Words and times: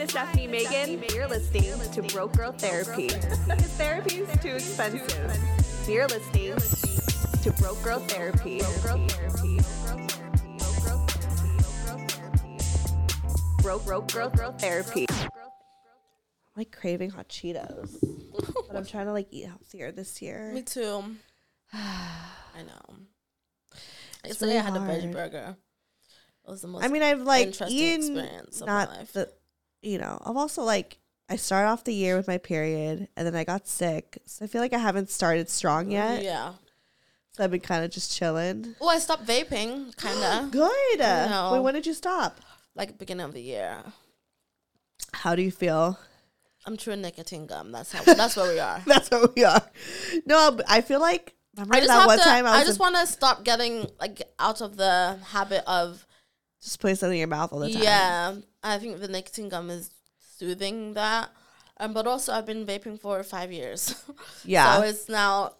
Hi, 0.00 0.06
this 0.06 0.14
is 0.14 0.20
Stefanie 0.20 0.48
Maegan. 0.48 1.04
You're 1.14 1.28
listening 1.28 1.78
to 1.92 2.02
Broke 2.14 2.34
Girl 2.34 2.52
Therapy. 2.52 3.08
Because 3.08 3.70
therapy 3.76 4.20
is 4.20 4.40
too 4.40 4.52
expensive. 4.52 5.38
You're 5.86 6.06
listening 6.08 6.56
to 7.42 7.52
Broke 7.60 7.82
Girl 7.82 7.98
Therapy. 7.98 8.62
Broke 13.60 13.84
Broke 13.84 14.10
Girl 14.10 14.30
Girl 14.30 14.52
Therapy. 14.52 15.06
I'm 15.10 15.28
like 16.56 16.72
craving 16.72 17.10
hot 17.10 17.28
Cheetos, 17.28 17.98
but 18.68 18.76
I'm 18.76 18.86
trying 18.86 19.04
to 19.04 19.12
like 19.12 19.28
eat 19.30 19.48
healthier 19.48 19.92
this 19.92 20.22
year. 20.22 20.50
Me 20.54 20.62
too. 20.62 21.04
I 21.74 22.62
know. 22.66 22.96
It's 24.24 24.40
Yesterday 24.40 24.60
I 24.60 24.70
really 24.70 24.88
had 24.88 25.02
a 25.02 25.08
veggie 25.08 25.12
burger. 25.12 25.56
It 26.46 26.50
was 26.50 26.62
the 26.62 26.68
most 26.68 26.84
I 26.84 26.88
mean, 26.88 27.02
I've 27.02 27.20
like 27.20 27.48
interesting 27.48 27.76
eaten 27.76 28.18
experience 28.18 28.60
of 28.62 28.66
my 28.66 28.72
not 28.72 28.88
life. 28.88 29.12
the, 29.12 29.30
you 29.82 29.98
know, 29.98 30.20
I've 30.24 30.36
also 30.36 30.62
like 30.62 30.98
I 31.28 31.36
started 31.36 31.68
off 31.68 31.84
the 31.84 31.94
year 31.94 32.16
with 32.16 32.26
my 32.26 32.38
period, 32.38 33.08
and 33.16 33.26
then 33.26 33.36
I 33.36 33.44
got 33.44 33.68
sick, 33.68 34.18
so 34.26 34.44
I 34.44 34.48
feel 34.48 34.60
like 34.60 34.72
I 34.72 34.78
haven't 34.78 35.10
started 35.10 35.48
strong 35.48 35.90
yet. 35.90 36.22
Yeah. 36.22 36.54
So 37.32 37.44
I've 37.44 37.52
been 37.52 37.60
kind 37.60 37.84
of 37.84 37.90
just 37.92 38.12
chilling. 38.16 38.74
Well, 38.80 38.90
I 38.90 38.98
stopped 38.98 39.24
vaping, 39.24 39.96
kind 39.96 40.22
of, 40.22 40.50
Good. 40.52 40.98
Wait, 40.98 41.60
when 41.60 41.74
did 41.74 41.86
you 41.86 41.94
stop? 41.94 42.40
like 42.74 42.98
beginning 42.98 43.24
of 43.24 43.34
the 43.34 43.42
year. 43.42 43.76
How 45.12 45.34
do 45.34 45.42
you 45.42 45.50
feel? 45.50 45.98
I'm 46.66 46.76
chewing 46.76 47.00
nicotine 47.00 47.46
gum. 47.46 47.72
That's 47.72 47.92
how. 47.92 48.02
That's 48.04 48.36
where 48.36 48.52
we 48.52 48.58
are. 48.58 48.80
That's 48.86 49.10
what 49.10 49.34
we 49.34 49.44
are. 49.44 49.62
No, 50.26 50.48
um, 50.48 50.60
I 50.68 50.80
feel 50.80 51.00
like 51.00 51.34
remember 51.56 51.74
I 51.76 51.80
just 51.80 51.88
that 51.88 52.06
one 52.06 52.18
to. 52.18 52.24
time 52.24 52.46
I 52.46 52.50
I, 52.58 52.64
just 52.64 52.78
want 52.78 52.96
to 52.96 53.06
stop 53.06 53.44
getting 53.44 53.86
like 53.98 54.22
out 54.38 54.60
of 54.60 54.76
the 54.76 55.18
habit 55.26 55.64
of 55.66 56.06
just 56.62 56.80
putting 56.80 56.96
something 56.96 57.16
in 57.16 57.20
your 57.20 57.28
mouth 57.28 57.52
all 57.52 57.60
the 57.60 57.72
time. 57.72 57.82
yeah. 57.82 58.34
I 58.62 58.78
think 58.78 59.00
the 59.00 59.08
nicotine 59.08 59.48
gum 59.48 59.70
is 59.70 59.90
soothing 60.38 60.94
that. 60.94 61.30
Um, 61.78 61.94
but 61.94 62.06
also 62.06 62.32
I've 62.32 62.44
been 62.46 62.66
vaping 62.66 63.00
for 63.00 63.22
five 63.22 63.50
years. 63.52 63.94
Yeah. 64.44 64.76
so 64.76 64.82
it's 64.82 65.08
now 65.08 65.54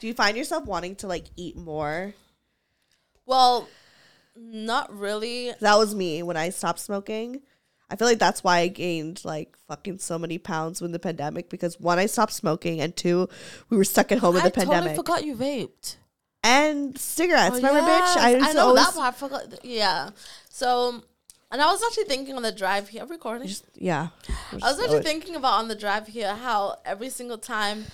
do 0.00 0.06
you 0.06 0.14
find 0.14 0.36
yourself 0.36 0.64
wanting 0.66 0.96
to 0.96 1.06
like 1.06 1.26
eat 1.36 1.56
more? 1.56 2.14
well, 3.26 3.68
not 4.36 4.92
really. 4.96 5.52
That 5.60 5.76
was 5.76 5.94
me 5.94 6.22
when 6.22 6.36
I 6.36 6.50
stopped 6.50 6.80
smoking. 6.80 7.40
I 7.90 7.96
feel 7.96 8.08
like 8.08 8.18
that's 8.18 8.42
why 8.42 8.58
I 8.60 8.68
gained 8.68 9.24
like 9.24 9.56
fucking 9.68 9.98
so 9.98 10.18
many 10.18 10.38
pounds 10.38 10.82
when 10.82 10.92
the 10.92 10.98
pandemic 10.98 11.48
because 11.48 11.78
one, 11.78 11.98
I 11.98 12.06
stopped 12.06 12.32
smoking, 12.32 12.80
and 12.80 12.94
two, 12.96 13.28
we 13.70 13.76
were 13.76 13.84
stuck 13.84 14.10
at 14.12 14.18
home 14.18 14.36
in 14.36 14.42
I 14.42 14.46
the 14.46 14.50
pandemic. 14.50 14.96
totally 14.96 14.96
forgot 14.96 15.24
you 15.24 15.36
vaped. 15.36 15.96
and 16.42 16.98
cigarettes, 16.98 17.52
Oh, 17.52 17.56
remember, 17.56 17.80
yes. 17.80 18.16
bitch? 18.16 18.20
I, 18.20 18.50
I 18.50 18.52
know 18.54 18.68
always 18.68 18.84
that 18.86 18.94
part. 18.94 19.14
I 19.14 19.16
forgot. 19.16 19.64
Yeah. 19.64 20.10
So, 20.50 21.02
and 21.54 21.62
I 21.62 21.66
was 21.70 21.80
actually 21.84 22.06
thinking 22.06 22.34
on 22.34 22.42
the 22.42 22.50
drive 22.50 22.88
here, 22.88 23.06
recording. 23.06 23.46
just 23.46 23.64
yeah. 23.76 24.08
I 24.60 24.72
was 24.72 24.80
actually 24.80 25.04
thinking 25.04 25.36
about 25.36 25.60
on 25.60 25.68
the 25.68 25.76
drive 25.76 26.08
here 26.08 26.34
how 26.34 26.78
every 26.84 27.10
single 27.10 27.38
time, 27.38 27.84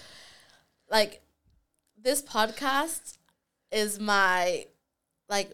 like, 0.90 1.20
this 2.02 2.22
podcast 2.22 3.18
is 3.70 4.00
my, 4.00 4.64
like, 5.28 5.52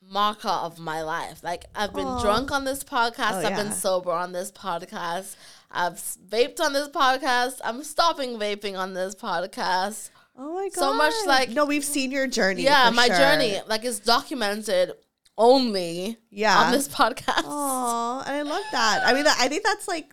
marker 0.00 0.46
of 0.46 0.78
my 0.78 1.02
life. 1.02 1.42
Like, 1.42 1.64
I've 1.74 1.92
been 1.92 2.06
Aw. 2.06 2.22
drunk 2.22 2.52
on 2.52 2.64
this 2.64 2.84
podcast. 2.84 3.32
Oh, 3.32 3.38
I've 3.38 3.50
yeah. 3.50 3.56
been 3.64 3.72
sober 3.72 4.12
on 4.12 4.30
this 4.30 4.52
podcast. 4.52 5.34
I've 5.72 5.94
vaped 5.94 6.60
on 6.60 6.74
this 6.74 6.88
podcast. 6.90 7.60
I'm 7.64 7.82
stopping 7.82 8.38
vaping 8.38 8.78
on 8.78 8.94
this 8.94 9.16
podcast. 9.16 10.10
Oh 10.38 10.54
my 10.54 10.68
god, 10.68 10.74
So 10.74 10.94
much, 10.94 11.14
like- 11.26 11.50
no, 11.50 11.64
we've 11.64 11.84
seen 11.84 12.12
your 12.12 12.28
journey. 12.28 12.62
Yeah, 12.62 12.90
my 12.90 13.08
sure. 13.08 13.16
journey, 13.16 13.58
like, 13.66 13.84
is 13.84 13.98
documented 13.98 14.92
only 15.38 16.18
Yeah. 16.30 16.56
on 16.58 16.72
this 16.72 16.88
podcast. 16.88 17.42
Oh, 17.44 18.22
and 18.26 18.34
I 18.36 18.42
love 18.42 18.64
that. 18.72 19.02
I 19.04 19.12
mean, 19.14 19.26
I 19.26 19.48
think 19.48 19.64
that's 19.64 19.86
like 19.88 20.12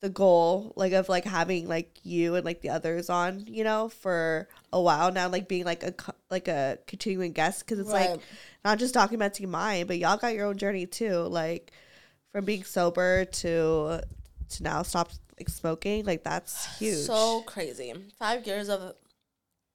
the 0.00 0.08
goal, 0.10 0.72
like 0.76 0.92
of 0.92 1.08
like 1.08 1.24
having 1.24 1.66
like 1.66 1.98
you 2.02 2.34
and 2.34 2.44
like 2.44 2.60
the 2.60 2.68
others 2.70 3.08
on, 3.08 3.46
you 3.46 3.64
know, 3.64 3.88
for 3.88 4.48
a 4.72 4.80
while 4.80 5.10
now, 5.10 5.28
like 5.28 5.48
being 5.48 5.64
like 5.64 5.82
a 5.82 5.94
like 6.30 6.46
a 6.48 6.78
continuing 6.86 7.32
guest 7.32 7.60
because 7.60 7.78
it's 7.78 7.90
like 7.90 8.20
not 8.64 8.78
just 8.78 8.94
documenting 8.94 9.48
mine, 9.48 9.86
but 9.86 9.98
y'all 9.98 10.16
got 10.18 10.34
your 10.34 10.46
own 10.46 10.58
journey 10.58 10.86
too, 10.86 11.20
like 11.20 11.72
from 12.32 12.44
being 12.44 12.64
sober 12.64 13.24
to 13.24 14.00
to 14.50 14.62
now 14.62 14.82
stop 14.82 15.10
like 15.38 15.48
smoking, 15.48 16.04
like 16.04 16.22
that's 16.22 16.78
huge. 16.78 16.98
So 17.06 17.40
crazy. 17.42 17.92
Five 18.18 18.46
years 18.46 18.68
of, 18.68 18.94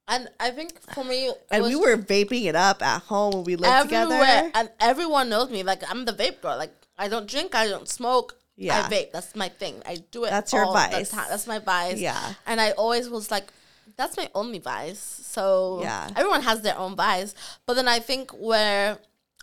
and 0.10 0.28
I 0.40 0.50
think 0.52 0.80
for 0.94 1.04
me, 1.04 1.32
and 1.52 1.64
we 1.64 1.76
were 1.76 1.96
vaping 1.98 2.46
it 2.46 2.56
up 2.56 2.82
at 2.82 3.04
home 3.04 3.32
when 3.34 3.44
we 3.46 3.56
lived 3.56 3.74
everywhere, 3.94 4.10
together. 4.20 4.52
and 4.56 4.70
everyone 4.80 5.30
knows 5.30 5.50
me. 5.50 5.64
Like 5.64 5.84
I'm 5.90 6.04
the 6.06 6.12
vape 6.14 6.42
girl. 6.42 6.58
Like 6.58 6.74
I 6.98 7.08
don't 7.08 7.28
drink, 7.30 7.56
I 7.56 7.68
don't 7.68 7.88
smoke. 7.88 8.36
Yeah. 8.58 8.86
I 8.86 8.90
vape. 8.94 9.12
That's 9.14 9.36
my 9.36 9.48
thing. 9.48 9.82
I 9.86 10.04
do 10.12 10.26
it. 10.26 10.32
That's 10.32 10.52
your 10.52 10.66
all 10.66 10.74
the 10.74 10.80
vice. 10.80 11.10
time. 11.12 11.28
That's 11.30 11.48
my 11.48 11.60
vice. 11.60 11.98
Yeah. 12.00 12.34
And 12.46 12.60
I 12.60 12.72
always 12.72 13.08
was 13.10 13.32
like, 13.32 13.48
that's 13.96 14.18
my 14.18 14.30
only 14.36 14.60
vice. 14.60 15.00
So 15.00 15.80
Yeah. 15.82 16.10
everyone 16.18 16.42
has 16.42 16.62
their 16.62 16.78
own 16.78 16.96
vice. 16.98 17.34
But 17.66 17.76
then 17.76 17.88
I 17.88 18.00
think 18.00 18.32
where 18.32 18.98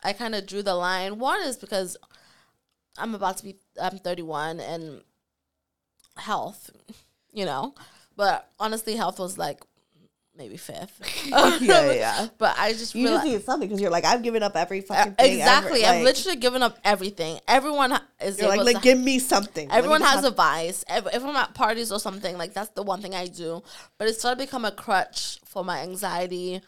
I 0.04 0.12
kind 0.12 0.34
of 0.34 0.46
drew 0.46 0.62
the 0.62 0.74
line, 0.74 1.18
one 1.18 1.40
is 1.42 1.56
because 1.56 1.96
I'm 2.98 3.14
about 3.14 3.38
to 3.38 3.44
be, 3.44 3.56
I'm 3.80 3.98
31 3.98 4.60
and 4.60 5.00
health, 6.16 6.70
you 7.32 7.44
know. 7.46 7.74
But 8.16 8.50
honestly, 8.60 8.96
health 8.96 9.18
was 9.18 9.38
like 9.38 9.64
maybe 10.36 10.56
fifth. 10.56 11.00
Yeah, 11.26 11.92
yeah. 11.92 12.26
But 12.38 12.54
I 12.58 12.72
just 12.72 12.94
You 12.94 13.04
realized. 13.04 13.24
just 13.24 13.32
need 13.34 13.44
something 13.44 13.68
because 13.68 13.80
you're 13.80 13.90
like 13.90 14.04
I've 14.04 14.22
given 14.22 14.42
up 14.42 14.56
every 14.56 14.80
Uh, 14.80 14.94
fucking 14.94 15.14
thing. 15.14 15.36
exactly. 15.38 15.84
ever. 15.84 15.96
I've 15.98 16.04
literally 16.04 16.36
given 16.38 16.62
up 16.62 16.78
everything. 16.84 17.40
Everyone 17.48 17.98
is 18.20 18.40
like, 18.40 18.60
like 18.60 18.76
to 18.76 18.82
give 18.82 18.98
me 18.98 19.18
something. 19.18 19.68
Let 19.68 19.74
me 19.74 19.78
Everyone 19.78 20.02
has 20.02 20.16
have- 20.24 20.32
a 20.32 20.36
vice. 20.36 20.84
If, 20.88 21.06
if 21.14 21.24
I'm 21.24 21.36
at 21.36 21.54
parties 21.54 21.90
or 21.92 21.98
something, 22.00 22.36
like 22.38 22.52
that's 22.54 22.70
the 22.70 22.82
one 22.82 23.00
thing 23.02 23.14
I 23.14 23.26
do. 23.26 23.62
But 23.98 24.08
it's 24.08 24.18
started 24.18 24.38
to 24.40 24.46
become 24.46 24.64
a 24.64 24.70
crutch 24.72 25.38
for 25.44 25.64
my 25.64 25.80
anxiety. 25.80 26.60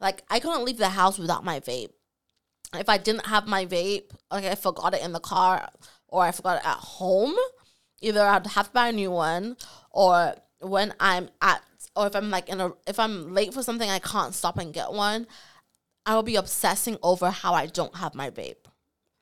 Like 0.00 0.22
I 0.30 0.38
couldn't 0.40 0.64
leave 0.64 0.78
the 0.78 0.90
house 0.90 1.18
without 1.18 1.44
my 1.44 1.60
vape. 1.60 1.90
If 2.74 2.88
I 2.88 2.98
didn't 2.98 3.26
have 3.26 3.46
my 3.46 3.64
vape, 3.66 4.10
like 4.30 4.44
I 4.44 4.54
forgot 4.54 4.94
it 4.94 5.02
in 5.02 5.12
the 5.12 5.20
car 5.20 5.68
or 6.08 6.22
I 6.22 6.32
forgot 6.32 6.58
it 6.58 6.66
at 6.66 6.76
home, 6.76 7.34
either 8.00 8.20
I'd 8.22 8.46
have 8.48 8.66
to 8.66 8.72
buy 8.72 8.88
a 8.88 8.92
new 8.92 9.10
one 9.10 9.56
or 9.90 10.34
when 10.60 10.92
I'm 11.00 11.28
at 11.40 11.62
or 11.98 12.06
if 12.06 12.14
I'm 12.16 12.30
like 12.30 12.48
in 12.48 12.60
a 12.60 12.72
if 12.86 12.98
I'm 12.98 13.34
late 13.34 13.52
for 13.52 13.62
something 13.62 13.90
I 13.90 13.98
can't 13.98 14.34
stop 14.34 14.56
and 14.58 14.72
get 14.72 14.92
one, 14.92 15.26
I 16.06 16.14
will 16.14 16.22
be 16.22 16.36
obsessing 16.36 16.96
over 17.02 17.30
how 17.30 17.52
I 17.54 17.66
don't 17.66 17.96
have 17.96 18.14
my 18.14 18.30
vape 18.30 18.64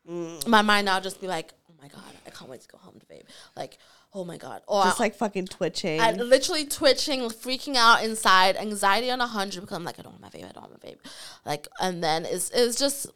Mm. 0.08 0.46
my 0.46 0.62
mind 0.62 0.84
now 0.84 1.00
just 1.00 1.20
be 1.20 1.26
like, 1.26 1.52
oh 1.68 1.74
my 1.82 1.88
god, 1.88 2.02
I 2.26 2.30
can't 2.30 2.48
wait 2.48 2.60
to 2.60 2.68
go 2.68 2.78
home 2.78 3.00
to 3.00 3.06
vape. 3.06 3.24
Like, 3.56 3.78
oh 4.12 4.24
my 4.24 4.36
god, 4.36 4.62
or 4.68 4.84
just 4.84 5.00
like 5.00 5.16
fucking 5.16 5.46
twitching. 5.48 6.00
I, 6.00 6.12
literally 6.12 6.64
twitching, 6.64 7.22
freaking 7.22 7.74
out 7.74 8.04
inside, 8.04 8.56
anxiety 8.56 9.10
on 9.10 9.20
a 9.20 9.26
hundred 9.26 9.62
because 9.62 9.76
I'm 9.76 9.82
like, 9.82 9.98
I 9.98 10.02
don't 10.02 10.12
want 10.12 10.22
my 10.22 10.28
vape, 10.28 10.48
I 10.48 10.52
don't 10.52 10.70
want 10.70 10.84
my 10.84 10.90
vape. 10.90 10.98
Like, 11.44 11.66
and 11.80 12.04
then 12.04 12.24
it's 12.24 12.50
it's 12.50 12.78
just 12.78 13.08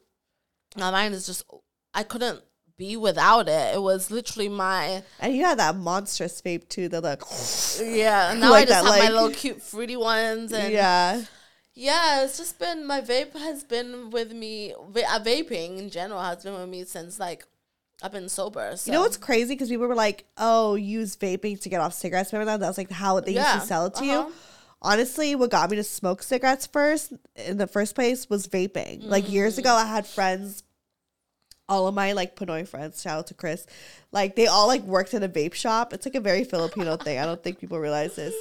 my 0.76 0.90
mind 0.90 1.14
is 1.14 1.26
just 1.26 1.44
I 1.94 2.02
couldn't 2.02 2.40
be 2.85 2.97
without 2.97 3.47
it. 3.49 3.67
It 3.77 3.82
was 3.91 4.11
literally 4.11 4.49
my 4.49 5.03
and 5.21 5.31
you 5.37 5.44
had 5.44 5.59
that 5.65 5.77
monstrous 5.77 6.41
vape 6.43 6.69
too. 6.75 6.88
The 6.88 7.00
like, 7.00 7.23
yeah. 7.81 8.23
And 8.32 8.41
now 8.41 8.50
Like 8.50 8.65
I 8.69 8.71
just 8.73 8.85
that, 8.85 8.91
have 8.91 8.99
my 8.99 9.09
like- 9.09 9.11
little 9.19 9.31
cute 9.43 9.61
fruity 9.71 9.97
ones 9.97 10.53
and 10.53 10.73
yeah, 10.73 11.23
Yeah, 11.75 12.25
it's 12.25 12.37
just 12.38 12.59
been 12.59 12.87
my 12.87 13.00
vape 13.00 13.32
has 13.49 13.65
been 13.65 14.11
with 14.11 14.32
me. 14.32 14.73
uh, 14.75 15.21
Vaping 15.31 15.79
in 15.79 15.88
general 15.91 16.21
has 16.21 16.43
been 16.44 16.55
with 16.55 16.69
me 16.69 16.85
since 16.85 17.19
like 17.21 17.44
I've 18.03 18.12
been 18.12 18.31
sober. 18.31 18.67
So. 18.77 18.91
You 18.91 18.93
know 18.97 19.03
what's 19.03 19.19
crazy? 19.19 19.53
Because 19.55 19.69
people 19.69 19.87
were 19.87 19.94
like, 20.09 20.25
"Oh, 20.38 20.75
use 20.75 21.17
vaping 21.19 21.61
to 21.61 21.69
get 21.69 21.82
off 21.85 21.93
cigarettes." 21.93 22.32
Remember 22.32 22.53
that? 22.53 22.61
That 22.61 22.69
was 22.73 22.79
like 22.79 22.91
how 22.91 23.21
they 23.21 23.32
Yeah, 23.32 23.53
used 23.53 23.65
to 23.65 23.69
sell 23.69 23.85
it 23.87 23.94
to 23.97 24.05
uh-huh. 24.05 24.29
you. 24.29 24.32
Honestly, 24.81 25.35
what 25.35 25.50
got 25.50 25.69
me 25.71 25.77
to 25.77 25.85
smoke 25.85 26.23
cigarettes 26.23 26.65
first 26.67 27.12
in 27.37 27.59
the 27.59 27.67
first 27.67 27.94
place 27.94 28.31
was 28.31 28.47
vaping. 28.49 29.05
Like 29.05 29.31
years 29.31 29.56
Mm. 29.56 29.59
ago, 29.59 29.75
I 29.75 29.85
had 29.85 30.06
friends, 30.06 30.62
all 31.70 31.87
of 31.87 31.94
my 31.94 32.12
like 32.12 32.37
Pinoy 32.37 32.69
friends. 32.69 33.00
Shout 33.00 33.19
out 33.19 33.26
to 33.28 33.34
Chris. 33.34 33.64
Like 34.12 34.37
they 34.37 34.46
all 34.49 34.67
like 34.67 34.82
worked 34.82 35.14
in 35.14 35.22
a 35.22 35.28
vape 35.28 35.55
shop. 35.55 35.94
It's 35.94 36.05
like 36.05 36.17
a 36.17 36.20
very 36.20 36.44
Filipino 36.44 36.96
thing. 36.96 37.19
I 37.19 37.25
don't 37.25 37.43
think 37.43 37.61
people 37.61 37.78
realize 37.78 38.17
this, 38.17 38.34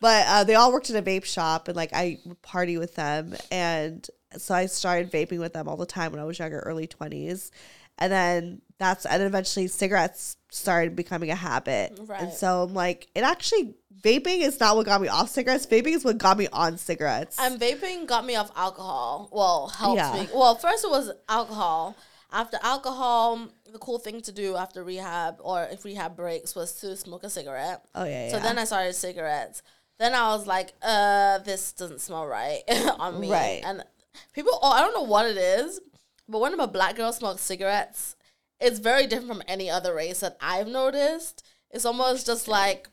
but 0.00 0.26
uh, 0.28 0.44
they 0.44 0.56
all 0.56 0.72
worked 0.72 0.90
in 0.90 0.96
a 0.96 1.02
vape 1.02 1.24
shop, 1.24 1.68
and 1.68 1.76
like 1.76 1.94
I 1.94 2.18
would 2.26 2.42
party 2.42 2.76
with 2.76 2.94
them, 2.96 3.34
and 3.50 4.06
so 4.36 4.54
I 4.54 4.66
started 4.66 5.10
vaping 5.10 5.38
with 5.38 5.52
them 5.54 5.68
all 5.68 5.76
the 5.76 5.86
time 5.86 6.12
when 6.12 6.20
I 6.20 6.24
was 6.24 6.38
younger, 6.38 6.58
early 6.58 6.86
twenties, 6.88 7.52
and 7.98 8.12
then 8.12 8.60
that's 8.78 9.06
and 9.06 9.22
eventually 9.22 9.68
cigarettes 9.68 10.36
started 10.50 10.96
becoming 10.96 11.30
a 11.30 11.36
habit, 11.36 11.98
right. 12.02 12.20
and 12.22 12.32
so 12.32 12.64
I'm 12.64 12.74
like, 12.74 13.06
it 13.14 13.20
actually 13.20 13.74
vaping 14.02 14.40
is 14.40 14.58
not 14.58 14.74
what 14.74 14.86
got 14.86 15.00
me 15.00 15.06
off 15.06 15.30
cigarettes. 15.30 15.66
Vaping 15.66 15.94
is 15.94 16.04
what 16.04 16.18
got 16.18 16.36
me 16.36 16.48
on 16.52 16.76
cigarettes. 16.78 17.38
And 17.38 17.60
vaping 17.60 18.06
got 18.06 18.26
me 18.26 18.34
off 18.34 18.50
alcohol. 18.56 19.28
Well, 19.32 19.68
helped 19.68 19.98
Yeah. 19.98 20.14
me. 20.14 20.28
Well, 20.34 20.56
first 20.56 20.84
it 20.84 20.90
was 20.90 21.12
alcohol. 21.28 21.94
After 22.32 22.58
alcohol, 22.62 23.48
the 23.70 23.78
cool 23.78 23.98
thing 23.98 24.22
to 24.22 24.32
do 24.32 24.56
after 24.56 24.82
rehab 24.82 25.36
or 25.40 25.64
if 25.64 25.84
rehab 25.84 26.16
breaks 26.16 26.54
was 26.54 26.72
to 26.80 26.96
smoke 26.96 27.24
a 27.24 27.30
cigarette. 27.30 27.84
oh 27.94 28.04
yeah, 28.04 28.30
So 28.30 28.36
yeah. 28.38 28.42
then 28.42 28.58
I 28.58 28.64
started 28.64 28.94
cigarettes. 28.94 29.62
Then 29.98 30.14
I 30.14 30.28
was 30.28 30.46
like, 30.46 30.72
uh, 30.82 31.38
this 31.38 31.72
doesn't 31.72 32.00
smell 32.00 32.26
right 32.26 32.62
on 32.98 33.20
me. 33.20 33.30
Right. 33.30 33.60
And 33.64 33.84
people, 34.32 34.58
oh, 34.62 34.70
I 34.70 34.80
don't 34.80 34.94
know 34.94 35.02
what 35.02 35.26
it 35.26 35.36
is, 35.36 35.80
but 36.28 36.40
when 36.40 36.58
a 36.58 36.66
black 36.66 36.96
girl 36.96 37.12
smokes 37.12 37.42
cigarettes, 37.42 38.16
it's 38.58 38.78
very 38.78 39.06
different 39.06 39.28
from 39.28 39.42
any 39.46 39.68
other 39.68 39.94
race 39.94 40.20
that 40.20 40.36
I've 40.40 40.68
noticed. 40.68 41.44
It's 41.70 41.84
almost 41.84 42.26
just 42.26 42.48
like, 42.48 42.88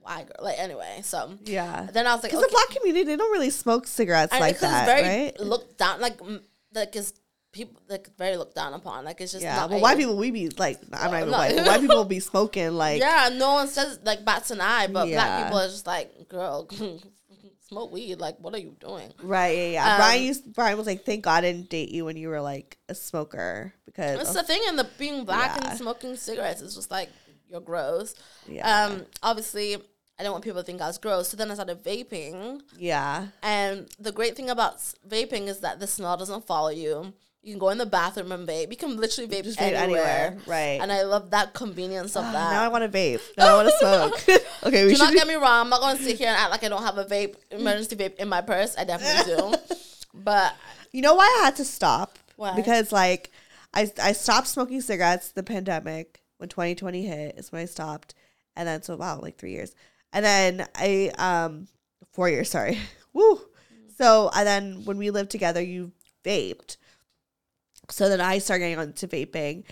white 0.00 0.26
girl. 0.26 0.44
Like, 0.44 0.58
anyway, 0.58 1.00
so. 1.02 1.38
yeah. 1.44 1.88
Then 1.92 2.06
I 2.06 2.14
was 2.14 2.22
like, 2.22 2.32
Because 2.32 2.44
okay. 2.44 2.50
the 2.50 2.56
black 2.56 2.76
community, 2.76 3.04
they 3.04 3.16
don't 3.16 3.32
really 3.32 3.50
smoke 3.50 3.86
cigarettes 3.86 4.32
And 4.32 4.40
like 4.40 4.58
that, 4.60 4.88
it's 4.88 5.02
very 5.02 5.24
right? 5.26 5.40
looked 5.40 5.78
down, 5.78 6.00
like, 6.00 6.18
like 6.74 6.94
it's 6.96 7.12
people, 7.54 7.80
like, 7.88 8.08
very 8.18 8.36
looked 8.36 8.54
down 8.54 8.74
upon. 8.74 9.04
Like, 9.06 9.20
it's 9.22 9.32
just 9.32 9.42
Yeah, 9.42 9.56
not 9.56 9.70
but 9.70 9.80
white 9.80 9.96
people, 9.96 10.16
we 10.16 10.30
be 10.30 10.50
like, 10.50 10.78
I'm 10.92 11.10
not 11.12 11.20
even 11.20 11.30
no. 11.30 11.38
white, 11.38 11.56
but 11.56 11.66
white 11.66 11.80
people 11.80 12.04
be 12.16 12.20
smoking 12.20 12.72
like, 12.72 13.00
yeah, 13.00 13.30
no 13.32 13.54
one 13.54 13.68
says 13.68 14.00
like 14.04 14.24
bats 14.24 14.50
an 14.50 14.60
eye, 14.60 14.88
but 14.88 15.08
Yeah. 15.08 15.16
black 15.16 15.44
people 15.44 15.58
are 15.60 15.68
just 15.68 15.86
like, 15.86 16.28
girl, 16.28 16.68
smoke 17.68 17.92
weed. 17.92 18.16
Like, 18.20 18.38
what 18.40 18.54
are 18.54 18.58
you 18.58 18.76
doing? 18.80 19.12
right, 19.22 19.56
yeah, 19.56 19.68
yeah. 19.68 19.90
Um, 19.92 19.96
Brian 19.98 20.22
used, 20.24 20.52
Brian 20.52 20.76
was 20.76 20.86
like, 20.86 21.04
thank 21.04 21.24
God 21.24 21.44
I 21.44 21.52
didn't 21.52 21.70
date 21.70 21.90
you 21.90 22.04
when 22.04 22.16
you 22.16 22.28
were 22.28 22.40
like 22.40 22.76
a 22.88 22.94
smoker 22.94 23.72
because, 23.86 24.18
That's 24.18 24.34
the 24.34 24.42
thing, 24.42 24.60
and 24.68 24.78
the 24.78 24.88
being 24.98 25.24
black 25.24 25.56
Yeah. 25.60 25.70
and 25.70 25.78
smoking 25.78 26.16
cigarettes 26.16 26.60
is 26.60 26.74
just 26.74 26.90
like 26.90 27.08
you're 27.48 27.60
gross. 27.60 28.14
yeah, 28.48 28.86
Um, 28.86 29.06
obviously, 29.22 29.74
I 29.76 30.22
didn't 30.22 30.32
want 30.32 30.44
people 30.44 30.60
to 30.60 30.66
think 30.66 30.80
I 30.80 30.86
was 30.86 30.98
gross, 30.98 31.28
so 31.28 31.36
then 31.36 31.50
I 31.50 31.54
started 31.54 31.82
vaping. 31.82 32.60
yeah, 32.78 33.28
And 33.42 33.88
the 33.98 34.12
great 34.12 34.36
thing 34.36 34.50
about 34.50 34.78
vaping 35.08 35.48
is 35.48 35.60
that 35.60 35.78
the 35.80 35.86
smell 35.86 36.16
doesn't 36.16 36.46
follow 36.46 36.70
you. 36.70 37.12
You 37.44 37.52
can 37.52 37.58
go 37.58 37.68
in 37.68 37.78
the 37.78 37.86
bathroom 37.86 38.32
and 38.32 38.48
vape. 38.48 38.70
You 38.70 38.76
can 38.76 38.96
literally 38.96 39.28
vape, 39.28 39.44
Just 39.44 39.60
anywhere. 39.60 39.82
anywhere, 39.82 40.38
right. 40.46 40.78
And 40.80 40.90
I 40.90 41.02
love 41.02 41.30
that 41.30 41.52
convenience 41.52 42.16
of 42.16 42.24
Ah, 42.24 42.32
that. 42.32 42.50
now 42.52 42.62
I 42.64 42.68
want 42.68 42.90
to 42.90 42.98
vape. 42.98 43.20
Now 43.36 43.54
I 43.54 43.62
want 43.62 43.68
to 43.68 43.76
smoke. 44.26 44.40
okay, 44.66 44.84
we 44.84 44.90
do 44.92 44.96
should. 44.96 45.04
not 45.04 45.12
be- 45.12 45.18
get 45.18 45.28
me 45.28 45.34
wrong. 45.34 45.60
I'm 45.60 45.68
not 45.68 45.80
going 45.80 45.96
to 45.98 46.02
sit 46.02 46.16
here 46.18 46.28
and 46.28 46.36
act 46.36 46.50
like 46.50 46.64
I 46.64 46.68
don't 46.68 46.82
have 46.82 46.96
a 46.98 47.04
vape, 47.04 47.34
emergency 47.50 47.96
vape 47.96 48.16
in 48.16 48.28
my 48.28 48.40
purse. 48.40 48.74
I 48.78 48.84
definitely 48.84 49.34
do. 49.36 49.54
But 50.14 50.54
You 50.92 51.02
know 51.02 51.14
why 51.16 51.24
I 51.40 51.44
had 51.44 51.56
to 51.56 51.64
stop? 51.64 52.18
Why? 52.36 52.54
Because 52.56 52.92
like 52.92 53.30
I 53.74 53.90
I 54.02 54.12
stopped 54.12 54.46
smoking 54.46 54.80
cigarettes 54.80 55.32
the 55.32 55.42
pandemic 55.42 56.22
when 56.38 56.48
2020 56.48 57.04
hit 57.04 57.34
is 57.38 57.50
when 57.52 57.62
I 57.62 57.64
stopped. 57.66 58.14
And 58.56 58.66
then 58.68 58.82
so 58.82 58.96
wow, 58.96 59.18
like 59.20 59.36
3 59.36 59.50
years. 59.50 59.74
And 60.12 60.24
then 60.24 60.66
I 60.76 61.10
um 61.18 61.66
4 62.12 62.28
years, 62.30 62.48
sorry. 62.50 62.78
Woo. 63.12 63.40
So 63.98 64.30
and 64.34 64.46
then 64.46 64.84
when 64.84 64.96
we 64.98 65.10
lived 65.10 65.30
together 65.30 65.60
you 65.60 65.92
vaped. 66.24 66.76
So 67.90 68.08
then 68.08 68.20
I 68.20 68.38
started 68.38 68.60
getting 68.60 68.78
onto 68.78 69.06
vaping. 69.06 69.64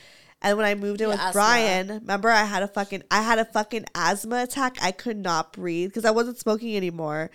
And 0.44 0.56
when 0.56 0.66
I 0.66 0.74
moved 0.74 1.00
in 1.00 1.08
with 1.08 1.20
asthma. 1.20 1.32
Brian, 1.32 1.88
remember 1.88 2.28
I 2.28 2.44
had 2.44 2.62
a 2.64 2.68
fucking 2.68 3.04
I 3.10 3.22
had 3.22 3.38
a 3.38 3.44
fucking 3.44 3.84
asthma 3.94 4.42
attack. 4.42 4.76
I 4.82 4.90
could 4.90 5.16
not 5.16 5.52
breathe 5.52 5.90
because 5.90 6.04
I 6.04 6.10
wasn't 6.10 6.38
smoking 6.38 6.76
anymore. 6.76 7.30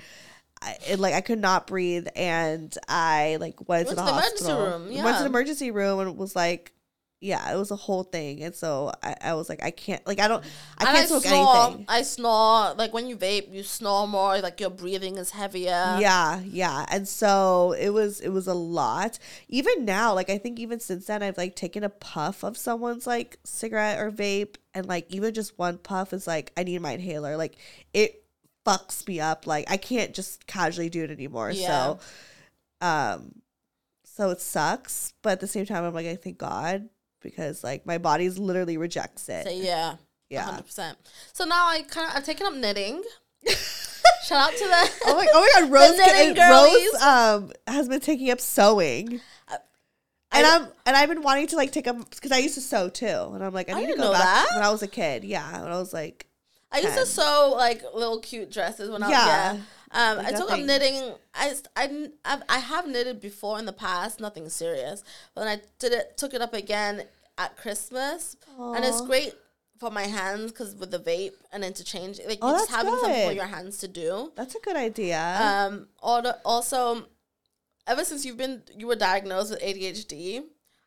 I, 0.61 0.75
it, 0.89 0.99
like 0.99 1.13
I 1.13 1.21
could 1.21 1.39
not 1.39 1.67
breathe, 1.67 2.07
and 2.15 2.75
I 2.89 3.37
like 3.39 3.67
went, 3.69 3.89
to 3.89 3.95
the, 3.95 4.01
Went 4.01 4.07
to 4.07 4.13
the 4.13 4.19
emergency 4.19 4.45
hospital. 4.45 4.65
room, 4.65 4.81
Went 4.81 4.91
to 4.91 4.95
yeah. 4.95 5.19
the 5.19 5.25
emergency 5.27 5.71
room 5.71 5.99
and 5.99 6.17
was 6.17 6.35
like, 6.35 6.73
yeah, 7.19 7.51
it 7.51 7.57
was 7.57 7.71
a 7.71 7.75
whole 7.75 8.03
thing. 8.03 8.43
And 8.43 8.53
so 8.53 8.91
I, 9.01 9.15
I 9.21 9.33
was 9.33 9.49
like, 9.49 9.63
I 9.63 9.71
can't, 9.71 10.05
like 10.05 10.19
I 10.19 10.27
don't, 10.27 10.43
I 10.77 10.85
and 10.85 10.95
can't 10.95 11.07
smoke 11.07 11.23
snore. 11.23 11.65
anything. 11.65 11.85
I 11.87 12.01
snore. 12.03 12.73
Like 12.75 12.93
when 12.93 13.07
you 13.07 13.17
vape, 13.17 13.51
you 13.51 13.63
snore 13.63 14.07
more. 14.07 14.39
Like 14.39 14.59
your 14.59 14.69
breathing 14.69 15.17
is 15.17 15.31
heavier. 15.31 15.97
yeah, 15.99 16.41
yeah. 16.45 16.85
And 16.89 17.07
so 17.07 17.73
it 17.79 17.89
was 17.89 18.19
it 18.21 18.29
was 18.29 18.45
a 18.45 18.53
lot. 18.53 19.17
Even 19.47 19.83
now, 19.83 20.13
like 20.13 20.29
I 20.29 20.37
think 20.37 20.59
even 20.59 20.79
since 20.79 21.07
then 21.07 21.23
I've 21.23 21.37
like 21.37 21.55
taken 21.55 21.83
a 21.83 21.89
puff 21.89 22.43
of 22.43 22.55
someone's 22.55 23.07
like 23.07 23.39
cigarette 23.43 23.99
or 23.99 24.11
vape 24.11 24.57
and 24.75 24.85
like 24.85 25.11
even 25.11 25.33
just 25.33 25.57
one 25.57 25.79
puff 25.79 26.13
is 26.13 26.27
like 26.27 26.51
I 26.55 26.63
need 26.63 26.79
my 26.81 26.91
inhaler. 26.91 27.35
Like 27.35 27.57
it 27.95 28.25
fucks 28.63 29.07
me 29.07 29.19
up. 29.19 29.47
Like 29.47 29.71
I 29.71 29.77
can't 29.77 30.13
just 30.13 30.45
casually 30.45 30.89
do 30.89 31.03
it 31.03 31.09
anymore. 31.09 31.49
Yeah. 31.49 31.67
So 31.67 31.99
um 32.81 33.41
so 34.03 34.29
it 34.29 34.39
sucks, 34.41 35.13
but 35.23 35.31
at 35.31 35.39
the 35.39 35.47
same 35.47 35.65
time 35.65 35.83
I'm 35.83 35.95
like 35.95 36.05
I 36.05 36.15
thank 36.15 36.37
God 36.37 36.89
because 37.27 37.63
like 37.63 37.85
my 37.85 37.97
body's 37.97 38.37
literally 38.37 38.77
rejects 38.77 39.27
it. 39.29 39.45
So 39.45 39.51
yeah. 39.51 39.95
Yeah. 40.29 40.43
hundred 40.43 40.65
percent. 40.65 40.97
So 41.33 41.45
now 41.45 41.67
I 41.67 41.81
kind 41.83 42.09
of 42.09 42.17
I've 42.17 42.25
taken 42.25 42.45
up 42.47 42.53
knitting. 42.53 43.03
Shout 44.25 44.51
out 44.51 44.57
to 44.57 44.63
the 44.65 44.89
Oh 45.05 45.15
my, 45.15 45.27
oh 45.33 45.41
my 45.41 45.61
God, 45.61 45.71
Rose, 45.71 45.97
knitting 45.97 46.35
Rose 46.49 47.01
um 47.01 47.51
has 47.67 47.87
been 47.87 47.99
taking 47.99 48.29
up 48.31 48.39
sewing. 48.41 49.21
And 50.31 50.45
I- 50.45 50.55
I'm 50.57 50.67
and 50.85 50.95
I've 50.97 51.07
been 51.09 51.21
wanting 51.21 51.47
to 51.47 51.55
like 51.55 51.71
take 51.71 51.87
up 51.87 51.97
because 52.09 52.31
I 52.31 52.37
used 52.39 52.55
to 52.55 52.61
sew 52.61 52.89
too, 52.89 53.05
and 53.33 53.43
I'm 53.43 53.53
like 53.53 53.69
I 53.69 53.73
I 53.77 53.81
need 53.81 53.87
to 53.91 53.95
go 53.95 54.03
know 54.03 54.11
back 54.11 54.23
that. 54.23 54.47
when 54.55 54.63
I 54.63 54.69
was 54.69 54.81
a 54.83 54.87
kid. 54.87 55.23
Yeah, 55.23 55.61
when 55.63 55.71
I 55.71 55.77
was 55.77 55.93
like, 55.93 56.27
I 56.71 56.79
used 56.79 56.95
to 56.97 57.05
sew 57.05 57.53
like 57.55 57.81
little 57.95 58.19
cute 58.19 58.51
dresses 58.51 58.89
when 58.89 59.03
I 59.03 59.07
was 59.07 59.11
Yeah. 59.13 59.53
yeah. 59.53 59.59
Um, 59.91 60.17
Like 60.17 60.27
I 60.27 60.31
took 60.33 60.51
up 60.51 60.59
knitting. 60.59 61.13
I, 61.33 61.53
I, 61.77 62.09
I've, 62.25 62.43
I 62.49 62.59
have 62.59 62.85
knitted 62.89 63.21
before 63.21 63.57
in 63.57 63.65
the 63.65 63.71
past, 63.71 64.19
nothing 64.19 64.49
serious. 64.49 65.01
But 65.33 65.45
then 65.45 65.59
I 65.59 65.61
did 65.79 65.93
it, 65.93 66.17
took 66.17 66.33
it 66.33 66.41
up 66.41 66.53
again 66.53 67.03
at 67.37 67.57
Christmas, 67.57 68.35
and 68.57 68.83
it's 68.83 69.01
great 69.01 69.33
for 69.79 69.91
my 69.91 70.03
hands 70.03 70.51
because 70.51 70.75
with 70.75 70.91
the 70.91 70.99
vape 70.99 71.33
and 71.51 71.63
interchange, 71.63 72.19
like 72.27 72.39
Oh, 72.41 72.51
you 72.51 72.57
just 72.57 72.71
having 72.71 72.97
something 72.97 73.27
for 73.27 73.33
your 73.33 73.45
hands 73.45 73.77
to 73.79 73.87
do. 73.87 74.31
that's 74.35 74.55
a 74.55 74.59
good 74.59 74.75
idea. 74.75 75.19
Um, 75.39 75.87
also, 76.43 77.05
ever 77.85 78.03
since 78.03 78.25
you've 78.25 78.37
been 78.37 78.63
you 78.75 78.87
were 78.87 78.95
diagnosed 78.95 79.51
with 79.51 79.61
ADHD. 79.61 80.43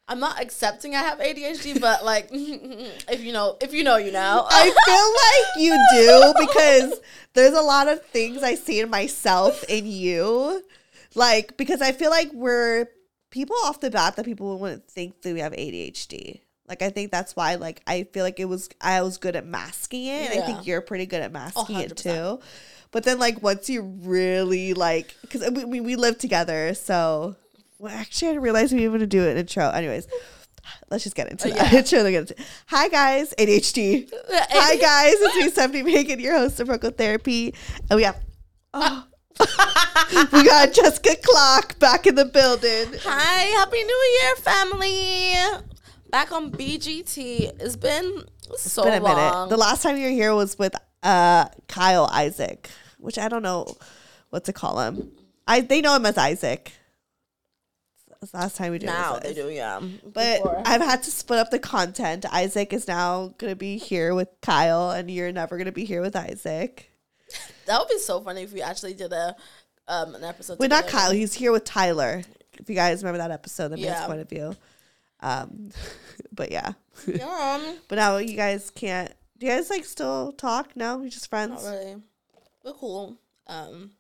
I'm 0.09 0.19
not 0.19 0.43
accepting 0.43 0.97
I 0.97 1.03
have 1.03 1.21
ADHD, 1.21 1.81
but 1.89 2.05
like, 2.05 2.29
if 2.33 3.23
you 3.23 3.33
know, 3.33 3.57
if 3.61 3.73
you 3.73 3.85
know, 3.85 3.97
you 3.97 4.11
know. 4.11 4.45
I 4.51 4.65
feel 4.87 5.07
like 5.25 5.65
you 5.65 5.87
do 5.95 6.35
because 6.47 7.01
there's 7.35 7.55
a 7.57 7.63
lot 7.63 7.87
of 7.87 8.05
things 8.07 8.43
I 8.43 8.57
see 8.57 8.81
in 8.81 8.91
myself 8.91 9.63
in 9.69 9.87
you. 9.87 10.65
Like, 11.15 11.57
because 11.57 11.81
I 11.81 11.93
feel 11.93 12.11
like 12.11 12.33
we're 12.33 12.89
people 13.31 13.57
off 13.65 13.81
the 13.81 13.91
bat 13.91 14.17
that 14.17 14.25
people 14.25 14.59
wouldn't 14.59 14.89
think 14.89 15.23
that 15.23 15.33
we 15.35 15.41
have 15.41 15.53
ADHD. 15.53 16.41
Like, 16.69 16.83
I 16.83 16.91
think 16.91 17.11
that's 17.11 17.35
why, 17.35 17.57
like, 17.57 17.83
I 17.87 18.05
feel 18.13 18.23
like 18.25 18.39
it 18.39 18.45
was, 18.45 18.69
I 18.81 19.03
was 19.03 19.19
good 19.19 19.35
at 19.35 19.45
masking 19.45 20.07
it. 20.07 20.31
And 20.31 20.43
I 20.43 20.47
think 20.47 20.67
you're 20.67 20.81
pretty 20.81 21.07
good 21.07 21.21
at 21.23 21.33
masking 21.33 21.77
it 21.81 21.95
100%. 21.95 21.97
too. 21.97 22.41
But 22.93 23.03
then, 23.05 23.19
like, 23.19 23.43
once 23.43 23.69
you 23.69 23.83
really, 23.83 24.73
like, 24.75 25.15
because 25.23 25.49
we, 25.51 25.65
we, 25.65 25.81
we 25.81 25.97
live 25.97 26.19
together. 26.19 26.75
So, 26.75 27.35
well, 27.79 27.93
actually, 27.97 28.29
I 28.29 28.31
didn't 28.33 28.43
realize 28.45 28.73
we 28.73 28.83
were 28.83 28.99
going 28.99 29.01
to 29.01 29.07
do 29.07 29.27
an 29.27 29.37
intro. 29.37 29.69
Anyways, 29.69 30.07
let's 30.91 31.03
just 31.03 31.17
get 31.17 31.29
into 31.31 31.51
Uh, 31.51 31.55
that. 31.57 31.93
yeah. 31.93 32.07
Into- 32.21 32.37
Hi, 32.67 32.89
guys. 32.89 33.35
ADHD. 33.37 34.09
Hi 34.31 34.77
guys, 34.77 35.15
it's 35.19 35.37
me, 35.37 35.51
Stefanie 35.51 35.85
Maegan, 35.85 36.21
your 36.21 36.35
host 36.35 36.61
of 36.61 36.69
Broke 36.69 36.83
Girl 36.83 36.91
Therapy, 36.93 37.55
and 37.91 37.97
we 37.97 38.05
have 38.05 38.17
oh, 38.75 39.05
we 40.33 40.45
got 40.45 40.73
Jessica 40.73 41.17
Clarke 41.23 41.79
back 41.79 42.07
in 42.07 42.15
the 42.15 42.25
building. 42.25 42.99
Hi, 43.03 43.39
happy 43.59 43.83
new 43.83 44.19
year, 44.23 44.37
family. 44.37 45.35
Back 46.11 46.33
on 46.33 46.51
BGT. 46.51 47.61
It's 47.61 47.77
been 47.77 48.25
so 48.57 48.85
Been 48.85 49.01
a 49.03 49.05
long. 49.05 49.17
minute. 49.17 49.51
The 49.51 49.57
last 49.57 49.83
time 49.83 49.97
you 49.97 50.05
were 50.05 50.11
here 50.11 50.35
was 50.35 50.59
with 50.59 50.75
uh 51.03 51.47
Kyle 51.69 52.07
Isaac, 52.13 52.69
which 52.99 53.19
I 53.19 53.29
don't 53.29 53.43
know 53.43 53.67
what 54.31 54.45
to 54.45 54.53
call 54.53 54.81
him. 54.81 55.13
I 55.47 55.61
they 55.61 55.81
know 55.81 55.95
him 55.97 56.07
as 56.07 56.19
Isaac. 56.19 56.73
That's 58.21 58.33
the 58.33 58.39
last 58.39 58.57
time 58.57 58.73
we 58.73 58.79
did 58.79 58.89
this, 58.91 58.95
now 58.95 59.19
they 59.19 59.33
do, 59.33 59.49
yeah. 59.49 59.81
But 60.05 60.43
Before. 60.43 60.63
I've 60.67 60.83
had 60.83 61.03
to 61.05 61.11
split 61.11 61.39
up 61.39 61.51
the 61.51 61.59
content. 61.59 62.27
Isaac 62.31 62.75
is 62.75 62.87
now 62.87 63.33
gonna 63.39 63.57
be 63.57 63.79
here 63.79 64.15
with 64.15 64.29
Kyle, 64.43 64.91
and 64.91 65.11
you're 65.11 65.33
never 65.33 65.57
gonna 65.57 65.73
be 65.73 65.87
here 65.87 66.03
with 66.03 66.15
Isaac. 66.15 66.90
That 67.71 67.79
would 67.81 67.89
be 67.89 67.99
so 67.99 68.21
funny 68.21 68.43
if 68.43 68.53
we 68.53 68.63
actually 68.63 68.95
did 68.95 69.13
a 69.13 69.35
um 69.89 70.15
an 70.15 70.25
episode. 70.25 70.59
Wait, 70.59 70.71
not. 70.71 70.87
Kyle. 70.89 71.13
He's 71.13 71.35
here 71.35 71.53
with 71.53 71.65
Tyler. 71.65 72.23
If 72.59 72.69
you 72.69 72.75
guys 72.75 73.03
remember 73.03 73.19
that 73.19 73.31
episode, 73.31 73.69
the 73.69 73.77
man's 73.79 74.07
point 74.07 74.21
of 74.21 74.29
view. 74.29 74.55
Um, 75.21 75.71
but 76.33 76.51
yeah, 76.51 76.73
Yeah, 77.07 77.59
um, 77.65 77.77
but 77.89 77.97
now 77.97 78.17
you 78.19 78.37
guys 78.37 78.71
can't. 78.71 79.13
Do 79.39 79.47
you 79.47 79.53
guys 79.53 79.71
like 79.71 79.85
still 79.85 80.33
talk? 80.33 80.77
No, 80.77 80.99
we're 80.99 81.09
just 81.09 81.29
friends. 81.31 81.65
not 81.65 81.71
really. 81.71 81.97
We're 82.65 82.73
cool. 82.75 83.17
Um, 83.47 83.93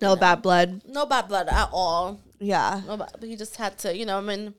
No 0.00 0.16
bad 0.16 0.40
blood. 0.42 0.82
no 0.86 1.04
bad 1.06 1.28
blood 1.28 1.48
at 1.48 1.68
all. 1.72 2.20
Yeah, 2.40 2.80
No 2.86 2.96
bad. 2.96 3.10
But 3.20 3.28
he 3.28 3.36
just 3.36 3.56
had 3.56 3.76
to, 3.78 3.94
you 3.96 4.06
know, 4.06 4.16
I'm 4.18 4.28
in 4.30 4.54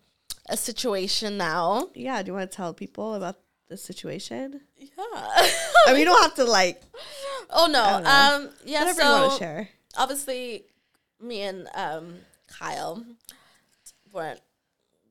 a 0.48 0.58
situation 0.58 1.38
now. 1.38 1.90
yeah. 1.96 2.22
Do 2.22 2.28
you 2.30 2.34
want 2.36 2.52
to 2.52 2.56
tell 2.56 2.74
people 2.74 3.16
about 3.16 3.38
the 3.68 3.78
situation? 3.78 4.62
Yeah. 4.80 4.88
I 5.88 5.90
mean, 5.90 6.00
you 6.00 6.06
don't 6.06 6.22
have 6.22 6.36
to 6.36 6.46
like 6.46 6.82
oh 7.50 7.68
no. 7.68 7.84
Um. 7.84 8.50
Yeah. 8.66 8.80
whatever 8.86 9.02
you 9.02 9.10
want 9.10 9.32
So 9.34 9.38
to 9.38 9.44
share. 9.44 9.70
obviously, 9.98 10.64
me 11.22 11.42
and 11.42 11.68
um 11.76 12.16
Kyle 12.48 13.04
weren't. 14.14 14.40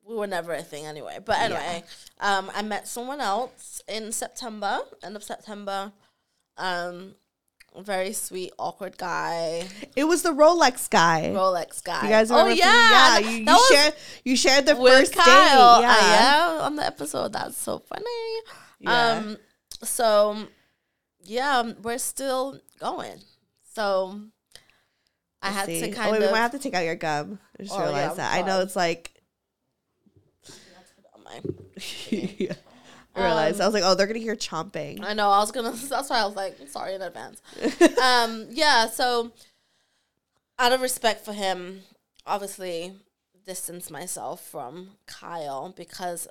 We 0.07 0.15
were 0.15 0.27
never 0.27 0.53
a 0.53 0.63
thing 0.63 0.85
anyway. 0.87 1.19
But 1.23 1.37
anyway, 1.37 1.83
um, 2.19 2.49
I 2.55 2.63
met 2.63 2.87
someone 2.87 3.21
else 3.21 3.79
in 3.87 4.11
September, 4.11 4.79
end 5.03 5.15
of 5.15 5.23
September. 5.23 5.91
Um, 6.57 7.13
very 7.79 8.13
sweet, 8.13 8.51
awkward 8.57 8.97
guy, 8.97 9.67
It 9.95 10.05
was 10.05 10.23
the 10.23 10.31
Rolex 10.33 10.89
guy. 10.89 11.31
Rolex 11.31 11.83
guy. 11.83 12.01
You 12.03 12.09
guys 12.09 12.31
oh 12.31 12.37
remember? 12.37 12.51
from- 12.59 12.67
yeah, 12.71 13.19
yeah. 13.19 13.29
You, 13.29 13.37
you 13.45 13.67
shared 13.71 13.93
you 14.25 14.35
shared 14.35 14.65
the 14.65 14.75
first 14.75 15.13
Kyle. 15.13 15.79
date. 15.81 15.87
Yeah. 15.87 16.57
yeah, 16.57 16.59
on 16.63 16.75
the 16.75 16.85
episode. 16.85 17.31
That's 17.33 17.55
so 17.57 17.77
funny. 17.77 18.05
Yeah. 18.79 19.11
Um, 19.19 19.37
so 19.83 20.47
yeah, 21.23 21.73
we're 21.81 21.97
still 21.97 22.59
going. 22.79 23.19
So 23.73 24.21
I 25.41 25.51
had 25.51 25.65
See? 25.67 25.81
to 25.81 25.91
oh, 25.91 25.93
kind 25.93 26.11
wait, 26.11 26.21
of 26.21 26.27
we 26.27 26.31
might 26.31 26.39
have 26.39 26.51
to 26.51 26.59
take 26.59 26.73
out 26.73 26.83
your 26.85 26.95
gum. 26.95 27.39
I 27.59 27.63
just 27.63 27.75
Oh, 27.75 27.79
yeah, 27.79 27.83
realized 27.85 28.17
that. 28.17 28.33
I 28.33 28.41
know 28.41 28.61
it's 28.61 28.75
like. 28.75 29.13
yeah. 32.09 32.53
I 33.15 33.23
realized. 33.23 33.61
I 33.61 33.65
was 33.65 33.73
like, 33.73 33.83
oh, 33.85 33.95
they're 33.95 34.07
gonna 34.07 34.19
hear 34.19 34.35
chomping. 34.35 35.03
I 35.03 35.13
know. 35.13 35.29
I 35.29 35.39
was 35.39 35.51
gonna. 35.51 35.71
That's 35.89 36.09
why 36.09 36.19
I 36.19 36.25
was 36.25 36.35
like, 36.35 36.57
sorry 36.67 36.95
in 36.95 37.01
advance. 37.01 37.41
um, 38.01 38.47
yeah. 38.51 38.87
So, 38.87 39.31
out 40.57 40.71
of 40.71 40.81
respect 40.81 41.25
for 41.25 41.33
him, 41.33 41.81
obviously, 42.25 42.93
distance 43.45 43.89
myself 43.89 44.41
from 44.45 44.91
Kyle 45.07 45.73
because 45.75 46.27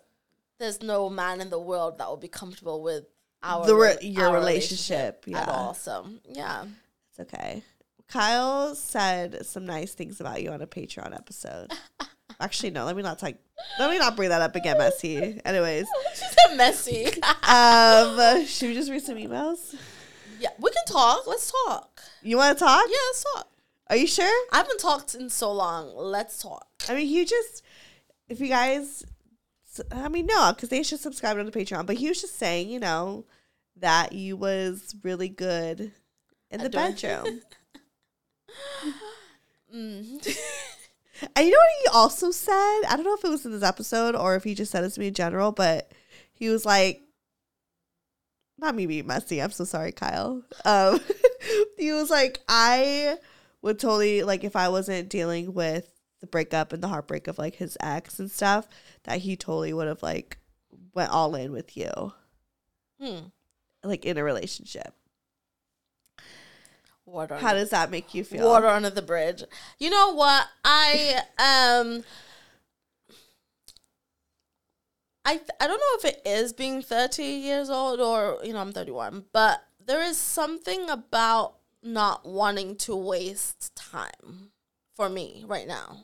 there's 0.59 0.83
no 0.83 1.09
man 1.09 1.41
in 1.41 1.51
the 1.51 1.59
world 1.59 1.99
that 1.99 2.09
will 2.09 2.17
be 2.17 2.29
comfortable 2.29 2.83
with 2.83 3.05
our 3.43 3.67
The 3.67 3.75
re- 3.75 3.97
your 4.03 4.29
our 4.29 4.35
relationship, 4.35 5.25
at 5.27 5.31
yeah. 5.31 5.45
all. 5.45 5.75
So 5.75 6.07
yeah, 6.25 6.65
It's 7.11 7.21
okay. 7.21 7.63
Kyle 8.09 8.75
said 8.75 9.45
some 9.45 9.67
nice 9.67 9.93
things 9.93 10.21
about 10.21 10.43
you 10.43 10.51
on 10.51 10.63
a 10.63 10.67
Patreon 10.67 11.15
episode. 11.15 11.73
Actually, 12.41 12.71
no. 12.71 12.85
Let 12.85 12.97
me 12.97 13.03
not 13.03 13.19
talk. 13.19 13.35
Let 13.79 13.91
me 13.91 13.99
not 13.99 14.17
bring 14.17 14.29
that 14.29 14.41
up 14.41 14.55
again, 14.57 14.79
Messy. 14.79 15.41
Anyways, 15.45 15.87
she 16.15 16.25
said 16.25 16.57
messy. 16.57 17.07
um, 17.49 18.47
should 18.47 18.69
we 18.69 18.75
just 18.75 18.91
read 18.91 19.03
some 19.03 19.17
emails? 19.17 19.75
yeah, 20.41 20.51
we 20.61 20.71
can 20.71 20.85
talk. 20.87 21.27
Let's 21.27 21.53
talk. 21.67 22.01
You 22.23 22.37
want 22.37 22.57
to 22.57 22.65
talk? 22.65 22.85
Yeah, 22.89 22.97
let's 23.09 23.25
talk. 23.35 23.49
Are 23.91 23.97
you 23.97 24.07
sure? 24.07 24.47
I 24.53 24.59
haven't 24.59 24.79
talked 24.79 25.15
in 25.15 25.29
so 25.31 25.51
long. 25.53 25.93
Let's 25.97 26.41
talk. 26.41 26.67
I 26.89 26.95
mean, 26.95 27.09
you 27.09 27.25
just, 27.27 27.63
if 28.29 28.39
you 28.39 28.49
guys, 28.49 29.05
I 29.91 30.09
mean, 30.09 30.27
no, 30.27 30.53
because 30.55 30.69
they 30.69 30.83
should 30.83 31.01
subscribe 31.01 31.37
to 31.37 31.45
the 31.45 31.51
Patreon. 31.51 31.87
But 31.87 31.97
he 31.97 32.09
was 32.09 32.21
just 32.21 32.39
saying, 32.39 32.71
you 32.71 32.81
know, 32.81 33.25
that 33.77 34.13
you 34.13 34.37
was 34.37 34.95
really 35.03 35.29
good 35.29 35.93
in 36.51 36.63
the 36.63 36.71
bedroom. 36.71 37.43
Mm. 39.75 40.27
And 41.35 41.47
you 41.47 41.53
know 41.53 41.59
what 41.59 41.83
he 41.83 41.99
also 41.99 42.31
said? 42.31 42.53
I 42.89 42.95
don't 42.95 43.03
know 43.03 43.15
if 43.15 43.25
it 43.25 43.29
was 43.29 43.45
in 43.45 43.51
this 43.51 43.65
episode 43.65 44.15
or 44.15 44.37
if 44.37 44.45
he 44.45 44.55
just 44.55 44.71
said 44.71 44.85
it 44.85 44.91
to 44.91 45.01
me 45.01 45.09
in 45.09 45.15
general, 45.15 45.51
but 45.51 45.91
he 46.33 46.49
was 46.49 46.65
like, 46.65 47.03
not 48.57 48.77
me 48.77 48.87
being 48.87 49.09
messy. 49.09 49.43
I'm 49.43 49.51
so 49.51 49.65
sorry, 49.65 49.91
Kyle. 49.91 50.45
Um, 50.65 51.01
he 51.77 51.91
was 51.91 52.09
like, 52.09 52.39
I 52.49 53.17
would 53.63 53.81
totally 53.81 54.23
like 54.23 54.45
if 54.45 54.55
I 54.55 54.69
wasn't 54.69 55.09
dealing 55.09 55.55
with 55.55 55.91
the 56.21 56.27
breakup 56.27 56.73
and 56.73 56.83
the 56.83 56.89
heartbreak 56.89 57.29
of 57.29 57.39
like 57.39 57.57
his 57.57 57.77
ex 57.81 58.19
and 58.19 58.31
stuff, 58.31 58.67
that 59.05 59.19
he 59.21 59.37
totally 59.37 59.73
would 59.73 59.87
have 59.89 60.03
like 60.03 60.39
went 60.95 61.11
all 61.11 61.35
in 61.35 61.53
with 61.53 61.77
you, 61.77 62.13
Hmm. 63.01 63.19
like 63.85 64.05
in 64.05 64.19
a 64.19 64.25
relationship. 64.25 64.95
Water. 67.05 67.37
How 67.37 67.55
does 67.55 67.71
that 67.71 67.91
make 67.91 68.13
you 68.15 68.23
feel? 68.25 68.47
water 68.47 68.67
under 68.67 68.91
the 68.91 69.01
bridge. 69.01 69.43
You 69.79 69.89
know 69.91 70.13
what? 70.15 70.47
I 70.65 71.23
um 71.39 72.05
I 75.25 75.37
th- 75.37 75.49
I 75.61 75.67
don't 75.67 75.79
know 75.81 75.99
if 75.99 76.05
it 76.05 76.23
is 76.25 76.53
being 76.53 76.83
30 76.83 77.23
years 77.25 77.69
old 77.71 78.01
or 78.01 78.39
you 78.45 78.53
know 78.53 78.61
I'm 78.61 78.73
31, 78.73 79.25
but 79.33 79.63
there 79.85 80.03
is 80.03 80.17
something 80.17 80.89
about 80.91 81.55
not 81.83 82.27
wanting 82.27 82.77
to 82.77 82.95
waste 82.97 83.75
time 83.77 84.51
for 84.99 85.09
me 85.09 85.45
right 85.47 85.69
now. 85.69 86.03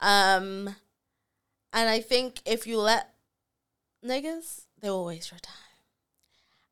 Um 0.00 0.74
and 1.72 1.88
I 1.88 2.00
think 2.00 2.40
if 2.44 2.66
you 2.66 2.78
let 2.80 3.14
niggas, 4.04 4.62
they 4.80 4.90
will 4.90 5.04
waste 5.04 5.30
your 5.30 5.38
time. 5.38 5.54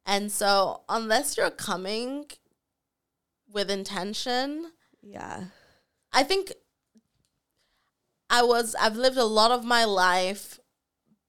And 0.04 0.33
so 0.33 0.83
unless 0.88 1.37
you're 1.37 1.50
coming 1.50 2.26
with 3.49 3.71
intention, 3.71 4.73
Yeah. 5.00 5.45
I 6.12 6.25
think 6.25 6.52
I 8.28 8.42
was 8.42 8.75
I've 8.75 8.97
lived 8.97 9.16
a 9.19 9.25
lot 9.25 9.52
of 9.52 9.64
my 9.64 9.85
life 9.85 10.59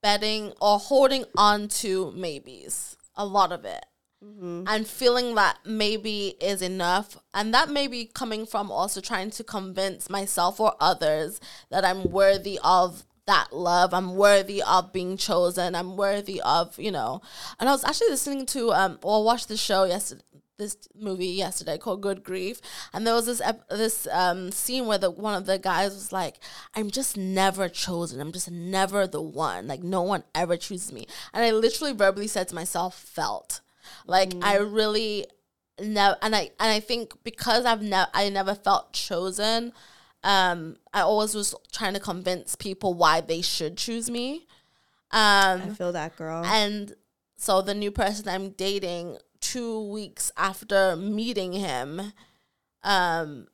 betting 0.01 0.51
or 0.59 0.79
holding 0.79 1.25
on 1.37 1.67
to 1.83 2.11
maybes. 2.13 2.97
A 3.15 3.25
lot 3.25 3.51
of 3.51 3.65
it. 3.65 3.85
Mm-hmm. 4.23 4.63
And 4.67 4.87
feeling 4.87 5.35
that 5.35 5.59
maybe 5.65 6.35
is 6.39 6.61
enough. 6.61 7.17
And 7.33 7.53
that 7.53 7.69
may 7.69 7.87
be 7.87 8.05
coming 8.05 8.45
from 8.45 8.71
also 8.71 9.01
trying 9.01 9.31
to 9.31 9.43
convince 9.43 10.09
myself 10.09 10.59
or 10.59 10.75
others 10.79 11.41
that 11.69 11.83
I'm 11.83 12.09
worthy 12.11 12.59
of 12.63 13.05
that 13.25 13.53
love. 13.53 13.93
I'm 13.93 14.15
worthy 14.15 14.61
of 14.61 14.93
being 14.93 15.17
chosen. 15.17 15.75
I'm 15.75 15.97
worthy 15.97 16.41
of, 16.41 16.79
you 16.79 16.91
know. 16.91 17.21
And 17.59 17.67
I 17.67 17.71
was 17.71 17.83
actually 17.83 18.09
listening 18.09 18.45
to 18.47 18.71
um 18.71 18.99
or 19.01 19.23
watched 19.23 19.47
the 19.47 19.57
show 19.57 19.83
yesterday 19.83 20.23
this 20.57 20.77
movie 20.95 21.27
yesterday 21.27 21.77
called 21.77 22.01
Good 22.01 22.23
Grief, 22.23 22.61
and 22.93 23.05
there 23.07 23.15
was 23.15 23.25
this 23.25 23.41
ep- 23.41 23.67
this 23.69 24.07
um 24.11 24.51
scene 24.51 24.85
where 24.85 24.99
the 24.99 25.09
one 25.09 25.35
of 25.35 25.45
the 25.45 25.57
guys 25.57 25.93
was 25.93 26.11
like, 26.11 26.35
"I'm 26.75 26.91
just 26.91 27.17
never 27.17 27.67
chosen. 27.69 28.21
I'm 28.21 28.31
just 28.31 28.51
never 28.51 29.07
the 29.07 29.21
one. 29.21 29.67
Like 29.67 29.81
no 29.83 30.03
one 30.03 30.23
ever 30.35 30.55
chooses 30.55 30.93
me." 30.93 31.07
And 31.33 31.43
I 31.43 31.51
literally 31.51 31.93
verbally 31.93 32.27
said 32.27 32.47
to 32.49 32.55
myself, 32.55 32.95
"Felt 32.95 33.61
like 34.05 34.33
I 34.41 34.57
really 34.57 35.27
never." 35.81 36.17
And 36.21 36.35
I 36.35 36.51
and 36.59 36.71
I 36.71 36.79
think 36.79 37.13
because 37.23 37.65
I've 37.65 37.81
never 37.81 38.09
I 38.13 38.29
never 38.29 38.55
felt 38.55 38.93
chosen. 38.93 39.73
Um, 40.23 40.77
I 40.93 41.01
always 41.01 41.35
was 41.35 41.53
trying 41.71 41.93
to 41.95 41.99
convince 41.99 42.55
people 42.55 42.93
why 42.93 43.19
they 43.21 43.41
should 43.41 43.77
choose 43.77 44.09
me. 44.09 44.47
Um, 45.11 45.61
I 45.61 45.69
feel 45.77 45.91
that 45.91 46.15
girl. 46.15 46.43
and 46.45 46.93
so 47.37 47.61
the 47.61 47.73
new 47.73 47.91
person 47.91 48.29
I'm 48.29 48.51
dating, 48.51 49.17
two 49.41 49.81
weeks 49.91 50.31
after 50.37 50.95
meeting 50.95 51.51
him, 51.51 52.13
um, 52.83 53.47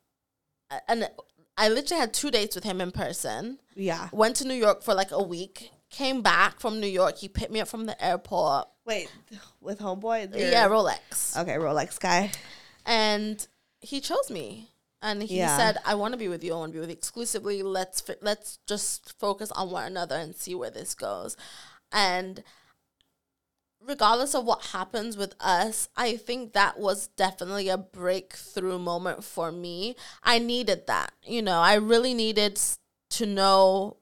and 0.87 1.09
I 1.57 1.69
literally 1.69 1.99
had 1.99 2.13
two 2.13 2.31
dates 2.31 2.55
with 2.55 2.63
him 2.63 2.79
in 2.79 2.91
person. 2.91 3.59
yeah. 3.75 4.07
Went 4.11 4.35
to 4.37 4.47
New 4.47 4.53
York 4.53 4.83
for 4.83 4.93
like 4.93 5.11
a 5.11 5.21
week. 5.21 5.71
Came 5.89 6.21
back 6.21 6.59
from 6.59 6.79
New 6.79 6.87
York. 6.87 7.17
He 7.17 7.27
picked 7.27 7.51
me 7.51 7.59
up 7.59 7.67
from 7.67 7.85
the 7.85 8.01
airport. 8.03 8.67
Wait, 8.89 9.11
with 9.61 9.79
homeboy? 9.79 10.35
Your- 10.35 10.49
Yeah, 10.49 10.67
Rolex. 10.67 11.37
Okay, 11.39 11.53
Rolex 11.55 11.99
guy. 11.99 12.31
and 12.85 13.45
he 13.79 14.01
chose 14.01 14.29
me 14.31 14.71
and 15.01 15.21
he 15.23 15.37
Yeah. 15.37 15.55
said 15.55 15.77
i 15.85 15.93
want 15.95 16.11
to 16.13 16.17
be 16.17 16.27
with 16.27 16.43
you 16.43 16.53
i 16.53 16.57
want 16.57 16.71
to 16.71 16.77
be 16.77 16.79
with 16.81 16.89
you 16.89 16.93
exclusively 17.01 17.61
let's 17.63 18.01
fi- 18.01 18.15
let's 18.21 18.57
just 18.67 19.13
focus 19.19 19.51
on 19.51 19.69
one 19.69 19.85
another 19.85 20.15
and 20.15 20.35
see 20.35 20.55
where 20.55 20.71
this 20.71 20.93
goes 20.95 21.37
and 21.91 22.43
regardless 23.81 24.33
of 24.35 24.43
what 24.43 24.65
happens 24.77 25.15
with 25.15 25.33
us 25.39 25.87
i 25.95 26.17
think 26.17 26.51
that 26.53 26.77
was 26.79 27.07
definitely 27.15 27.69
a 27.69 27.77
breakthrough 27.77 28.79
moment 28.79 29.23
for 29.23 29.51
me 29.51 29.95
i 30.23 30.37
needed 30.39 30.85
that 30.87 31.13
you 31.23 31.41
know 31.41 31.59
i 31.59 31.75
really 31.75 32.13
needed 32.13 32.59
to 33.09 33.25
know 33.25 33.95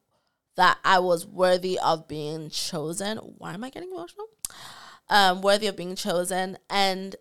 that 0.57 0.77
i 0.83 0.99
was 0.99 1.25
worthy 1.25 1.79
of 1.79 2.07
being 2.07 2.49
chosen 2.49 3.17
why 3.17 3.53
am 3.53 3.63
i 3.63 3.69
getting 3.69 3.91
emotional 3.91 4.27
um 5.09 5.41
worthy 5.41 5.67
of 5.67 5.75
being 5.77 5.95
chosen 5.95 6.57
and 6.69 7.15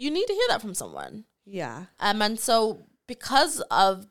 you 0.00 0.10
need 0.10 0.26
to 0.26 0.32
hear 0.32 0.46
that 0.48 0.62
from 0.62 0.72
someone. 0.72 1.24
Yeah. 1.44 1.84
Um, 2.00 2.22
and 2.22 2.40
so 2.40 2.86
because 3.06 3.60
of 3.70 4.06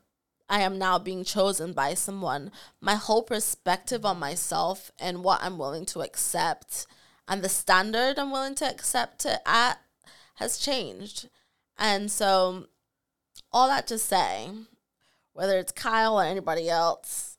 I 0.48 0.62
am 0.62 0.78
now 0.78 1.00
being 1.00 1.24
chosen 1.24 1.74
by 1.74 1.96
someone, 1.96 2.52
my 2.80 2.94
whole 2.94 3.24
perspective 3.24 4.06
on 4.06 4.20
myself 4.20 4.92
and 5.00 5.24
what 5.24 5.42
I'm 5.42 5.58
willing 5.58 5.88
to 5.88 6.02
accept 6.02 6.86
and 7.28 7.42
the 7.42 7.50
standard 7.50 8.20
I'm 8.20 8.32
willing 8.32 8.56
to 8.56 8.70
accept 8.70 9.26
it 9.26 9.40
at 9.48 9.80
has 10.36 10.60
changed. 10.60 11.28
And 11.76 12.12
so 12.12 12.68
all 13.52 13.68
that 13.68 13.88
to 13.88 13.98
say, 13.98 14.50
whether 15.34 15.58
it's 15.58 15.72
Kyle 15.72 16.20
or 16.20 16.24
anybody 16.24 16.70
else, 16.70 17.39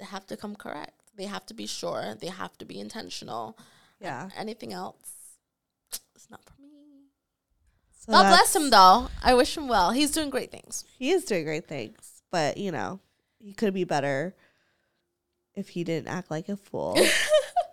they 0.00 0.06
have 0.06 0.26
to 0.28 0.36
come 0.36 0.56
correct. 0.56 1.12
They 1.16 1.26
have 1.26 1.44
to 1.46 1.54
be 1.54 1.66
sure. 1.66 2.16
They 2.18 2.28
have 2.28 2.56
to 2.58 2.64
be 2.64 2.80
intentional. 2.80 3.54
Um, 3.58 3.64
yeah. 4.00 4.30
Anything 4.36 4.72
else, 4.72 5.36
it's 6.14 6.30
not 6.30 6.42
for 6.44 6.60
me. 6.60 6.68
So 7.98 8.12
God 8.12 8.28
bless 8.28 8.56
him, 8.56 8.70
though. 8.70 9.08
I 9.22 9.34
wish 9.34 9.56
him 9.56 9.68
well. 9.68 9.90
He's 9.90 10.10
doing 10.10 10.30
great 10.30 10.50
things. 10.50 10.86
He 10.98 11.10
is 11.10 11.24
doing 11.26 11.44
great 11.44 11.68
things, 11.68 12.22
but 12.32 12.56
you 12.56 12.72
know, 12.72 13.00
he 13.38 13.52
could 13.52 13.74
be 13.74 13.84
better 13.84 14.34
if 15.54 15.68
he 15.68 15.84
didn't 15.84 16.08
act 16.08 16.30
like 16.30 16.48
a 16.48 16.56
fool 16.56 16.98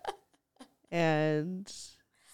and 0.92 1.72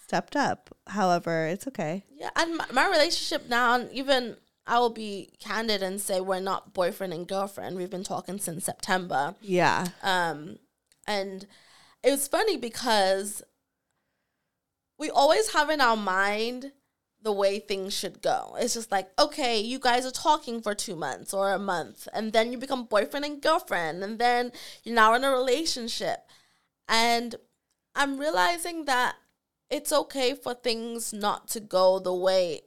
stepped 0.02 0.34
up. 0.34 0.76
However, 0.88 1.46
it's 1.46 1.68
okay. 1.68 2.04
Yeah, 2.16 2.30
and 2.34 2.56
my, 2.56 2.66
my 2.72 2.88
relationship 2.88 3.48
now, 3.48 3.76
and 3.76 3.92
even 3.92 4.36
I 4.66 4.78
will 4.78 4.90
be 4.90 5.30
candid 5.40 5.82
and 5.82 6.00
say 6.00 6.20
we're 6.20 6.40
not 6.40 6.72
boyfriend 6.72 7.12
and 7.12 7.28
girlfriend. 7.28 7.76
We've 7.76 7.90
been 7.90 8.04
talking 8.04 8.38
since 8.38 8.64
September. 8.64 9.34
Yeah. 9.40 9.88
Um, 10.02 10.58
and 11.06 11.46
it 12.02 12.10
was 12.10 12.28
funny 12.28 12.56
because 12.56 13.42
we 14.98 15.10
always 15.10 15.52
have 15.52 15.70
in 15.70 15.80
our 15.80 15.96
mind 15.96 16.72
the 17.20 17.32
way 17.32 17.58
things 17.58 17.92
should 17.94 18.22
go. 18.22 18.54
It's 18.58 18.74
just 18.74 18.92
like, 18.92 19.08
okay, 19.18 19.58
you 19.58 19.78
guys 19.78 20.06
are 20.06 20.10
talking 20.10 20.60
for 20.60 20.74
two 20.74 20.94
months 20.94 21.32
or 21.34 21.52
a 21.52 21.58
month, 21.58 22.06
and 22.12 22.32
then 22.32 22.52
you 22.52 22.58
become 22.58 22.84
boyfriend 22.84 23.24
and 23.24 23.42
girlfriend, 23.42 24.04
and 24.04 24.18
then 24.18 24.52
you're 24.82 24.94
now 24.94 25.14
in 25.14 25.24
a 25.24 25.30
relationship. 25.30 26.20
And 26.86 27.34
I'm 27.94 28.18
realizing 28.18 28.84
that 28.84 29.16
it's 29.70 29.92
okay 29.92 30.34
for 30.34 30.52
things 30.52 31.12
not 31.12 31.48
to 31.48 31.60
go 31.60 31.98
the 31.98 32.14
way 32.14 32.60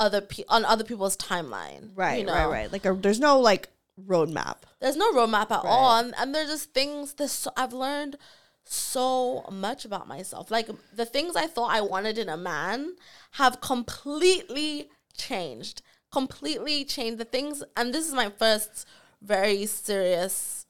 other 0.00 0.20
pe- 0.20 0.42
on 0.48 0.64
other 0.64 0.82
people's 0.82 1.16
timeline. 1.16 1.90
Right, 1.94 2.18
you 2.18 2.24
know? 2.24 2.34
right, 2.34 2.46
right. 2.50 2.72
Like 2.72 2.84
a, 2.84 2.92
there's 2.94 3.20
no 3.20 3.38
like 3.38 3.68
roadmap. 4.04 4.56
There's 4.80 4.96
no 4.96 5.12
roadmap 5.12 5.50
at 5.52 5.62
Right. 5.62 5.66
all, 5.66 5.98
and, 6.00 6.14
and 6.18 6.34
there's 6.34 6.48
just 6.48 6.72
things 6.74 7.12
that 7.14 7.28
so, 7.28 7.52
I've 7.56 7.72
learned 7.72 8.16
so 8.64 9.44
much 9.50 9.84
about 9.84 10.08
myself. 10.08 10.50
Like 10.50 10.68
the 10.94 11.06
things 11.06 11.36
I 11.36 11.46
thought 11.46 11.70
I 11.70 11.80
wanted 11.82 12.18
in 12.18 12.28
a 12.28 12.36
man 12.36 12.96
have 13.32 13.60
completely 13.60 14.88
changed. 15.16 15.82
Completely 16.10 16.84
changed 16.84 17.18
the 17.18 17.24
things, 17.24 17.62
and 17.76 17.94
this 17.94 18.08
is 18.08 18.12
my 18.14 18.30
first 18.30 18.84
very 19.22 19.64
serious, 19.66 20.66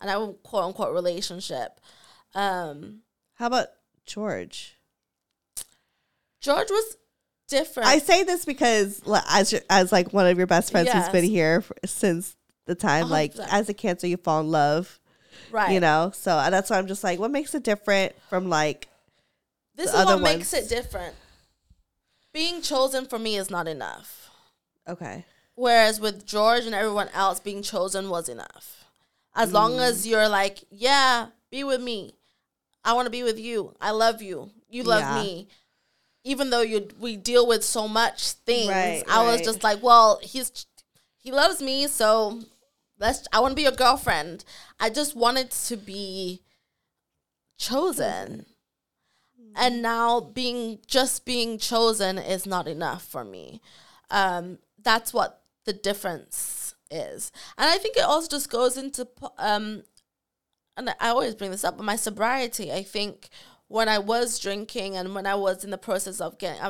and 0.00 0.10
I 0.10 0.16
would 0.16 0.42
quote 0.42 0.64
unquote 0.64 0.92
relationship. 0.94 1.80
Um, 2.34 3.02
How 3.34 3.46
about 3.46 3.68
George? 4.04 4.78
George 6.40 6.70
was 6.70 6.96
different. 7.50 7.88
I 7.88 7.98
say 7.98 8.22
this 8.24 8.44
because 8.44 9.02
as 9.28 9.52
your- 9.52 9.60
as 9.68 9.92
like 9.92 10.12
one 10.12 10.26
of 10.26 10.38
your 10.38 10.46
best 10.46 10.70
friends 10.70 10.90
who's 10.90 11.08
been 11.10 11.24
here 11.24 11.62
f 11.62 11.72
since 11.90 12.36
the 12.66 12.74
time, 12.74 13.10
like 13.10 13.32
hundred 13.32 13.44
percent. 13.44 13.60
as 13.60 13.68
a 13.68 13.74
cancer, 13.74 14.06
you 14.06 14.16
fall 14.16 14.40
in 14.40 14.50
love, 14.50 14.98
right. 15.50 15.72
you 15.72 15.80
know. 15.80 16.12
So 16.14 16.32
uh, 16.32 16.48
that's 16.50 16.70
why 16.70 16.78
I'm 16.78 16.86
just 16.86 17.04
like, 17.04 17.18
what 17.18 17.30
makes 17.30 17.54
it 17.54 17.62
different 17.64 18.14
from 18.28 18.48
like, 18.48 18.88
this 19.76 19.88
is 19.88 19.94
what 19.94 20.08
other 20.08 20.22
makes 20.22 20.52
it 20.54 20.68
different. 20.68 21.14
Being 22.32 22.62
chosen 22.62 23.06
for 23.06 23.18
me 23.18 23.36
is 23.36 23.50
not 23.50 23.66
enough. 23.66 24.30
okay, 24.88 25.24
Whereas 25.56 26.00
with 26.00 26.24
George 26.24 26.64
and 26.64 26.74
everyone 26.74 27.08
else, 27.12 27.40
being 27.40 27.62
chosen 27.62 28.08
was 28.08 28.28
enough. 28.28 28.84
As 29.34 29.52
long 29.52 29.78
as 29.78 30.06
you're 30.06 30.28
like, 30.28 30.60
yeah, 30.70 31.26
be 31.50 31.64
with 31.64 31.82
me. 31.82 32.14
I 32.84 32.94
want 32.94 33.06
to 33.06 33.10
be 33.10 33.22
with 33.22 33.38
you. 33.38 33.74
I 33.80 33.90
love 33.90 34.22
you. 34.22 34.50
You 34.68 34.84
love 34.84 35.02
Yeah. 35.02 35.22
me. 35.22 35.48
Even 36.24 36.50
though 36.50 36.60
you 36.60 36.88
we 36.98 37.16
deal 37.16 37.46
with 37.46 37.64
so 37.64 37.88
much 37.88 38.32
things, 38.32 38.68
Right, 38.68 39.04
I 39.08 39.22
was 39.22 39.40
just 39.40 39.62
like, 39.62 39.82
well, 39.82 40.20
he's 40.22 40.66
he 41.16 41.32
loves 41.32 41.62
me, 41.62 41.86
so 41.86 42.40
let's. 42.98 43.26
I 43.32 43.40
want 43.40 43.52
to 43.52 43.56
be 43.56 43.62
your 43.62 43.72
girlfriend. 43.72 44.44
I 44.78 44.90
just 44.90 45.16
wanted 45.16 45.50
to 45.50 45.76
be 45.76 46.42
chosen. 47.58 48.46
And 49.56 49.82
now 49.82 50.20
being 50.20 50.78
just 50.86 51.24
being 51.24 51.58
chosen 51.58 52.18
is 52.18 52.46
not 52.46 52.68
enough 52.68 53.04
for 53.04 53.24
me. 53.24 53.60
Um, 54.10 54.58
that's 54.80 55.12
what 55.12 55.42
the 55.64 55.72
difference 55.72 56.74
is. 56.90 57.32
And 57.58 57.68
I 57.68 57.76
think 57.78 57.96
it 57.96 58.04
also 58.04 58.28
just 58.28 58.50
goes 58.50 58.76
into 58.76 59.08
um 59.38 59.82
and 60.76 60.90
I 61.00 61.08
always 61.10 61.34
bring 61.34 61.50
this 61.50 61.64
up, 61.64 61.76
but 61.76 61.84
my 61.84 61.96
sobriety, 61.96 62.72
I 62.72 62.82
think 62.82 63.28
when 63.70 63.88
I 63.88 63.98
was 64.00 64.40
drinking 64.40 64.96
and 64.96 65.14
when 65.14 65.26
I 65.26 65.36
was 65.36 65.62
in 65.62 65.70
the 65.70 65.78
process 65.78 66.20
of 66.20 66.38
getting 66.38 66.60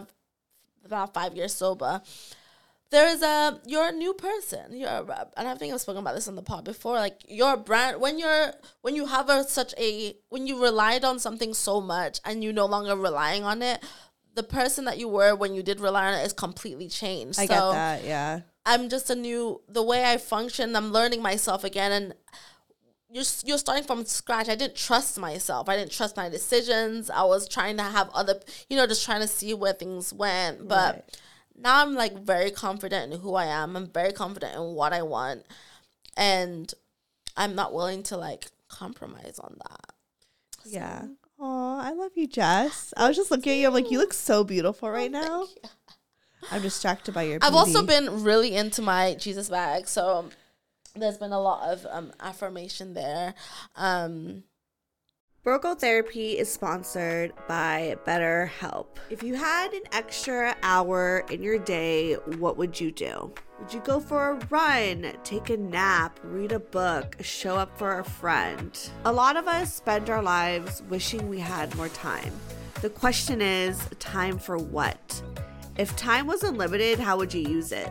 about 0.84 1.14
five 1.14 1.34
years 1.34 1.54
sober, 1.54 2.02
there 2.90 3.08
is 3.08 3.22
a 3.22 3.58
you're 3.64 3.88
a 3.88 3.92
new 3.92 4.12
person. 4.12 4.76
You're 4.76 4.90
a, 4.90 5.28
and 5.38 5.48
I 5.48 5.54
think 5.54 5.72
I've 5.72 5.80
spoken 5.80 6.02
about 6.02 6.14
this 6.14 6.28
on 6.28 6.36
the 6.36 6.42
pod 6.42 6.64
before. 6.64 6.96
Like 6.96 7.22
your 7.26 7.56
brand 7.56 8.02
when 8.02 8.18
you're 8.18 8.52
when 8.82 8.94
you 8.94 9.06
have 9.06 9.30
a 9.30 9.44
such 9.44 9.72
a 9.78 10.14
when 10.28 10.46
you 10.46 10.62
relied 10.62 11.02
on 11.02 11.18
something 11.18 11.54
so 11.54 11.80
much 11.80 12.20
and 12.26 12.44
you 12.44 12.52
no 12.52 12.66
longer 12.66 12.94
relying 12.94 13.44
on 13.44 13.62
it, 13.62 13.82
the 14.34 14.42
person 14.42 14.84
that 14.84 14.98
you 14.98 15.08
were 15.08 15.34
when 15.34 15.54
you 15.54 15.62
did 15.62 15.80
rely 15.80 16.08
on 16.08 16.18
it 16.18 16.26
is 16.26 16.34
completely 16.34 16.88
changed. 16.88 17.40
I 17.40 17.46
so 17.46 17.54
get 17.54 17.60
that. 17.72 18.04
Yeah, 18.04 18.40
I'm 18.66 18.90
just 18.90 19.08
a 19.08 19.14
new 19.14 19.62
the 19.68 19.82
way 19.82 20.04
I 20.04 20.18
function. 20.18 20.76
I'm 20.76 20.92
learning 20.92 21.22
myself 21.22 21.64
again, 21.64 21.92
and 21.92 22.14
you're 23.12 23.24
you're 23.44 23.58
starting 23.58 23.84
from 23.84 24.04
scratch. 24.04 24.48
I 24.48 24.54
didn't 24.54 24.76
trust 24.76 25.18
myself. 25.18 25.68
I 25.68 25.76
didn't 25.76 25.92
trust 25.92 26.16
my 26.16 26.28
decisions. 26.28 27.10
I 27.10 27.22
was 27.24 27.48
trying 27.48 27.76
to 27.78 27.82
have 27.82 28.08
other, 28.14 28.40
you 28.68 28.76
know, 28.76 28.86
just 28.86 29.04
trying 29.04 29.20
to 29.20 29.28
see 29.28 29.52
where 29.54 29.72
things 29.72 30.12
went. 30.12 30.68
But 30.68 30.94
Right. 30.94 31.20
now 31.58 31.82
I'm 31.82 31.94
like 31.94 32.18
very 32.18 32.50
confident 32.50 33.12
in 33.12 33.20
who 33.20 33.34
I 33.34 33.46
am. 33.46 33.76
I'm 33.76 33.88
very 33.88 34.12
confident 34.12 34.54
in 34.54 34.74
what 34.74 34.92
I 34.92 35.02
want, 35.02 35.44
and 36.16 36.72
I'm 37.36 37.54
not 37.54 37.74
willing 37.74 38.02
to 38.04 38.16
like 38.16 38.46
compromise 38.68 39.38
on 39.40 39.56
that. 39.68 39.94
yeah. 40.64 41.02
Oh, 41.42 41.78
I 41.80 41.92
love 41.92 42.12
you, 42.16 42.26
Jess. 42.26 42.92
I 42.98 43.08
was 43.08 43.16
just 43.16 43.30
looking 43.30 43.52
at 43.52 43.58
you. 43.58 43.66
I'm 43.66 43.72
like, 43.72 43.90
you 43.90 43.98
look 43.98 44.12
so 44.12 44.44
beautiful 44.44 44.90
right 44.90 45.10
oh, 45.14 45.20
now. 45.20 45.68
I'm 46.50 46.60
distracted 46.60 47.14
by 47.14 47.22
your. 47.22 47.38
I've 47.40 47.54
also 47.54 47.82
been 47.82 48.22
really 48.22 48.54
into 48.54 48.82
my 48.82 49.14
Jesus 49.14 49.48
bag, 49.48 49.88
so 49.88 50.28
there's 50.96 51.18
been 51.18 51.32
a 51.32 51.40
lot 51.40 51.68
of 51.70 51.86
um, 51.90 52.12
affirmation 52.20 52.94
there. 52.94 53.34
Um, 53.76 54.44
Therapy 55.42 56.38
is 56.38 56.52
sponsored 56.52 57.32
by 57.48 57.96
BetterHelp. 58.06 58.98
If 59.08 59.22
you 59.22 59.34
had 59.34 59.72
an 59.72 59.82
extra 59.92 60.54
hour 60.62 61.24
in 61.30 61.42
your 61.42 61.58
day, 61.58 62.14
what 62.38 62.58
would 62.58 62.78
you 62.78 62.92
do? 62.92 63.32
Would 63.58 63.72
you 63.72 63.80
go 63.80 64.00
for 64.00 64.32
a 64.32 64.46
run, 64.50 65.12
take 65.24 65.48
a 65.48 65.56
nap, 65.56 66.20
read 66.22 66.52
a 66.52 66.60
book, 66.60 67.16
show 67.20 67.56
up 67.56 67.76
for 67.78 68.00
a 68.00 68.04
friend? 68.04 68.78
A 69.06 69.12
lot 69.12 69.36
of 69.36 69.48
us 69.48 69.74
spend 69.74 70.10
our 70.10 70.22
lives 70.22 70.82
wishing 70.90 71.28
we 71.28 71.40
had 71.40 71.74
more 71.74 71.88
time. 71.88 72.32
The 72.82 72.90
question 72.90 73.40
is 73.40 73.88
time 73.98 74.38
for 74.38 74.58
what? 74.58 75.22
If 75.78 75.96
time 75.96 76.26
was 76.26 76.42
unlimited, 76.42 76.98
how 76.98 77.16
would 77.16 77.32
you 77.32 77.42
use 77.42 77.72
it? 77.72 77.90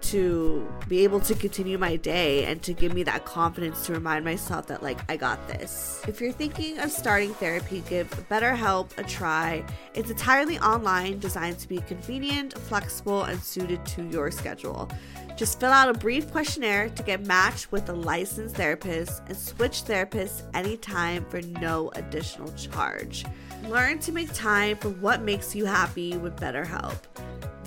to 0.00 0.66
be 0.88 1.04
able 1.04 1.20
to 1.20 1.34
continue 1.34 1.78
my 1.78 1.96
day 1.96 2.44
and 2.44 2.62
to 2.62 2.72
give 2.72 2.94
me 2.94 3.02
that 3.02 3.24
confidence 3.24 3.86
to 3.86 3.92
remind 3.92 4.24
myself 4.24 4.66
that 4.68 4.82
like 4.82 4.98
I 5.10 5.16
got 5.16 5.46
this. 5.48 6.02
If 6.08 6.20
you're 6.20 6.32
thinking 6.32 6.78
of 6.78 6.90
starting 6.90 7.34
therapy, 7.34 7.82
give 7.88 8.08
BetterHelp 8.30 8.96
a 8.96 9.02
try. 9.02 9.64
It's 9.94 10.10
entirely 10.10 10.58
online, 10.58 11.18
designed 11.18 11.58
to 11.58 11.68
be 11.68 11.78
convenient, 11.78 12.58
flexible, 12.58 13.24
and 13.24 13.42
suited 13.42 13.84
to 13.86 14.04
your 14.08 14.30
schedule. 14.30 14.88
Just 15.36 15.60
fill 15.60 15.70
out 15.70 15.88
a 15.88 15.94
brief 15.94 16.30
questionnaire 16.32 16.88
to 16.88 17.02
get 17.04 17.24
matched 17.24 17.70
with 17.70 17.88
a 17.88 17.92
licensed 17.92 18.56
therapist 18.56 19.22
and 19.28 19.36
switch 19.36 19.84
therapists 19.84 20.42
anytime 20.52 21.24
for 21.26 21.40
no 21.42 21.90
additional 21.94 22.50
charge. 22.52 23.24
Learn 23.68 23.98
to 24.00 24.12
make 24.12 24.32
time 24.32 24.76
for 24.78 24.88
what 24.88 25.22
makes 25.22 25.54
you 25.54 25.64
happy 25.64 26.16
with 26.16 26.36
BetterHelp. 26.36 26.98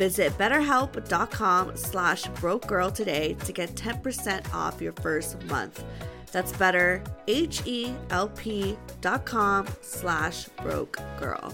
Visit 0.01 0.35
betterhelp.com 0.39 1.77
slash 1.77 2.25
broke 2.39 2.65
girl 2.65 2.89
today 2.89 3.35
to 3.45 3.53
get 3.53 3.75
10% 3.75 4.51
off 4.51 4.81
your 4.81 4.93
first 4.93 5.39
month. 5.43 5.83
That's 6.31 6.51
better, 6.53 7.03
H-E-L-P 7.27 8.77
dot 9.01 9.25
com 9.27 9.67
slash 9.81 10.45
broke 10.63 10.97
girl. 11.19 11.53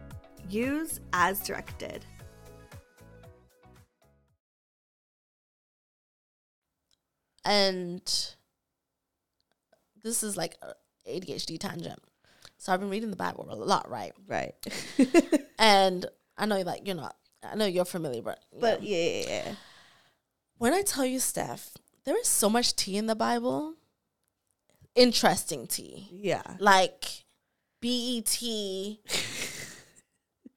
Use 0.49 0.99
as 1.13 1.39
directed. 1.41 2.05
And 7.43 8.01
this 10.03 10.23
is 10.23 10.37
like 10.37 10.55
ADHD 11.09 11.57
tangent. 11.59 11.99
So 12.57 12.71
I've 12.71 12.79
been 12.79 12.89
reading 12.89 13.09
the 13.09 13.15
Bible 13.15 13.47
a 13.49 13.55
lot, 13.55 13.89
right? 13.89 14.13
Right. 14.27 14.53
And 15.63 16.07
I 16.39 16.47
know 16.47 16.61
like 16.61 16.87
you're 16.87 16.95
not. 16.95 17.15
I 17.43 17.53
know 17.53 17.65
you're 17.67 17.85
familiar, 17.85 18.23
but 18.23 18.39
you 18.51 18.59
but 18.61 18.81
yeah, 18.81 18.97
yeah, 18.97 19.25
yeah. 19.27 19.55
when 20.57 20.73
I 20.73 20.81
tell 20.81 21.05
you, 21.05 21.19
Steph, 21.19 21.69
there 22.03 22.17
is 22.19 22.27
so 22.27 22.49
much 22.49 22.75
tea 22.75 22.97
in 22.97 23.05
the 23.05 23.13
Bible. 23.15 23.75
Interesting 24.95 25.67
tea, 25.67 26.07
Yeah. 26.11 26.41
like 26.57 27.05
BET, 27.79 28.41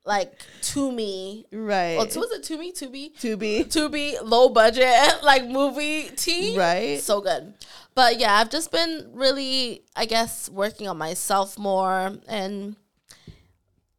like 0.05 0.39
to 0.61 0.93
me. 0.93 1.47
Right. 1.53 2.11
To, 2.11 2.19
was 2.19 2.31
it 2.33 2.43
to 2.45 2.59
me? 2.59 2.73
To 2.73 2.89
be 2.89 3.11
to 3.21 3.37
be. 3.37 3.65
to 3.65 3.89
be 3.89 4.19
low 4.23 4.49
budget 4.49 4.99
like 5.23 5.47
movie 5.47 6.11
tea. 6.17 6.59
Right. 6.59 7.01
So 7.01 7.21
good. 7.21 7.55
But 7.95 8.19
yeah, 8.19 8.35
I've 8.35 8.51
just 8.51 8.73
been 8.73 9.11
really, 9.13 9.85
I 9.95 10.07
guess, 10.07 10.49
working 10.51 10.89
on 10.89 10.99
myself 10.99 11.59
more 11.59 12.19
and 12.29 12.77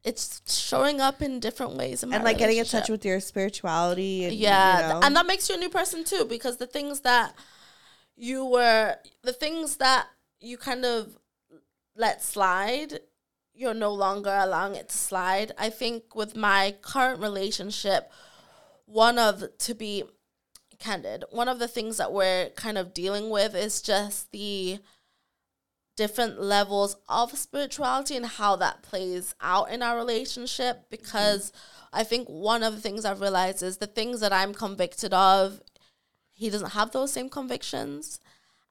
it's 0.03 0.41
showing 0.47 1.01
up 1.01 1.21
in 1.21 1.39
different 1.39 1.73
ways 1.73 2.03
in 2.03 2.09
my 2.09 2.17
And 2.17 2.25
like 2.25 2.37
getting 2.37 2.57
in 2.57 2.65
touch 2.65 2.89
with 2.89 3.03
your 3.03 3.19
spirituality 3.19 4.25
and 4.25 4.33
yeah 4.35 4.87
you 4.87 4.93
know. 4.93 4.99
and 5.03 5.15
that 5.15 5.25
makes 5.25 5.49
you 5.49 5.55
a 5.55 5.57
new 5.57 5.69
person 5.69 6.03
too 6.03 6.25
because 6.29 6.57
the 6.57 6.67
things 6.67 6.99
that 7.01 7.33
you 8.15 8.45
were 8.45 8.97
the 9.23 9.33
things 9.33 9.77
that 9.77 10.05
you 10.39 10.57
kind 10.57 10.85
of 10.85 11.17
let 11.95 12.21
slide 12.21 12.99
you're 13.55 13.73
no 13.73 13.91
longer 13.91 14.35
allowing 14.41 14.75
it 14.75 14.89
to 14.89 14.97
slide 14.97 15.51
i 15.57 15.69
think 15.69 16.15
with 16.15 16.35
my 16.35 16.75
current 16.81 17.19
relationship 17.21 18.11
one 18.85 19.17
of 19.17 19.43
to 19.57 19.73
be 19.73 20.03
candid 20.77 21.23
one 21.31 21.47
of 21.47 21.59
the 21.59 21.67
things 21.67 21.97
that 21.97 22.11
we're 22.11 22.49
kind 22.49 22.77
of 22.77 22.93
dealing 22.93 23.29
with 23.29 23.55
is 23.55 23.81
just 23.81 24.31
the 24.31 24.77
different 25.95 26.41
levels 26.41 26.97
of 27.07 27.37
spirituality 27.37 28.15
and 28.15 28.25
how 28.25 28.55
that 28.55 28.83
plays 28.83 29.33
out 29.41 29.71
in 29.71 29.81
our 29.81 29.97
relationship 29.97 30.89
because 30.89 31.53
I 31.93 32.03
think 32.03 32.27
one 32.27 32.63
of 32.63 32.75
the 32.75 32.81
things 32.81 33.05
I've 33.05 33.21
realized 33.21 33.63
is 33.63 33.77
the 33.77 33.87
things 33.87 34.19
that 34.19 34.33
I'm 34.33 34.53
convicted 34.53 35.13
of, 35.13 35.61
he 36.33 36.49
doesn't 36.49 36.71
have 36.71 36.91
those 36.91 37.13
same 37.13 37.29
convictions. 37.29 38.19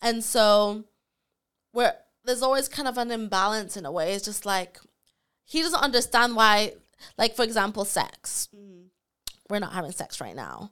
And 0.02 0.22
so 0.22 0.84
where 1.72 1.96
there's 2.24 2.42
always 2.42 2.68
kind 2.68 2.88
of 2.88 2.98
an 2.98 3.10
imbalance 3.10 3.76
in 3.76 3.86
a 3.86 3.92
way. 3.92 4.14
It's 4.14 4.24
just 4.24 4.46
like 4.46 4.78
he 5.44 5.62
doesn't 5.62 5.82
understand 5.82 6.36
why 6.36 6.74
like 7.18 7.34
for 7.34 7.42
example, 7.42 7.84
sex. 7.84 8.48
Mm-hmm. 8.54 8.86
We're 9.50 9.58
not 9.58 9.72
having 9.72 9.92
sex 9.92 10.20
right 10.20 10.34
now. 10.34 10.70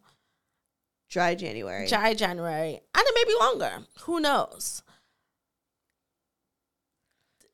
dry 1.11 1.35
January. 1.35 1.87
Dry 1.87 2.15
January. 2.15 2.81
And 2.95 3.05
it 3.07 3.15
may 3.15 3.25
be 3.25 3.39
longer. 3.39 3.87
Who 4.05 4.21
knows? 4.21 4.83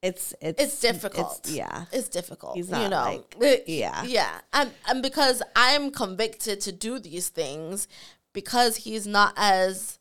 it's 0.02 0.34
it's 0.40 0.62
it's 0.62 0.80
difficult. 0.80 1.40
It's, 1.44 1.52
yeah. 1.52 1.86
it's 1.92 2.08
difficult. 2.08 2.56
He's 2.56 2.66
you 2.66 2.72
not, 2.72 2.90
know, 2.90 3.24
like- 3.38 3.64
yeah. 3.66 4.04
yeah, 4.04 4.40
and 4.52 4.70
and 4.88 5.02
because 5.02 5.42
I'm 5.56 5.90
convicted 5.90 6.60
to 6.62 6.72
do 6.72 6.98
these 6.98 7.28
things 7.28 7.88
because 8.32 8.76
he's 8.76 9.06
not 9.06 9.34
as 9.36 9.97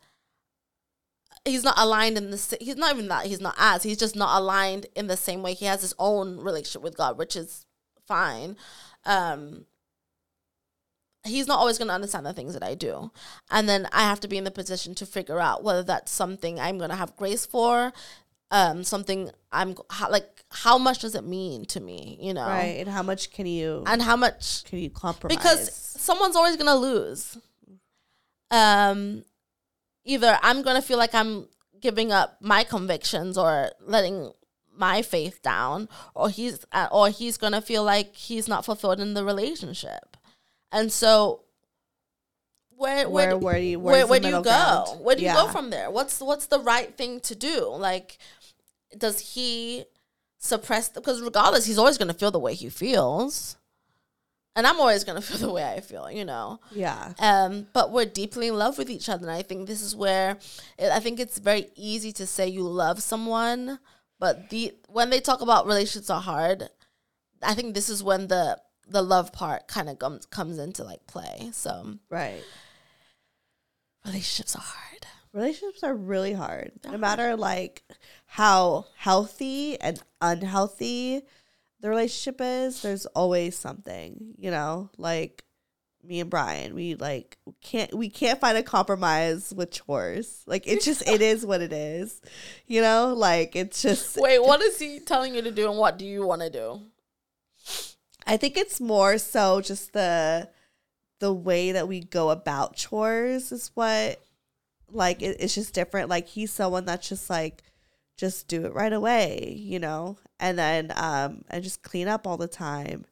he's 1.47 1.63
not 1.63 1.75
aligned 1.77 2.17
in 2.17 2.31
the 2.31 2.57
he's 2.59 2.75
not 2.75 2.93
even 2.93 3.07
that 3.07 3.25
he's 3.25 3.41
not 3.41 3.55
as 3.57 3.83
he's 3.83 3.97
just 3.97 4.15
not 4.15 4.39
aligned 4.39 4.85
in 4.95 5.07
the 5.07 5.17
same 5.17 5.41
way 5.41 5.53
he 5.53 5.65
has 5.65 5.81
his 5.81 5.93
own 5.97 6.37
relationship 6.37 6.81
with 6.81 6.97
God, 6.97 7.17
which 7.17 7.35
is 7.35 7.65
fine. 8.07 8.55
Um, 9.05 9.65
he's 11.27 11.47
not 11.47 11.59
always 11.59 11.77
going 11.77 11.89
to 11.89 11.93
understand 11.93 12.25
the 12.25 12.33
things 12.33 12.53
that 12.53 12.63
I 12.63 12.75
do. 12.75 13.11
And 13.51 13.67
then 13.67 13.87
I 13.91 14.01
have 14.01 14.19
to 14.21 14.27
be 14.27 14.37
in 14.37 14.43
the 14.43 14.51
position 14.51 14.95
to 14.95 15.05
figure 15.05 15.39
out 15.39 15.63
whether 15.63 15.83
that's 15.83 16.11
something 16.11 16.59
I'm 16.59 16.77
going 16.77 16.89
to 16.89 16.95
have 16.95 17.15
grace 17.15 17.45
for, 17.45 17.93
um, 18.51 18.83
something 18.83 19.31
I'm 19.51 19.75
how, 19.89 20.09
like, 20.09 20.43
how 20.49 20.77
much 20.77 20.99
does 20.99 21.15
it 21.15 21.25
mean 21.25 21.65
to 21.65 21.79
me, 21.79 22.17
you 22.21 22.33
know? 22.33 22.47
Right. 22.47 22.77
And 22.79 22.87
how 22.87 23.03
much 23.03 23.31
can 23.31 23.45
you 23.45 23.83
And 23.85 24.01
how 24.01 24.15
much, 24.15 24.63
can 24.65 24.79
you 24.79 24.89
compromise? 24.89 25.37
because 25.37 25.73
someone's 25.73 26.35
always 26.35 26.55
going 26.55 26.67
to 26.67 26.75
lose. 26.75 27.37
Um, 28.49 29.25
either 30.07 30.39
I'm 30.41 30.63
going 30.63 30.75
to 30.75 30.81
feel 30.81 30.97
like 30.97 31.13
I'm 31.13 31.47
giving 31.79 32.11
up 32.11 32.37
my 32.41 32.63
convictions 32.63 33.37
or 33.37 33.71
letting 33.81 34.31
my 34.75 35.01
faith 35.03 35.41
down 35.43 35.87
or 36.15 36.29
he's 36.29 36.65
uh, 36.71 36.87
or 36.91 37.09
he's 37.09 37.37
going 37.37 37.53
to 37.53 37.61
feel 37.61 37.83
like 37.83 38.15
he's 38.15 38.47
not 38.47 38.65
fulfilled 38.65 38.99
in 38.99 39.13
the 39.13 39.23
relationship. 39.23 40.17
And 40.71 40.91
so 40.91 41.41
where 42.75 43.09
where 43.09 43.29
Where- 43.29 43.37
where 43.37 43.55
do 43.59 43.61
you- 43.65 43.79
where, 43.79 44.07
where 44.07 44.19
do 44.19 44.27
you 44.27 44.33
go? 44.35 44.41
ground? 44.43 44.99
Where 45.03 45.15
do 45.15 45.21
you 45.23 45.33
go 45.33 45.47
from 45.51 45.69
there? 45.71 45.89
What's 45.91 46.19
what's 46.21 46.45
the 46.47 46.59
right 46.59 46.95
thing 46.95 47.19
to 47.21 47.35
do? 47.35 47.67
Like 47.75 48.17
does 48.97 49.19
he 49.33 49.85
suppress 50.39 50.89
because 50.89 51.21
regardless 51.21 51.65
he's 51.65 51.77
always 51.79 51.97
going 51.97 52.07
to 52.07 52.13
feel 52.13 52.31
the 52.31 52.39
way 52.39 52.53
he 52.53 52.69
feels 52.69 53.56
and 54.57 54.67
i'm 54.67 54.79
always 54.81 55.05
going 55.05 55.15
to 55.21 55.25
feel 55.25 55.37
the 55.47 55.53
way 55.53 55.63
i 55.63 55.79
feel 55.79 56.11
you 56.11 56.25
know? 56.25 56.59
Yeah. 56.71 57.13
um 57.19 57.67
but 57.71 57.93
we're 57.93 58.05
deeply 58.05 58.49
in 58.49 58.55
love 58.57 58.77
with 58.77 58.89
each 58.89 59.07
other 59.07 59.25
and 59.25 59.31
i 59.35 59.41
think 59.41 59.67
this 59.67 59.81
is 59.81 59.95
where 59.95 60.37
it, 60.77 60.91
i 60.91 60.99
think 60.99 61.21
it's 61.21 61.37
very 61.37 61.67
easy 61.75 62.11
to 62.13 62.27
say 62.27 62.45
you 62.47 62.63
love 62.63 63.01
someone 63.01 63.79
but 64.19 64.49
the 64.49 64.73
when 64.89 65.09
they 65.09 65.21
talk 65.21 65.39
about 65.41 65.65
relationships 65.65 66.09
are 66.09 66.21
hard 66.21 66.69
i 67.41 67.53
think 67.53 67.73
this 67.73 67.87
is 67.87 68.03
when 68.03 68.27
the 68.27 68.57
the 68.89 69.01
love 69.01 69.31
part 69.31 69.67
kind 69.67 69.89
of 69.89 69.99
comes 69.99 70.25
comes 70.25 70.57
into 70.57 70.83
like 70.83 71.05
play 71.07 71.49
so. 71.51 71.95
Right. 72.09 72.41
relationships 74.05 74.55
are 74.55 74.61
hard. 74.63 75.05
Relationships 75.33 75.83
are 75.83 75.93
really 75.93 76.33
hard. 76.33 76.71
No 76.85 76.97
matter 76.97 77.35
like 77.35 77.83
how 78.25 78.85
healthy 78.95 79.79
and 79.79 80.01
unhealthy 80.21 81.23
the 81.81 81.89
relationship 81.89 82.39
is 82.41 82.81
there's 82.81 83.05
always 83.07 83.57
something 83.57 84.33
you 84.37 84.51
know? 84.51 84.89
Like 84.97 85.43
me 86.03 86.21
and 86.21 86.29
brian 86.29 86.73
we 86.73 86.95
like 86.95 87.37
can't 87.59 87.93
we 87.93 88.07
can't 88.09 88.39
find 88.39 88.57
a 88.57 88.63
compromise 88.63 89.53
with 89.55 89.71
chores. 89.71 90.43
Like 90.45 90.67
it's 90.67 90.85
just 90.85 91.07
it 91.07 91.21
is 91.21 91.45
what 91.45 91.61
it 91.61 91.73
is 91.73 92.21
you 92.65 92.81
know? 92.81 93.13
Like 93.15 93.55
it's 93.55 93.81
just 93.81 94.17
wait 94.19 94.39
what 94.39 94.61
is 94.61 94.79
he 94.79 94.99
telling 94.99 95.35
you 95.35 95.41
to 95.41 95.51
do 95.51 95.69
and 95.69 95.77
what 95.77 95.97
do 95.97 96.05
you 96.05 96.25
want 96.25 96.41
to 96.41 96.49
do? 96.49 96.81
I 98.25 98.37
think 98.37 98.57
it's 98.57 98.81
more 98.81 99.17
so 99.17 99.61
just 99.61 99.93
the 99.93 100.49
the 101.19 101.33
way 101.33 101.71
that 101.71 101.87
we 101.87 102.01
go 102.01 102.29
about 102.29 102.75
chores 102.75 103.51
is 103.51 103.71
what 103.73 104.21
like 104.91 105.21
it, 105.21 105.37
it's 105.39 105.55
just 105.55 105.73
different. 105.73 106.09
Like 106.09 106.27
he's 106.27 106.51
someone 106.51 106.85
that's 106.85 107.09
just 107.09 107.29
like 107.29 107.63
just 108.17 108.47
do 108.47 108.65
it 108.65 108.73
right 108.73 108.91
away, 108.93 109.55
you 109.57 109.79
know, 109.79 110.17
and 110.39 110.57
then 110.57 110.91
um 110.95 111.43
and 111.49 111.63
just 111.63 111.81
clean 111.83 112.07
up 112.07 112.25
all 112.27 112.37
the 112.37 112.47
time. 112.47 113.05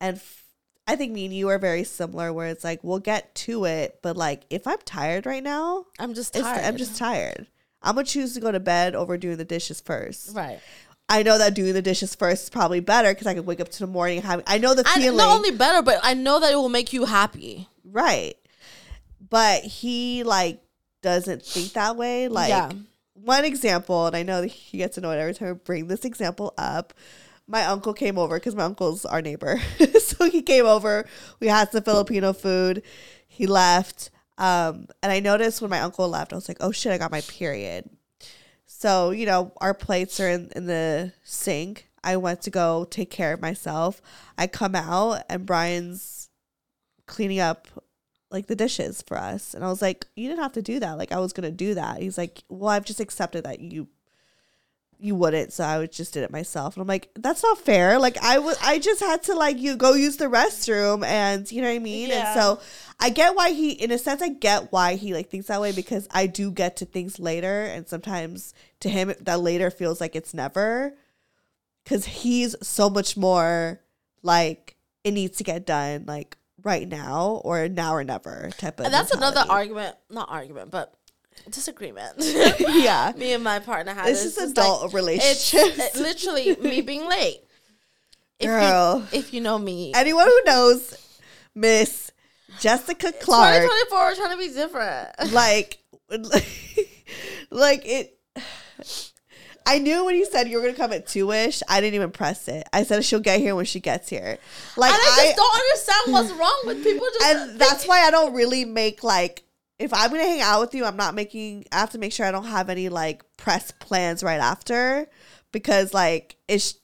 And 0.00 0.16
f- 0.16 0.44
I 0.86 0.96
think 0.96 1.12
me 1.12 1.24
and 1.26 1.34
you 1.34 1.48
are 1.48 1.58
very 1.58 1.84
similar, 1.84 2.32
where 2.32 2.48
it's 2.48 2.64
like 2.64 2.84
we'll 2.84 2.98
get 2.98 3.34
to 3.36 3.64
it, 3.64 4.00
but 4.02 4.16
like 4.16 4.42
if 4.50 4.66
I'm 4.66 4.78
tired 4.84 5.26
right 5.26 5.42
now, 5.42 5.86
i'm 5.98 6.14
just 6.14 6.34
tired 6.34 6.64
I'm 6.64 6.76
just 6.76 6.96
tired. 6.96 7.46
I'm 7.82 7.94
gonna 7.96 8.06
choose 8.06 8.34
to 8.34 8.40
go 8.40 8.52
to 8.52 8.60
bed 8.60 8.94
over 8.94 9.16
doing 9.18 9.38
the 9.38 9.44
dishes 9.44 9.80
first. 9.80 10.36
right 10.36 10.60
I 11.08 11.22
know 11.24 11.36
that 11.38 11.54
doing 11.54 11.72
the 11.74 11.82
dishes 11.82 12.14
first 12.14 12.44
is 12.44 12.50
probably 12.50 12.80
better 12.80 13.10
because 13.12 13.26
I 13.26 13.34
can 13.34 13.44
wake 13.44 13.60
up 13.60 13.68
to 13.70 13.78
the 13.80 13.86
morning 13.86 14.18
and 14.18 14.26
have. 14.26 14.42
I 14.46 14.58
know 14.58 14.72
the 14.74 14.84
and 14.86 15.02
feeling. 15.02 15.16
not 15.18 15.34
only 15.36 15.50
better 15.50 15.82
but 15.82 15.98
i 16.02 16.14
know 16.14 16.38
that 16.40 16.52
it 16.52 16.56
will 16.56 16.68
make 16.68 16.92
you 16.92 17.04
happy 17.04 17.68
Right. 17.84 18.36
But 19.28 19.62
he 19.64 20.22
like 20.24 20.62
doesn't 21.02 21.42
think 21.42 21.72
that 21.72 21.96
way. 21.96 22.28
Like 22.28 22.48
Yeah. 22.50 22.70
One 23.24 23.44
example, 23.44 24.06
and 24.06 24.16
I 24.16 24.22
know 24.22 24.40
that 24.40 24.48
he 24.48 24.78
gets 24.78 24.98
annoyed 24.98 25.18
every 25.18 25.34
time 25.34 25.48
I 25.48 25.52
bring 25.52 25.86
this 25.86 26.04
example 26.04 26.54
up. 26.58 26.92
My 27.46 27.64
uncle 27.66 27.92
came 27.92 28.18
over 28.18 28.36
because 28.36 28.54
my 28.54 28.64
uncle's 28.64 29.04
our 29.04 29.22
neighbor. 29.22 29.60
so 30.00 30.28
he 30.28 30.42
came 30.42 30.66
over. 30.66 31.06
We 31.40 31.48
had 31.48 31.70
some 31.70 31.82
Filipino 31.82 32.32
food. 32.32 32.82
He 33.26 33.46
left. 33.46 34.10
Um, 34.38 34.86
and 35.02 35.12
I 35.12 35.20
noticed 35.20 35.60
when 35.60 35.70
my 35.70 35.80
uncle 35.80 36.08
left, 36.08 36.32
I 36.32 36.36
was 36.36 36.48
like, 36.48 36.58
oh 36.60 36.72
shit, 36.72 36.92
I 36.92 36.98
got 36.98 37.10
my 37.10 37.20
period. 37.22 37.90
So, 38.66 39.10
you 39.10 39.26
know, 39.26 39.52
our 39.58 39.74
plates 39.74 40.18
are 40.18 40.28
in, 40.28 40.50
in 40.56 40.66
the 40.66 41.12
sink. 41.22 41.88
I 42.02 42.16
went 42.16 42.42
to 42.42 42.50
go 42.50 42.84
take 42.84 43.10
care 43.10 43.32
of 43.32 43.40
myself. 43.40 44.02
I 44.36 44.46
come 44.46 44.74
out 44.74 45.22
and 45.28 45.46
Brian's 45.46 46.30
cleaning 47.06 47.40
up 47.40 47.68
like 48.32 48.46
the 48.46 48.56
dishes 48.56 49.02
for 49.02 49.18
us. 49.18 49.54
And 49.54 49.64
I 49.64 49.68
was 49.68 49.82
like, 49.82 50.06
you 50.16 50.28
didn't 50.28 50.42
have 50.42 50.52
to 50.54 50.62
do 50.62 50.80
that. 50.80 50.98
Like 50.98 51.12
I 51.12 51.18
was 51.18 51.32
gonna 51.32 51.50
do 51.50 51.74
that. 51.74 52.00
He's 52.00 52.18
like, 52.18 52.42
well, 52.48 52.70
I've 52.70 52.84
just 52.84 53.00
accepted 53.00 53.44
that 53.44 53.60
you 53.60 53.88
you 55.02 55.16
wouldn't, 55.16 55.52
so 55.52 55.64
I 55.64 55.78
would 55.78 55.90
just 55.90 56.14
did 56.14 56.22
it 56.22 56.30
myself. 56.30 56.76
And 56.76 56.82
I'm 56.82 56.86
like, 56.86 57.10
that's 57.16 57.42
not 57.42 57.58
fair. 57.58 57.98
Like 57.98 58.16
I 58.22 58.38
was, 58.38 58.56
I 58.62 58.78
just 58.78 59.00
had 59.00 59.24
to 59.24 59.34
like 59.34 59.58
you 59.58 59.76
go 59.76 59.94
use 59.94 60.16
the 60.16 60.26
restroom 60.26 61.04
and 61.04 61.50
you 61.50 61.60
know 61.60 61.68
what 61.68 61.74
I 61.74 61.80
mean? 61.80 62.10
Yeah. 62.10 62.32
And 62.32 62.40
so 62.40 62.60
I 63.00 63.10
get 63.10 63.34
why 63.34 63.50
he 63.50 63.72
in 63.72 63.90
a 63.90 63.98
sense 63.98 64.22
I 64.22 64.28
get 64.28 64.70
why 64.70 64.94
he 64.94 65.12
like 65.12 65.28
thinks 65.28 65.48
that 65.48 65.60
way 65.60 65.72
because 65.72 66.06
I 66.12 66.28
do 66.28 66.52
get 66.52 66.76
to 66.76 66.84
things 66.84 67.18
later 67.18 67.64
and 67.64 67.88
sometimes 67.88 68.54
to 68.80 68.88
him 68.88 69.12
that 69.20 69.40
later 69.40 69.70
feels 69.70 70.00
like 70.00 70.14
it's 70.14 70.32
never 70.32 70.94
because 71.82 72.04
he's 72.04 72.54
so 72.62 72.88
much 72.88 73.16
more 73.16 73.80
like 74.22 74.76
it 75.02 75.10
needs 75.10 75.36
to 75.38 75.44
get 75.44 75.66
done 75.66 76.04
like 76.06 76.36
right 76.64 76.88
now 76.88 77.40
or 77.44 77.68
now 77.68 77.94
or 77.94 78.04
never 78.04 78.50
type 78.58 78.78
of 78.80 78.86
And 78.86 78.94
that's 78.94 79.12
another 79.12 79.44
argument, 79.48 79.96
not 80.10 80.28
argument, 80.30 80.70
but 80.70 80.94
disagreement. 81.50 82.14
yeah 82.60 83.12
me 83.16 83.32
and 83.32 83.42
my 83.42 83.58
partner 83.58 83.92
had. 83.94 84.06
this 84.06 84.24
is 84.24 84.34
just 84.36 84.56
like- 84.56 84.64
adult 84.66 84.92
It's 84.94 85.96
literally 85.98 86.56
me 86.56 86.80
being 86.92 87.08
late. 87.08 87.40
If 88.38 88.46
Girl. 88.48 89.06
you, 89.12 89.18
if 89.18 89.32
you 89.32 89.40
know 89.40 89.58
me, 89.58 89.92
anyone 89.94 90.26
who 90.26 90.40
knows 90.44 90.98
miss 91.54 92.10
jessica 92.60 93.12
clarke 93.12 93.62
2024, 93.62 93.98
we're 93.98 94.14
trying 94.14 94.30
to 94.30 94.36
be 94.38 94.52
different. 94.54 95.32
like 95.32 95.78
like 97.50 97.82
it 97.86 98.18
I 99.66 99.78
knew 99.78 100.04
when 100.04 100.16
you 100.16 100.26
said 100.26 100.48
you 100.48 100.56
were 100.56 100.62
gonna 100.62 100.74
come 100.76 100.92
at 100.92 101.06
two 101.06 101.32
ish. 101.32 101.62
I 101.68 101.80
didn't 101.80 101.94
even 101.94 102.10
press 102.10 102.48
it. 102.48 102.66
I 102.72 102.82
said 102.84 103.04
she'll 103.04 103.20
get 103.20 103.40
here 103.40 103.54
when 103.54 103.64
she 103.64 103.80
gets 103.80 104.08
here. 104.08 104.38
Like 104.76 104.92
and 104.92 105.00
I 105.00 105.20
I, 105.20 105.24
just 105.24 105.36
don't 105.36 105.54
understand 105.54 106.12
what's 106.12 106.32
wrong 106.40 106.62
with 106.66 106.84
people. 106.84 107.06
Just 107.18 107.34
and 107.34 107.60
that's 107.60 107.86
why 107.86 108.02
I 108.02 108.10
don't 108.10 108.34
really 108.34 108.64
make 108.64 109.02
like 109.02 109.44
if 109.78 109.92
I'm 109.92 110.10
gonna 110.10 110.22
hang 110.22 110.40
out 110.40 110.60
with 110.60 110.74
you, 110.74 110.84
I'm 110.84 110.96
not 110.96 111.14
making. 111.14 111.64
I 111.72 111.80
have 111.80 111.90
to 111.90 111.98
make 111.98 112.12
sure 112.12 112.24
I 112.24 112.30
don't 112.30 112.44
have 112.46 112.70
any 112.70 112.88
like 112.88 113.24
press 113.36 113.70
plans 113.72 114.22
right 114.22 114.40
after 114.40 115.08
because 115.50 115.92
like 115.92 116.36
it's 116.48 116.78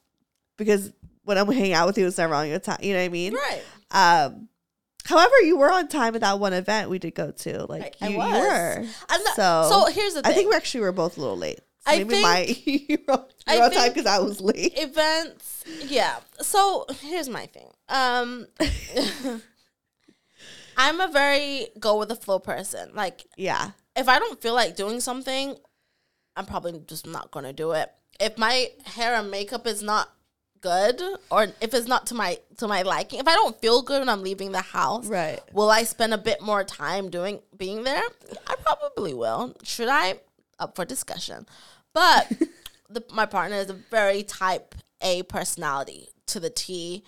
because 0.57 0.93
when 1.25 1.39
I'm 1.39 1.47
hanging 1.47 1.75
out 1.75 1.87
with 1.87 1.99
you, 1.99 2.07
it's 2.07 2.19
never 2.19 2.35
on 2.35 2.49
your 2.49 2.59
time. 2.59 2.79
You 2.83 2.95
know 2.95 3.01
what 3.01 3.05
I 3.07 3.09
mean? 3.09 3.35
right. 3.35 3.63
Um. 3.91 4.49
However, 5.05 5.41
you 5.43 5.57
were 5.57 5.73
on 5.73 5.89
time 5.89 6.15
at 6.17 6.21
that 6.21 6.39
one 6.39 6.53
event 6.53 6.91
we 6.91 6.99
did 6.99 7.15
go 7.15 7.31
to. 7.31 7.65
Like 7.65 7.97
I 8.03 8.09
you, 8.09 8.13
you 8.13 8.19
was. 8.19 8.43
were. 8.43 8.85
I'm 9.09 9.23
not- 9.23 9.37
so, 9.37 9.69
so 9.71 9.87
here's 9.93 10.15
the 10.15 10.23
thing. 10.23 10.31
I 10.31 10.35
think 10.35 10.51
we 10.51 10.57
actually 10.57 10.81
were 10.83 10.93
both 10.93 11.17
a 11.17 11.21
little 11.21 11.37
late. 11.37 11.61
I 11.89 11.97
maybe 11.99 12.11
think- 12.11 12.23
my 12.23 12.41
you 12.67 12.99
were, 13.09 13.25
I 13.47 13.55
you 13.55 13.59
were 13.61 13.65
on 13.67 13.71
time 13.73 13.89
because 13.93 14.07
I 14.07 14.19
was 14.19 14.41
late. 14.41 14.73
events 14.79 15.65
yeah. 15.87 16.17
So 16.41 16.87
here's 17.03 17.29
my 17.29 17.47
thing. 17.47 17.71
Um 17.89 18.47
i'm 20.77 21.01
a 21.01 21.09
very 21.09 21.69
go 21.81 21.99
with 21.99 22.09
the 22.09 22.17
flow 22.17 22.39
person. 22.39 22.91
Like 22.95 23.27
Yeah. 23.37 23.71
if 23.97 24.09
i 24.09 24.19
don't 24.19 24.41
feel 24.41 24.55
like 24.55 24.77
doing 24.77 25.01
something 25.01 25.57
i'm 26.37 26.47
probably 26.47 26.81
just 26.87 27.07
not 27.07 27.31
gonna 27.31 27.53
do 27.53 27.73
it. 27.73 27.91
If 28.21 28.37
my 28.39 28.71
hair 28.85 29.15
and 29.15 29.31
makeup 29.31 29.67
is 29.67 29.83
not 29.83 30.09
good 30.61 31.01
or 31.31 31.47
if 31.61 31.73
it's 31.73 31.87
not 31.87 32.07
to 32.09 32.15
my 32.15 32.37
to 32.57 32.67
my 32.67 32.83
liking 32.83 33.21
if 33.21 33.29
i 33.29 33.35
don't 33.35 33.61
feel 33.61 33.81
good 33.81 34.01
when 34.01 34.09
i'm 34.09 34.23
leaving 34.25 34.51
the 34.51 34.61
house 34.61 35.07
Right. 35.07 35.39
will 35.53 35.71
i 35.71 35.85
spend 35.85 36.13
a 36.13 36.19
bit 36.19 36.41
more 36.43 36.65
time 36.65 37.11
doing 37.11 37.41
being 37.57 37.85
there? 37.85 38.03
I 38.47 38.57
probably 38.57 39.15
will. 39.15 39.55
Should 39.63 39.89
i? 39.89 40.19
Up 40.61 40.75
for 40.75 40.85
discussion 40.85 41.47
but 41.99 42.33
the, 42.89 43.05
my 43.13 43.27
partner 43.27 43.57
is 43.57 43.71
a 43.71 43.75
very 43.75 44.23
type 44.23 44.75
a 45.03 45.23
personality 45.25 46.09
to 46.27 46.39
the 46.39 46.51
t 46.51 47.03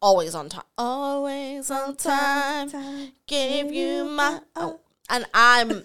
always 0.00 0.34
on 0.34 0.48
time 0.48 0.64
always 0.78 1.70
on 1.70 1.94
time 1.94 2.70
give 3.26 3.70
you 3.70 4.04
my 4.04 4.40
oh. 4.56 4.80
and 5.10 5.26
i'm 5.34 5.84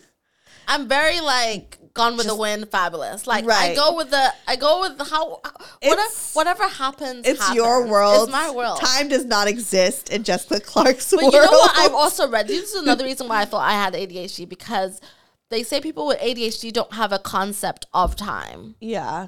i'm 0.69 0.87
very 0.87 1.19
like 1.19 1.79
gone 1.93 2.15
with 2.15 2.27
the 2.27 2.35
wind 2.35 2.69
fabulous 2.69 3.27
like 3.27 3.45
i 3.49 3.75
go 3.75 3.95
with 3.95 4.09
the 4.09 4.33
i 4.47 4.55
go 4.55 4.81
with 4.81 4.97
the 4.97 5.03
how 5.03 5.41
whatever, 5.81 6.09
whatever 6.33 6.67
happens 6.67 7.27
It's 7.27 7.39
happens. 7.39 7.55
your 7.55 7.87
world. 7.87 8.23
it's 8.23 8.31
my 8.31 8.51
world 8.51 8.79
Time 8.79 9.09
does 9.09 9.25
not 9.25 9.47
exist 9.47 10.09
in 10.09 10.23
Jessica 10.23 10.59
Clarke's 10.61 11.11
but 11.11 11.21
world. 11.21 11.33
you 11.33 11.41
know 11.41 11.51
what 11.51 11.71
i've 11.77 11.93
also 12.03 12.29
read 12.29 12.47
this 12.47 12.73
is 12.73 12.81
another 12.81 13.03
reason 13.03 13.27
why 13.27 13.41
i 13.41 13.45
thought 13.45 13.63
i 13.69 13.73
had 13.73 13.93
adhd 13.93 14.47
because 14.47 15.01
they 15.49 15.63
say 15.63 15.79
people 15.79 16.07
with 16.07 16.19
adhd 16.19 16.71
don't 16.73 16.93
have 16.93 17.11
a 17.11 17.19
concept 17.19 17.85
of 17.93 18.15
time 18.15 18.75
yeah. 18.79 19.27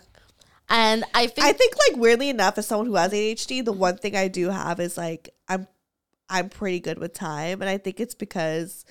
and 0.69 1.03
i 1.13 1.27
think 1.27 1.47
I 1.47 1.53
think 1.53 1.73
like 1.89 1.97
weirdly 1.99 2.29
enough, 2.29 2.57
as 2.57 2.67
someone 2.67 2.87
who 2.87 2.95
has 2.95 3.11
ADHD, 3.11 3.63
the 3.63 3.71
one 3.71 3.97
thing 3.97 4.15
I 4.15 4.27
do 4.27 4.49
have 4.49 4.79
is 4.79 4.97
like 4.97 5.29
I'm 5.47 5.67
I'm 6.29 6.49
pretty 6.49 6.79
good 6.81 6.99
with 6.99 7.13
time, 7.13 7.61
and 7.61 7.69
I 7.69 7.77
think 7.77 7.99
it's 7.99 8.15
because 8.15 8.83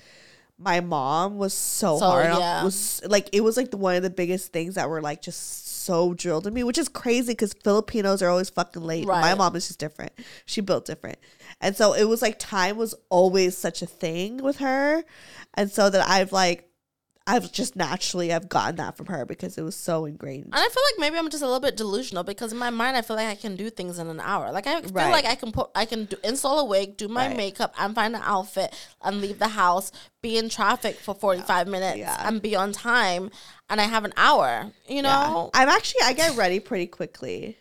my 0.57 0.79
mom 0.79 1.37
was 1.37 1.53
so, 1.53 1.99
So, 1.99 2.05
hard. 2.07 2.25
yeah. 2.25 2.63
Was 2.63 3.01
like 3.05 3.29
it 3.31 3.41
was 3.41 3.57
like 3.57 3.69
the 3.69 3.77
one 3.77 3.95
of 3.95 4.01
the 4.01 4.09
biggest 4.09 4.51
things 4.51 4.73
that 4.75 4.89
were 4.89 5.01
like 5.01 5.21
just 5.21 5.67
so 5.85 6.15
drilled 6.15 6.47
in 6.47 6.53
me, 6.53 6.63
which 6.63 6.79
is 6.79 6.89
crazy 6.89 7.33
because 7.33 7.53
Filipinos 7.63 8.23
are 8.23 8.29
always 8.29 8.49
fucking 8.49 8.81
late. 8.81 9.05
My 9.05 9.35
mom 9.35 9.55
is 9.55 9.67
just 9.67 9.79
different. 9.79 10.13
She 10.45 10.61
built 10.61 10.85
different, 10.85 11.19
and 11.61 11.75
so 11.75 11.93
it 11.93 12.05
was 12.05 12.23
like 12.23 12.39
time 12.39 12.75
was 12.77 12.95
always 13.09 13.55
such 13.55 13.83
a 13.83 13.85
thing 13.85 14.37
with 14.37 14.57
her, 14.57 15.03
and 15.53 15.69
so 15.69 15.91
that 15.91 16.07
I've 16.09 16.31
like 16.31 16.66
I've 17.29 17.51
just 17.51 17.75
naturally 17.75 18.31
I've 18.33 18.47
gotten 18.47 18.77
that 18.77 18.95
from 18.95 19.07
her 19.07 19.25
because 19.25 19.57
it 19.57 19.61
was 19.61 19.75
so 19.75 20.05
ingrained. 20.05 20.45
And 20.45 20.55
I 20.55 20.67
feel 20.69 20.83
like 20.91 20.99
maybe 20.99 21.17
I'm 21.17 21.29
just 21.29 21.43
a 21.43 21.45
little 21.45 21.59
bit 21.59 21.75
delusional 21.75 22.23
because 22.23 22.53
in 22.53 22.57
my 22.57 22.69
mind 22.69 22.95
I 22.95 23.01
feel 23.01 23.17
like 23.17 23.27
I 23.27 23.35
can 23.35 23.57
do 23.57 23.69
things 23.69 23.99
in 23.99 24.07
an 24.07 24.21
hour. 24.21 24.51
Like 24.53 24.65
I 24.65 24.81
feel 24.81 24.91
Right. 24.93 25.11
like 25.11 25.25
I 25.25 25.35
can 25.35 25.51
put 25.51 25.69
I 25.75 25.83
can 25.85 26.05
do, 26.05 26.15
install 26.23 26.59
a 26.59 26.65
wig, 26.65 26.95
do 26.95 27.07
my 27.09 27.27
Right. 27.27 27.35
makeup, 27.37 27.73
and 27.77 27.93
find 27.93 28.15
an 28.15 28.21
outfit 28.23 28.73
and 29.03 29.19
leave 29.19 29.39
the 29.39 29.49
house, 29.49 29.91
be 30.21 30.37
in 30.37 30.47
traffic 30.47 30.95
for 30.95 31.13
45 31.13 31.67
minutes 31.67 31.97
Yeah. 31.97 32.15
and 32.27 32.41
be 32.41 32.55
on 32.55 32.71
time 32.71 33.29
and 33.69 33.81
I 33.81 33.83
have 33.83 34.05
an 34.05 34.13
hour. 34.15 34.71
You 34.87 35.01
know? 35.01 35.51
I'm 35.53 35.67
actually 35.67 36.01
I 36.05 36.13
get 36.13 36.37
ready 36.37 36.61
pretty 36.61 36.87
quickly. 36.87 37.57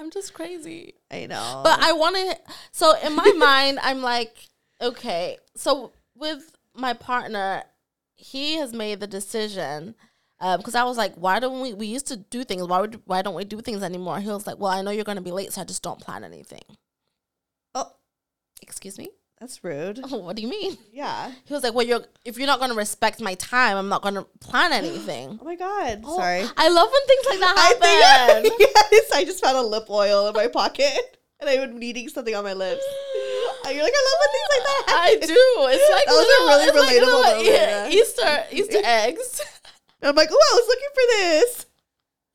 I'm 0.00 0.10
just 0.10 0.34
crazy. 0.34 0.94
I 1.10 1.26
know. 1.26 1.60
But 1.62 1.78
I 1.80 1.92
want 1.92 2.16
to. 2.16 2.36
So 2.72 2.94
in 3.04 3.14
my 3.14 3.30
mind, 3.36 3.78
I'm 3.82 4.02
like, 4.02 4.34
okay. 4.80 5.38
So 5.54 5.92
with 6.16 6.56
my 6.74 6.92
partner, 6.94 7.62
he 8.20 8.56
has 8.56 8.72
made 8.72 9.00
the 9.00 9.06
decision 9.06 9.94
um, 10.40 10.58
because 10.58 10.74
I 10.74 10.84
was 10.84 10.96
like, 10.96 11.14
why 11.16 11.38
don't 11.40 11.60
we? 11.60 11.74
We 11.74 11.86
used 11.86 12.06
to 12.08 12.16
do 12.16 12.44
things. 12.44 12.66
Why 12.66 12.80
would? 12.80 13.00
Why 13.04 13.22
don't 13.22 13.34
we 13.34 13.44
do 13.44 13.60
things 13.60 13.82
anymore? 13.82 14.20
He 14.20 14.28
was 14.28 14.46
like, 14.46 14.58
well, 14.58 14.70
I 14.72 14.82
know 14.82 14.90
you're 14.90 15.04
going 15.04 15.16
to 15.16 15.22
be 15.22 15.32
late, 15.32 15.52
so 15.52 15.60
I 15.60 15.64
just 15.64 15.82
don't 15.82 16.00
plan 16.00 16.24
anything. 16.24 16.62
oh, 17.74 17.92
Excuse 18.62 18.98
me. 18.98 19.08
that's 19.40 19.62
rude. 19.64 20.00
Oh, 20.04 20.18
what 20.26 20.36
do 20.36 20.42
you 20.42 20.48
mean? 20.48 20.76
Yeah. 20.92 21.32
He 21.44 21.52
was 21.54 21.62
like, 21.62 21.74
well, 21.74 21.86
you're 21.86 22.04
if 22.24 22.36
you're 22.38 22.46
not 22.46 22.58
going 22.58 22.70
to 22.70 22.76
respect 22.76 23.20
my 23.20 23.34
time, 23.34 23.76
I'm 23.76 23.88
not 23.88 24.02
going 24.02 24.14
to 24.14 24.26
plan 24.40 24.72
anything. 24.72 25.38
Oh 25.42 25.44
my 25.44 25.56
god. 25.56 26.02
Oh, 26.04 26.16
Sorry. 26.18 26.44
I 26.56 26.68
love 26.68 26.88
when 26.92 27.06
things 27.06 27.26
like 27.30 27.40
that 27.40 27.54
I 27.82 28.28
happen. 28.28 28.42
think 28.44 28.60
yes, 28.92 29.10
I 29.14 29.24
just 29.24 29.42
found 29.44 29.56
a 29.56 29.62
lip 29.62 29.88
oil 29.90 30.28
in 30.28 30.34
my 30.34 30.46
pocket 30.48 31.18
and 31.40 31.48
I 31.50 31.56
was 31.66 31.74
needing 31.74 32.08
something 32.08 32.34
on 32.34 32.44
my 32.44 32.52
lips. 32.54 32.84
You're 33.68 33.82
like, 33.84 33.92
I 33.94 34.02
love 34.08 34.18
when 34.20 34.30
things 34.32 34.50
like 34.50 34.64
that. 34.66 34.84
happen. 34.88 35.22
I 35.22 35.26
do. 35.26 35.42
It's 35.72 35.90
like 35.90 36.06
a 36.08 36.12
little- 36.12 36.46
really 36.48 36.64
it's 36.64 36.76
like 36.76 36.88
relatable 36.88 37.22
little 37.24 37.44
yeah. 37.44 37.88
Easter 37.88 38.44
Easter 38.52 38.80
eggs. 38.84 39.40
And 40.00 40.08
I'm 40.08 40.14
like, 40.16 40.28
oh, 40.32 40.34
I 40.34 40.54
was 40.56 40.68
looking 40.68 40.88
for 40.94 41.04
this. 41.18 41.66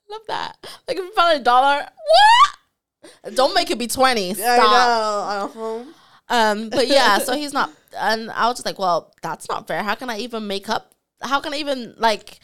Love 0.10 0.22
that. 0.28 0.58
Like 0.88 0.98
if 0.98 1.04
you 1.04 1.14
found 1.14 1.40
a 1.40 1.44
dollar, 1.44 1.88
what? 1.88 3.36
Don't 3.36 3.54
make 3.56 3.72
it 3.72 3.80
be 3.80 3.88
twenty. 3.88 4.32
I 4.32 4.58
know. 4.58 5.50
Uh-huh. 5.56 5.84
Um, 6.30 6.70
but 6.70 6.88
yeah, 6.88 7.18
so 7.20 7.36
he's 7.38 7.54
not, 7.54 7.72
and 7.98 8.32
I 8.32 8.48
was 8.48 8.58
just 8.58 8.66
like, 8.66 8.80
well, 8.80 9.14
that's 9.22 9.48
not 9.50 9.68
fair. 9.68 9.84
How 9.84 9.96
can 9.96 10.10
I 10.10 10.18
even 10.20 10.48
make 10.48 10.70
up? 10.70 10.94
How 11.22 11.40
can 11.40 11.54
I 11.54 11.58
even 11.58 11.96
like 11.98 12.40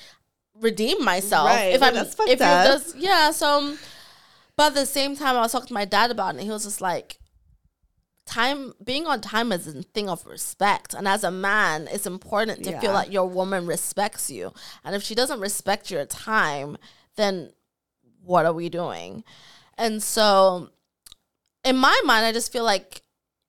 redeem 0.60 1.04
myself 1.04 1.48
Right, 1.48 1.74
if 1.74 1.82
I'm 1.82 1.96
if 1.96 2.15
you're 2.20 2.38
just 2.38 2.96
yeah? 2.98 3.32
So, 3.32 3.48
um, 3.60 3.80
but 4.56 4.67
at 4.67 4.74
the 4.76 4.86
same 4.86 5.15
time, 5.15 5.36
I 5.36 5.41
was 5.41 5.52
talking 5.52 5.67
to 5.67 5.74
my 5.74 5.86
dad 5.86 6.12
about 6.12 6.30
it. 6.36 6.38
and 6.38 6.41
He 6.41 6.50
was 6.50 6.63
just 6.63 6.82
like, 6.82 7.17
time 8.26 8.74
being 8.84 9.08
on 9.08 9.20
time 9.22 9.52
is 9.52 9.68
a 9.68 9.82
thing 9.84 10.10
of 10.10 10.26
respect, 10.26 10.94
and 10.94 11.08
as 11.08 11.24
a 11.24 11.32
man, 11.32 11.88
it's 11.92 12.06
important 12.06 12.64
to 12.64 12.72
feel 12.80 12.92
Yeah. 12.92 12.94
like 12.94 13.12
your 13.12 13.28
woman 13.28 13.66
respects 13.66 14.30
you. 14.30 14.54
And 14.84 14.96
if 14.96 15.04
she 15.04 15.16
doesn't 15.16 15.40
respect 15.40 15.90
your 15.92 16.06
time, 16.06 16.78
then 17.16 17.54
what 18.24 18.46
are 18.46 18.54
we 18.54 18.70
doing? 18.70 19.24
And 19.78 20.02
so, 20.04 20.70
in 21.64 21.76
my 21.78 22.00
mind, 22.06 22.26
I 22.26 22.32
just 22.32 22.52
feel 22.52 22.64
like 22.64 23.02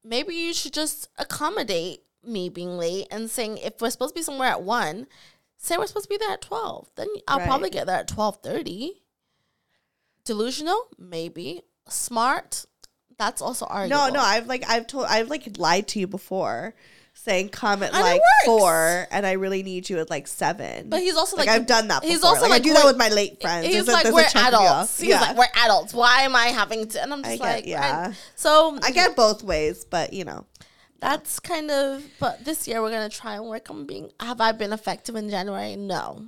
maybe 0.03 0.35
you 0.35 0.53
should 0.55 0.73
just 0.73 1.09
accommodate 1.19 2.03
me 2.25 2.49
being 2.49 2.77
late 2.79 3.07
and 3.11 3.31
saying 3.31 3.59
if 3.59 3.81
we're 3.81 3.91
supposed 3.91 4.15
to 4.15 4.19
be 4.21 4.23
somewhere 4.25 4.49
at 4.49 4.63
one, 4.63 5.07
say 5.59 5.77
we're 5.77 5.87
supposed 5.87 6.05
to 6.05 6.09
be 6.11 6.17
there 6.17 6.31
at 6.33 6.41
twelve. 6.41 6.89
Then 6.97 7.09
I'll 7.29 7.39
Right. 7.39 7.47
probably 7.49 7.71
get 7.71 7.87
there 7.87 7.99
at 8.01 8.09
twelve 8.09 8.39
thirty. 8.43 9.03
Delusional, 10.25 10.89
maybe. 10.99 11.63
Smart, 11.89 12.65
that's 13.27 13.43
also 13.43 13.67
arguable. 13.67 14.07
No, 14.09 14.11
no, 14.15 14.21
I've 14.21 14.47
like 14.47 14.65
I've 14.69 14.87
told 14.87 15.07
I've 15.09 15.29
like 15.29 15.59
lied 15.59 15.89
to 15.89 16.01
you 16.01 16.07
before, 16.07 16.75
saying 17.15 17.51
come 17.51 17.83
at 17.83 17.93
And 17.93 18.03
like 18.03 18.21
four, 18.45 19.07
and 19.11 19.27
I 19.27 19.33
really 19.33 19.63
need 19.63 19.89
you 19.89 19.99
at 19.99 20.11
like 20.11 20.27
seven. 20.27 20.89
But 20.89 21.01
he's 21.01 21.17
also 21.17 21.37
like, 21.37 21.47
like, 21.47 21.61
I've 21.61 21.67
done 21.67 21.89
that. 21.89 22.03
Before. 22.03 22.13
He's 22.15 22.25
also 22.25 22.43
like, 22.43 22.51
like 22.51 22.61
I 22.61 22.65
do 22.65 22.73
that 22.75 22.85
with 22.85 22.97
my 22.97 23.09
late 23.09 23.41
friends. 23.41 23.67
He's 23.67 23.87
like 23.87 24.07
we're 24.13 24.25
chunk 24.25 24.47
of 24.49 24.53
y'all. 24.53 24.63
adults. 24.63 25.01
He's 25.01 25.11
yeah, 25.11 25.21
like 25.21 25.37
we're 25.37 25.65
adults. 25.65 25.95
Why 25.95 26.23
am 26.23 26.35
I 26.35 26.47
having 26.47 26.89
to? 26.89 27.03
And 27.03 27.13
I'm 27.13 27.23
just 27.23 27.35
I 27.35 27.37
get- 27.37 27.55
like, 27.57 27.67
yeah. 27.67 28.13
So 28.35 28.79
I 28.83 28.91
get 28.91 29.15
both 29.17 29.43
ways, 29.43 29.85
but 29.85 30.13
you 30.13 30.25
know, 30.25 30.47
that's 31.01 31.39
kind 31.41 31.71
of. 31.71 32.05
But 32.19 32.45
this 32.45 32.67
year 32.67 32.83
we're 32.83 32.91
gonna 32.91 33.09
try 33.09 33.37
and 33.37 33.47
work 33.47 33.71
on 33.71 33.87
being. 33.87 34.11
Have 34.21 34.41
I 34.41 34.53
been 34.53 34.73
effective 34.73 35.15
in 35.15 35.31
January? 35.31 35.77
No, 35.77 36.27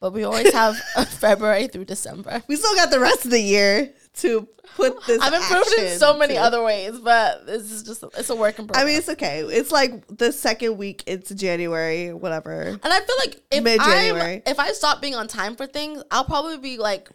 but 0.00 0.12
we 0.12 0.24
always 0.24 0.52
have 0.62 0.76
February 1.08 1.68
through 1.68 1.84
December. 1.84 2.42
we 2.48 2.56
still 2.56 2.74
got 2.74 2.90
the 2.90 3.00
rest 3.00 3.24
of 3.24 3.30
the 3.30 3.40
year 3.40 3.92
to 4.16 4.48
put 4.76 5.04
this. 5.06 5.20
I've 5.20 5.32
improved 5.34 5.72
in 5.78 5.98
so 5.98 6.16
many 6.16 6.34
to- 6.34 6.40
other 6.40 6.62
ways, 6.62 6.98
but 6.98 7.46
this 7.46 7.70
is 7.70 7.82
just 7.82 8.02
it's 8.16 8.30
a 8.30 8.36
work 8.36 8.58
in 8.58 8.66
progress. 8.66 8.82
I 8.82 8.86
mean, 8.86 8.98
it's 8.98 9.08
okay. 9.10 9.40
It's 9.40 9.70
like 9.70 10.06
the 10.08 10.32
second 10.32 10.76
week 10.78 11.04
into 11.06 11.34
January, 11.34 12.12
whatever. 12.12 12.60
and 12.62 12.80
I 12.84 13.00
feel 13.00 13.16
like 13.18 13.42
if 13.50 13.62
Mid-January. 13.64 14.34
I'm 14.36 14.42
if 14.46 14.58
I 14.58 14.72
stop 14.72 15.00
being 15.00 15.14
on 15.14 15.28
time 15.28 15.56
for 15.56 15.66
things, 15.66 16.02
I'll 16.10 16.24
probably 16.24 16.58
be 16.58 16.78
like 16.78 17.08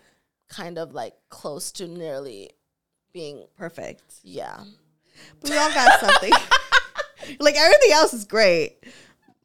kind 0.49 0.77
of 0.77 0.93
like 0.93 1.13
close 1.29 1.71
to 1.73 1.87
nearly 1.87 2.51
being 3.13 3.45
Perfect. 3.57 4.01
yeah. 4.23 4.63
But 5.41 5.49
we 5.51 5.57
all 5.57 5.71
got 5.71 5.99
something. 5.99 6.31
like 7.39 7.55
everything 7.57 7.91
else 7.91 8.13
is 8.13 8.25
great. 8.25 8.77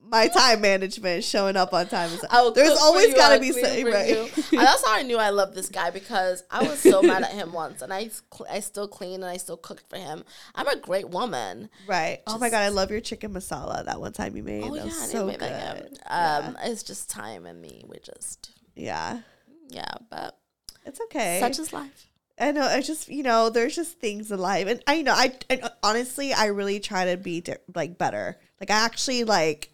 My 0.09 0.29
time 0.29 0.61
management, 0.61 1.25
showing 1.25 1.57
up 1.57 1.73
on 1.73 1.89
time 1.89 2.11
is. 2.11 2.25
There's 2.55 2.79
always 2.79 3.15
got 3.15 3.35
to 3.35 3.41
be 3.41 3.53
something 3.53 3.87
right. 3.87 4.31
that's 4.53 4.87
how 4.87 4.95
I 4.95 5.03
knew 5.03 5.19
I 5.19 5.31
loved 5.31 5.55
this 5.55 5.69
guy 5.69 5.91
because 5.91 6.45
I 6.51 6.63
was 6.63 6.79
so 6.79 7.03
mad 7.03 7.23
at 7.23 7.33
him 7.33 7.53
once, 7.53 7.83
and 7.83 7.93
I 7.93 8.11
I 8.49 8.61
still 8.61 8.89
clean 8.89 9.15
and 9.15 9.25
I 9.25 9.37
still 9.37 9.57
cooked 9.57 9.89
for 9.89 9.97
him. 9.97 10.25
I'm 10.55 10.69
a 10.69 10.77
great 10.77 11.09
woman. 11.09 11.69
Right. 11.87 12.21
Oh 12.27 12.39
my 12.39 12.51
god, 12.51 12.63
I 12.63 12.69
love 12.69 12.91
your 12.91 13.01
chicken 13.01 13.33
masala. 13.33 13.85
That 13.85 14.01
one 14.01 14.13
time 14.13 14.37
you 14.37 14.43
made. 14.43 14.65
Oh 14.65 14.75
that 14.75 14.79
yeah, 14.79 14.85
was 14.85 15.11
so 15.11 15.27
good. 15.27 15.41
yet. 15.41 15.99
yeah. 16.07 16.43
Um, 16.45 16.57
it's 16.63 16.83
just 16.83 17.11
time 17.11 17.47
and 17.47 17.61
me. 17.61 17.85
We're 17.87 18.01
just 18.01 18.51
yeah, 18.75 19.21
yeah, 19.69 19.93
but 20.11 20.39
it's 20.85 21.01
okay. 21.03 21.39
such 21.41 21.59
is 21.59 21.73
life. 21.73 22.07
I 22.39 22.53
know. 22.53 22.63
I 22.63 22.83
just 22.83 23.09
you 23.09 23.23
know, 23.23 23.51
there's 23.51 23.75
just 23.75 23.99
things 23.99 24.31
in 24.31 24.39
life, 24.39 24.67
and 24.69 24.83
I 24.87 25.03
know. 25.03 25.13
I 25.13 25.33
and 25.49 25.69
honestly, 25.83 26.33
I 26.33 26.47
really 26.47 26.81
try 26.81 27.07
to 27.07 27.17
be 27.17 27.41
di- 27.41 27.57
like 27.75 27.99
better. 27.99 28.39
Like 28.61 28.71
I 28.71 28.85
actually 28.85 29.25
like 29.25 29.71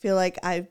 feel 0.00 0.14
like 0.14 0.38
I. 0.42 0.66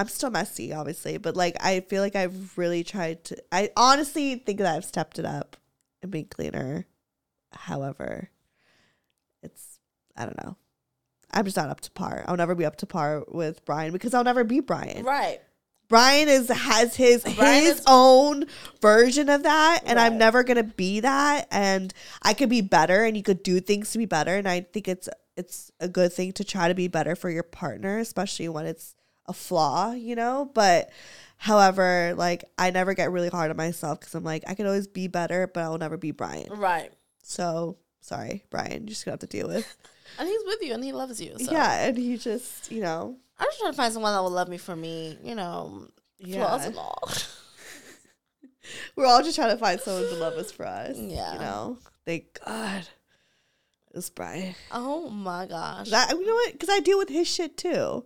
I'm 0.00 0.06
still 0.06 0.30
messy, 0.30 0.72
obviously, 0.72 1.18
but 1.18 1.34
like 1.36 1.56
I 1.60 1.80
feel 1.80 2.02
like 2.02 2.14
I've 2.14 2.56
really 2.56 2.84
tried 2.84 3.24
to. 3.24 3.36
I 3.50 3.70
honestly 3.76 4.36
think 4.36 4.58
that 4.58 4.72
I've 4.76 4.84
stepped 4.84 5.18
it 5.18 5.24
up 5.24 5.56
and 6.02 6.12
been 6.12 6.26
cleaner. 6.26 6.86
However, 7.52 8.30
it's 9.42 9.80
I 10.16 10.24
don't 10.24 10.40
know. 10.44 10.56
I'm 11.32 11.44
just 11.44 11.56
not 11.56 11.68
up 11.68 11.80
to 11.80 11.90
par. 11.90 12.24
I'll 12.28 12.36
never 12.36 12.54
be 12.54 12.64
up 12.64 12.76
to 12.76 12.86
par 12.86 13.24
with 13.28 13.64
Brian 13.64 13.92
because 13.92 14.14
I'll 14.14 14.22
never 14.24 14.44
be 14.44 14.60
Brian. 14.60 15.04
Right. 15.04 15.40
Brian 15.88 16.28
is 16.28 16.48
has 16.48 16.94
his 16.94 17.22
Brian 17.24 17.64
his 17.64 17.78
is- 17.78 17.84
own 17.88 18.44
version 18.80 19.28
of 19.28 19.42
that, 19.42 19.80
and 19.84 19.98
I'm 19.98 20.16
never 20.18 20.44
gonna 20.44 20.62
be 20.62 21.00
that. 21.00 21.48
And 21.50 21.92
I 22.22 22.34
could 22.34 22.50
be 22.50 22.60
better, 22.60 23.04
and 23.04 23.16
you 23.16 23.22
could 23.22 23.42
do 23.42 23.58
things 23.60 23.90
to 23.92 23.98
be 23.98 24.06
better. 24.06 24.36
And 24.36 24.46
I 24.46 24.60
think 24.60 24.86
it's 24.86 25.08
it's 25.38 25.70
a 25.80 25.88
good 25.88 26.12
thing 26.12 26.32
to 26.32 26.44
try 26.44 26.68
to 26.68 26.74
be 26.74 26.88
better 26.88 27.14
for 27.14 27.30
your 27.30 27.42
partner, 27.44 27.98
especially 27.98 28.48
when 28.48 28.66
it's 28.66 28.94
a 29.26 29.32
flaw, 29.32 29.92
you 29.92 30.16
know. 30.16 30.50
But 30.52 30.90
however, 31.36 32.14
like 32.16 32.44
I 32.58 32.70
never 32.70 32.92
get 32.94 33.10
really 33.12 33.28
hard 33.28 33.50
on 33.50 33.56
myself 33.56 34.00
because 34.00 34.14
I'm 34.14 34.24
like 34.24 34.44
I 34.46 34.54
can 34.54 34.66
always 34.66 34.86
be 34.88 35.06
better, 35.06 35.46
but 35.46 35.60
I'll 35.62 35.78
never 35.78 35.96
be 35.96 36.10
Brian. 36.10 36.52
Right. 36.52 36.92
So 37.22 37.78
sorry, 38.00 38.44
Brian, 38.50 38.82
you're 38.82 38.88
just 38.88 39.04
gonna 39.04 39.12
have 39.14 39.20
to 39.20 39.26
deal 39.26 39.48
with. 39.48 39.76
And 40.18 40.26
he's 40.26 40.40
with 40.46 40.62
you 40.62 40.72
and 40.72 40.82
he 40.82 40.92
loves 40.92 41.20
you. 41.20 41.38
So 41.38 41.52
Yeah, 41.52 41.84
and 41.84 41.96
he 41.98 42.16
just 42.16 42.72
you 42.72 42.80
know 42.80 43.18
I'm 43.38 43.46
just 43.46 43.60
trying 43.60 43.72
to 43.72 43.76
find 43.76 43.92
someone 43.92 44.14
that 44.14 44.22
will 44.22 44.30
love 44.30 44.48
me 44.48 44.56
for 44.56 44.74
me, 44.74 45.18
you 45.22 45.34
know, 45.34 45.86
flaws 46.18 46.64
and 46.64 46.76
all. 46.76 47.10
We're 48.96 49.06
all 49.06 49.22
just 49.22 49.36
trying 49.36 49.50
to 49.50 49.58
find 49.58 49.78
someone 49.80 50.04
to 50.08 50.14
love 50.14 50.34
us 50.34 50.50
for 50.50 50.66
us. 50.66 50.96
Yeah. 50.98 51.34
You 51.34 51.38
know? 51.40 51.78
Thank 52.04 52.40
God. 52.44 52.88
It's 53.98 54.10
Brian. 54.10 54.54
oh 54.72 55.08
my 55.10 55.46
gosh. 55.46 55.90
That, 55.90 56.10
you 56.10 56.26
know 56.26 56.34
what? 56.34 56.52
Because 56.52 56.70
I 56.70 56.80
deal 56.80 56.98
with 56.98 57.08
his 57.08 57.28
shit 57.28 57.56
too. 57.56 58.04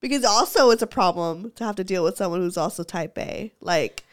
Because 0.00 0.24
also 0.24 0.70
it's 0.70 0.82
a 0.82 0.86
problem 0.86 1.52
to 1.56 1.64
have 1.64 1.76
to 1.76 1.84
deal 1.84 2.04
with 2.04 2.16
someone 2.16 2.40
who's 2.40 2.56
also 2.56 2.82
type 2.82 3.18
A. 3.18 3.52
Like, 3.60 4.04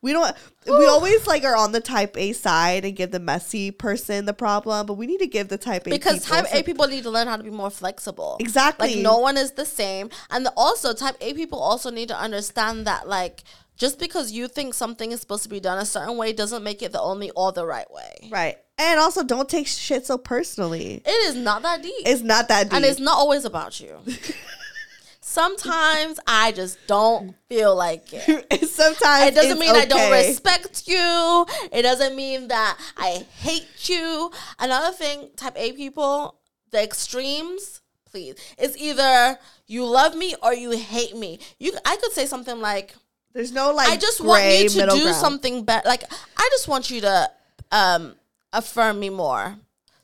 we 0.00 0.12
don't, 0.12 0.34
we 0.66 0.86
always 0.86 1.26
like 1.26 1.44
are 1.44 1.56
on 1.56 1.72
the 1.72 1.80
type 1.80 2.16
A 2.16 2.32
side 2.32 2.84
and 2.84 2.96
give 2.96 3.12
the 3.12 3.20
messy 3.20 3.70
person 3.70 4.24
the 4.24 4.32
problem, 4.32 4.86
but 4.86 4.94
we 4.94 5.06
need 5.06 5.18
to 5.18 5.26
give 5.28 5.48
the 5.48 5.58
type 5.58 5.86
A 5.86 5.90
because 5.90 6.24
people 6.24 6.42
type 6.42 6.54
A 6.54 6.62
people 6.64 6.88
need 6.88 7.04
to 7.04 7.10
learn 7.10 7.28
how 7.28 7.36
to 7.36 7.44
be 7.44 7.50
more 7.50 7.70
flexible. 7.70 8.36
Exactly. 8.40 8.94
Like 8.94 9.02
no 9.02 9.18
one 9.18 9.36
is 9.36 9.52
the 9.52 9.64
same. 9.64 10.10
And 10.30 10.48
also 10.56 10.92
type 10.92 11.16
A 11.20 11.34
people 11.34 11.60
also 11.60 11.90
need 11.90 12.08
to 12.08 12.18
understand 12.18 12.86
that 12.86 13.06
like 13.06 13.44
just 13.76 13.98
because 13.98 14.32
you 14.32 14.48
think 14.48 14.74
something 14.74 15.12
is 15.12 15.20
supposed 15.20 15.44
to 15.44 15.48
be 15.48 15.60
done 15.60 15.78
a 15.78 15.86
certain 15.86 16.16
way 16.16 16.32
doesn't 16.32 16.62
make 16.62 16.82
it 16.82 16.92
the 16.92 17.00
only 17.00 17.30
or 17.30 17.52
the 17.52 17.66
right 17.66 17.90
way. 17.92 18.28
Right. 18.30 18.58
And 18.78 18.98
also 18.98 19.22
don't 19.22 19.48
take 19.48 19.66
shit 19.66 20.06
so 20.06 20.18
personally. 20.18 21.02
It 21.04 21.10
is 21.28 21.36
not 21.36 21.62
that 21.62 21.82
deep. 21.82 21.92
It's 22.04 22.22
not 22.22 22.48
that 22.48 22.64
deep. 22.64 22.72
and 22.74 22.84
it's 22.84 22.98
not 22.98 23.16
always 23.18 23.44
about 23.44 23.80
you. 23.80 23.98
Sometimes 25.20 26.18
I 26.26 26.52
just 26.52 26.78
don't 26.86 27.34
feel 27.48 27.74
like 27.76 28.06
it. 28.12 28.64
Sometimes 28.68 29.28
It 29.30 29.34
doesn't 29.34 29.58
mean 29.58 29.74
I 29.74 29.84
don't 29.84 30.10
respect 30.10 30.88
you. 30.88 31.46
It 31.72 31.82
doesn't 31.82 32.16
mean 32.16 32.48
that 32.48 32.76
I 32.96 33.24
hate 33.38 33.88
you. 33.88 34.30
Another 34.58 34.92
thing, 34.94 35.30
type 35.36 35.54
A 35.56 35.72
people, 35.72 36.38
the 36.70 36.82
extremes, 36.82 37.82
please. 38.10 38.34
It's 38.58 38.76
either 38.76 39.38
you 39.66 39.86
love 39.86 40.16
me 40.16 40.34
or 40.42 40.52
you 40.52 40.72
hate 40.72 41.16
me. 41.16 41.38
You, 41.58 41.72
I 41.86 41.96
could 41.96 42.12
say 42.12 42.26
something 42.26 42.60
like, 42.60 42.94
There's 43.32 43.52
no 43.52 43.72
like. 43.72 43.88
I 43.88 43.96
just 43.96 44.20
want 44.20 44.44
you 44.44 44.68
to 44.68 44.86
do 44.86 45.02
ground. 45.02 45.16
something 45.16 45.64
better. 45.64 45.88
Like 45.88 46.02
I 46.36 46.48
just 46.52 46.68
want 46.68 46.90
you 46.90 47.00
to 47.02 47.30
um 47.70 48.16
affirm 48.52 49.00
me 49.00 49.10
more. 49.10 49.56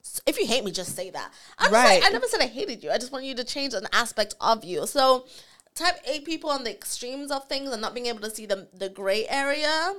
S- 0.03 0.21
If 0.27 0.39
you 0.39 0.47
hate 0.47 0.65
me, 0.65 0.71
just 0.73 0.95
say 0.97 1.11
that. 1.11 1.33
I'm 1.59 1.73
Right. 1.73 2.01
like, 2.01 2.05
I 2.09 2.13
never 2.13 2.27
said 2.27 2.41
I 2.41 2.47
hated 2.47 2.83
you. 2.83 2.91
I 2.91 2.99
just 2.99 3.13
want 3.13 3.25
you 3.25 3.35
to 3.35 3.45
change 3.45 3.75
an 3.75 3.87
aspect 3.93 4.35
of 4.41 4.65
you. 4.65 4.87
So, 4.87 5.27
type 5.75 5.97
A 6.07 6.21
people 6.21 6.51
on 6.51 6.65
the 6.65 6.71
extremes 6.71 7.31
of 7.31 7.47
things 7.49 7.71
and 7.71 7.81
not 7.83 7.95
being 7.95 8.07
able 8.07 8.21
to 8.21 8.31
see 8.35 8.47
the 8.47 8.69
the 8.73 8.89
gray 8.89 9.27
area. 9.29 9.95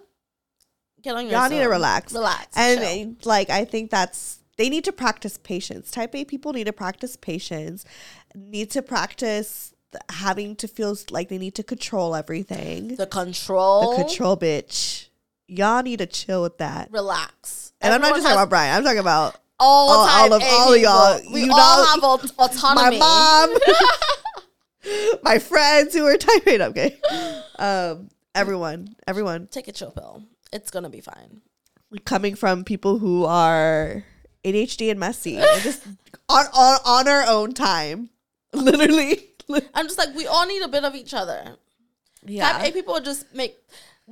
Get 1.02 1.16
on 1.16 1.24
your. 1.28 1.34
Y'all 1.40 1.50
need 1.50 1.60
to 1.60 1.68
relax. 1.68 2.12
Relax. 2.14 2.48
And 2.58 3.20
chill. 3.22 3.30
like 3.30 3.50
I 3.50 3.64
think 3.66 3.90
that's 3.92 4.40
they 4.58 4.70
need 4.70 4.84
to 4.86 4.92
practice 4.92 5.38
patience. 5.38 5.90
Type 5.92 6.14
A 6.16 6.26
people 6.26 6.52
need 6.54 6.66
to 6.66 6.74
practice 6.74 7.16
patience. 7.16 7.86
Need 8.36 8.72
to 8.72 8.82
practice 8.82 9.74
having 10.10 10.56
to 10.58 10.68
feel 10.68 10.96
like 11.10 11.30
they 11.30 11.38
need 11.38 11.56
to 11.56 11.64
control 11.64 12.16
everything. 12.16 12.96
the 12.96 13.08
control. 13.08 13.96
The 13.98 14.04
control 14.04 14.38
bitch. 14.38 15.08
Y'all 15.50 15.82
need 15.84 15.98
to 16.00 16.06
chill 16.06 16.42
with 16.44 16.58
that. 16.60 16.90
Relax. 16.92 17.74
And 17.82 17.94
I'm 17.94 18.02
not 18.02 18.10
Everyone 18.12 18.20
just 18.20 18.26
talking 18.28 18.38
about 18.44 18.50
Brian. 18.50 18.76
I'm 18.78 18.84
talking 18.84 19.00
about 19.00 19.36
all, 19.60 19.90
all- 19.90 20.08
all 20.08 20.34
of- 20.34 20.44
all 20.44 20.74
of 20.74 20.80
y'all. 20.82 21.20
We 21.34 21.46
You 21.46 21.52
all 21.52 21.58
know- 21.58 21.86
have 21.86 22.04
aut- 22.04 22.32
autonomy. 22.40 23.00
my 23.00 23.50
mom, 23.52 23.58
my 25.24 25.40
friends 25.40 25.94
who 25.94 26.06
are 26.06 26.18
type 26.18 26.48
A. 26.48 26.62
Okay, 26.68 26.98
um, 27.58 28.10
everyone, 28.36 28.96
everyone 29.08 29.48
Take 29.48 29.68
a 29.68 29.72
chill 29.72 29.92
pill. 29.92 30.24
It's 30.54 30.72
gonna 30.72 30.90
be 30.90 31.02
fine. 31.02 31.42
coming 32.06 32.36
from 32.36 32.64
people 32.64 33.00
who 33.00 33.26
are 33.26 34.04
ADHD 34.46 34.90
and 34.92 35.00
messy, 35.00 35.38
and 35.38 35.62
just 35.62 35.86
on, 36.30 36.46
on 36.54 36.80
on 36.86 37.08
our 37.08 37.26
own 37.28 37.54
time, 37.54 38.10
literally. 38.54 39.26
I'm 39.74 39.88
just 39.88 39.98
like 39.98 40.14
we 40.16 40.28
all 40.28 40.46
need 40.46 40.62
a 40.62 40.68
bit 40.68 40.84
of 40.84 40.96
each 40.96 41.14
other. 41.14 41.56
Type 42.28 42.64
A 42.64 42.72
people 42.72 43.00
just 43.00 43.34
make 43.34 43.58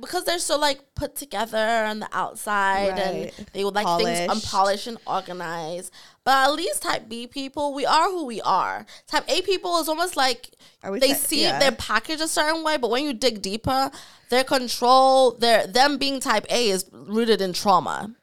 because 0.00 0.24
they're 0.24 0.38
so 0.38 0.58
like 0.58 0.80
put 0.94 1.16
together 1.16 1.58
on 1.58 2.00
the 2.00 2.08
outside 2.12 2.98
and 2.98 3.30
they 3.52 3.64
would 3.64 3.74
like 3.74 3.86
things 4.02 4.20
Polished. 4.20 4.30
unpolished 4.30 4.86
and 4.86 4.98
organized. 5.06 5.92
But 6.24 6.48
at 6.48 6.54
least 6.54 6.82
type 6.82 7.08
B 7.08 7.26
people, 7.26 7.72
we 7.72 7.86
are 7.86 8.10
who 8.10 8.26
we 8.26 8.40
are. 8.42 8.84
Type 9.06 9.24
A 9.28 9.42
people 9.42 9.78
is 9.80 9.88
almost 9.88 10.16
like 10.16 10.50
they 10.82 11.08
ty- 11.08 11.14
see 11.14 11.42
yeah. 11.42 11.58
their 11.58 11.72
package 11.72 12.20
a 12.20 12.28
certain 12.28 12.62
way, 12.62 12.76
but 12.76 12.90
when 12.90 13.04
you 13.04 13.12
dig 13.12 13.40
deeper, 13.42 13.90
their 14.28 14.44
control, 14.44 15.32
their 15.32 15.66
them 15.66 15.96
being 15.98 16.20
type 16.20 16.46
A 16.50 16.68
is 16.68 16.84
rooted 16.92 17.40
in 17.40 17.52
trauma. 17.52 18.14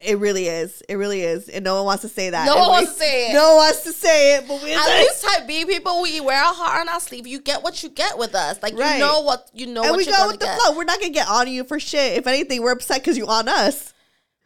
It 0.00 0.18
really 0.18 0.46
is. 0.46 0.82
It 0.88 0.94
really 0.94 1.20
is, 1.20 1.50
and 1.50 1.62
no 1.62 1.74
one 1.76 1.84
wants 1.84 2.00
to 2.02 2.08
say 2.08 2.30
that. 2.30 2.46
No 2.46 2.52
And 2.52 2.60
one 2.60 2.68
we- 2.70 2.72
wants 2.86 2.92
to 2.94 2.98
say 3.00 3.30
it. 3.30 3.34
No 3.34 3.48
one 3.48 3.56
wants 3.56 3.82
to 3.82 3.92
say 3.92 4.36
it, 4.36 4.48
but 4.48 4.62
we. 4.62 4.72
At 4.72 4.86
least 4.98 5.22
type 5.22 5.46
B 5.46 5.66
people, 5.66 6.00
we 6.00 6.20
wear 6.20 6.42
our 6.42 6.54
heart 6.54 6.80
on 6.80 6.88
our 6.88 7.00
sleeve. 7.00 7.26
You 7.26 7.38
get 7.38 7.62
what 7.62 7.82
you 7.82 7.90
get 7.90 8.16
with 8.16 8.34
us. 8.34 8.58
Like 8.62 8.78
Right. 8.78 8.94
you 8.94 9.00
know 9.00 9.20
what 9.20 9.50
you 9.52 9.66
know 9.66 9.82
and 9.82 9.94
we 9.96 10.06
go 10.06 10.26
with 10.28 10.40
the 10.40 10.46
get. 10.46 10.58
flow. 10.58 10.74
We're 10.74 10.84
not 10.84 11.00
gonna 11.00 11.12
get 11.12 11.28
on 11.28 11.48
you 11.48 11.64
for 11.64 11.78
shit. 11.78 12.16
If 12.16 12.26
anything, 12.26 12.62
we're 12.62 12.72
upset 12.72 13.02
because 13.02 13.18
you 13.18 13.26
on 13.26 13.46
us. 13.46 13.92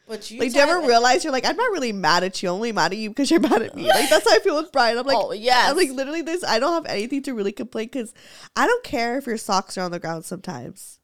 But 0.08 0.28
you 0.30 0.38
Like, 0.40 0.50
do 0.52 0.58
you 0.58 0.62
ever 0.62 0.86
realize 0.86 1.22
you're 1.24 1.32
like, 1.32 1.46
I'm 1.46 1.56
not 1.56 1.70
really 1.70 1.92
mad 1.92 2.24
at 2.24 2.42
you, 2.42 2.48
I'm 2.50 2.56
only 2.56 2.72
mad 2.72 2.92
at 2.92 2.98
you 2.98 3.08
because 3.08 3.30
you're 3.30 3.40
mad 3.40 3.62
at 3.62 3.74
me. 3.76 3.86
Like, 3.88 4.10
that's 4.10 4.28
how 4.28 4.34
I 4.36 4.40
feel 4.40 4.56
with 4.56 4.70
Brian. 4.72 4.98
I'm 4.98 5.06
like, 5.06 5.16
Oh, 5.16 5.32
yes. 5.32 5.70
I'm 5.70 5.76
like, 5.78 5.90
literally, 5.92 6.20
this, 6.20 6.44
I 6.44 6.58
don't 6.58 6.74
have 6.74 6.84
anything 6.92 7.22
to 7.22 7.32
really 7.32 7.52
complain 7.52 7.86
because 7.86 8.12
I 8.56 8.66
don't 8.66 8.84
care 8.84 9.16
if 9.18 9.26
your 9.26 9.38
socks 9.38 9.78
are 9.78 9.82
on 9.82 9.92
the 9.92 9.98
ground 10.00 10.24
sometimes. 10.26 10.98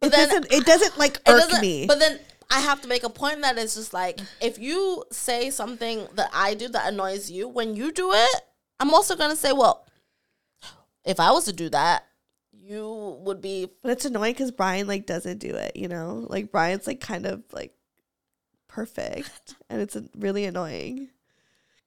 But 0.00 0.08
it 0.08 0.10
then- 0.12 0.28
doesn't, 0.28 0.52
it 0.52 0.64
doesn't 0.66 0.96
like 0.98 1.16
irk 1.26 1.40
doesn't- 1.40 1.60
me. 1.60 1.86
But 1.88 1.98
then 1.98 2.20
I 2.50 2.60
have 2.60 2.80
to 2.82 2.88
make 2.88 3.04
a 3.04 3.10
point 3.10 3.42
that 3.42 3.58
it's 3.58 3.76
just 3.76 3.94
like 3.94 4.20
if 4.40 4.58
you 4.58 5.04
say 5.10 5.50
something 5.50 6.06
that 6.14 6.30
I 6.32 6.54
do 6.54 6.68
that 6.68 6.92
annoys 6.92 7.30
you, 7.30 7.48
when 7.48 7.76
you 7.76 7.92
do 7.92 8.12
it, 8.12 8.40
I'm 8.80 8.92
also 8.92 9.16
gonna 9.16 9.36
say, 9.36 9.52
well, 9.52 9.86
if 11.04 11.20
I 11.20 11.30
was 11.30 11.44
to 11.44 11.52
do 11.52 11.68
that, 11.70 12.06
you 12.52 13.18
would 13.20 13.40
be 13.40 13.68
But 13.82 13.92
it's 13.92 14.04
annoying 14.04 14.32
because 14.32 14.50
Brian 14.50 14.86
like 14.86 15.06
doesn't 15.06 15.38
do 15.38 15.54
it, 15.54 15.76
you 15.76 15.88
know? 15.88 16.26
Like 16.28 16.50
Brian's 16.50 16.86
like 16.86 17.00
kind 17.00 17.26
of 17.26 17.42
like 17.52 17.72
perfect. 18.68 19.54
and 19.68 19.80
it's 19.80 19.96
really 20.16 20.44
annoying. 20.44 21.10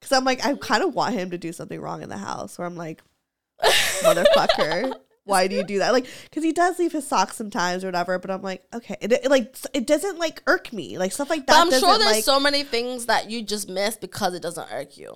Cause 0.00 0.12
I'm 0.12 0.24
like, 0.24 0.44
I 0.44 0.54
kind 0.56 0.82
of 0.84 0.94
want 0.94 1.14
him 1.14 1.30
to 1.30 1.38
do 1.38 1.52
something 1.52 1.80
wrong 1.80 2.02
in 2.02 2.10
the 2.10 2.18
house 2.18 2.58
where 2.58 2.66
I'm 2.66 2.76
like, 2.76 3.02
motherfucker, 4.02 4.94
why 5.24 5.46
do 5.46 5.56
you 5.56 5.64
do 5.64 5.78
that? 5.78 5.92
Like, 5.92 6.06
cause 6.32 6.42
he 6.44 6.52
does 6.52 6.78
leave 6.78 6.92
his 6.92 7.06
socks 7.06 7.36
sometimes 7.36 7.82
or 7.82 7.88
whatever, 7.88 8.18
but 8.18 8.30
I'm 8.30 8.42
like, 8.42 8.64
okay. 8.74 8.96
It, 9.00 9.12
it, 9.12 9.30
like, 9.30 9.56
it 9.72 9.86
doesn't 9.86 10.18
like 10.18 10.42
irk 10.46 10.72
me. 10.72 10.98
Like 10.98 11.12
stuff 11.12 11.30
like 11.30 11.46
that. 11.46 11.66
But 11.66 11.74
I'm 11.74 11.80
sure 11.80 11.98
there's 11.98 12.12
like, 12.16 12.24
so 12.24 12.38
many 12.38 12.62
things 12.62 13.06
that 13.06 13.30
you 13.30 13.42
just 13.42 13.68
miss 13.68 13.96
because 13.96 14.34
it 14.34 14.42
doesn't 14.42 14.68
irk 14.72 14.96
you. 14.98 15.14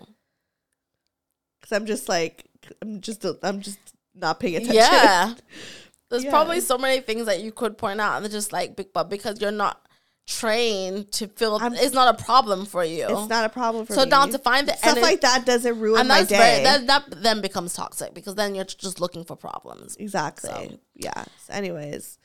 cause 1.62 1.72
I'm 1.72 1.86
just 1.86 2.08
like, 2.08 2.44
I'm 2.82 3.00
just, 3.00 3.24
I'm 3.42 3.60
just 3.60 3.78
not 4.14 4.40
paying 4.40 4.56
attention. 4.56 4.74
Yeah. 4.76 5.34
There's 6.10 6.24
Yeah. 6.24 6.30
probably 6.30 6.60
so 6.60 6.78
many 6.78 7.00
things 7.02 7.26
that 7.26 7.42
you 7.42 7.52
could 7.52 7.76
point 7.76 8.00
out 8.00 8.22
and 8.22 8.30
just 8.32 8.52
like 8.52 8.76
big 8.76 8.92
but 8.94 9.10
because 9.10 9.40
you're 9.42 9.50
not 9.50 9.86
trained 10.28 11.10
to 11.10 11.26
feel 11.26 11.56
I'm- 11.56 11.72
it's 11.74 11.94
not 11.94 12.20
a 12.20 12.22
problem 12.22 12.66
for 12.66 12.84
you. 12.84 13.06
It's 13.08 13.28
not 13.30 13.46
a 13.46 13.48
problem 13.48 13.86
for 13.86 13.94
you. 13.94 13.98
so 13.98 14.04
me. 14.04 14.10
now 14.10 14.26
to 14.26 14.38
find 14.38 14.68
the 14.68 14.76
stuff 14.76 15.00
like 15.00 15.22
that 15.22 15.46
doesn't 15.46 15.80
ruin 15.80 16.00
and 16.00 16.08
my 16.08 16.18
that's 16.18 16.28
day. 16.28 16.36
very 16.38 16.64
that, 16.64 16.86
that 16.86 17.22
then 17.22 17.40
becomes 17.40 17.72
toxic 17.72 18.12
because 18.12 18.34
then 18.34 18.54
you're 18.54 18.66
just 18.66 19.00
looking 19.00 19.24
for 19.24 19.36
problems. 19.36 19.96
Exactly. 19.96 20.50
So. 20.50 20.78
Yeah. 20.94 21.24
So 21.46 21.54
anyways, 21.54 22.18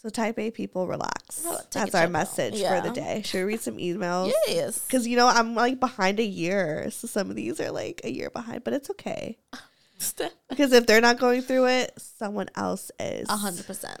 so 0.00 0.08
type 0.08 0.38
A 0.38 0.52
people 0.52 0.86
relax. 0.86 1.42
Rel- 1.44 1.58
take 1.58 1.70
That's 1.70 1.94
our 1.96 2.08
message 2.08 2.62
for 2.62 2.80
the 2.80 2.92
day. 2.94 3.22
Should 3.24 3.38
we 3.38 3.54
read 3.54 3.60
some 3.60 3.78
emails? 3.78 4.30
Yes. 4.46 4.78
Because 4.78 5.08
you 5.08 5.16
know 5.16 5.26
I'm 5.26 5.56
like 5.56 5.80
behind 5.80 6.20
a 6.20 6.24
year, 6.24 6.90
so 6.92 7.08
some 7.08 7.28
of 7.28 7.34
these 7.34 7.60
are 7.60 7.72
like 7.72 8.02
a 8.04 8.10
year 8.10 8.30
behind, 8.30 8.62
but 8.62 8.72
it's 8.72 8.88
okay 8.90 9.36
because 10.48 10.72
if 10.72 10.86
they're 10.86 11.00
not 11.00 11.18
going 11.18 11.42
through 11.42 11.66
it, 11.66 11.92
someone 11.98 12.48
else 12.54 12.92
is. 13.00 13.28
A 13.28 13.36
hundred 13.36 13.66
percent. 13.66 14.00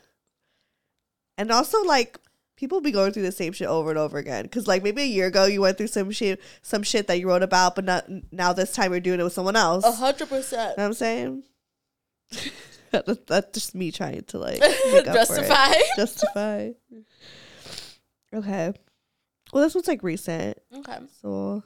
And 1.36 1.50
also 1.50 1.82
like 1.82 2.18
people 2.60 2.80
be 2.82 2.92
going 2.92 3.10
through 3.10 3.22
the 3.22 3.32
same 3.32 3.54
shit 3.54 3.66
over 3.66 3.88
and 3.88 3.98
over 3.98 4.18
again. 4.18 4.42
Because 4.44 4.68
like 4.68 4.82
maybe 4.84 5.00
a 5.02 5.06
year 5.06 5.26
ago 5.28 5.46
you 5.46 5.62
went 5.62 5.78
through 5.78 5.86
some 5.86 6.10
shit, 6.10 6.40
some 6.62 6.82
shit 6.82 7.06
that 7.06 7.18
you 7.18 7.26
wrote 7.26 7.42
about, 7.42 7.74
but 7.74 7.84
not 7.86 8.04
now 8.30 8.52
this 8.52 8.70
time 8.72 8.92
you're 8.92 9.00
doing 9.00 9.18
it 9.18 9.24
with 9.24 9.32
someone 9.32 9.56
else. 9.56 9.82
A 9.84 9.90
hundred 9.92 10.28
percent. 10.28 10.78
I'm 10.78 10.92
saying? 10.92 11.42
That- 12.92 13.26
That's 13.28 13.52
just 13.52 13.74
me 13.76 13.92
trying 13.92 14.22
to 14.24 14.38
like. 14.38 14.58
Justify. 15.04 15.74
justify. 15.96 16.70
Okay. 18.34 18.72
Well, 19.52 19.62
this 19.62 19.74
one's 19.76 19.86
like 19.88 20.02
recent. 20.02 20.58
Okay. 20.76 20.98
So, 21.22 21.62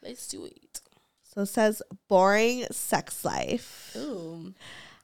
Let's 0.00 0.28
do 0.28 0.44
it. 0.44 0.80
so 1.24 1.40
it 1.42 1.46
says 1.46 1.82
boring 2.08 2.66
sex 2.70 3.24
life. 3.24 3.96
Ooh. 3.96 4.54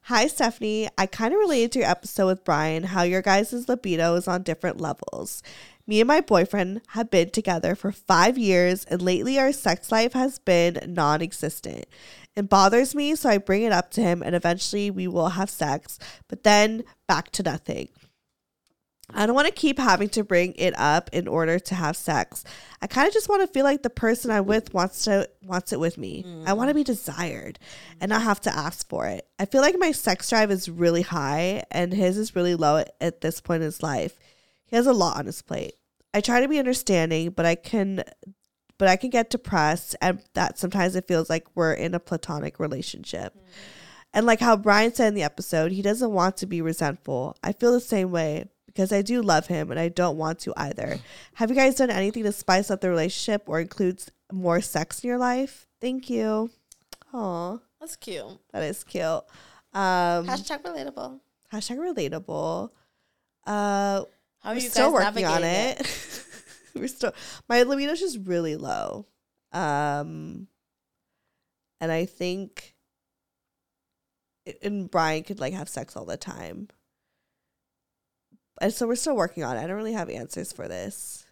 Hi, 0.04 0.26
Stefanie. 0.26 0.88
I 0.98 1.06
kind 1.06 1.32
of 1.32 1.38
related 1.38 1.72
to 1.72 1.78
your 1.80 1.88
episode 1.88 2.26
with 2.26 2.44
Brian, 2.44 2.84
how 2.84 3.02
your 3.02 3.22
guys' 3.22 3.68
libido 3.68 4.16
is 4.16 4.26
on 4.26 4.42
different 4.42 4.80
levels. 4.80 5.42
Me 5.86 6.00
and 6.00 6.08
my 6.08 6.20
boyfriend 6.20 6.80
have 6.88 7.10
been 7.10 7.30
together 7.30 7.74
for 7.74 7.92
five 7.92 8.36
years, 8.36 8.84
and 8.86 9.00
lately 9.02 9.38
our 9.38 9.52
sex 9.52 9.92
life 9.92 10.14
has 10.14 10.38
been 10.40 10.80
non 10.88 11.22
existent. 11.22 11.84
It 12.34 12.48
bothers 12.48 12.94
me, 12.94 13.14
so 13.14 13.28
I 13.28 13.38
bring 13.38 13.62
it 13.62 13.72
up 13.72 13.90
to 13.92 14.00
him, 14.00 14.22
and 14.22 14.34
eventually 14.34 14.90
we 14.90 15.06
will 15.06 15.30
have 15.30 15.50
sex, 15.50 15.98
but 16.28 16.42
then 16.42 16.82
back 17.06 17.30
to 17.32 17.42
nothing. 17.42 17.88
I 19.14 19.26
don't 19.26 19.34
want 19.34 19.48
to 19.48 19.52
keep 19.52 19.78
having 19.78 20.08
to 20.10 20.24
bring 20.24 20.54
it 20.54 20.74
up 20.78 21.10
in 21.12 21.28
order 21.28 21.58
to 21.58 21.74
have 21.74 21.96
sex. 21.96 22.44
I 22.80 22.86
kind 22.86 23.06
of 23.06 23.14
just 23.14 23.28
want 23.28 23.42
to 23.42 23.46
feel 23.46 23.64
like 23.64 23.82
the 23.82 23.90
person 23.90 24.30
I'm 24.30 24.46
with 24.46 24.72
wants 24.72 25.04
to 25.04 25.28
wants 25.44 25.72
it 25.72 25.80
with 25.80 25.98
me. 25.98 26.24
I 26.46 26.52
want 26.52 26.68
to 26.68 26.74
be 26.74 26.84
desired 26.84 27.58
and 28.00 28.10
not 28.10 28.22
have 28.22 28.40
to 28.42 28.56
ask 28.56 28.88
for 28.88 29.06
it. 29.06 29.26
I 29.38 29.44
feel 29.44 29.60
like 29.60 29.76
my 29.78 29.92
sex 29.92 30.28
drive 30.30 30.50
is 30.50 30.68
really 30.68 31.02
high 31.02 31.64
and 31.70 31.92
his 31.92 32.16
is 32.16 32.36
really 32.36 32.54
low 32.54 32.78
at, 32.78 32.94
at 33.00 33.20
this 33.20 33.40
point 33.40 33.62
in 33.62 33.66
his 33.66 33.82
life. 33.82 34.16
He 34.66 34.76
has 34.76 34.86
a 34.86 34.92
lot 34.92 35.16
on 35.16 35.26
his 35.26 35.42
plate. 35.42 35.74
I 36.12 36.20
try 36.20 36.40
to 36.40 36.48
be 36.48 36.58
understanding, 36.58 37.30
but 37.30 37.46
I 37.46 37.54
can 37.54 38.04
but 38.78 38.88
I 38.88 38.96
can 38.96 39.10
get 39.10 39.28
depressed 39.28 39.94
and 40.00 40.22
that 40.34 40.58
sometimes 40.58 40.96
it 40.96 41.06
feels 41.06 41.28
like 41.28 41.46
we're 41.54 41.74
in 41.74 41.94
a 41.94 42.00
platonic 42.00 42.58
relationship. 42.58 43.34
And 44.12 44.26
like 44.26 44.40
how 44.40 44.56
Brian 44.56 44.92
said 44.92 45.08
in 45.08 45.14
the 45.14 45.22
episode, 45.22 45.70
he 45.70 45.82
doesn't 45.82 46.10
want 46.10 46.38
to 46.38 46.46
be 46.46 46.62
resentful. 46.62 47.36
I 47.44 47.52
feel 47.52 47.72
the 47.72 47.80
same 47.80 48.10
way 48.10 48.46
because 48.72 48.92
I 48.92 49.02
do 49.02 49.20
love 49.20 49.46
him 49.48 49.70
and 49.70 49.78
I 49.80 49.88
don't 49.88 50.16
want 50.16 50.38
to 50.40 50.52
either. 50.56 50.98
Have 51.34 51.50
you 51.50 51.56
guys 51.56 51.74
done 51.74 51.90
anything 51.90 52.22
to 52.22 52.32
spice 52.32 52.70
up 52.70 52.80
the 52.80 52.88
relationship 52.88 53.42
or 53.46 53.60
includes 53.60 54.10
more 54.32 54.60
sex 54.60 55.02
in 55.02 55.08
your 55.08 55.18
life? 55.18 55.66
Thank 55.80 56.08
you. 56.08 56.50
Aw, 57.12 57.58
That's 57.80 57.96
cute. 57.96 58.24
that 58.52 58.62
is 58.62 58.84
cute. 58.84 59.04
Um, 59.72 60.26
Hashtag 60.26 60.62
relatable. 60.62 61.20
hashtag 61.52 61.78
relatable. 61.78 62.70
Uh, 63.46 64.04
How 64.40 64.50
are 64.50 64.54
you 64.54 64.60
still 64.60 64.92
guys 64.92 65.14
working 65.14 65.26
on 65.26 65.40
navigating 65.42 65.84
it. 65.86 66.26
we're 66.74 66.88
still 66.88 67.12
my 67.48 67.62
libido's 67.64 67.98
just 68.00 68.18
really 68.24 68.56
low. 68.56 69.06
Um, 69.52 70.46
and 71.80 71.90
I 71.90 72.04
think, 72.06 72.74
and 74.62 74.88
Brian 74.90 75.24
could 75.24 75.40
like 75.40 75.54
have 75.54 75.68
sex 75.68 75.96
all 75.96 76.04
the 76.04 76.16
time. 76.16 76.68
And 78.60 78.72
so 78.72 78.86
we're 78.86 78.96
still 78.96 79.16
working 79.16 79.42
on 79.42 79.56
it. 79.56 79.60
I 79.60 79.66
don't 79.66 79.76
really 79.76 79.94
have 79.94 80.10
answers 80.10 80.52
for 80.52 80.68
this. 80.68 81.24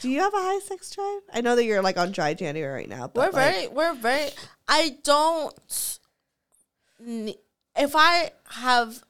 Do 0.00 0.08
you 0.08 0.20
have 0.20 0.32
a 0.32 0.38
high 0.38 0.58
sex 0.60 0.90
drive? 0.90 1.20
I 1.32 1.42
know 1.42 1.54
that 1.54 1.64
you're 1.64 1.82
like 1.82 1.98
on 1.98 2.12
dry 2.12 2.32
January 2.34 2.72
right 2.80 2.88
now. 2.88 3.08
But 3.08 3.32
we're 3.34 3.40
like, 3.40 3.52
very 3.54 3.68
we're 3.68 3.94
very 3.94 4.30
i 4.68 4.96
don't 5.02 5.98
if 7.04 7.92
i 7.94 8.30
have 8.50 9.02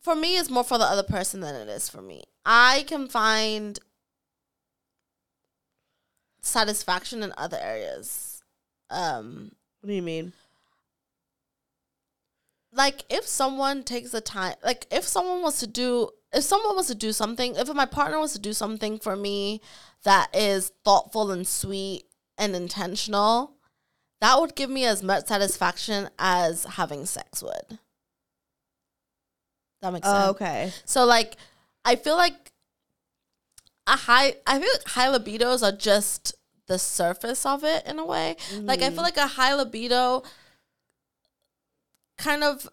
for 0.00 0.14
me 0.14 0.36
it's 0.38 0.50
more 0.50 0.64
for 0.64 0.78
the 0.78 0.84
other 0.84 1.02
person 1.02 1.40
than 1.40 1.54
it 1.54 1.68
is 1.68 1.88
for 1.88 2.00
me 2.00 2.22
i 2.46 2.84
can 2.88 3.08
find 3.08 3.78
satisfaction 6.40 7.22
in 7.22 7.32
other 7.36 7.58
areas 7.60 8.42
um 8.90 9.52
What 9.80 9.88
do 9.88 9.94
you 9.94 10.02
mean? 10.02 10.32
Like 12.72 13.04
if 13.10 13.26
someone 13.26 13.82
takes 13.82 14.10
the 14.10 14.20
time 14.20 14.54
like 14.64 14.86
if 14.90 15.04
someone 15.04 15.42
wants 15.42 15.60
to 15.60 15.66
do 15.66 16.08
if 16.32 16.42
someone 16.42 16.74
wants 16.74 16.88
to 16.88 16.94
do 16.94 17.12
something 17.12 17.54
if 17.56 17.72
my 17.74 17.86
partner 17.86 18.18
wants 18.18 18.32
to 18.32 18.38
do 18.38 18.52
something 18.52 18.98
for 18.98 19.14
me 19.14 19.60
that 20.04 20.34
is 20.34 20.72
thoughtful 20.84 21.30
and 21.30 21.46
sweet 21.46 22.04
and 22.38 22.56
intentional 22.56 23.56
that 24.22 24.40
would 24.40 24.54
give 24.54 24.70
me 24.70 24.84
as 24.84 25.02
much 25.02 25.26
satisfaction 25.26 26.08
as 26.16 26.62
having 26.62 27.06
sex 27.06 27.42
would. 27.42 27.78
That 29.80 29.92
makes 29.92 30.06
oh, 30.06 30.12
sense. 30.12 30.24
Oh, 30.26 30.30
okay. 30.30 30.72
so 30.84 31.04
like 31.04 31.36
i 31.84 31.96
feel 31.96 32.16
like 32.16 32.52
a 33.88 33.96
high 33.96 34.36
i 34.46 34.60
feel 34.60 34.68
like 34.72 34.88
high 34.88 35.08
libidos 35.08 35.62
are 35.66 35.76
just 35.76 36.36
the 36.68 36.78
surface 36.78 37.44
of 37.44 37.64
it 37.64 37.84
in 37.84 37.98
a 37.98 38.06
way. 38.06 38.36
Like 38.60 38.80
i 38.80 38.90
feel 38.90 39.00
mm. 39.00 39.02
like 39.02 39.16
a 39.16 39.26
high 39.26 39.54
libido 39.54 40.22
kind 42.18 42.44
of 42.44 42.68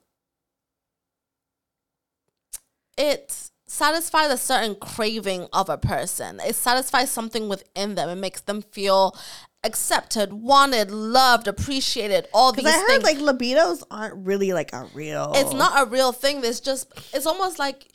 it 2.97 3.49
satisfies 3.65 4.31
a 4.31 4.37
certain 4.37 4.75
craving 4.75 5.47
of 5.53 5.69
a 5.69 5.77
person. 5.77 6.39
It 6.45 6.55
satisfies 6.55 7.11
something 7.11 7.47
within 7.47 7.95
them. 7.95 8.09
It 8.09 8.15
makes 8.15 8.41
them 8.41 8.61
feel 8.61 9.15
accepted, 9.63 10.33
wanted, 10.33 10.91
loved, 10.91 11.47
appreciated. 11.47 12.27
All 12.33 12.51
these 12.51 12.65
I 12.65 12.77
heard 12.77 13.01
things. 13.01 13.03
like 13.03 13.17
libidos 13.17 13.83
aren't 13.89 14.25
really 14.25 14.53
like 14.53 14.73
a 14.73 14.87
real. 14.93 15.33
it's 15.35 15.53
not 15.53 15.87
a 15.87 15.89
real 15.89 16.11
thing. 16.11 16.41
There's 16.41 16.59
just 16.59 16.91
it's 17.13 17.25
almost 17.25 17.59
like 17.59 17.87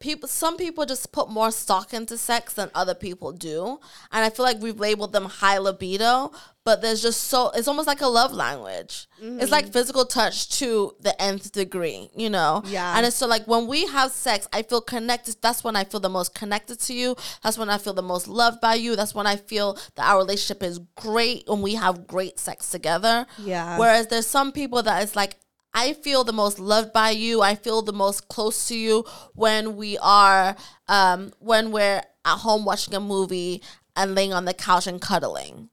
people. 0.00 0.28
Some 0.28 0.56
people 0.56 0.86
just 0.86 1.12
put 1.12 1.28
more 1.28 1.50
stock 1.50 1.92
into 1.92 2.16
sex 2.16 2.54
than 2.54 2.70
other 2.74 2.94
people 2.94 3.32
do, 3.32 3.78
and 4.12 4.24
I 4.24 4.30
feel 4.30 4.44
like 4.44 4.60
we've 4.60 4.80
labeled 4.80 5.12
them 5.12 5.24
high 5.26 5.58
libido. 5.58 6.32
But 6.64 6.82
there's 6.82 7.00
just 7.00 7.24
so 7.24 7.50
it's 7.50 7.68
almost 7.68 7.86
like 7.86 8.00
a 8.00 8.08
love 8.08 8.32
language. 8.32 9.06
It's 9.20 9.52
like 9.52 9.66
mm-hmm. 9.66 9.72
physical 9.72 10.04
touch 10.04 10.58
to 10.58 10.96
the 11.00 11.20
nth 11.22 11.52
degree, 11.52 12.10
you 12.16 12.28
know. 12.28 12.62
Yeah. 12.66 12.96
And 12.96 13.06
it's 13.06 13.14
so 13.14 13.28
like 13.28 13.46
when 13.46 13.68
we 13.68 13.86
have 13.86 14.10
sex, 14.10 14.48
I 14.52 14.62
feel 14.62 14.80
connected. 14.80 15.36
That's 15.40 15.62
when 15.62 15.76
I 15.76 15.84
feel 15.84 16.00
the 16.00 16.08
most 16.08 16.34
connected 16.34 16.80
to 16.80 16.92
you. 16.92 17.14
That's 17.44 17.56
when 17.56 17.70
I 17.70 17.78
feel 17.78 17.94
the 17.94 18.02
most 18.02 18.26
loved 18.26 18.60
by 18.60 18.74
you. 18.74 18.96
That's 18.96 19.14
when 19.14 19.28
I 19.28 19.36
feel 19.36 19.78
that 19.94 20.08
our 20.10 20.18
relationship 20.18 20.60
is 20.64 20.80
great 20.96 21.44
when 21.46 21.62
we 21.62 21.74
have 21.74 22.08
great 22.08 22.40
sex 22.40 22.68
together. 22.68 23.26
Yeah. 23.38 23.78
Whereas 23.78 24.08
there's 24.08 24.26
some 24.26 24.50
people 24.50 24.82
that 24.82 25.04
is 25.04 25.14
like, 25.14 25.36
I 25.76 25.92
feel 25.92 26.24
the 26.24 26.32
most 26.32 26.58
loved 26.58 26.94
by 26.94 27.10
you. 27.10 27.42
I 27.42 27.54
feel 27.54 27.82
the 27.82 27.92
most 27.92 28.28
close 28.28 28.66
to 28.68 28.74
you 28.74 29.04
when 29.34 29.76
we 29.76 29.98
are, 29.98 30.56
um, 30.88 31.34
when 31.38 31.70
we're 31.70 32.02
at 32.24 32.38
home 32.38 32.64
watching 32.64 32.94
a 32.94 33.00
movie 33.00 33.62
and 33.94 34.14
laying 34.14 34.32
on 34.32 34.46
the 34.46 34.54
couch 34.54 34.86
and 34.86 35.02
cuddling. 35.02 35.68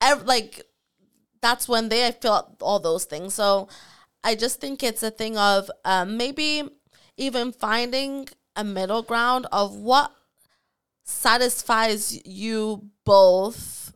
Ev- 0.00 0.26
like 0.26 0.62
that's 1.42 1.68
when 1.68 1.88
they 1.88 2.06
I 2.06 2.12
feel 2.12 2.56
all 2.60 2.78
those 2.78 3.04
things. 3.04 3.34
So 3.34 3.68
I 4.22 4.36
just 4.36 4.60
think 4.60 4.84
it's 4.84 5.02
a 5.02 5.10
thing 5.10 5.36
of 5.36 5.72
um, 5.84 6.16
maybe 6.16 6.62
even 7.16 7.50
finding 7.50 8.28
a 8.54 8.62
middle 8.62 9.02
ground 9.02 9.46
of 9.50 9.74
what 9.74 10.12
satisfies 11.04 12.24
you 12.24 12.90
both 13.04 13.92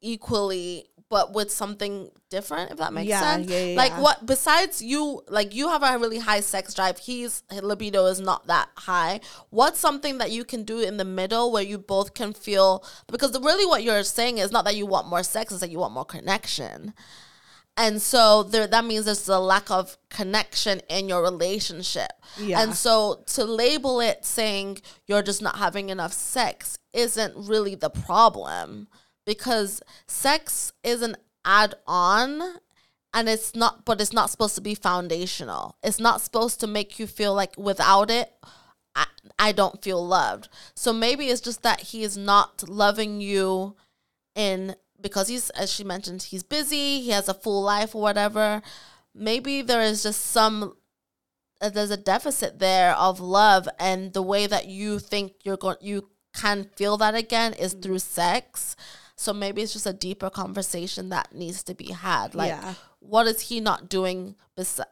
equally 0.00 0.86
but 1.12 1.34
with 1.34 1.50
something 1.50 2.08
different 2.30 2.70
if 2.70 2.78
that 2.78 2.90
makes 2.94 3.06
Yeah, 3.10 3.20
sense. 3.20 3.46
yeah, 3.46 3.64
yeah, 3.64 3.76
like 3.76 3.92
what 4.00 4.24
besides 4.24 4.80
you 4.80 5.20
like 5.28 5.54
you 5.54 5.68
have 5.68 5.82
a 5.82 5.98
really 5.98 6.18
high 6.18 6.40
sex 6.40 6.72
drive 6.72 6.96
he's 6.96 7.42
his 7.50 7.62
libido 7.62 8.06
is 8.06 8.18
not 8.18 8.46
that 8.46 8.70
high. 8.76 9.20
What's 9.50 9.78
something 9.78 10.16
that 10.16 10.30
you 10.30 10.42
can 10.42 10.64
do 10.64 10.80
in 10.80 10.96
the 10.96 11.04
middle 11.04 11.52
where 11.52 11.62
you 11.62 11.76
both 11.76 12.14
can 12.14 12.32
feel 12.32 12.82
because 13.08 13.38
really 13.38 13.66
what 13.66 13.82
you're 13.82 14.04
saying 14.04 14.38
is 14.38 14.50
not 14.50 14.64
that 14.64 14.74
you 14.74 14.86
want 14.86 15.06
more 15.06 15.22
sex 15.22 15.52
it's 15.52 15.60
that 15.60 15.70
you 15.70 15.80
want 15.80 15.92
more 15.92 16.06
connection. 16.06 16.94
And 17.76 18.00
so 18.00 18.42
there 18.42 18.66
that 18.66 18.84
means 18.86 19.04
there's 19.04 19.28
a 19.28 19.38
lack 19.38 19.70
of 19.70 19.98
connection 20.08 20.80
in 20.88 21.10
your 21.10 21.22
relationship. 21.22 22.12
Yeah. 22.38 22.62
And 22.62 22.74
so 22.74 23.22
to 23.34 23.44
label 23.44 24.00
it 24.00 24.24
saying 24.24 24.78
you're 25.06 25.22
just 25.30 25.42
not 25.42 25.56
having 25.56 25.90
enough 25.90 26.14
sex 26.14 26.78
isn't 26.94 27.34
really 27.36 27.74
the 27.74 27.90
problem 27.90 28.88
because 29.24 29.82
sex 30.06 30.72
is 30.82 31.02
an 31.02 31.16
add-on 31.44 32.40
and 33.14 33.28
it's 33.28 33.54
not 33.54 33.84
but 33.84 34.00
it's 34.00 34.12
not 34.12 34.30
supposed 34.30 34.54
to 34.54 34.60
be 34.60 34.74
foundational. 34.74 35.76
It's 35.82 36.00
not 36.00 36.20
supposed 36.20 36.60
to 36.60 36.66
make 36.66 36.98
you 36.98 37.06
feel 37.06 37.34
like 37.34 37.56
without 37.56 38.10
it 38.10 38.32
I, 38.94 39.06
I 39.38 39.52
don't 39.52 39.82
feel 39.82 40.06
loved. 40.06 40.48
So 40.74 40.92
maybe 40.92 41.26
it's 41.28 41.40
just 41.40 41.62
that 41.62 41.80
he 41.80 42.02
is 42.02 42.16
not 42.16 42.68
loving 42.68 43.20
you 43.20 43.76
in 44.34 44.76
because 45.00 45.28
he's 45.28 45.50
as 45.50 45.70
she 45.70 45.84
mentioned 45.84 46.22
he's 46.22 46.42
busy 46.42 47.00
he 47.00 47.10
has 47.10 47.28
a 47.28 47.34
full 47.34 47.62
life 47.62 47.94
or 47.94 48.00
whatever 48.00 48.62
maybe 49.14 49.60
there 49.60 49.82
is 49.82 50.02
just 50.02 50.20
some 50.20 50.74
uh, 51.60 51.68
there's 51.68 51.90
a 51.90 51.96
deficit 51.96 52.58
there 52.58 52.94
of 52.94 53.20
love 53.20 53.68
and 53.78 54.12
the 54.12 54.22
way 54.22 54.46
that 54.46 54.66
you 54.66 54.98
think 54.98 55.32
you're 55.44 55.56
going 55.56 55.76
you 55.80 56.08
can 56.34 56.64
feel 56.76 56.96
that 56.96 57.14
again 57.14 57.52
is 57.52 57.74
through 57.74 57.98
sex 57.98 58.74
so 59.22 59.32
maybe 59.32 59.62
it's 59.62 59.72
just 59.72 59.86
a 59.86 59.92
deeper 59.92 60.28
conversation 60.30 61.08
that 61.10 61.32
needs 61.34 61.62
to 61.64 61.74
be 61.74 61.92
had. 61.92 62.34
Like 62.34 62.48
Yeah. 62.48 62.74
what 62.98 63.26
is 63.26 63.40
he 63.42 63.60
not 63.60 63.88
doing 63.88 64.34
besi- 64.58 64.84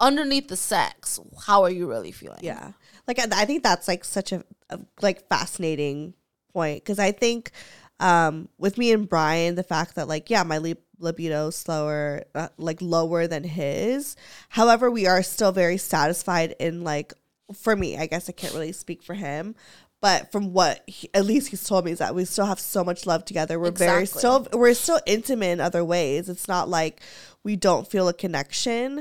underneath 0.00 0.48
the 0.48 0.56
sex? 0.56 1.20
How 1.46 1.62
are 1.62 1.70
you 1.70 1.88
really 1.88 2.12
feeling? 2.12 2.40
Yeah. 2.42 2.72
Like 3.06 3.18
I, 3.18 3.26
I 3.42 3.44
think 3.44 3.62
that's 3.62 3.86
like 3.88 4.04
such 4.04 4.32
a, 4.32 4.44
a 4.70 4.80
like 5.00 5.28
fascinating 5.28 6.14
point. 6.52 6.82
Because 6.82 6.98
I 6.98 7.12
think 7.12 7.52
um 8.00 8.48
with 8.58 8.78
me 8.78 8.92
and 8.92 9.08
Brian 9.08 9.54
the 9.54 9.62
fact 9.62 9.94
that 9.96 10.08
like 10.08 10.30
yeah 10.30 10.42
my 10.42 10.56
lib- 10.58 10.78
libido 10.98 11.48
is 11.48 11.56
slower 11.56 12.24
uh, 12.34 12.48
like 12.58 12.80
lower 12.82 13.26
than 13.26 13.44
his. 13.44 14.16
However 14.48 14.90
we 14.90 15.06
are 15.06 15.22
still 15.22 15.52
very 15.52 15.76
satisfied 15.76 16.56
in 16.58 16.82
like 16.82 17.12
for 17.54 17.76
me 17.76 17.98
I 17.98 18.06
guess 18.06 18.28
I 18.28 18.32
can't 18.32 18.54
really 18.54 18.72
speak 18.72 19.02
for 19.02 19.14
him 19.14 19.54
but 20.00 20.32
from 20.32 20.52
what 20.52 20.82
he, 20.86 21.10
at 21.14 21.24
least 21.24 21.48
he's 21.48 21.64
told 21.64 21.84
me 21.84 21.92
is 21.92 21.98
that 21.98 22.14
we 22.14 22.24
still 22.24 22.46
have 22.46 22.60
so 22.60 22.82
much 22.84 23.06
love 23.06 23.24
together. 23.24 23.58
We're 23.58 23.70
very 23.70 24.06
still 24.06 24.46
we're 24.52 24.74
still 24.74 25.00
intimate 25.06 25.46
in 25.50 25.60
other 25.60 25.84
ways. 25.84 26.28
It's 26.28 26.48
not 26.48 26.68
like 26.68 27.00
we 27.44 27.56
don't 27.56 27.86
feel 27.88 28.08
a 28.08 28.14
connection. 28.14 28.98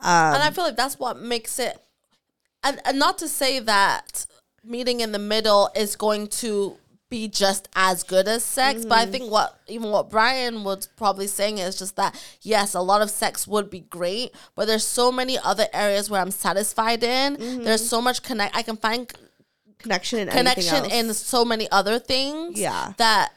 Um 0.00 0.34
and 0.34 0.42
I 0.42 0.50
feel 0.50 0.64
like 0.64 0.76
that's 0.76 0.98
what 0.98 1.18
makes 1.20 1.58
it 1.58 1.78
and, 2.64 2.80
and 2.84 2.98
not 2.98 3.18
to 3.18 3.28
say 3.28 3.58
that 3.60 4.26
meeting 4.64 5.00
in 5.00 5.12
the 5.12 5.18
middle 5.18 5.70
is 5.74 5.96
going 5.96 6.28
to 6.28 6.76
be 7.10 7.28
just 7.28 7.68
as 7.76 8.02
good 8.02 8.26
as 8.26 8.42
sex 8.42 8.86
but 8.86 8.96
i 8.96 9.04
think 9.04 9.30
what 9.30 9.60
even 9.68 9.90
what 9.90 10.08
brian 10.08 10.64
was 10.64 10.86
probably 10.96 11.26
saying 11.26 11.58
is 11.58 11.76
just 11.78 11.94
that 11.96 12.18
yes 12.40 12.72
a 12.72 12.80
lot 12.80 13.02
of 13.02 13.10
sex 13.10 13.46
would 13.46 13.68
be 13.68 13.80
great 13.80 14.30
but 14.54 14.66
there's 14.66 14.86
so 14.86 15.12
many 15.12 15.38
other 15.40 15.66
areas 15.74 16.08
where 16.08 16.22
i'm 16.22 16.30
satisfied 16.30 17.04
in. 17.04 17.62
There's 17.64 17.86
so 17.86 18.00
much 18.00 18.22
connect 18.22 18.56
i 18.56 18.62
can 18.62 18.78
find 18.78 19.12
connection 19.82 20.18
in 20.20 20.28
anything 20.28 20.64
connection 20.64 20.90
else. 21.08 21.18
so 21.18 21.44
many 21.44 21.70
other 21.70 21.98
things 21.98 22.58
Yeah. 22.58 22.92
that 22.98 23.32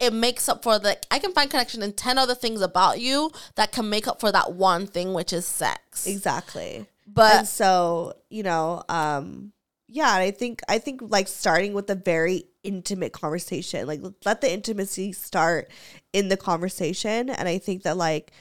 it 0.00 0.12
makes 0.12 0.48
up 0.48 0.62
for 0.62 0.78
the 0.78 0.98
i 1.12 1.18
can 1.18 1.32
find 1.32 1.50
connection 1.50 1.82
in 1.82 1.92
10 1.92 2.18
other 2.18 2.34
things 2.34 2.60
about 2.60 3.00
you 3.00 3.30
that 3.54 3.70
can 3.72 3.88
make 3.88 4.08
up 4.08 4.20
for 4.20 4.32
that 4.32 4.52
one 4.52 4.86
thing 4.86 5.12
which 5.14 5.32
is 5.32 5.46
sex 5.46 6.06
Exactly. 6.06 6.86
But- 7.06 7.34
and 7.36 7.48
so, 7.48 8.14
you 8.30 8.42
know, 8.42 8.82
um 8.88 9.52
yeah, 9.86 10.12
I 10.14 10.30
think 10.32 10.60
I 10.68 10.78
think 10.78 11.00
like 11.02 11.28
starting 11.28 11.72
with 11.74 11.88
a 11.90 11.94
very 11.94 12.44
intimate 12.64 13.12
conversation, 13.12 13.86
like 13.86 14.00
let 14.24 14.40
the 14.40 14.50
intimacy 14.52 15.12
start 15.12 15.70
in 16.12 16.28
the 16.28 16.36
conversation 16.38 17.28
and 17.30 17.46
I 17.48 17.58
think 17.58 17.82
that 17.84 17.96
like 17.98 18.32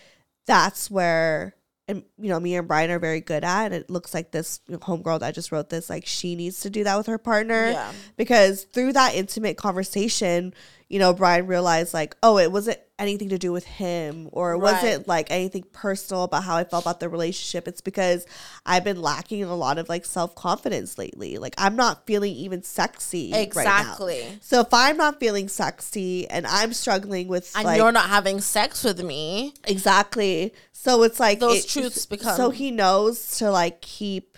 that's 0.48 0.90
where 0.90 1.56
and 1.88 2.04
you 2.18 2.30
know, 2.30 2.40
me 2.40 2.56
and 2.56 2.68
Brian 2.68 2.92
are 2.92 3.00
very 3.00 3.22
good 3.22 3.44
at. 3.44 3.66
And 3.66 3.74
it 3.74 3.90
looks 3.90 4.14
like 4.14 4.32
this 4.32 4.62
you 4.68 4.74
know, 4.74 4.80
homegirl 4.80 5.20
that 5.20 5.36
just 5.36 5.52
wrote 5.52 5.70
this, 5.70 5.90
like 5.90 6.06
she 6.06 6.36
needs 6.36 6.62
to 6.62 6.70
do 6.70 6.84
that 6.84 6.98
with 6.98 7.08
her 7.08 7.18
partner. 7.18 7.72
Yeah. 7.72 7.92
Because 8.16 8.64
through 8.64 8.94
that 8.94 9.16
intimate 9.16 9.58
conversation, 9.58 10.54
you 10.94 11.00
know, 11.00 11.12
Brian 11.12 11.48
realized 11.48 11.92
like, 11.92 12.16
oh, 12.22 12.38
it 12.38 12.52
wasn't 12.52 12.78
anything 13.00 13.30
to 13.30 13.40
do 13.40 13.52
with 13.52 13.66
him 13.66 14.30
or 14.32 14.52
it 14.54 14.58
Right. 14.60 14.74
wasn't 14.74 15.08
like 15.08 15.32
anything 15.32 15.64
personal 15.74 16.22
about 16.24 16.44
how 16.44 16.56
I 16.56 16.64
felt 16.66 16.84
about 16.84 17.00
the 17.00 17.10
relationship. 17.10 17.68
It's 17.68 17.82
because 17.82 18.28
I've 18.64 18.84
been 18.84 19.02
lacking 19.02 19.40
in 19.40 19.48
a 19.48 19.56
lot 19.56 19.80
of 19.80 19.90
like 19.90 20.06
self 20.06 20.36
confidence 20.36 21.00
lately. 21.00 21.40
Like 21.40 21.56
I'm 21.58 21.76
not 21.76 22.06
feeling 22.06 22.34
even 22.36 22.62
sexy. 22.62 23.32
right 23.32 23.38
now. 23.56 23.62
Exactly. 23.80 24.38
So 24.42 24.60
if 24.62 24.72
I'm 24.72 24.96
not 24.98 25.20
feeling 25.20 25.48
sexy 25.48 26.30
and 26.30 26.46
I'm 26.46 26.72
struggling 26.74 27.28
with 27.28 27.52
and 27.56 27.66
like 27.66 27.78
you're 27.80 27.92
not 27.92 28.10
having 28.10 28.40
sex 28.40 28.84
with 28.84 29.04
me 29.04 29.56
exactly, 29.64 30.54
so 30.74 31.02
it's 31.02 31.20
like 31.20 31.40
Those 31.40 31.66
it- 31.66 31.70
truths 31.70 32.06
become- 32.06 32.38
So 32.38 32.52
he 32.52 32.70
knows 32.70 33.38
to 33.40 33.50
like 33.50 33.82
keep, 33.82 34.38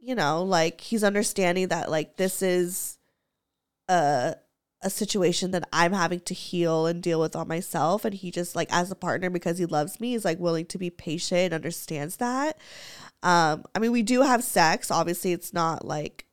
you 0.00 0.16
know, 0.16 0.42
like 0.42 0.80
he's 0.80 1.04
understanding 1.04 1.68
that 1.68 1.88
like 1.92 2.16
this 2.16 2.42
is 2.42 2.98
a 3.88 4.34
a 4.86 4.90
situation 4.90 5.50
that 5.50 5.68
I'm 5.72 5.92
having 5.92 6.20
to 6.20 6.32
heal 6.32 6.86
and 6.86 7.02
deal 7.02 7.20
with 7.20 7.34
on 7.34 7.48
myself 7.48 8.04
and 8.04 8.14
he 8.14 8.30
just 8.30 8.54
like 8.54 8.72
as 8.72 8.88
a 8.92 8.94
partner 8.94 9.28
because 9.28 9.58
he 9.58 9.66
loves 9.66 9.98
me 9.98 10.14
is 10.14 10.24
like 10.24 10.38
willing 10.38 10.64
to 10.66 10.78
be 10.78 10.90
patient 10.90 11.52
understands 11.52 12.18
that. 12.18 12.56
Um 13.24 13.64
I 13.74 13.80
mean 13.80 13.90
we 13.90 14.04
do 14.04 14.22
have 14.22 14.44
sex. 14.44 14.92
Obviously 14.92 15.32
it's 15.32 15.52
not 15.52 15.84
like 15.84 16.24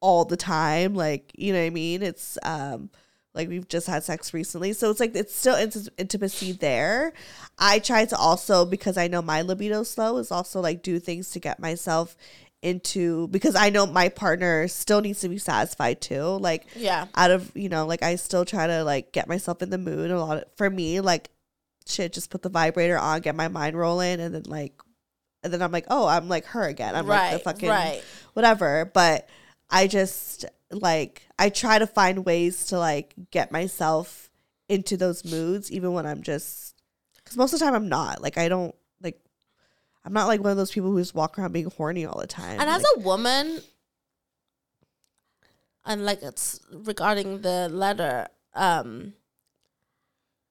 all 0.00 0.24
the 0.24 0.36
time 0.36 0.94
like 0.94 1.30
you 1.38 1.52
know 1.52 1.60
what 1.60 1.66
I 1.66 1.70
mean? 1.70 2.02
It's 2.02 2.36
um 2.42 2.90
like 3.34 3.48
we've 3.48 3.68
just 3.68 3.86
had 3.86 4.02
sex 4.02 4.34
recently. 4.34 4.72
So 4.72 4.90
it's 4.90 4.98
like 4.98 5.14
it's 5.14 5.34
still 5.34 5.54
int- 5.54 5.88
intimacy 5.96 6.50
there. 6.52 7.12
I 7.56 7.78
try 7.78 8.04
to 8.06 8.16
also 8.16 8.64
because 8.64 8.96
I 8.96 9.06
know 9.06 9.22
my 9.22 9.42
libido 9.42 9.84
slow 9.84 10.16
is 10.16 10.32
also 10.32 10.60
like 10.60 10.82
do 10.82 10.98
things 10.98 11.30
to 11.30 11.38
get 11.38 11.60
myself 11.60 12.16
into 12.66 13.28
because 13.28 13.54
I 13.54 13.70
know 13.70 13.86
my 13.86 14.08
partner 14.08 14.66
still 14.66 15.00
needs 15.00 15.20
to 15.20 15.28
be 15.28 15.38
satisfied 15.38 16.00
too. 16.00 16.22
Like 16.22 16.66
Yeah. 16.74 17.06
out 17.14 17.30
of 17.30 17.52
you 17.54 17.68
know 17.68 17.86
like 17.86 18.02
I 18.02 18.16
still 18.16 18.44
try 18.44 18.66
to 18.66 18.82
like 18.82 19.12
get 19.12 19.28
myself 19.28 19.62
in 19.62 19.70
the 19.70 19.78
mood 19.78 20.10
a 20.10 20.20
lot 20.20 20.38
of, 20.38 20.44
for 20.56 20.68
me 20.68 21.00
like 21.00 21.30
shit 21.86 22.12
just 22.12 22.28
put 22.30 22.42
the 22.42 22.48
vibrator 22.48 22.98
on 22.98 23.20
get 23.20 23.36
my 23.36 23.46
mind 23.46 23.76
rolling 23.78 24.20
and 24.20 24.34
then 24.34 24.42
like 24.46 24.72
and 25.44 25.52
then 25.52 25.62
I'm 25.62 25.70
like 25.70 25.86
oh 25.88 26.08
I'm 26.08 26.28
like 26.28 26.44
her 26.46 26.64
again 26.64 26.96
I'm 26.96 27.06
like 27.06 27.34
the 27.34 27.38
fucking 27.38 27.68
right. 27.68 28.02
whatever 28.34 28.90
but 28.92 29.28
I 29.70 29.86
just 29.86 30.44
like 30.72 31.22
I 31.38 31.50
try 31.50 31.78
to 31.78 31.86
find 31.86 32.24
ways 32.24 32.66
to 32.66 32.78
like 32.80 33.14
get 33.30 33.52
myself 33.52 34.28
into 34.68 34.96
those 34.96 35.24
moods 35.24 35.70
even 35.70 35.92
when 35.92 36.04
I'm 36.04 36.24
just 36.24 36.74
cuz 37.24 37.36
most 37.36 37.52
of 37.52 37.60
the 37.60 37.64
time 37.64 37.74
I'm 37.74 37.88
not 37.88 38.20
like 38.20 38.36
I 38.36 38.48
don't 38.48 38.74
I'm 40.06 40.12
not 40.12 40.28
like 40.28 40.40
one 40.40 40.52
of 40.52 40.56
those 40.56 40.70
people 40.70 40.92
who 40.92 41.00
just 41.00 41.16
walk 41.16 41.36
around 41.36 41.52
being 41.52 41.68
horny 41.76 42.06
all 42.06 42.20
the 42.20 42.28
time 42.28 42.60
And 42.60 42.70
as 42.70 42.84
a 42.96 43.00
woman, 43.00 43.60
and 45.84 46.04
like 46.04 46.22
it's 46.22 46.60
regarding 46.72 47.40
the 47.40 47.68
letter, 47.68 48.28
um, 48.54 49.14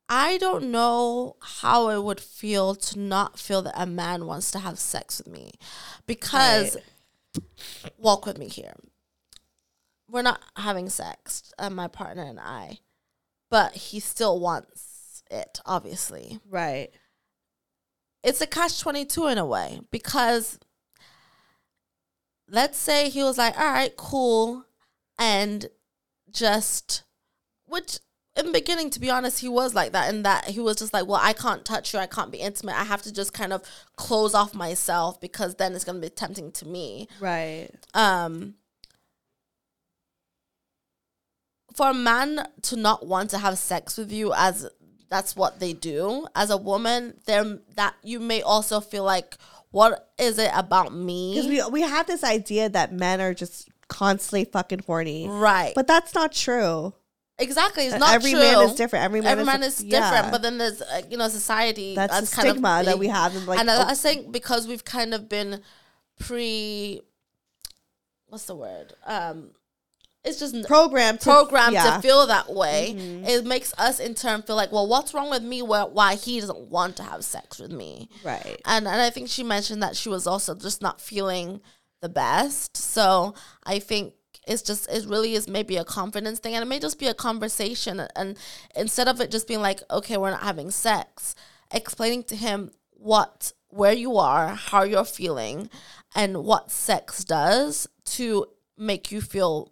I 0.09 0.37
don't 0.39 0.71
know 0.71 1.37
how 1.41 1.89
it 1.89 2.03
would 2.03 2.19
feel 2.19 2.75
to 2.75 2.99
not 2.99 3.39
feel 3.39 3.61
that 3.61 3.73
a 3.77 3.85
man 3.85 4.25
wants 4.25 4.51
to 4.51 4.59
have 4.59 4.77
sex 4.77 5.19
with 5.19 5.33
me, 5.33 5.53
because 6.05 6.75
walk 7.97 8.25
with 8.25 8.37
me 8.37 8.49
here. 8.49 8.73
We're 10.09 10.21
not 10.21 10.41
having 10.57 10.89
sex, 10.89 11.53
uh, 11.57 11.69
my 11.69 11.87
partner 11.87 12.23
and 12.23 12.41
I, 12.41 12.79
but 13.49 13.71
he 13.73 14.01
still 14.01 14.37
wants 14.37 15.23
it. 15.31 15.61
Obviously, 15.65 16.39
right 16.49 16.91
it's 18.25 18.41
a 18.41 18.47
catch 18.47 18.81
22 18.81 19.27
in 19.27 19.37
a 19.37 19.45
way 19.45 19.79
because 19.91 20.59
let's 22.49 22.77
say 22.77 23.09
he 23.09 23.23
was 23.23 23.37
like 23.37 23.57
all 23.57 23.71
right 23.71 23.95
cool 23.95 24.65
and 25.19 25.67
just 26.31 27.03
which 27.65 27.99
in 28.35 28.47
the 28.47 28.51
beginning 28.51 28.89
to 28.89 28.99
be 28.99 29.09
honest 29.09 29.39
he 29.39 29.47
was 29.47 29.75
like 29.75 29.91
that 29.91 30.11
and 30.11 30.25
that 30.25 30.45
he 30.45 30.59
was 30.59 30.75
just 30.75 30.91
like 30.91 31.07
well 31.07 31.21
i 31.23 31.33
can't 31.33 31.63
touch 31.63 31.93
you. 31.93 31.99
I 31.99 32.07
can't 32.07 32.31
be 32.31 32.39
intimate. 32.39 32.75
I 32.75 32.83
have 32.83 33.03
to 33.03 33.13
just 33.13 33.31
kind 33.31 33.53
of 33.53 33.61
close 33.95 34.33
off 34.33 34.53
myself 34.53 35.21
because 35.21 35.55
then 35.55 35.73
it's 35.73 35.85
going 35.85 36.01
to 36.01 36.07
be 36.07 36.09
tempting 36.09 36.51
to 36.53 36.67
me. 36.67 37.07
Right. 37.19 37.69
Um 37.93 38.55
for 41.75 41.89
a 41.89 41.93
man 41.93 42.47
to 42.63 42.75
not 42.75 43.05
want 43.05 43.29
to 43.31 43.37
have 43.37 43.57
sex 43.57 43.97
with 43.97 44.11
you 44.11 44.33
as 44.33 44.67
that's 45.09 45.35
what 45.35 45.59
they 45.59 45.73
do. 45.73 46.27
As 46.35 46.49
a 46.49 46.57
woman 46.57 47.15
there 47.25 47.59
that 47.75 47.95
you 48.03 48.19
may 48.19 48.41
also 48.41 48.79
feel 48.79 49.03
like 49.03 49.37
what 49.71 50.09
is 50.17 50.39
it 50.39 50.51
about 50.53 50.93
me? 50.93 51.33
Because 51.35 51.49
we 51.49 51.81
we 51.81 51.81
have 51.81 52.07
this 52.07 52.23
idea 52.23 52.69
that 52.69 52.93
men 52.93 53.19
are 53.21 53.33
just 53.33 53.69
constantly 53.87 54.45
fucking 54.45 54.79
horny. 54.85 55.27
Right. 55.27 55.73
But 55.75 55.87
that's 55.87 56.15
not 56.15 56.31
true. 56.31 56.93
Exactly 57.37 57.87
it's 57.87 57.97
not 57.97 58.15
every 58.15 58.31
true 58.31 58.39
man 58.39 58.61
is 58.61 58.75
different. 58.75 59.03
Every 59.03 59.19
man, 59.19 59.31
every 59.31 59.41
is, 59.41 59.45
man 59.47 59.63
is 59.63 59.77
different 59.79 60.25
yeah. 60.25 60.31
but 60.31 60.41
then 60.41 60.57
there's 60.57 60.81
uh, 60.81 61.01
you 61.09 61.17
know 61.17 61.27
society 61.27 61.93
that's, 61.93 62.13
that's, 62.13 62.29
the 62.31 62.41
stigma 62.41 62.79
of 62.79 62.85
that 62.85 62.97
we 62.97 63.07
have 63.07 63.35
and 63.35 63.45
like 63.45 63.59
and 63.59 63.69
I, 63.69 63.89
I 63.89 63.93
think 63.93 64.31
because 64.31 64.67
we've 64.67 64.85
kind 64.85 65.13
of 65.13 65.27
been 65.27 65.61
pre 66.17 67.01
what's 68.27 68.45
the 68.45 68.55
word? 68.55 68.93
Um 69.05 69.51
it's 70.25 70.39
just 70.39 70.65
programmed 70.65 71.21
to, 71.21 71.29
programmed 71.29 71.73
yeah. 71.73 71.83
Mm-hmm. 71.85 71.95
to 71.95 72.01
feel 72.01 72.27
that 72.27 72.53
way, 72.53 72.95
it 73.27 73.45
makes 73.45 73.73
us 73.77 73.99
in 73.99 74.15
turn 74.15 74.41
feel 74.41 74.55
like, 74.55 74.71
well, 74.71 74.87
what's 74.87 75.13
wrong 75.13 75.29
with 75.29 75.43
me? 75.43 75.61
Where, 75.61 75.85
why 75.85 76.15
he 76.15 76.39
doesn't 76.39 76.69
want 76.69 76.97
to 76.97 77.03
have 77.03 77.23
sex 77.23 77.59
with 77.59 77.71
me? 77.71 78.09
right 78.23 78.59
And 78.65 78.87
and 78.87 79.01
I 79.01 79.09
think 79.09 79.29
she 79.29 79.43
mentioned 79.43 79.81
that 79.83 79.95
she 79.95 80.09
was 80.09 80.27
also 80.27 80.55
just 80.55 80.81
not 80.81 80.99
feeling 80.99 81.61
the 82.01 82.09
best. 82.09 82.75
So 82.77 83.35
I 83.63 83.79
think 83.79 84.13
it's 84.47 84.61
just 84.61 84.89
it 84.91 85.05
really 85.07 85.33
is 85.33 85.47
maybe 85.47 85.77
a 85.77 85.85
confidence 85.85 86.39
thing, 86.39 86.55
and 86.55 86.63
it 86.63 86.67
may 86.67 86.79
just 86.79 86.99
be 86.99 87.07
a 87.07 87.13
conversation. 87.13 88.01
And 88.15 88.37
instead 88.75 89.07
of 89.07 89.21
it 89.21 89.31
just 89.31 89.47
being 89.47 89.61
like, 89.61 89.81
okay, 89.89 90.17
we're 90.17 90.31
not 90.31 90.43
having 90.43 90.71
sex, 90.71 91.35
explaining 91.71 92.23
to 92.23 92.35
him 92.35 92.71
what 92.91 93.53
where 93.69 93.93
you 93.93 94.17
are, 94.17 94.49
how 94.49 94.83
you're 94.83 95.05
feeling, 95.05 95.69
and 96.15 96.43
what 96.43 96.71
sex 96.71 97.23
does 97.23 97.87
to 98.05 98.45
make 98.77 99.11
you 99.11 99.21
feel 99.21 99.71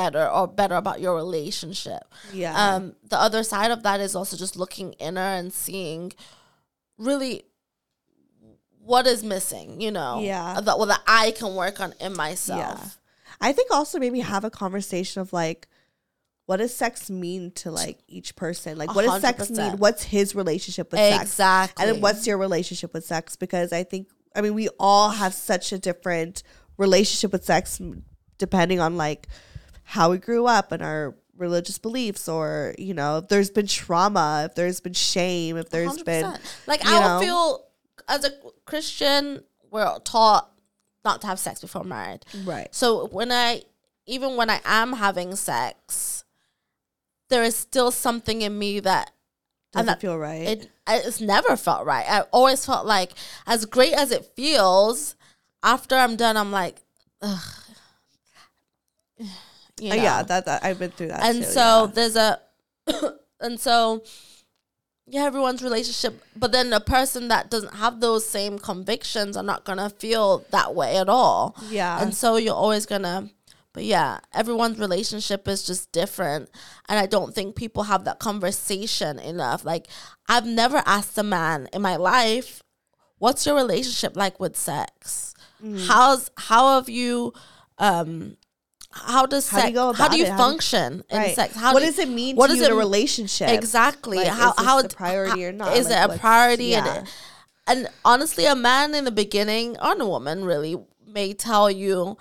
better 0.00 0.24
or 0.36 0.46
better 0.60 0.74
about 0.74 0.98
your 1.00 1.14
relationship. 1.24 2.02
yeah 2.32 2.52
Um, 2.64 2.82
the 3.08 3.18
other 3.26 3.42
side 3.52 3.70
of 3.70 3.80
that 3.86 3.98
is 4.06 4.14
also 4.18 4.36
just 4.36 4.54
looking 4.56 4.92
inner 5.08 5.30
and 5.40 5.52
seeing 5.52 6.12
really 6.98 7.44
what 8.80 9.06
is 9.06 9.24
missing, 9.24 9.80
you 9.80 9.90
know? 9.90 10.20
Yeah. 10.20 10.60
That 10.60 10.76
well 10.78 10.86
that 10.88 11.02
I 11.06 11.30
can 11.30 11.54
work 11.54 11.80
on 11.80 11.94
in 12.00 12.12
myself. 12.14 12.58
yeah 12.60 12.88
i 13.40 13.50
think 13.52 13.68
also 13.72 13.98
maybe 13.98 14.20
have 14.20 14.44
a 14.44 14.50
conversation 14.50 15.20
of 15.20 15.32
like 15.32 15.66
what 16.46 16.58
does 16.58 16.72
sex 16.72 17.10
mean 17.10 17.50
to 17.50 17.68
like 17.70 17.98
each 18.06 18.36
person 18.36 18.78
like 18.78 18.94
what 18.94 19.04
does 19.04 19.20
sex 19.22 19.50
mean 19.50 19.72
what's 19.84 20.04
his 20.04 20.36
relationship 20.36 20.92
with 20.92 21.00
sex 21.00 21.22
Exactly. 21.22 21.82
and 21.84 21.84
then 21.96 22.00
what's 22.00 22.28
your 22.28 22.38
relationship 22.38 22.94
with 22.94 23.04
sex 23.04 23.34
because 23.34 23.72
i 23.72 23.82
think 23.82 24.06
i 24.36 24.40
mean 24.40 24.54
we 24.54 24.68
all 24.78 25.10
have 25.10 25.34
such 25.34 25.72
a 25.72 25.78
different 25.78 26.44
relationship 26.78 27.32
with 27.32 27.44
sex 27.44 27.80
depending 28.38 28.78
on 28.78 28.96
like 28.96 29.26
how 29.84 30.10
we 30.10 30.18
grew 30.18 30.46
up 30.46 30.72
and 30.72 30.82
our 30.82 31.14
religious 31.36 31.78
beliefs 31.78 32.28
or 32.28 32.74
you 32.78 32.94
know 32.94 33.18
if 33.18 33.28
there's 33.28 33.50
been 33.50 33.66
trauma 33.66 34.44
if 34.48 34.54
there's 34.54 34.78
been 34.80 34.92
shame 34.92 35.56
if 35.56 35.68
there's 35.68 36.00
been 36.04 36.24
100%. 36.24 36.38
like 36.68 36.84
I 36.86 37.16
would 37.18 37.24
feel 37.24 37.64
as 38.08 38.24
a 38.24 38.30
Christian, 38.66 39.42
we're 39.70 39.98
taught 40.00 40.50
not 41.04 41.20
to 41.22 41.26
have 41.26 41.38
sex 41.38 41.60
before 41.60 41.84
married. 41.84 42.20
right 42.44 42.68
So 42.70 43.06
when 43.08 43.32
I 43.32 43.62
even 44.06 44.36
when 44.36 44.50
I 44.50 44.60
am 44.64 44.94
having 44.94 45.34
sex, 45.34 46.24
there 47.30 47.42
is 47.42 47.56
still 47.56 47.90
something 47.90 48.42
in 48.42 48.58
me 48.58 48.80
that 48.80 49.10
doesn't 49.72 49.86
that- 49.86 50.00
feel 50.00 50.18
right 50.18 50.46
it 50.46 50.70
it's 50.86 51.20
never 51.20 51.56
felt 51.56 51.86
right. 51.86 52.04
I 52.08 52.20
always 52.30 52.64
felt 52.66 52.86
like 52.86 53.12
as 53.46 53.64
great 53.64 53.94
as 53.94 54.10
it 54.12 54.30
feels, 54.36 55.16
after 55.62 55.96
I'm 55.96 56.14
done, 56.16 56.36
I'm 56.36 56.52
like, 56.52 56.76
ugh. 57.22 57.40
You 59.80 59.92
Uh, 59.92 59.96
know? 59.96 60.02
yeah 60.02 60.22
that, 60.22 60.44
that 60.46 60.64
i've 60.64 60.78
been 60.78 60.90
through 60.92 61.08
that 61.08 61.24
and 61.24 61.38
too, 61.38 61.50
so 61.50 61.60
yeah. 61.84 61.90
there's 61.94 62.16
a 62.16 62.40
and 63.40 63.58
so 63.58 64.02
yeah 65.06 65.24
everyone's 65.24 65.62
relationship 65.62 66.22
but 66.36 66.52
then 66.52 66.72
a 66.72 66.80
person 66.80 67.28
that 67.28 67.50
doesn't 67.50 67.74
have 67.74 68.00
those 68.00 68.26
same 68.26 68.58
convictions 68.58 69.36
are 69.36 69.42
not 69.42 69.64
gonna 69.64 69.90
feel 69.90 70.44
that 70.50 70.74
way 70.74 70.96
at 70.96 71.08
all 71.08 71.56
yeah 71.68 72.00
and 72.00 72.14
so 72.14 72.36
you're 72.36 72.54
always 72.54 72.86
gonna 72.86 73.28
but 73.72 73.84
yeah 73.84 74.20
everyone's 74.32 74.78
relationship 74.78 75.46
is 75.48 75.66
just 75.66 75.90
different 75.92 76.48
and 76.88 76.98
i 76.98 77.06
don't 77.06 77.34
think 77.34 77.56
people 77.56 77.82
have 77.84 78.04
that 78.04 78.18
conversation 78.18 79.18
enough 79.18 79.64
like 79.64 79.88
i've 80.28 80.46
never 80.46 80.82
asked 80.86 81.18
a 81.18 81.22
man 81.22 81.68
in 81.72 81.82
my 81.82 81.96
life 81.96 82.62
what's 83.18 83.44
your 83.44 83.56
relationship 83.56 84.16
like 84.16 84.38
with 84.38 84.56
sex 84.56 85.32
Mm. 85.62 85.86
how's 85.86 86.30
how 86.36 86.74
have 86.74 86.88
you 86.90 87.32
um 87.78 88.36
how 88.94 89.26
does 89.26 89.48
How 89.48 89.58
do 89.58 89.62
sex 89.62 89.70
you 89.70 89.74
go 89.74 89.92
how 89.92 90.08
do 90.08 90.16
you 90.16 90.24
it? 90.24 90.30
How 90.30 90.36
function 90.38 91.02
in 91.10 91.18
right. 91.18 91.34
sex 91.34 91.54
how 91.56 91.72
what 91.74 91.80
do 91.80 91.86
does 91.86 91.98
it 91.98 92.08
mean 92.08 92.36
what 92.36 92.48
to 92.48 92.56
you 92.56 92.64
in 92.64 92.70
it 92.70 92.72
a 92.72 92.76
relationship 92.76 93.48
exactly 93.50 94.18
Like, 94.18 94.28
how 94.28 94.52
is 94.52 94.64
how 94.64 94.78
a 94.80 94.88
priority 94.88 95.44
or 95.44 95.52
not? 95.52 95.76
is 95.76 95.88
Like, 95.88 96.10
it 96.10 96.16
a 96.16 96.18
priority 96.18 96.66
yeah. 96.66 96.98
and, 96.98 97.08
and 97.66 97.88
honestly 98.04 98.44
a 98.46 98.54
man 98.54 98.94
in 98.94 99.04
the 99.04 99.10
beginning 99.10 99.76
or 99.82 100.00
a 100.00 100.06
woman 100.06 100.44
really 100.44 100.76
may 101.06 101.34
tell 101.34 101.70
you 101.70 102.16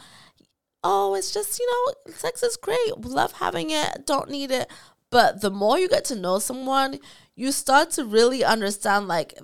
oh 0.83 1.15
it's 1.15 1.31
just 1.31 1.59
you 1.59 1.67
know 1.71 2.11
sex 2.13 2.43
is 2.43 2.57
great 2.57 2.97
love 2.99 3.33
having 3.33 3.69
it 3.69 4.05
don't 4.05 4.29
need 4.29 4.51
it 4.51 4.69
but 5.09 5.41
the 5.41 5.51
more 5.51 5.77
you 5.77 5.87
get 5.87 6.03
to 6.05 6.15
know 6.15 6.39
someone 6.39 6.99
you 7.35 7.51
start 7.51 7.91
to 7.91 8.03
really 8.03 8.43
understand 8.43 9.07
like 9.07 9.37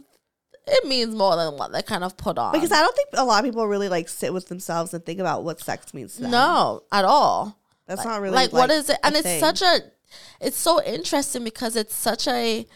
it 0.72 0.88
means 0.88 1.16
more 1.16 1.36
than 1.36 1.58
what 1.58 1.72
they 1.72 1.82
kind 1.82 2.04
of 2.04 2.18
put 2.18 2.38
on. 2.38 2.54
Because 2.54 2.72
I 2.72 2.82
don't 2.82 2.96
think 2.96 3.10
a 3.14 3.24
lot 3.24 3.40
of 3.40 3.46
people 3.46 3.68
really 3.68 3.90
like 3.90 4.10
sit 4.10 4.34
with 4.34 4.48
themselves 4.48 4.94
and 4.94 5.06
think 5.06 5.20
about 5.20 5.44
what 5.44 5.60
sex 5.60 5.94
means 5.94 6.16
to 6.16 6.24
them. 6.24 6.32
no 6.32 6.84
at 6.92 7.06
all. 7.06 7.58
That's 7.88 8.06
not 8.06 8.22
really 8.22 8.36
like, 8.36 8.54
what 8.54 8.70
is 8.70 8.90
it? 8.90 8.98
and 9.04 9.16
it's 9.16 9.24
thing. 9.24 9.40
such 9.40 9.62
a 9.62 9.80
it's 10.40 10.58
so 10.58 10.82
interesting 10.84 11.44
because 11.44 11.76
it's 11.76 11.96
such 11.96 12.28
a 12.28 12.68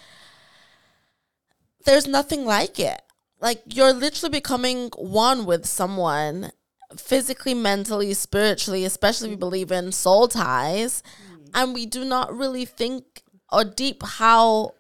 there's 1.85 2.07
nothing 2.07 2.45
like 2.45 2.79
it. 2.79 3.01
Like 3.39 3.61
you're 3.67 3.93
literally 3.93 4.31
becoming 4.31 4.89
one 4.95 5.45
with 5.45 5.65
someone 5.65 6.51
physically 6.95 7.53
mentally 7.53 8.13
spiritually 8.13 8.85
especially 8.85 9.29
if 9.29 9.31
you 9.31 9.37
believe 9.37 9.71
in 9.71 9.91
soul 9.91 10.27
ties. 10.27 11.03
Mm-hmm. 11.03 11.43
And 11.55 11.73
we 11.73 11.85
do 11.85 12.03
not 12.03 12.35
really 12.35 12.65
think 12.65 13.21
or 13.51 13.63
deep 13.63 14.01
how 14.03 14.73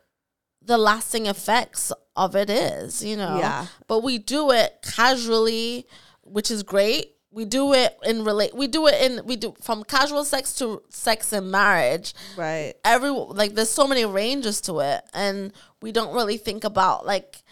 the 0.65 0.77
lasting 0.77 1.27
effects 1.27 1.91
of 2.15 2.35
it 2.35 2.49
is, 2.49 3.03
you 3.03 3.17
know. 3.17 3.37
Yeah. 3.37 3.67
But 3.87 4.03
we 4.03 4.17
do 4.17 4.51
it 4.51 4.85
casually, 4.95 5.87
which 6.21 6.51
is 6.51 6.63
great. 6.63 7.15
We 7.31 7.45
do 7.45 7.73
it 7.73 7.97
in 8.03 8.23
relate. 8.23 8.53
We 8.55 8.67
do 8.67 8.85
it 8.87 9.01
in 9.01 9.25
we 9.25 9.35
do 9.35 9.55
from 9.61 9.83
casual 9.83 10.23
sex 10.23 10.53
to 10.55 10.83
sex 10.89 11.33
in 11.33 11.49
marriage. 11.49 12.13
Right. 12.37 12.75
Every 12.85 13.09
like 13.09 13.55
there's 13.55 13.71
so 13.71 13.87
many 13.87 14.05
ranges 14.05 14.61
to 14.61 14.79
it, 14.81 15.03
and 15.13 15.51
we 15.81 15.91
don't 15.91 16.13
really 16.13 16.37
think 16.37 16.63
about 16.63 17.05
like 17.07 17.43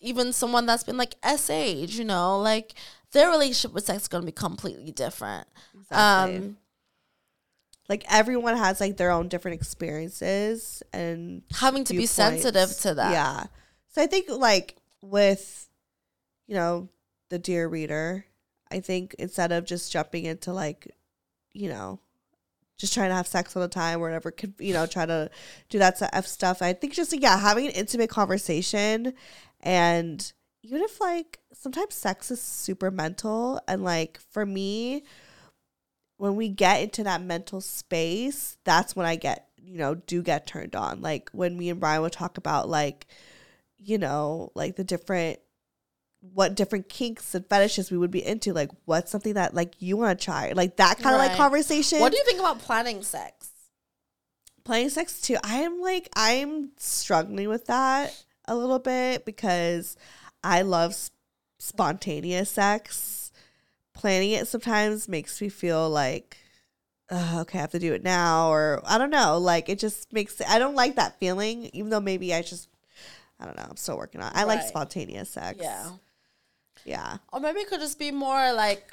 even 0.00 0.32
someone 0.32 0.66
that's 0.66 0.82
been 0.82 0.96
like 0.96 1.14
S 1.22 1.48
age, 1.48 1.96
you 1.96 2.04
know, 2.04 2.40
like 2.40 2.74
their 3.12 3.30
relationship 3.30 3.72
with 3.72 3.86
sex 3.86 4.02
is 4.02 4.08
gonna 4.08 4.26
be 4.26 4.32
completely 4.32 4.90
different. 4.90 5.46
Exactly. 5.80 6.36
Um, 6.36 6.56
like 7.88 8.04
everyone 8.10 8.56
has 8.56 8.80
like 8.80 8.96
their 8.96 9.10
own 9.10 9.28
different 9.28 9.54
experiences 9.60 10.82
and 10.92 11.42
having 11.54 11.84
to 11.84 11.92
be 11.92 11.98
viewpoints. 11.98 12.12
sensitive 12.12 12.76
to 12.80 12.94
that. 12.94 13.12
Yeah. 13.12 13.44
So 13.98 14.04
I 14.04 14.06
think 14.06 14.28
like 14.30 14.76
with 15.02 15.68
you 16.46 16.54
know 16.54 16.88
the 17.30 17.38
dear 17.40 17.66
reader, 17.66 18.24
I 18.70 18.78
think 18.78 19.16
instead 19.18 19.50
of 19.50 19.64
just 19.64 19.90
jumping 19.90 20.24
into 20.24 20.52
like 20.52 20.94
you 21.52 21.68
know 21.68 21.98
just 22.76 22.94
trying 22.94 23.08
to 23.08 23.16
have 23.16 23.26
sex 23.26 23.56
all 23.56 23.62
the 23.62 23.66
time 23.66 23.98
or 23.98 24.02
whatever 24.02 24.30
could 24.30 24.54
you 24.60 24.72
know 24.72 24.86
try 24.86 25.04
to 25.04 25.28
do 25.68 25.80
that 25.80 25.96
stuff 25.96 26.28
stuff 26.28 26.62
i 26.62 26.72
think 26.72 26.92
just 26.92 27.12
yeah 27.20 27.36
having 27.36 27.66
an 27.66 27.72
intimate 27.72 28.08
conversation 28.08 29.14
and 29.62 30.32
even 30.62 30.80
if 30.82 31.00
like 31.00 31.40
sometimes 31.52 31.94
sex 31.94 32.30
is 32.30 32.40
super 32.40 32.92
mental 32.92 33.60
and 33.66 33.82
like 33.82 34.20
for 34.30 34.46
me 34.46 35.02
when 36.18 36.36
we 36.36 36.48
get 36.48 36.80
into 36.82 37.02
that 37.02 37.20
mental 37.20 37.60
space 37.60 38.58
that's 38.62 38.94
when 38.94 39.06
i 39.06 39.16
get 39.16 39.48
you 39.68 39.78
know 39.78 39.94
do 39.94 40.22
get 40.22 40.46
turned 40.46 40.74
on. 40.74 41.00
Like 41.00 41.30
when 41.32 41.56
me 41.56 41.70
and 41.70 41.80
brian 41.80 42.02
would 42.02 42.12
talk 42.12 42.38
about 42.38 42.68
like 42.68 43.06
you 43.78 43.98
know 43.98 44.50
like 44.54 44.76
the 44.76 44.84
different 44.84 45.38
what 46.20 46.56
different 46.56 46.88
kinks 46.88 47.32
and 47.34 47.46
fetishes 47.46 47.90
we 47.92 47.98
would 47.98 48.10
be 48.10 48.24
into 48.24 48.52
like 48.52 48.70
what's 48.86 49.10
something 49.10 49.34
that 49.34 49.54
like 49.54 49.74
you 49.78 49.96
want 49.96 50.18
to 50.18 50.24
try 50.24 50.50
like 50.52 50.76
that 50.76 50.98
kind 50.98 51.14
of 51.14 51.20
like 51.20 51.36
conversation 51.36 52.00
What 52.00 52.10
do 52.10 52.18
you 52.18 52.24
think 52.24 52.40
about 52.40 52.58
planning 52.58 53.02
sex? 53.02 53.50
Planning 54.64 54.90
sex 54.90 55.20
too. 55.20 55.36
I 55.44 55.58
am 55.58 55.80
like 55.80 56.08
I'm 56.16 56.70
struggling 56.76 57.48
with 57.48 57.66
that 57.66 58.14
a 58.46 58.56
little 58.56 58.78
bit 58.80 59.24
because 59.24 59.96
I 60.42 60.62
love 60.62 60.90
s- 60.90 61.10
spontaneous 61.58 62.50
sex. 62.50 63.30
Planning 63.94 64.32
it 64.32 64.46
sometimes 64.48 65.08
makes 65.08 65.40
me 65.40 65.48
feel 65.48 65.88
like 65.88 66.36
"Ugh, 67.10 67.40
okay, 67.42 67.58
I 67.58 67.60
have 67.62 67.70
to 67.70 67.78
do 67.78 67.94
it 67.94 68.02
now 68.02 68.50
or 68.50 68.82
I 68.84 68.98
don't 68.98 69.10
know, 69.10 69.38
like 69.38 69.68
it 69.68 69.78
just 69.78 70.12
makes 70.12 70.40
I 70.46 70.58
don't 70.58 70.74
like 70.74 70.96
that 70.96 71.18
feeling 71.20 71.70
even 71.72 71.90
though 71.90 72.00
maybe 72.00 72.34
I 72.34 72.42
just 72.42 72.68
I 73.40 73.44
don't 73.44 73.56
know, 73.56 73.66
I'm 73.68 73.76
still 73.76 73.96
working 73.96 74.20
on. 74.20 74.28
it. 74.32 74.36
I 74.36 74.44
like 74.44 74.62
spontaneous 74.62 75.30
sex. 75.30 75.58
Yeah. 75.60 75.90
Yeah. 76.84 77.18
Or 77.32 77.40
maybe 77.40 77.60
it 77.60 77.68
could 77.68 77.80
just 77.80 77.98
be 77.98 78.10
more 78.10 78.52
like 78.52 78.90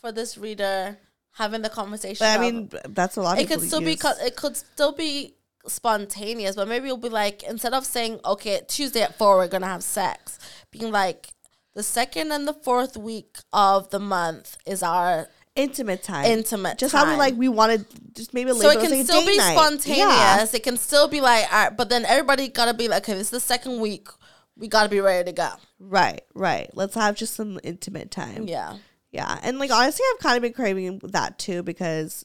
for 0.00 0.12
this 0.12 0.36
reader 0.38 0.98
having 1.32 1.62
the 1.62 1.68
conversation. 1.68 2.24
But 2.24 2.38
I 2.38 2.40
mean 2.40 2.70
that's 2.88 3.16
a 3.16 3.22
lot 3.22 3.38
of 3.38 3.42
it 3.44 3.48
could 3.48 3.60
still 3.62 3.80
be 3.80 3.96
co- 3.96 4.12
it 4.20 4.36
could 4.36 4.56
still 4.56 4.92
be 4.92 5.34
spontaneous, 5.66 6.56
but 6.56 6.68
maybe 6.68 6.86
it'll 6.86 6.96
be 6.96 7.08
like 7.08 7.42
instead 7.42 7.74
of 7.74 7.84
saying 7.84 8.20
okay 8.24 8.60
Tuesday 8.68 9.02
at 9.02 9.16
four 9.18 9.36
we're 9.36 9.48
gonna 9.48 9.66
have 9.66 9.82
sex, 9.82 10.38
being 10.70 10.92
like 10.92 11.32
the 11.74 11.82
second 11.82 12.30
and 12.32 12.46
the 12.46 12.52
fourth 12.54 12.96
week 12.96 13.36
of 13.52 13.90
the 13.90 13.98
month 13.98 14.56
is 14.64 14.82
our 14.82 15.28
intimate 15.56 16.02
time. 16.02 16.24
intimate 16.24 16.78
just 16.78 16.92
how 16.94 17.08
we 17.08 17.16
like 17.16 17.34
we 17.36 17.48
wanted 17.48 17.86
just 18.14 18.34
maybe 18.34 18.50
so 18.52 18.68
it 18.70 18.80
can 18.80 18.90
like, 18.90 19.04
still 19.04 19.24
be 19.24 19.36
night. 19.36 19.52
spontaneous. 19.56 19.98
Yeah. 19.98 20.46
It 20.52 20.62
can 20.62 20.76
still 20.76 21.06
be 21.08 21.20
like, 21.20 21.44
all 21.52 21.64
right, 21.68 21.76
but 21.76 21.88
then 21.88 22.04
everybody 22.04 22.48
gotta 22.48 22.74
be 22.74 22.88
like, 22.88 23.04
okay, 23.04 23.14
this 23.14 23.28
is 23.28 23.30
the 23.30 23.40
second 23.40 23.80
week. 23.80 24.08
We 24.56 24.68
gotta 24.68 24.88
be 24.88 25.00
ready 25.00 25.30
to 25.30 25.32
go. 25.32 25.50
Right, 25.78 26.22
right. 26.34 26.70
Let's 26.74 26.94
have 26.96 27.14
just 27.16 27.34
some 27.34 27.60
intimate 27.62 28.10
time. 28.10 28.48
Yeah. 28.48 28.78
Yeah. 29.12 29.38
And 29.42 29.58
like 29.58 29.70
honestly 29.70 30.04
I've 30.12 30.20
kind 30.20 30.36
of 30.36 30.42
been 30.42 30.52
craving 30.52 31.00
that 31.04 31.38
too 31.38 31.62
because 31.62 32.24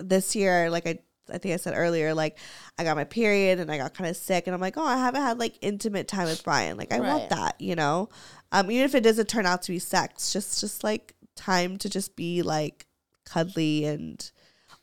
this 0.00 0.34
year, 0.34 0.68
like 0.70 0.86
I 0.86 0.98
I 1.32 1.38
think 1.38 1.54
I 1.54 1.56
said 1.58 1.74
earlier, 1.76 2.12
like 2.12 2.38
I 2.76 2.82
got 2.82 2.96
my 2.96 3.04
period 3.04 3.60
and 3.60 3.70
I 3.70 3.78
got 3.78 3.94
kind 3.94 4.10
of 4.10 4.16
sick 4.16 4.48
and 4.48 4.54
I'm 4.54 4.60
like, 4.60 4.76
oh, 4.76 4.84
I 4.84 4.96
haven't 4.98 5.22
had 5.22 5.38
like 5.38 5.56
intimate 5.62 6.08
time 6.08 6.26
with 6.26 6.42
Brian. 6.42 6.76
Like 6.76 6.92
I 6.92 6.98
Right. 6.98 7.08
want 7.08 7.30
that, 7.30 7.60
you 7.60 7.76
know? 7.76 8.08
Um, 8.50 8.68
even 8.70 8.84
if 8.84 8.96
it 8.96 9.02
doesn't 9.02 9.28
turn 9.28 9.46
out 9.46 9.62
to 9.62 9.72
be 9.72 9.78
sex, 9.78 10.32
just 10.32 10.60
just 10.60 10.82
like 10.82 11.14
time 11.36 11.76
to 11.78 11.88
just 11.88 12.16
be 12.16 12.42
like 12.42 12.86
cuddly 13.24 13.84
and 13.84 14.30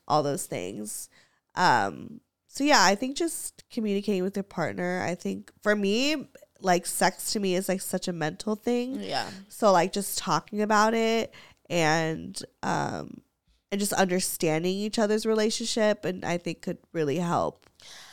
all 0.06 0.22
those 0.22 0.46
things. 0.46 1.08
Um, 1.54 2.20
so 2.48 2.64
yeah, 2.64 2.82
I 2.82 2.94
think 2.94 3.16
just 3.16 3.64
communicating 3.70 4.22
with 4.22 4.36
your 4.36 4.44
partner, 4.44 5.04
I 5.06 5.14
think 5.14 5.52
for 5.62 5.76
me, 5.76 6.28
like 6.60 6.84
sex 6.86 7.32
to 7.32 7.40
me 7.40 7.54
is 7.54 7.68
like 7.68 7.80
such 7.80 8.08
a 8.08 8.12
mental 8.12 8.56
thing. 8.56 9.00
Yeah. 9.00 9.28
So 9.48 9.72
like 9.72 9.92
just 9.92 10.18
talking 10.18 10.62
about 10.62 10.94
it 10.94 11.32
and 11.68 12.42
um 12.62 13.22
and 13.70 13.78
just 13.78 13.92
understanding 13.92 14.74
each 14.74 14.98
other's 14.98 15.24
relationship 15.24 16.04
and 16.04 16.24
I 16.24 16.38
think 16.38 16.62
could 16.62 16.78
really 16.92 17.16
help 17.18 17.66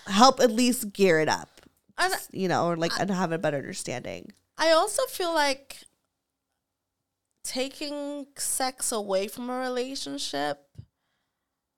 help 0.05 0.39
at 0.39 0.51
least 0.51 0.93
gear 0.93 1.19
it 1.19 1.29
up. 1.29 1.61
You 2.31 2.47
know, 2.47 2.67
or 2.67 2.77
like 2.77 2.91
and 2.99 3.09
have 3.09 3.31
a 3.31 3.39
better 3.39 3.57
understanding. 3.57 4.31
I 4.57 4.71
also 4.71 5.03
feel 5.09 5.33
like 5.33 5.79
taking 7.47 8.27
sex 8.35 8.91
away 8.91 9.29
from 9.29 9.49
a 9.49 9.57
relationship, 9.57 10.59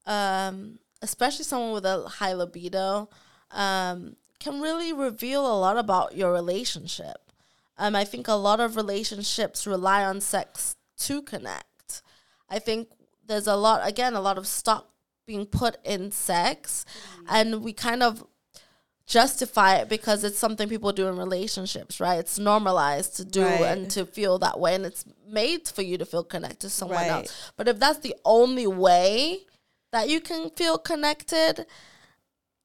um, 0.07 0.80
especially 1.03 1.45
someone 1.45 1.74
with 1.74 1.86
a 1.86 2.07
high 2.07 2.34
libido, 2.34 3.07
um, 3.51 4.15
can 4.39 4.61
really 4.61 4.91
reveal 4.91 5.45
a 5.45 5.59
lot 5.59 5.78
about 5.78 6.15
your 6.15 6.34
relationship. 6.34 7.32
Um, 7.78 7.95
I 7.95 8.03
think 8.03 8.28
a 8.28 8.34
lot 8.34 8.59
of 8.59 8.76
relationships 8.76 9.67
rely 9.67 10.03
on 10.03 10.22
sex 10.22 10.76
to 10.99 11.22
connect. 11.22 12.01
I 12.49 12.57
think 12.57 12.89
there's 13.28 13.47
a 13.47 13.55
lot, 13.55 13.88
again, 13.88 14.15
a 14.15 14.22
lot 14.22 14.39
of 14.39 14.47
stock 14.47 14.89
being 15.28 15.45
put 15.45 15.78
in 15.86 16.09
sex, 16.09 16.84
and 17.30 17.63
we 17.63 17.74
kind 17.74 18.01
of 18.01 18.26
justify 19.10 19.78
it 19.78 19.89
because 19.89 20.24
it's 20.24 20.38
something 20.38 20.70
people 20.70 20.93
do 20.93 21.07
in 21.07 21.18
relationships, 21.18 21.99
right? 21.99 22.20
It's 22.20 22.38
normalized 22.38 23.18
to 23.18 23.26
do 23.26 23.43
Right. 23.43 23.62
and 23.62 23.89
to 23.91 24.05
feel 24.05 24.38
that 24.39 24.60
way, 24.60 24.76
and 24.76 24.86
it's 24.86 25.03
made 25.28 25.68
for 25.68 25.82
you 25.82 25.97
to 25.97 26.05
feel 26.05 26.24
connected 26.24 26.60
to 26.62 26.70
someone 26.70 26.97
Right. 26.99 27.12
else. 27.12 27.51
But 27.57 27.68
if 27.68 27.80
that's 27.80 27.99
the 27.99 28.16
only 28.24 28.68
way 28.68 29.47
that 29.91 30.10
you 30.10 30.22
can 30.22 30.51
feel 30.51 30.78
connected, 30.78 31.66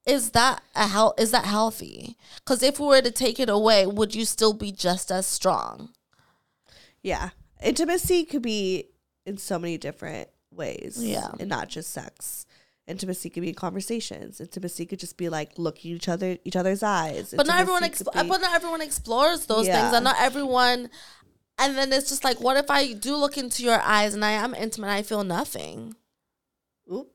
is 0.04 0.30
that 0.32 0.62
a 0.74 0.86
hel- 0.88 1.14
is 1.16 1.30
that 1.30 1.46
healthy? 1.46 2.18
Because 2.36 2.62
if 2.62 2.78
we 2.78 2.86
were 2.88 3.00
to 3.00 3.10
take 3.10 3.40
it 3.40 3.48
away, 3.48 3.86
would 3.86 4.14
you 4.14 4.26
still 4.26 4.52
be 4.52 4.70
just 4.70 5.10
as 5.10 5.26
strong? 5.26 5.94
Yeah. 7.02 7.30
Intimacy 7.62 8.24
could 8.24 8.42
be 8.42 8.90
in 9.24 9.38
so 9.38 9.58
many 9.58 9.78
different 9.78 10.28
ways. 10.50 10.98
Yeah. 10.98 11.30
And 11.40 11.48
not 11.48 11.68
just 11.68 11.88
sex. 11.90 12.44
Intimacy 12.86 13.30
could 13.30 13.40
be 13.40 13.48
in 13.48 13.54
conversations. 13.54 14.40
Intimacy 14.40 14.84
could 14.84 14.98
just 14.98 15.16
be 15.16 15.28
like 15.30 15.52
looking 15.58 15.92
each 15.92 16.08
other 16.08 16.36
each 16.44 16.54
other's 16.56 16.82
eyes. 16.82 17.32
But 17.34 17.46
not 17.46 17.58
everyone, 17.60 17.82
Intimacy 17.82 18.04
exp- 18.04 18.12
could 18.12 18.22
be- 18.24 18.28
but 18.28 18.40
not 18.42 18.54
everyone 18.54 18.82
explores 18.82 19.46
those 19.46 19.66
Yeah. 19.66 19.80
things, 19.80 19.94
and 19.94 20.04
not 20.04 20.16
everyone. 20.18 20.90
And 21.58 21.78
then 21.78 21.92
it's 21.92 22.08
just 22.08 22.24
like, 22.24 22.40
what 22.40 22.56
if 22.56 22.68
I 22.68 22.92
do 22.92 23.16
look 23.16 23.38
into 23.38 23.62
your 23.62 23.80
eyes 23.80 24.12
and 24.12 24.24
I 24.24 24.32
am 24.32 24.54
intimate, 24.54 24.88
and 24.88 24.96
I 24.96 25.02
feel 25.02 25.24
nothing, 25.24 25.94
Oop. 26.92 27.10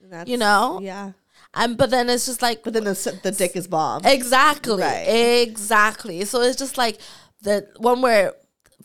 That's- 0.00 0.28
You 0.28 0.38
know? 0.38 0.80
Yeah. 0.82 1.12
and 1.54 1.76
but 1.76 1.90
then 1.90 2.08
it's 2.08 2.24
just 2.26 2.40
like, 2.40 2.62
But 2.64 2.72
then 2.72 2.84
the 2.84 3.18
the 3.22 3.30
dick 3.32 3.56
is 3.56 3.66
bomb. 3.68 4.04
exactly, 4.06 4.82
Right. 4.82 5.02
exactly. 5.48 6.24
So 6.24 6.40
it's 6.40 6.56
just 6.56 6.78
like 6.78 6.98
the 7.42 7.68
when 7.78 8.00
we're 8.00 8.32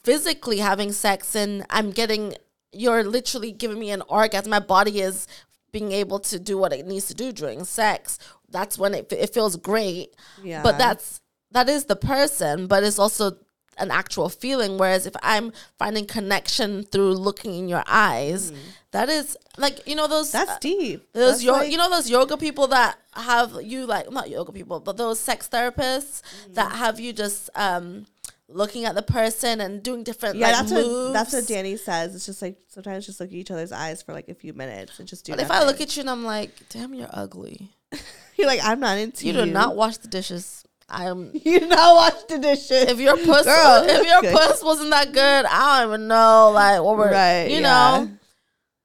physically 0.03 0.57
having 0.57 0.91
sex 0.91 1.33
and 1.35 1.65
I'm 1.69 1.91
getting, 1.91 2.35
you're 2.73 3.03
literally 3.05 3.51
giving 3.53 3.79
me 3.79 3.91
an 3.91 4.01
orgasm. 4.09 4.49
My 4.49 4.59
body 4.59 4.99
is 4.99 5.27
being 5.73 5.91
able 5.91 6.19
to 6.19 6.39
do 6.39 6.57
what 6.57 6.71
it 6.71 6.87
needs 6.87 7.07
to 7.07 7.13
do 7.13 7.33
during 7.33 7.65
sex. 7.65 8.17
That's 8.49 8.77
when 8.77 8.93
it 8.93 9.11
it 9.11 9.33
feels 9.33 9.57
great. 9.57 10.15
Yeah. 10.41 10.63
But 10.63 10.77
that's 10.77 11.19
that 11.51 11.67
is 11.67 11.85
the 11.85 11.97
person, 11.97 12.67
but 12.67 12.83
it's 12.83 12.97
also 12.99 13.37
an 13.79 13.89
actual 13.91 14.29
feeling. 14.29 14.77
Whereas 14.77 15.05
if 15.07 15.15
I'm 15.23 15.51
finding 15.79 16.05
connection 16.05 16.83
through 16.83 17.13
looking 17.15 17.53
in 17.55 17.67
your 17.67 17.83
eyes, 17.87 18.53
that 18.91 19.09
is 19.09 19.35
like 19.57 19.85
you 19.87 19.95
know 19.95 20.07
those 20.07 20.29
Mm. 20.29 20.31
That's 20.33 20.51
uh, 20.51 20.57
deep. 20.61 21.11
those 21.13 21.31
That's 21.33 21.43
yo- 21.43 21.53
like- 21.53 21.71
you 21.71 21.77
know 21.77 21.89
those 21.89 22.09
yoga 22.09 22.37
people 22.37 22.67
that 22.67 22.97
have 23.15 23.61
you 23.63 23.85
like 23.87 24.11
not 24.11 24.29
yoga 24.29 24.51
people, 24.51 24.79
but 24.79 24.95
those 24.97 25.19
sex 25.19 25.49
therapists 25.51 26.21
Mm. 26.21 26.53
that 26.53 26.71
have 26.73 26.99
you 26.99 27.11
just 27.13 27.49
um 27.55 28.05
looking 28.49 28.85
at 28.85 28.93
the 28.95 29.01
person 29.01 29.61
and 29.61 29.81
doing 29.81 30.03
different 30.03 30.35
Yeah, 30.35 30.47
like 30.47 30.55
that's 30.57 30.71
moves. 30.71 30.87
what 30.89 31.13
that's 31.13 31.33
what 31.33 31.47
Danny 31.47 31.77
says. 31.77 32.13
It's 32.15 32.25
just 32.25 32.41
like 32.41 32.57
sometimes 32.67 33.05
just 33.05 33.19
look 33.19 33.29
at 33.29 33.33
each 33.35 33.51
other's 33.51 33.71
eyes 33.71 34.01
for 34.01 34.13
like 34.13 34.27
a 34.29 34.33
few 34.35 34.53
minutes 34.53 34.99
and 34.99 35.07
just 35.07 35.25
do. 35.25 35.31
But 35.33 35.41
if 35.41 35.49
I 35.51 35.63
look 35.65 35.79
at 35.81 35.95
you 35.95 36.01
and 36.01 36.09
I'm 36.09 36.23
like, 36.23 36.51
damn, 36.69 36.93
you're 36.93 37.09
ugly. 37.11 37.69
you're 38.35 38.47
like, 38.47 38.59
I'm 38.63 38.79
not 38.79 38.97
into 38.97 39.25
You 39.27 39.33
you. 39.33 39.45
do 39.45 39.51
not 39.51 39.75
wash 39.75 39.97
the 39.97 40.07
dishes. 40.07 40.63
I'm 40.89 41.31
You 41.45 41.61
do 41.61 41.67
not 41.67 41.95
wash 41.95 42.23
the 42.29 42.37
dishes. 42.39 42.71
if 42.89 42.99
your 42.99 43.15
puss 43.17 43.45
Girl, 43.45 43.83
if 43.87 44.05
your 44.05 44.21
good. 44.21 44.33
puss 44.35 44.61
wasn't 44.63 44.91
that 44.91 45.11
good, 45.13 45.45
I 45.45 45.79
don't 45.81 45.89
even 45.93 46.07
know 46.07 46.51
like 46.53 46.81
what 46.83 46.97
we're 46.97 47.11
Right, 47.11 47.45
you 47.45 47.61
yeah. 47.61 47.61
know. 47.61 48.09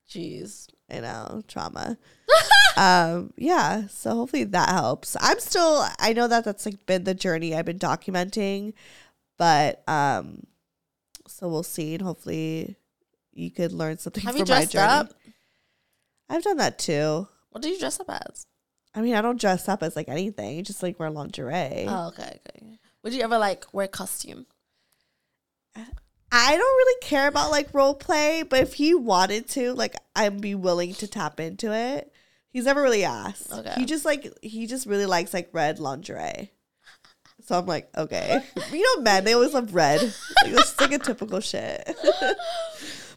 Jeez. 0.08 0.68
I 0.90 1.00
know 1.00 1.42
trauma. 1.48 1.98
um, 2.76 3.32
yeah. 3.36 3.86
So 3.88 4.14
hopefully 4.14 4.44
that 4.44 4.68
helps. 4.70 5.16
I'm 5.20 5.38
still. 5.40 5.86
I 5.98 6.12
know 6.14 6.28
that 6.28 6.44
that's 6.44 6.64
like 6.64 6.86
been 6.86 7.04
the 7.04 7.14
journey 7.14 7.54
I've 7.54 7.66
been 7.66 7.78
documenting, 7.78 8.72
but 9.38 9.82
um, 9.88 10.42
so 11.26 11.48
we'll 11.48 11.62
see, 11.62 11.94
and 11.94 12.02
hopefully 12.02 12.76
you 13.32 13.50
could 13.50 13.72
learn 13.72 13.98
something 13.98 14.22
Have 14.24 14.32
from 14.32 14.38
you 14.40 14.44
my 14.44 14.46
dressed 14.46 14.72
journey. 14.72 14.86
up? 14.86 15.14
I've 16.28 16.42
done 16.42 16.58
that 16.58 16.78
too. 16.78 17.28
What 17.50 17.62
do 17.62 17.68
you 17.68 17.78
dress 17.78 17.98
up 18.00 18.10
as? 18.10 18.46
I 18.94 19.00
mean, 19.00 19.14
I 19.14 19.22
don't 19.22 19.40
dress 19.40 19.68
up 19.68 19.82
as 19.82 19.96
like 19.96 20.08
anything. 20.08 20.64
Just 20.64 20.82
like 20.82 20.98
wear 20.98 21.10
lingerie. 21.10 21.86
Oh, 21.88 22.08
okay, 22.08 22.40
okay. 22.48 22.78
Would 23.02 23.14
you 23.14 23.22
ever 23.22 23.38
like 23.38 23.64
wear 23.72 23.88
costume? 23.88 24.46
I 26.30 26.50
don't 26.50 26.58
really 26.60 27.00
care 27.00 27.28
about 27.28 27.50
like 27.50 27.72
role 27.72 27.94
play, 27.94 28.42
but 28.42 28.60
if 28.60 28.74
he 28.74 28.94
wanted 28.94 29.48
to, 29.50 29.72
like, 29.72 29.94
I'd 30.14 30.40
be 30.40 30.54
willing 30.54 30.92
to 30.94 31.06
tap 31.08 31.40
into 31.40 31.72
it. 31.72 32.12
He's 32.50 32.64
never 32.64 32.82
really 32.82 33.04
asked. 33.04 33.52
Okay. 33.52 33.74
He 33.76 33.84
just 33.86 34.04
like 34.04 34.26
he 34.42 34.66
just 34.66 34.86
really 34.86 35.06
likes 35.06 35.32
like 35.32 35.50
red 35.52 35.78
lingerie. 35.78 36.50
So 37.48 37.58
I'm 37.58 37.64
like, 37.64 37.88
okay. 37.96 38.42
You 38.70 38.96
know, 38.96 39.02
men 39.02 39.24
they 39.24 39.32
always 39.32 39.54
love 39.54 39.74
red. 39.74 40.02
Like, 40.02 40.12
it's 40.52 40.60
just 40.60 40.80
like 40.82 40.92
a 40.92 40.98
typical 40.98 41.40
shit. 41.40 41.82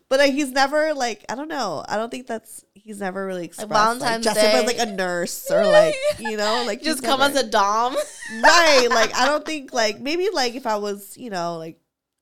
but 0.10 0.20
like, 0.20 0.32
he's 0.32 0.52
never 0.52 0.94
like 0.94 1.26
I 1.28 1.36
don't 1.36 1.50
know. 1.50 1.84
I 1.86 1.98
don't 1.98 2.10
think 2.10 2.28
that's 2.28 2.64
he's 2.74 3.02
never 3.02 3.26
really 3.26 3.44
expressed 3.44 3.70
like, 3.70 3.78
Valentine's 4.00 4.24
dressed 4.24 4.40
up 4.40 4.52
Day. 4.54 4.66
like 4.66 4.80
a 4.80 4.86
nurse 4.92 5.52
or 5.52 5.66
like 5.68 5.96
you 6.18 6.38
know 6.38 6.64
like 6.68 6.82
Just 6.82 7.04
come 7.04 7.20
never- 7.20 7.38
as 7.38 7.44
a 7.44 7.48
dom. 7.50 7.94
right 8.42 8.88
like 8.90 9.14
i 9.16 9.26
don't 9.28 9.46
think 9.46 9.72
like 9.74 10.00
maybe 10.00 10.30
like 10.34 10.56
if 10.56 10.66
i 10.66 10.78
was 10.78 11.16
you 11.18 11.30
know 11.30 11.58
like 11.58 11.78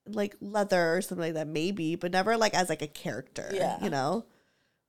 like 0.08 0.36
leather 0.42 0.96
or 0.98 1.02
something 1.02 1.24
like 1.28 1.36
that 1.36 1.48
maybe 1.48 1.96
but 1.96 2.12
never 2.12 2.36
like 2.36 2.54
as 2.56 2.68
like 2.68 2.82
a 2.82 2.88
character 2.88 3.50
Yeah. 3.54 3.82
you 3.82 3.90
know 3.90 4.26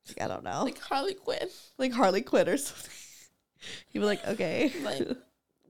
like 0.08 0.20
i 0.24 0.26
don't 0.26 0.42
know 0.42 0.64
like, 0.64 0.74
like 0.74 0.80
Harley 0.80 1.14
Quinn. 1.14 1.48
Like 1.78 1.92
Harley 1.92 2.22
quinn 2.22 2.48
or 2.48 2.56
something 2.56 2.90
you'd 3.92 4.00
be 4.00 4.06
like 4.06 4.26
okay 4.26 4.72
Like, 4.82 5.06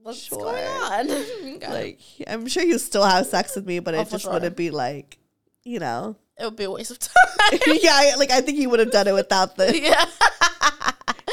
what's 0.02 0.18
Sure. 0.18 0.38
going 0.38 0.66
on? 0.66 1.10
Okay. 1.56 1.68
like 1.68 2.00
i'm 2.28 2.46
sure 2.46 2.62
you 2.62 2.78
still 2.78 3.04
have 3.04 3.26
sex 3.26 3.54
with 3.56 3.66
me 3.66 3.78
but 3.80 3.94
Oh, 3.94 4.00
it 4.00 4.08
just 4.10 4.24
sure. 4.24 4.32
wouldn't 4.32 4.56
be 4.56 4.70
like 4.70 5.18
you 5.64 5.78
know 5.78 6.16
it 6.38 6.44
would 6.44 6.56
be 6.56 6.64
a 6.64 6.70
waste 6.70 6.90
of 6.90 6.98
time. 6.98 7.58
yeah 7.82 8.14
like 8.16 8.30
i 8.30 8.40
think 8.40 8.56
he 8.58 8.66
would 8.66 8.80
have 8.80 8.90
done 8.90 9.06
it 9.08 9.12
without 9.14 9.56
the 9.56 9.78
yeah. 9.82 10.06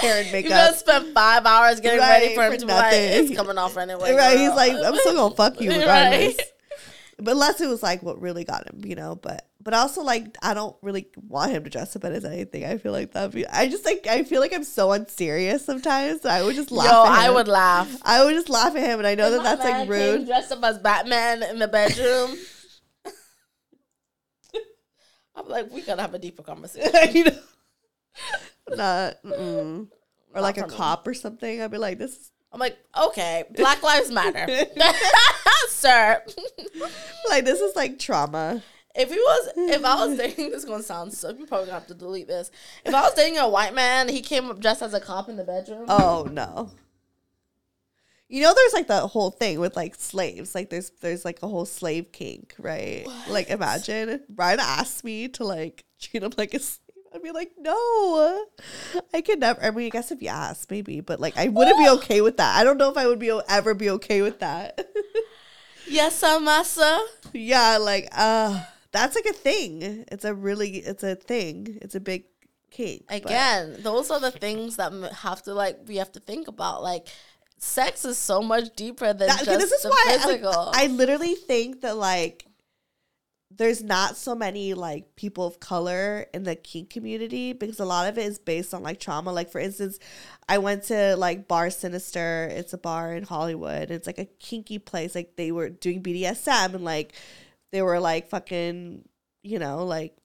hair 0.01 0.17
and 0.19 0.27
You 0.27 0.31
makeup 0.33 0.51
just 0.51 0.79
spent 0.81 1.13
five 1.13 1.45
hours 1.45 1.79
getting 1.79 1.99
ready 1.99 2.27
Right, 2.27 2.35
for 2.35 2.43
him 2.43 2.51
for 2.53 2.57
to 2.59 2.65
be 2.65 2.73
like, 2.73 2.83
nothing. 2.91 3.25
it's 3.25 3.35
coming 3.37 3.57
off 3.57 3.77
anyway. 3.77 4.13
right 4.13 4.37
he's 4.37 4.49
like 4.49 4.73
i'm 4.73 4.95
still 4.97 5.15
gonna 5.15 5.35
fuck 5.35 5.61
you 5.61 5.69
Right. 5.69 5.79
regardless 5.79 6.35
but 7.19 7.31
unless 7.31 7.61
it 7.61 7.67
was 7.67 7.81
like 7.81 8.03
what 8.03 8.21
really 8.21 8.43
got 8.43 8.67
him 8.67 8.81
you 8.85 8.95
know 8.95 9.15
but 9.15 9.46
but 9.67 9.73
also 9.73 10.01
like 10.01 10.37
i 10.41 10.53
don't 10.53 10.77
really 10.81 11.09
want 11.27 11.51
him 11.51 11.61
to 11.61 11.69
dress 11.69 11.93
up 11.93 12.05
as 12.05 12.23
anything 12.23 12.63
i 12.63 12.77
feel 12.77 12.93
like 12.93 13.11
that'd 13.11 13.33
be 13.33 13.45
i 13.47 13.67
just 13.67 13.83
like 13.83 14.07
i 14.07 14.23
feel 14.23 14.39
like 14.39 14.53
i'm 14.53 14.63
so 14.63 14.93
unserious 14.93 15.65
sometimes 15.65 16.25
i 16.25 16.41
would 16.41 16.55
just 16.55 16.71
laugh 16.71 16.89
Yo, 16.89 17.03
I 17.05 17.29
would 17.29 17.49
laugh. 17.49 17.93
i 18.03 18.23
would 18.23 18.33
just 18.33 18.47
laugh 18.47 18.73
at 18.77 18.81
him 18.81 18.99
and 18.99 19.05
i 19.05 19.13
know 19.13 19.29
that 19.29 19.39
My 19.39 19.55
that's 19.55 19.65
like 19.65 19.89
rude 19.89 20.25
Dressed 20.25 20.53
up 20.53 20.63
as 20.63 20.79
Batman 20.79 21.43
in 21.43 21.59
the 21.59 21.67
bedroom. 21.67 22.37
I'm 25.35 25.49
like, 25.49 25.69
we 25.69 25.81
gotta 25.81 26.01
have 26.01 26.13
a 26.13 26.19
deeper 26.19 26.43
conversation. 26.43 26.93
you 27.13 27.25
know 27.25 27.37
not 28.69 29.21
mm-mm. 29.21 29.89
or 30.33 30.41
like 30.41 30.57
a 30.57 30.63
me. 30.65 30.69
cop 30.69 31.05
or 31.05 31.13
something 31.13 31.61
i'd 31.61 31.71
be 31.71 31.77
like 31.77 31.97
this 31.97 32.11
is 32.11 32.31
I'm 32.49 32.61
like, 32.61 32.77
okay, 32.97 33.43
Black 33.57 33.83
Lives 33.83 34.09
Matter, 34.09 34.47
sir. 35.67 36.23
like 37.29 37.43
this 37.43 37.59
is 37.59 37.75
like 37.75 37.99
trauma 37.99 38.63
If 38.97 39.09
he 39.09 39.17
was, 39.17 39.49
if 39.55 39.85
I 39.85 40.05
was 40.05 40.17
dating, 40.19 40.49
this 40.49 40.63
is 40.63 40.65
gonna 40.65 40.83
sound 40.83 41.13
so. 41.13 41.29
You 41.29 41.45
probably 41.45 41.67
gonna 41.67 41.79
have 41.79 41.87
to 41.87 41.93
delete 41.93 42.27
this. 42.27 42.49
If 42.83 42.93
I 42.93 43.01
was 43.01 43.13
dating 43.13 43.37
a 43.37 43.47
white 43.47 43.73
man, 43.75 44.09
he 44.09 44.21
came 44.21 44.49
up 44.49 44.59
dressed 44.59 44.81
as 44.81 44.93
a 44.93 44.99
cop 44.99 45.29
in 45.29 45.37
the 45.37 45.43
bedroom. 45.43 45.85
Oh 45.87 46.27
no. 46.31 46.71
You 48.29 48.41
know, 48.41 48.53
there's 48.53 48.73
like 48.73 48.87
the 48.87 49.07
whole 49.07 49.31
thing 49.31 49.59
with 49.59 49.75
like 49.77 49.95
slaves. 49.95 50.53
Like 50.53 50.69
there's 50.69 50.89
there's 51.01 51.23
like 51.23 51.41
a 51.43 51.47
whole 51.47 51.65
slave 51.65 52.11
kink, 52.11 52.55
right? 52.59 53.05
Like 53.29 53.49
imagine 53.49 54.21
Brian 54.27 54.59
asked 54.59 55.03
me 55.03 55.27
to 55.29 55.45
like 55.45 55.85
treat 56.01 56.23
him 56.23 56.33
like 56.37 56.53
a 56.53 56.59
slave. 56.59 56.81
I'd 57.15 57.23
be 57.23 57.31
like, 57.31 57.51
no, 57.57 58.45
I 59.13 59.21
could 59.21 59.39
never. 59.39 59.63
I 59.63 59.71
mean, 59.71 59.85
I 59.85 59.89
guess 59.89 60.11
if 60.11 60.21
you 60.21 60.27
asked, 60.27 60.69
maybe, 60.69 60.99
but 60.99 61.21
like 61.21 61.37
I 61.37 61.47
wouldn't 61.47 61.77
be 61.77 61.87
okay 61.89 62.19
with 62.19 62.35
that. 62.37 62.57
I 62.57 62.65
don't 62.65 62.77
know 62.77 62.91
if 62.91 62.97
I 62.97 63.07
would 63.07 63.17
be 63.17 63.31
ever 63.47 63.73
be 63.73 63.89
okay 63.91 64.21
with 64.21 64.39
that. 64.39 64.87
Yes, 65.89 66.19
sir, 66.19 66.37
massa. 66.41 67.01
yeah, 67.31 67.77
like 67.77 68.09
uh, 68.11 68.61
that's 69.01 69.15
like 69.15 69.25
a 69.25 69.33
thing. 69.33 70.05
It's 70.11 70.25
a 70.25 70.33
really, 70.33 70.77
it's 70.77 71.03
a 71.03 71.15
thing. 71.15 71.77
It's 71.81 71.95
a 71.95 71.99
big 71.99 72.25
kink. 72.71 73.05
but- 73.07 73.15
Again, 73.25 73.77
those 73.79 74.11
are 74.11 74.19
the 74.19 74.31
things 74.31 74.75
that 74.77 74.91
have 75.21 75.41
to 75.43 75.53
like 75.53 75.79
we 75.87 75.97
have 75.97 76.11
to 76.13 76.19
think 76.19 76.47
about. 76.47 76.83
Like, 76.83 77.07
sex 77.57 78.05
is 78.05 78.17
so 78.17 78.41
much 78.41 78.75
deeper 78.75 79.07
than 79.13 79.27
That- 79.27 79.45
just 79.45 79.59
this 79.59 79.71
is 79.71 79.81
the 79.83 79.89
why 79.89 80.05
I- 80.09 80.17
physical. 80.19 80.69
I 80.73 80.87
literally 80.87 81.35
think 81.35 81.81
that 81.81 81.97
like 81.97 82.43
there's 83.49 83.81
not 83.81 84.17
so 84.17 84.35
many 84.35 84.73
like 84.73 85.15
people 85.15 85.47
of 85.47 85.59
color 85.59 86.27
in 86.33 86.43
the 86.43 86.55
kink 86.55 86.89
community 86.89 87.53
because 87.53 87.79
a 87.79 87.85
lot 87.85 88.07
of 88.07 88.17
it 88.17 88.25
is 88.25 88.37
based 88.37 88.73
on 88.73 88.83
like 88.83 88.99
trauma. 88.99 89.31
Like 89.31 89.49
for 89.49 89.59
instance, 89.59 89.97
I 90.49 90.57
went 90.57 90.83
to 90.85 91.15
like 91.15 91.47
Bar 91.47 91.69
Sinister. 91.69 92.49
It's 92.51 92.73
a 92.73 92.77
bar 92.77 93.13
in 93.13 93.23
Hollywood. 93.23 93.89
It's 93.89 94.05
like 94.05 94.19
a 94.19 94.25
kinky 94.25 94.77
place. 94.79 95.15
Like 95.15 95.37
they 95.37 95.51
were 95.53 95.69
doing 95.69 96.03
BDSM 96.03 96.75
and 96.75 96.83
like 96.83 97.13
they 97.71 97.81
were 97.81 97.99
like 97.99 98.29
fucking, 98.29 99.07
you 99.43 99.59
know, 99.59 99.85
like 99.85 100.15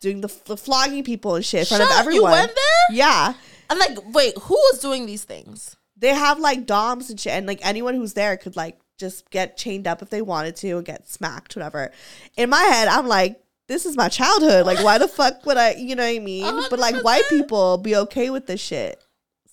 doing 0.00 0.20
the, 0.20 0.32
the 0.44 0.56
flogging 0.56 1.04
people 1.04 1.34
and 1.34 1.44
shit 1.44 1.60
in 1.60 1.66
front 1.66 1.82
Shut 1.82 1.90
of 1.90 1.96
up, 1.96 2.00
everyone. 2.00 2.32
You 2.32 2.38
went 2.38 2.54
there? 2.54 2.96
Yeah. 2.96 3.34
I'm 3.68 3.78
like, 3.78 3.98
wait, 4.14 4.36
who 4.38 4.54
was 4.54 4.80
doing 4.80 5.06
these 5.06 5.24
things? 5.24 5.76
they 5.96 6.14
have 6.14 6.38
like 6.38 6.66
doms 6.66 7.10
and 7.10 7.18
shit, 7.18 7.32
and 7.32 7.46
like 7.46 7.60
anyone 7.66 7.94
who's 7.94 8.12
there 8.12 8.36
could 8.36 8.56
like 8.56 8.78
just 8.98 9.30
get 9.30 9.56
chained 9.56 9.86
up 9.86 10.02
if 10.02 10.10
they 10.10 10.22
wanted 10.22 10.56
to 10.56 10.76
and 10.76 10.86
get 10.86 11.08
smacked, 11.08 11.56
whatever. 11.56 11.90
In 12.36 12.50
my 12.50 12.60
head, 12.60 12.88
I'm 12.88 13.06
like, 13.06 13.42
this 13.68 13.86
is 13.86 13.96
my 13.96 14.08
childhood. 14.08 14.66
Like, 14.66 14.82
why 14.82 14.98
the 14.98 15.08
fuck 15.08 15.44
would 15.46 15.56
I? 15.56 15.72
You 15.72 15.96
know 15.96 16.04
what 16.04 16.16
I 16.16 16.18
mean? 16.18 16.62
But 16.70 16.78
like, 16.78 17.02
white 17.02 17.24
people 17.28 17.78
be 17.78 17.96
okay 17.96 18.30
with 18.30 18.46
this 18.46 18.60
shit. 18.60 19.02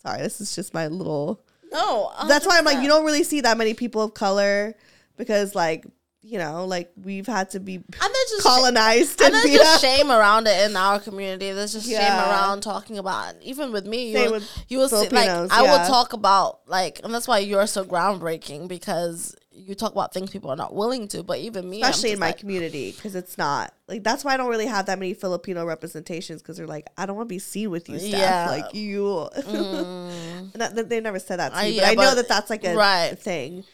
Sorry, 0.02 0.22
this 0.22 0.42
is 0.42 0.54
just 0.54 0.74
my 0.74 0.88
little. 0.88 1.42
No, 1.72 2.12
That's 2.28 2.46
why 2.46 2.60
I'm 2.60 2.66
like, 2.66 2.84
you 2.84 2.88
don't 2.88 3.04
really 3.04 3.24
see 3.24 3.42
that 3.42 3.58
many 3.58 3.74
people 3.74 4.04
of 4.04 4.14
color 4.14 4.76
because 5.18 5.56
like 5.56 5.88
you 6.26 6.38
know, 6.38 6.66
like 6.66 6.90
we've 6.96 7.28
had 7.28 7.50
to 7.50 7.60
be 7.60 7.76
And 7.76 8.14
just 8.30 8.44
colonized 8.44 9.22
and 9.22 9.36
and 9.36 9.44
there's 9.44 9.58
just 9.58 9.82
shame 9.82 10.10
around 10.10 10.48
it 10.48 10.70
in 10.70 10.76
our 10.78 10.98
community. 11.00 11.52
There's 11.52 11.74
just 11.74 11.88
shame 11.88 12.00
around 12.00 12.62
talking 12.62 12.98
about. 12.98 13.36
It. 13.36 13.42
Even 13.44 13.74
with 13.74 13.86
me, 13.86 14.12
you 14.12 14.18
Same 14.18 14.32
will, 14.32 14.42
you 14.70 14.78
will 14.78 14.88
see, 14.88 14.96
like 14.96 15.10
Filipinos, 15.10 15.50
I 15.52 15.64
will 15.64 15.86
talk 15.86 16.14
about 16.14 16.62
like, 16.66 17.02
and 17.04 17.14
that's 17.14 17.28
why 17.28 17.40
you're 17.40 17.68
so 17.68 17.84
groundbreaking 17.84 18.70
because 18.70 19.36
you 19.52 19.76
talk 19.76 19.92
about 19.92 20.14
things 20.14 20.32
people 20.32 20.50
are 20.50 20.56
not 20.56 20.74
willing 20.74 21.10
to. 21.10 21.24
But 21.24 21.40
even 21.40 21.70
me, 21.70 21.82
especially 21.82 22.14
in 22.14 22.20
my 22.20 22.28
like, 22.28 22.38
community 22.38 22.92
because 22.92 23.16
it's 23.16 23.38
not 23.38 23.74
like 23.90 24.02
that's 24.04 24.24
why 24.24 24.34
I 24.34 24.38
don't 24.38 24.50
really 24.50 24.68
have 24.68 24.86
that 24.86 25.00
many 25.00 25.14
Filipino 25.14 25.66
representations 25.66 26.42
because 26.42 26.56
they're 26.56 26.68
like 26.68 26.88
I 26.98 27.06
don't 27.06 27.18
want 27.18 27.28
to 27.28 27.36
be 27.36 27.40
seen 27.40 27.70
with 27.70 27.90
you, 27.90 28.00
Steph. 28.00 28.12
Yeah. 28.12 28.48
Like 28.50 28.74
you, 28.74 29.28
mm, 29.36 30.54
And 30.54 30.62
that, 30.62 30.88
they 30.88 31.02
never 31.02 31.20
said 31.20 31.40
that 31.40 31.54
to 31.54 31.64
me, 31.64 31.72
yeah, 31.72 31.82
but 31.82 31.90
I 31.90 31.94
know 31.96 32.12
but- 32.12 32.16
that 32.16 32.28
that's 32.30 32.50
like 32.50 32.64
a 32.64 32.76
right. 32.76 33.20
thing, 33.20 33.66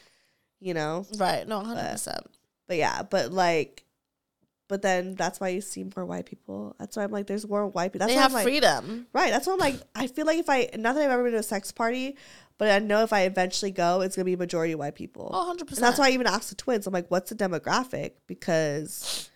you 0.59 0.73
know. 0.73 1.05
right? 1.19 1.47
No, 1.47 1.59
hundred 1.59 1.91
percent. 1.91 2.25
But 2.70 2.78
yeah, 2.78 3.01
but 3.03 3.34
like, 3.34 3.84
but 4.70 4.82
then 4.84 5.15
that's 5.15 5.39
why 5.41 5.49
you 5.49 5.59
see 5.59 5.84
more 5.95 6.05
white 6.05 6.28
people. 6.28 6.76
That's 6.80 6.95
why 6.95 7.03
I'm 7.03 7.11
like, 7.11 7.26
there's 7.28 7.45
more 7.47 7.65
white 7.67 7.91
people. 7.91 8.05
That's 8.07 8.11
They 8.13 8.17
why 8.17 8.22
have 8.22 8.34
like, 8.34 8.43
freedom. 8.43 9.07
right. 9.11 9.32
That's 9.32 9.47
why 9.47 9.53
I'm 9.53 9.59
like, 9.59 9.76
I 9.95 10.05
feel 10.07 10.28
like 10.28 10.38
if 10.38 10.47
I 10.49 10.70
not 10.78 10.93
that 10.95 11.03
I've 11.03 11.09
ever 11.09 11.24
been 11.24 11.32
to 11.34 11.39
a 11.39 11.43
sex 11.43 11.72
party, 11.72 12.15
but 12.59 12.70
I 12.70 12.78
know 12.78 13.01
if 13.03 13.11
I 13.11 13.22
eventually 13.22 13.72
go, 13.72 14.01
it's 14.01 14.15
gonna 14.15 14.26
be 14.26 14.36
majority 14.36 14.76
white 14.76 14.93
people. 14.95 15.30
Oh, 15.34 15.39
100 15.39 15.67
percent. 15.67 15.82
that's 15.82 15.97
why 15.97 16.07
I 16.07 16.11
even 16.11 16.28
asked 16.28 16.49
the 16.49 16.55
twins. 16.55 16.86
I'm 16.86 16.93
like, 16.93 17.09
what's 17.09 17.32
the 17.32 17.36
demographic? 17.36 18.11
Because 18.28 19.30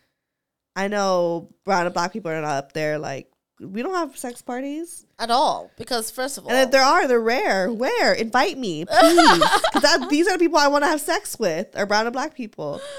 I 0.76 0.86
know 0.86 1.50
brown 1.64 1.86
and 1.86 1.92
black 1.94 2.12
people 2.12 2.30
are 2.30 2.40
not 2.40 2.50
up 2.56 2.72
there. 2.72 2.98
Like, 3.00 3.28
we 3.60 3.82
don't 3.82 3.94
have 3.94 4.16
sex 4.16 4.42
parties. 4.42 5.04
at 5.18 5.30
all 5.30 5.70
because 5.78 6.10
first 6.10 6.38
of 6.38 6.44
all, 6.44 6.50
And 6.52 6.60
if 6.60 6.70
there 6.70 6.82
are, 6.82 7.08
they're 7.08 7.20
rare. 7.20 7.72
Where? 7.72 8.12
Invite 8.12 8.58
me, 8.58 8.84
please. 8.88 9.44
Because 9.72 10.08
these 10.10 10.28
are 10.28 10.32
the 10.34 10.38
people 10.38 10.58
I 10.58 10.68
want 10.68 10.84
to 10.84 10.88
have 10.88 11.00
sex 11.00 11.38
with, 11.40 11.76
are 11.76 11.86
brown 11.86 12.06
and 12.06 12.12
black 12.12 12.34
people. 12.36 12.80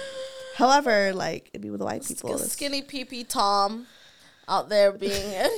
However, 0.56 1.14
like, 1.14 1.49
it'd 1.53 1.62
be 1.62 1.70
with 1.70 1.80
the 1.80 1.86
white 1.86 2.06
people. 2.06 2.38
skinny 2.38 2.82
PP 2.82 3.28
Tom 3.28 3.88
out 4.47 4.70
there 4.70 4.91
being 4.93 5.49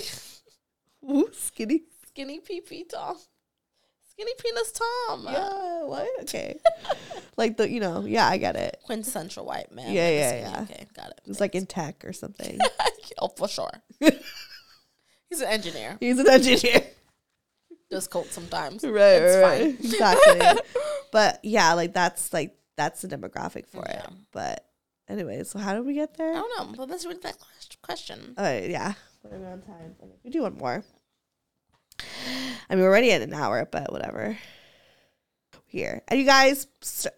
Ooh, 1.09 1.29
skinny. 1.33 1.83
skinny 2.07 2.39
PP 2.39 2.89
Tom, 2.89 3.15
skinny 4.09 4.31
penis 4.39 4.71
Tom. 4.71 5.25
Yeah, 5.25 5.83
what? 5.83 6.07
Okay. 6.21 6.59
like, 7.37 7.57
the, 7.57 7.69
you 7.69 7.79
know, 7.79 8.05
yeah, 8.05 8.27
I 8.27 8.37
get 8.37 8.55
it. 8.55 8.79
quintessential 8.85 9.45
white 9.45 9.71
man. 9.71 9.93
Yeah, 9.93 10.09
yeah, 10.09 10.39
yeah. 10.39 10.61
Okay, 10.63 10.87
got 10.95 11.11
it. 11.11 11.21
It's 11.27 11.39
like 11.39 11.53
in 11.53 11.67
tech 11.67 12.03
or 12.03 12.13
something. 12.13 12.57
oh, 13.19 13.27
for 13.37 13.47
sure. 13.47 13.71
He's 15.29 15.41
an 15.41 15.49
engineer. 15.49 15.97
He's 15.99 16.17
an 16.17 16.29
engineer. 16.29 16.83
Does 17.91 18.07
coke 18.07 18.27
sometimes. 18.31 18.83
right, 18.83 19.21
it's 19.21 19.43
right, 19.43 19.61
fine. 19.61 19.77
exactly. 19.79 20.63
but 21.11 21.39
yeah, 21.43 21.73
like 21.73 21.93
that's 21.93 22.33
like 22.33 22.57
that's 22.75 23.01
the 23.01 23.07
demographic 23.07 23.67
for 23.67 23.83
it. 23.85 24.05
But 24.33 24.66
anyway, 25.09 25.43
so 25.43 25.59
how 25.59 25.73
did 25.73 25.85
we 25.85 25.93
get 25.93 26.17
there? 26.17 26.31
I 26.31 26.35
don't 26.35 26.57
know, 26.57 26.75
but 26.77 26.89
let's 26.89 27.05
read 27.05 27.21
that 27.23 27.37
question. 27.81 28.33
Oh 28.37 28.57
yeah, 28.57 28.93
what 29.21 29.33
are 29.33 29.39
we 29.39 29.45
on 29.45 29.61
time? 29.61 29.95
We 30.23 30.29
do 30.29 30.43
one 30.43 30.57
more. 30.57 30.83
I 32.69 32.75
mean, 32.75 32.83
we're 32.83 32.89
already 32.89 33.11
at 33.11 33.21
an 33.21 33.33
hour, 33.33 33.67
but 33.69 33.91
whatever. 33.91 34.37
Here. 35.65 36.01
And 36.07 36.19
you 36.19 36.25
guys, 36.25 36.67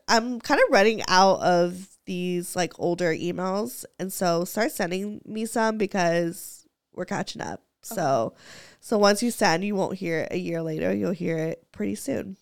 I'm 0.07 0.39
kind 0.39 0.59
of 0.59 0.71
running 0.71 1.01
out 1.07 1.41
of 1.41 1.87
these 2.05 2.55
like 2.55 2.73
older 2.79 3.13
emails. 3.13 3.85
And 3.99 4.11
so 4.11 4.43
start 4.43 4.71
sending 4.71 5.21
me 5.25 5.45
some 5.45 5.77
because 5.77 6.67
we're 6.93 7.05
catching 7.05 7.41
up. 7.41 7.61
So, 7.81 8.33
so 8.79 8.97
once 8.97 9.23
you 9.23 9.31
send, 9.31 9.63
you 9.63 9.75
won't 9.75 9.97
hear 9.97 10.21
it 10.21 10.31
a 10.31 10.37
year 10.37 10.61
later. 10.61 10.93
You'll 10.93 11.11
hear 11.11 11.37
it 11.37 11.67
pretty 11.71 11.95
soon. 11.95 12.37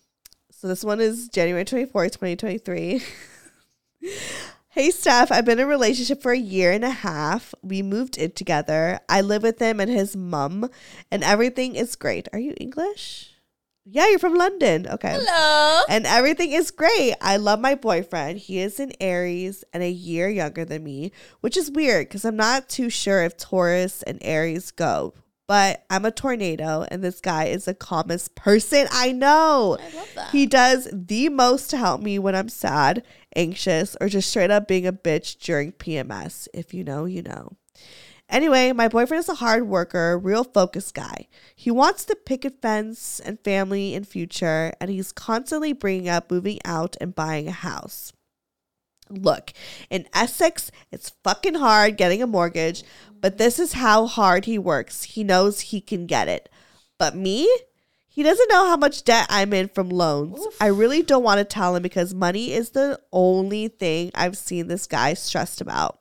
So 0.50 0.66
this 0.66 0.82
one 0.82 1.00
is 1.00 1.28
January 1.28 1.64
24th, 1.64 2.12
2023. 2.12 3.02
Hey 4.70 4.90
Steph, 4.90 5.32
I've 5.32 5.46
been 5.46 5.58
in 5.58 5.64
a 5.64 5.68
relationship 5.68 6.20
for 6.20 6.30
a 6.30 6.38
year 6.38 6.72
and 6.72 6.84
a 6.84 6.90
half. 6.90 7.54
We 7.62 7.80
moved 7.80 8.18
in 8.18 8.32
together. 8.32 9.00
I 9.08 9.22
live 9.22 9.42
with 9.42 9.58
him 9.58 9.80
and 9.80 9.90
his 9.90 10.14
mum, 10.14 10.68
and 11.10 11.24
everything 11.24 11.74
is 11.74 11.96
great. 11.96 12.28
Are 12.34 12.38
you 12.38 12.54
English? 12.60 13.32
Yeah, 13.86 14.10
you're 14.10 14.18
from 14.18 14.34
London. 14.34 14.86
Okay. 14.86 15.18
Hello. 15.18 15.84
And 15.88 16.04
everything 16.04 16.52
is 16.52 16.70
great. 16.70 17.14
I 17.22 17.38
love 17.38 17.60
my 17.60 17.76
boyfriend. 17.76 18.40
He 18.40 18.58
is 18.58 18.78
an 18.78 18.92
Aries 19.00 19.64
and 19.72 19.82
a 19.82 19.90
year 19.90 20.28
younger 20.28 20.66
than 20.66 20.84
me, 20.84 21.12
which 21.40 21.56
is 21.56 21.70
weird 21.70 22.08
because 22.08 22.26
I'm 22.26 22.36
not 22.36 22.68
too 22.68 22.90
sure 22.90 23.24
if 23.24 23.38
Taurus 23.38 24.02
and 24.02 24.18
Aries 24.20 24.70
go. 24.70 25.14
But 25.46 25.86
I'm 25.88 26.04
a 26.04 26.10
tornado, 26.10 26.84
and 26.90 27.02
this 27.02 27.22
guy 27.22 27.44
is 27.44 27.64
the 27.64 27.72
calmest 27.72 28.34
person 28.34 28.86
I 28.92 29.12
know. 29.12 29.78
I 29.80 29.96
love 29.96 30.10
that. 30.14 30.30
He 30.30 30.44
does 30.44 30.88
the 30.92 31.30
most 31.30 31.70
to 31.70 31.78
help 31.78 32.02
me 32.02 32.18
when 32.18 32.34
I'm 32.34 32.50
sad, 32.50 33.02
anxious, 33.38 33.96
or 34.00 34.08
just 34.08 34.28
straight 34.28 34.50
up 34.50 34.68
being 34.68 34.86
a 34.86 34.92
bitch 34.92 35.38
during 35.38 35.72
PMS. 35.72 36.48
If 36.52 36.74
you 36.74 36.84
know, 36.84 37.04
you 37.06 37.22
know. 37.22 37.56
Anyway, 38.28 38.72
my 38.72 38.88
boyfriend 38.88 39.20
is 39.20 39.28
a 39.30 39.36
hard 39.36 39.66
worker, 39.66 40.18
real 40.18 40.44
focused 40.44 40.94
guy. 40.94 41.28
He 41.56 41.70
wants 41.70 42.04
the 42.04 42.14
picket 42.14 42.60
fence 42.60 43.20
and 43.20 43.42
family 43.42 43.94
and 43.94 44.06
future, 44.06 44.74
and 44.80 44.90
he's 44.90 45.12
constantly 45.12 45.72
bringing 45.72 46.10
up 46.10 46.30
moving 46.30 46.58
out 46.64 46.94
and 47.00 47.14
buying 47.14 47.48
a 47.48 47.52
house. 47.52 48.12
Look, 49.08 49.54
in 49.88 50.06
Essex, 50.12 50.70
it's 50.92 51.14
fucking 51.24 51.54
hard 51.54 51.96
getting 51.96 52.22
a 52.22 52.26
mortgage, 52.26 52.84
but 53.18 53.38
this 53.38 53.58
is 53.58 53.72
how 53.72 54.06
hard 54.06 54.44
he 54.44 54.58
works. 54.58 55.04
He 55.04 55.24
knows 55.24 55.60
he 55.60 55.80
can 55.80 56.06
get 56.06 56.28
it. 56.28 56.50
But 56.98 57.16
me? 57.16 57.48
He 58.08 58.22
doesn't 58.22 58.50
know 58.50 58.66
how 58.66 58.76
much 58.76 59.04
debt 59.04 59.26
I'm 59.28 59.52
in 59.52 59.68
from 59.68 59.90
loans. 59.90 60.44
I 60.60 60.66
really 60.66 61.02
don't 61.02 61.22
want 61.22 61.38
to 61.38 61.44
tell 61.44 61.76
him 61.76 61.82
because 61.82 62.14
money 62.14 62.52
is 62.52 62.70
the 62.70 62.98
only 63.12 63.68
thing 63.68 64.10
I've 64.14 64.36
seen 64.36 64.66
this 64.66 64.86
guy 64.86 65.14
stressed 65.14 65.60
about. 65.60 66.00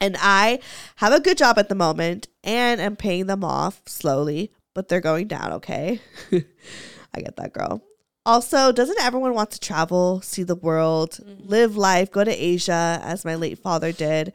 And 0.00 0.16
I 0.18 0.60
have 0.96 1.12
a 1.12 1.20
good 1.20 1.38
job 1.38 1.58
at 1.58 1.68
the 1.68 1.74
moment 1.74 2.28
and 2.42 2.80
am 2.80 2.96
paying 2.96 3.26
them 3.26 3.44
off 3.44 3.82
slowly, 3.86 4.52
but 4.72 4.88
they're 4.88 5.00
going 5.00 5.28
down, 5.28 5.52
okay? 5.52 6.00
I 6.32 7.20
get 7.20 7.36
that, 7.36 7.52
girl. 7.52 7.82
Also, 8.26 8.72
doesn't 8.72 9.00
everyone 9.00 9.34
want 9.34 9.50
to 9.50 9.60
travel, 9.60 10.20
see 10.22 10.42
the 10.42 10.54
world, 10.54 11.18
mm-hmm. 11.22 11.46
live 11.46 11.76
life, 11.76 12.10
go 12.10 12.24
to 12.24 12.30
Asia, 12.30 13.00
as 13.02 13.24
my 13.24 13.34
late 13.34 13.58
father 13.58 13.92
did, 13.92 14.32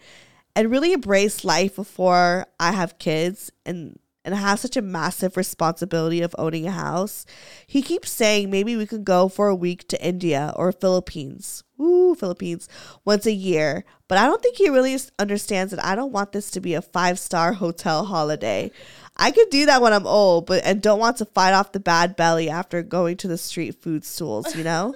and 0.56 0.70
really 0.70 0.94
embrace 0.94 1.44
life 1.44 1.76
before 1.76 2.46
I 2.60 2.72
have 2.72 3.00
kids 3.00 3.52
and 3.66 3.98
and 4.30 4.40
have 4.40 4.60
such 4.60 4.78
a 4.78 4.82
massive 4.82 5.36
responsibility 5.36 6.22
of 6.22 6.36
owning 6.38 6.68
a 6.68 6.72
house? 6.72 7.26
He 7.66 7.82
keeps 7.82 8.12
saying 8.12 8.50
maybe 8.50 8.76
we 8.76 8.86
could 8.86 9.04
go 9.04 9.28
for 9.28 9.48
a 9.48 9.56
week 9.56 9.88
to 9.88 10.06
India 10.06 10.54
or 10.56 10.72
Philippines. 10.72 11.64
Ooh, 11.82 12.16
Philippines 12.16 12.68
once 13.06 13.26
a 13.26 13.32
year. 13.32 13.86
But 14.08 14.18
I 14.18 14.26
don't 14.26 14.42
think 14.42 14.58
he 14.58 14.70
really 14.70 14.98
understands 15.18 15.72
that 15.72 15.84
I 15.84 15.96
don't 15.96 16.12
want 16.12 16.32
this 16.32 16.52
to 16.52 16.62
be 16.62 16.74
a 16.74 16.82
five 16.82 17.18
star 17.20 17.54
hotel 17.54 18.06
holiday. 18.06 18.72
I 19.18 19.32
could 19.32 19.50
do 19.50 19.66
that 19.66 19.82
when 19.82 19.94
I'm 19.94 20.08
old, 20.08 20.46
but 20.46 20.64
and 20.64 20.82
don't 20.82 21.00
want 21.00 21.18
to 21.18 21.26
fight 21.26 21.54
off 21.54 21.72
the 21.72 21.80
bad 21.80 22.16
belly 22.16 22.50
after 22.50 22.82
going 22.84 23.18
to 23.18 23.28
the 23.28 23.38
street 23.38 23.82
food 23.82 24.06
stools, 24.06 24.56
you 24.56 24.64
know? 24.64 24.96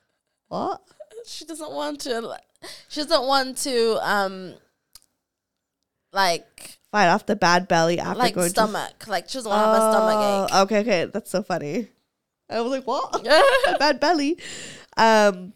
what? 0.48 0.80
she 1.26 1.44
doesn't 1.44 1.72
want 1.72 2.00
to. 2.02 2.38
She 2.88 3.00
doesn't 3.00 3.26
want 3.26 3.56
to. 3.58 3.98
Um, 4.02 4.54
like 6.12 6.78
Fight 6.94 7.08
off 7.08 7.26
the 7.26 7.34
bad 7.34 7.66
belly 7.66 7.98
after 7.98 8.20
like 8.20 8.36
going 8.36 8.50
stomach. 8.50 9.08
Like 9.08 9.28
she 9.28 9.38
doesn't 9.38 9.50
want 9.50 9.64
to 9.64 9.66
have 9.66 9.74
a 9.74 9.92
stomach 9.92 10.14
ache. 10.14 10.50
Oh, 10.54 10.62
Okay, 10.62 10.78
okay, 10.78 11.04
that's 11.06 11.28
so 11.28 11.42
funny. 11.42 11.88
I 12.48 12.60
was 12.60 12.70
like, 12.70 12.86
what? 12.86 13.24
bad 13.80 13.98
belly. 13.98 14.38
Um, 14.96 15.54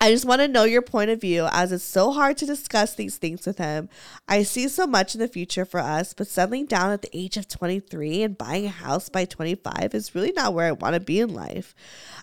I 0.00 0.10
just 0.10 0.24
want 0.24 0.40
to 0.40 0.48
know 0.48 0.64
your 0.64 0.82
point 0.82 1.08
of 1.10 1.20
view 1.20 1.46
as 1.52 1.70
it's 1.70 1.84
so 1.84 2.10
hard 2.10 2.36
to 2.38 2.46
discuss 2.46 2.96
these 2.96 3.16
things 3.16 3.46
with 3.46 3.58
him. 3.58 3.88
I 4.26 4.42
see 4.42 4.66
so 4.66 4.88
much 4.88 5.14
in 5.14 5.20
the 5.20 5.28
future 5.28 5.64
for 5.64 5.78
us, 5.78 6.14
but 6.14 6.26
settling 6.26 6.66
down 6.66 6.90
at 6.90 7.02
the 7.02 7.16
age 7.16 7.36
of 7.36 7.46
23 7.46 8.24
and 8.24 8.36
buying 8.36 8.66
a 8.66 8.70
house 8.70 9.08
by 9.08 9.26
25 9.26 9.94
is 9.94 10.16
really 10.16 10.32
not 10.32 10.52
where 10.52 10.66
I 10.66 10.72
want 10.72 10.94
to 10.94 11.00
be 11.00 11.20
in 11.20 11.32
life. 11.32 11.76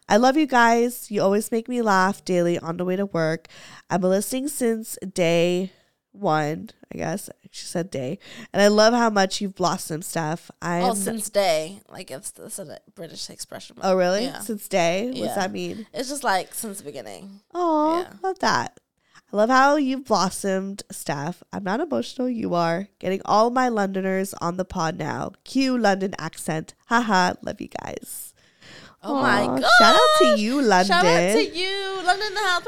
I 0.09 0.17
love 0.17 0.35
you 0.35 0.47
guys. 0.47 1.09
You 1.09 1.21
always 1.21 1.49
make 1.49 1.69
me 1.69 1.81
laugh 1.81 2.25
daily 2.25 2.59
on 2.59 2.75
the 2.75 2.83
way 2.83 2.97
to 2.97 3.05
work. 3.05 3.47
I've 3.89 4.01
been 4.01 4.09
listening 4.09 4.49
since 4.49 4.97
day 5.13 5.71
one, 6.11 6.71
I 6.93 6.97
guess. 6.97 7.29
She 7.51 7.65
said 7.65 7.89
day. 7.89 8.19
And 8.53 8.61
I 8.61 8.67
love 8.67 8.93
how 8.93 9.09
much 9.09 9.41
you've 9.41 9.55
blossomed, 9.55 10.05
Steph. 10.05 10.49
I 10.61 10.81
Oh, 10.81 10.93
since 10.93 11.29
day, 11.29 11.81
like 11.89 12.11
it's 12.11 12.31
that's 12.31 12.59
a 12.59 12.79
British 12.95 13.29
expression. 13.29 13.77
Oh, 13.81 13.95
really? 13.95 14.25
Yeah. 14.25 14.39
Since 14.39 14.67
day? 14.67 15.07
What 15.07 15.15
Yeah. 15.17 15.25
does 15.27 15.35
that 15.35 15.51
mean? 15.51 15.87
It's 15.93 16.09
just 16.09 16.23
like 16.23 16.53
since 16.53 16.77
the 16.79 16.83
beginning. 16.83 17.41
Oh, 17.53 18.01
Yeah. 18.01 18.13
love 18.21 18.39
that. 18.39 18.79
I 19.31 19.35
love 19.35 19.49
how 19.49 19.75
you've 19.75 20.05
blossomed, 20.05 20.83
Steph. 20.89 21.43
I'm 21.51 21.63
not 21.65 21.81
emotional. 21.81 22.29
You 22.29 22.53
are. 22.53 22.87
Getting 22.99 23.21
all 23.25 23.49
my 23.49 23.67
Londoners 23.67 24.33
on 24.35 24.55
the 24.55 24.63
pod 24.63 24.97
now. 24.97 25.33
Cue 25.43 25.77
London 25.77 26.13
accent. 26.17 26.73
Haha. 26.85 27.33
Love 27.41 27.59
you 27.59 27.67
guys. 27.67 28.33
Oh 29.03 29.21
my 29.21 29.45
god! 29.45 29.63
Shout 29.79 29.95
out 29.95 30.01
to 30.19 30.41
you, 30.41 30.61
London. 30.61 30.87
Shout 30.87 31.05
out 31.05 31.33
to 31.33 31.43
you, 31.43 32.01
London 32.03 32.33
the 32.33 32.39
house. 32.39 32.63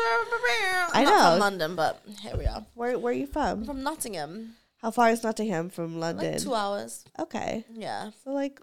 I'm 0.94 1.02
I 1.02 1.04
not 1.04 1.12
know. 1.12 1.32
from 1.32 1.40
London, 1.40 1.76
but 1.76 2.02
here 2.22 2.38
we 2.38 2.46
are. 2.46 2.64
Where, 2.76 3.00
where 3.00 3.12
are 3.12 3.16
you 3.16 3.24
I'm 3.24 3.32
from? 3.32 3.66
from 3.66 3.84
Nottingham. 3.84 4.56
How 4.82 4.92
far 4.92 5.10
is 5.10 5.24
Nottingham 5.24 5.70
from 5.70 6.00
London? 6.00 6.34
Like 6.34 6.42
two 6.42 6.54
hours. 6.56 7.04
Okay. 7.20 7.66
Yeah, 7.74 8.12
So, 8.24 8.32
like, 8.32 8.62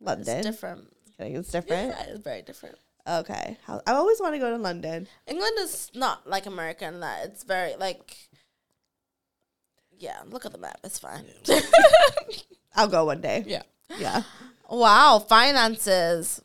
London. 0.00 0.38
it's 0.38 0.46
different. 0.46 0.88
Kidding, 1.18 1.36
It's 1.36 1.50
different. 1.50 1.88
Yeah, 1.90 2.04
it's 2.08 2.20
very 2.24 2.42
different. 2.42 2.76
Okay. 3.06 3.58
How, 3.66 3.82
I 3.86 3.92
always 3.92 4.18
want 4.20 4.34
to 4.34 4.38
go 4.38 4.50
to 4.50 4.56
London. 4.56 5.08
England 5.26 5.52
is 5.60 5.90
not 5.94 6.26
like 6.26 6.46
America 6.46 6.86
in 6.86 7.00
that 7.00 7.24
it's 7.26 7.42
very 7.44 7.74
like. 7.76 8.16
Yeah, 9.98 10.18
look 10.28 10.46
at 10.46 10.52
the 10.52 10.58
map. 10.58 10.78
It's 10.84 10.98
fine. 10.98 11.24
I'll 12.74 12.88
go 12.88 13.04
one 13.04 13.20
day. 13.20 13.44
yeah. 13.46 13.62
Yeah. 13.98 14.22
Wow, 14.70 15.18
finances. 15.28 16.40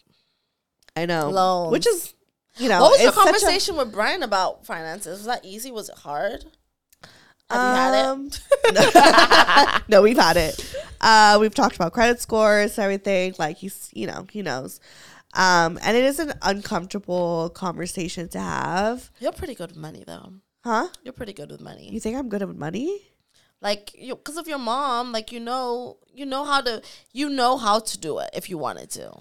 I 0.96 1.06
know. 1.06 1.30
Loans. 1.30 1.72
Which 1.72 1.88
is, 1.88 2.14
you 2.58 2.68
know, 2.70 2.82
what 2.82 2.92
was 2.92 3.00
your 3.02 3.10
it's 3.10 3.18
such 3.18 3.28
a- 3.28 3.32
conversation 3.32 3.78
with 3.78 3.92
Brian 3.94 4.22
about 4.22 4.66
finances? 4.66 5.20
Was 5.20 5.26
that 5.28 5.46
easy? 5.46 5.72
Was 5.72 5.90
it 5.90 5.98
hard? 6.00 6.44
Have 7.50 7.62
you 7.62 7.76
had 7.76 7.94
it? 7.94 8.06
Um, 8.06 9.82
no, 9.88 10.02
we've 10.02 10.18
had 10.18 10.36
it. 10.38 10.76
Uh, 11.00 11.38
we've 11.40 11.56
talked 11.56 11.76
about 11.76 11.94
credit 11.94 12.20
scores, 12.20 12.78
everything. 12.78 13.34
Like 13.40 13.58
he's, 13.58 13.90
you 13.94 14.08
know, 14.08 14.26
he 14.32 14.42
knows. 14.42 14.80
Um, 15.34 15.78
and 15.82 15.96
it 15.96 16.04
is 16.04 16.20
an 16.20 16.34
uncomfortable 16.42 17.50
conversation 17.54 18.28
to 18.30 18.40
have, 18.40 19.12
You're 19.20 19.32
pretty 19.34 19.56
good 19.56 19.70
with 19.72 19.78
money, 19.78 20.04
though. 20.06 20.34
huh? 20.64 20.88
You're 21.04 21.14
pretty 21.14 21.34
good 21.34 21.52
with 21.52 21.62
money. 21.62 21.90
You 21.92 22.00
think 22.00 22.18
I'm 22.18 22.30
good 22.30 22.44
with 22.44 22.58
money? 22.58 23.02
like 23.60 23.92
you 23.98 24.16
because 24.16 24.38
of 24.38 24.48
your 24.48 24.60
mom 24.60 25.12
like 25.12 25.32
you 25.32 25.40
know 25.40 25.98
you 26.14 26.28
know 26.28 26.46
how 26.46 26.62
to 26.62 26.80
you 27.12 27.28
know 27.28 27.58
how 27.58 27.80
to 27.80 27.98
do 27.98 28.20
it 28.20 28.30
if 28.36 28.52
you 28.52 28.56
wanted 28.58 28.88
to 28.88 29.12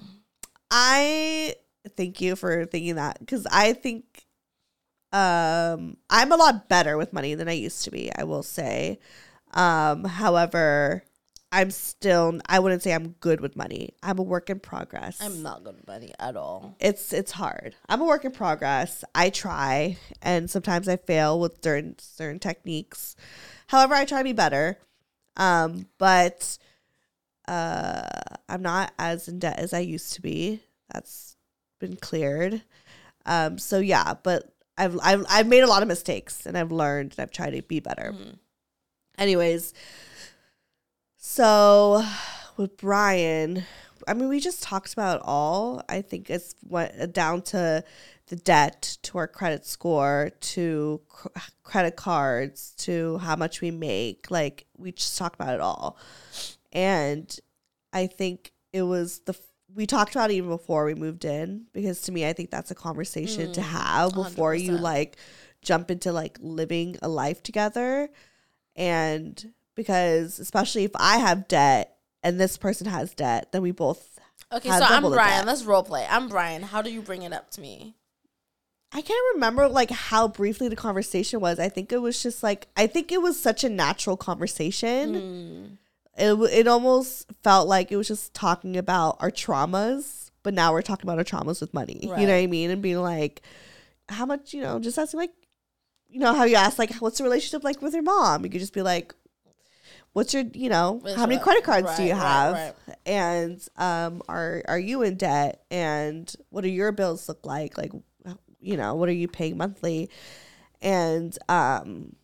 I 0.70 1.54
thank 1.96 2.20
you 2.20 2.36
for 2.36 2.66
thinking 2.66 2.96
that 2.96 3.18
because 3.18 3.46
I 3.50 3.72
think 3.72 4.25
um, 5.16 5.96
I'm 6.10 6.30
a 6.30 6.36
lot 6.36 6.68
better 6.68 6.98
with 6.98 7.12
money 7.12 7.34
than 7.34 7.48
I 7.48 7.52
used 7.52 7.84
to 7.84 7.90
be. 7.90 8.10
I 8.14 8.24
will 8.24 8.42
say. 8.42 8.98
Um, 9.54 10.04
however, 10.04 11.04
I'm 11.50 11.70
still. 11.70 12.38
I 12.46 12.58
wouldn't 12.58 12.82
say 12.82 12.92
I'm 12.92 13.14
good 13.20 13.40
with 13.40 13.56
money. 13.56 13.94
I'm 14.02 14.18
a 14.18 14.22
work 14.22 14.50
in 14.50 14.60
progress. 14.60 15.22
i'm 15.22 15.42
not 15.42 15.64
good 15.64 15.76
with 15.76 15.86
money 15.86 16.12
at 16.18 16.36
all 16.36 16.76
it's 16.80 17.14
it's 17.14 17.32
hard. 17.32 17.74
I'm 17.88 18.02
a 18.02 18.04
work 18.04 18.26
in 18.26 18.32
progress. 18.32 19.04
I 19.14 19.30
try, 19.30 19.96
and 20.20 20.50
sometimes 20.50 20.86
I 20.86 20.96
fail 20.96 21.40
with 21.40 21.62
certain 21.62 21.96
certain 21.98 22.38
techniques. 22.38 23.16
However, 23.68 23.94
I 23.94 24.04
try 24.04 24.18
to 24.18 24.24
be 24.24 24.34
better. 24.34 24.78
Um, 25.38 25.86
but 25.98 26.58
uh, 27.48 28.08
I'm 28.48 28.62
not 28.62 28.92
as 28.98 29.28
in 29.28 29.38
debt 29.38 29.58
as 29.58 29.72
I 29.72 29.80
used 29.80 30.12
to 30.14 30.22
be. 30.22 30.60
That's 30.92 31.36
been 31.78 31.96
cleared. 31.96 32.62
Um, 33.24 33.58
so 33.58 33.78
yeah, 33.78 34.14
but 34.22 34.52
I've 34.78 34.98
I've 35.02 35.24
I've 35.28 35.46
made 35.46 35.62
a 35.62 35.66
lot 35.66 35.82
of 35.82 35.88
mistakes, 35.88 36.46
and 36.46 36.56
I've 36.56 36.72
learned, 36.72 37.12
and 37.12 37.20
I've 37.20 37.30
tried 37.30 37.50
to 37.50 37.62
be 37.62 37.80
better. 37.80 38.12
Mm-hmm. 38.14 38.34
Anyways, 39.18 39.72
so 41.16 42.04
with 42.56 42.76
Brian, 42.76 43.64
I 44.06 44.14
mean, 44.14 44.28
we 44.28 44.40
just 44.40 44.62
talked 44.62 44.92
about 44.92 45.16
it 45.16 45.22
all. 45.24 45.82
I 45.88 46.02
think 46.02 46.30
it's 46.30 46.54
what 46.62 47.12
down 47.12 47.42
to 47.42 47.82
the 48.28 48.36
debt, 48.36 48.98
to 49.02 49.18
our 49.18 49.28
credit 49.28 49.64
score, 49.64 50.30
to 50.40 51.00
cr- 51.08 51.28
credit 51.62 51.96
cards, 51.96 52.74
to 52.78 53.18
how 53.18 53.36
much 53.36 53.60
we 53.60 53.70
make. 53.70 54.30
Like 54.30 54.66
we 54.76 54.92
just 54.92 55.16
talked 55.16 55.36
about 55.36 55.54
it 55.54 55.60
all, 55.60 55.96
and 56.72 57.38
I 57.92 58.06
think 58.06 58.52
it 58.72 58.82
was 58.82 59.20
the 59.20 59.34
we 59.76 59.86
talked 59.86 60.14
about 60.14 60.30
it 60.30 60.34
even 60.34 60.48
before 60.50 60.84
we 60.86 60.94
moved 60.94 61.24
in 61.24 61.66
because 61.72 62.00
to 62.02 62.12
me 62.12 62.26
I 62.26 62.32
think 62.32 62.50
that's 62.50 62.70
a 62.70 62.74
conversation 62.74 63.52
to 63.52 63.60
have 63.62 64.14
before 64.14 64.54
you 64.54 64.72
100%. 64.72 64.80
like 64.80 65.16
jump 65.62 65.90
into 65.90 66.12
like 66.12 66.38
living 66.40 66.96
a 67.02 67.08
life 67.08 67.42
together 67.42 68.08
and 68.74 69.52
because 69.74 70.38
especially 70.38 70.84
if 70.84 70.92
I 70.96 71.18
have 71.18 71.46
debt 71.46 71.96
and 72.22 72.40
this 72.40 72.56
person 72.56 72.86
has 72.86 73.14
debt 73.14 73.52
then 73.52 73.62
we 73.62 73.70
both 73.70 74.18
Okay, 74.52 74.68
have 74.68 74.78
so 74.78 74.94
I'm 74.94 75.02
Brian. 75.10 75.44
Let's 75.44 75.64
role 75.64 75.82
play. 75.82 76.06
I'm 76.08 76.28
Brian. 76.28 76.62
How 76.62 76.80
do 76.80 76.92
you 76.92 77.02
bring 77.02 77.22
it 77.22 77.32
up 77.32 77.50
to 77.52 77.60
me? 77.60 77.96
I 78.92 79.02
can't 79.02 79.34
remember 79.34 79.68
like 79.68 79.90
how 79.90 80.28
briefly 80.28 80.68
the 80.68 80.76
conversation 80.76 81.40
was. 81.40 81.58
I 81.58 81.68
think 81.68 81.92
it 81.92 81.98
was 82.00 82.22
just 82.22 82.42
like 82.44 82.68
I 82.76 82.86
think 82.86 83.10
it 83.10 83.20
was 83.20 83.38
such 83.40 83.64
a 83.64 83.68
natural 83.68 84.16
conversation. 84.16 85.14
Hmm. 85.14 85.64
It 86.16 86.32
it 86.52 86.66
almost 86.66 87.30
felt 87.42 87.68
like 87.68 87.92
it 87.92 87.96
was 87.96 88.08
just 88.08 88.32
talking 88.34 88.76
about 88.76 89.16
our 89.20 89.30
traumas, 89.30 90.30
but 90.42 90.54
now 90.54 90.72
we're 90.72 90.82
talking 90.82 91.08
about 91.08 91.18
our 91.18 91.24
traumas 91.24 91.60
with 91.60 91.74
money. 91.74 91.98
You 92.02 92.26
know 92.26 92.32
what 92.34 92.42
I 92.42 92.46
mean? 92.46 92.70
And 92.70 92.80
being 92.82 92.98
like, 93.00 93.42
how 94.08 94.24
much 94.26 94.54
you 94.54 94.62
know? 94.62 94.78
Just 94.78 94.98
asking 94.98 95.20
like, 95.20 95.32
you 96.08 96.20
know 96.20 96.32
how 96.32 96.44
you 96.44 96.56
ask 96.56 96.78
like, 96.78 96.94
what's 96.96 97.18
the 97.18 97.24
relationship 97.24 97.64
like 97.64 97.82
with 97.82 97.92
your 97.94 98.02
mom? 98.02 98.44
You 98.44 98.50
could 98.50 98.60
just 98.60 98.72
be 98.72 98.82
like, 98.82 99.14
what's 100.14 100.32
your 100.32 100.44
you 100.54 100.70
know 100.70 101.02
how 101.16 101.26
many 101.26 101.38
credit 101.38 101.64
cards 101.64 101.94
do 101.96 102.02
Right, 102.02 102.08
you 102.08 102.14
right, 102.14 102.18
have? 102.18 102.54
right. 102.54 102.96
And 103.04 103.68
um, 103.76 104.22
are 104.28 104.62
are 104.68 104.78
you 104.78 105.02
in 105.02 105.16
debt? 105.16 105.64
And 105.70 106.32
what 106.48 106.62
do 106.62 106.68
your 106.70 106.92
bills 106.92 107.28
look 107.28 107.44
like? 107.44 107.76
Like, 107.76 107.92
you 108.58 108.76
know, 108.78 108.94
what 108.94 109.08
are 109.10 109.12
you 109.12 109.28
paying 109.28 109.58
monthly? 109.58 110.08
And 110.80 111.36
um, 111.48 112.16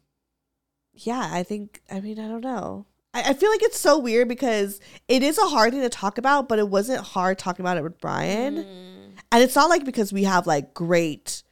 yeah, 0.95 1.29
I 1.31 1.43
think 1.43 1.83
I 1.91 2.01
mean 2.01 2.19
I 2.19 2.29
don't 2.29 2.43
know. 2.45 2.87
I, 3.15 3.31
I 3.31 3.35
feel 3.35 3.51
like 3.51 3.63
it's 3.63 3.79
so 3.79 3.99
weird 3.99 4.29
because 4.29 4.81
it 5.09 5.23
is 5.23 5.39
a 5.39 5.47
hard 5.47 5.73
thing 5.73 5.83
to 5.83 5.89
talk 5.89 6.19
about, 6.19 6.49
but 6.49 6.59
it 6.59 6.69
wasn't 6.69 7.05
hard 7.05 7.39
talking 7.39 7.63
about 7.63 7.77
it 7.77 7.83
with 7.83 8.01
Brian. 8.01 8.57
Mm. 8.57 9.13
And 9.31 9.43
it's 9.43 9.57
not 9.57 9.71
like 9.71 9.85
because 9.85 10.13
we 10.13 10.25
have 10.25 10.47
like 10.47 10.75
great, 10.75 11.43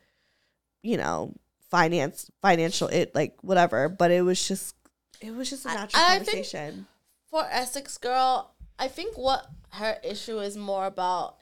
you 0.83 0.97
know, 0.97 1.35
finance 1.71 2.31
financial 2.43 2.89
it 2.89 3.15
like 3.15 3.37
whatever, 3.43 3.89
but 3.89 4.11
it 4.11 4.23
was 4.23 4.47
just 4.47 4.75
it 5.21 5.35
was 5.35 5.51
just 5.51 5.65
a 5.65 5.69
natural 5.69 6.03
I 6.03 6.19
think- 6.19 6.29
conversation. 6.29 6.87
For 7.31 7.47
Essex 7.49 7.97
girl, 7.97 8.55
I 8.77 8.89
think 8.89 9.17
what 9.17 9.47
her 9.75 9.99
issue 10.03 10.41
is 10.41 10.57
more 10.57 10.87
about 10.87 11.37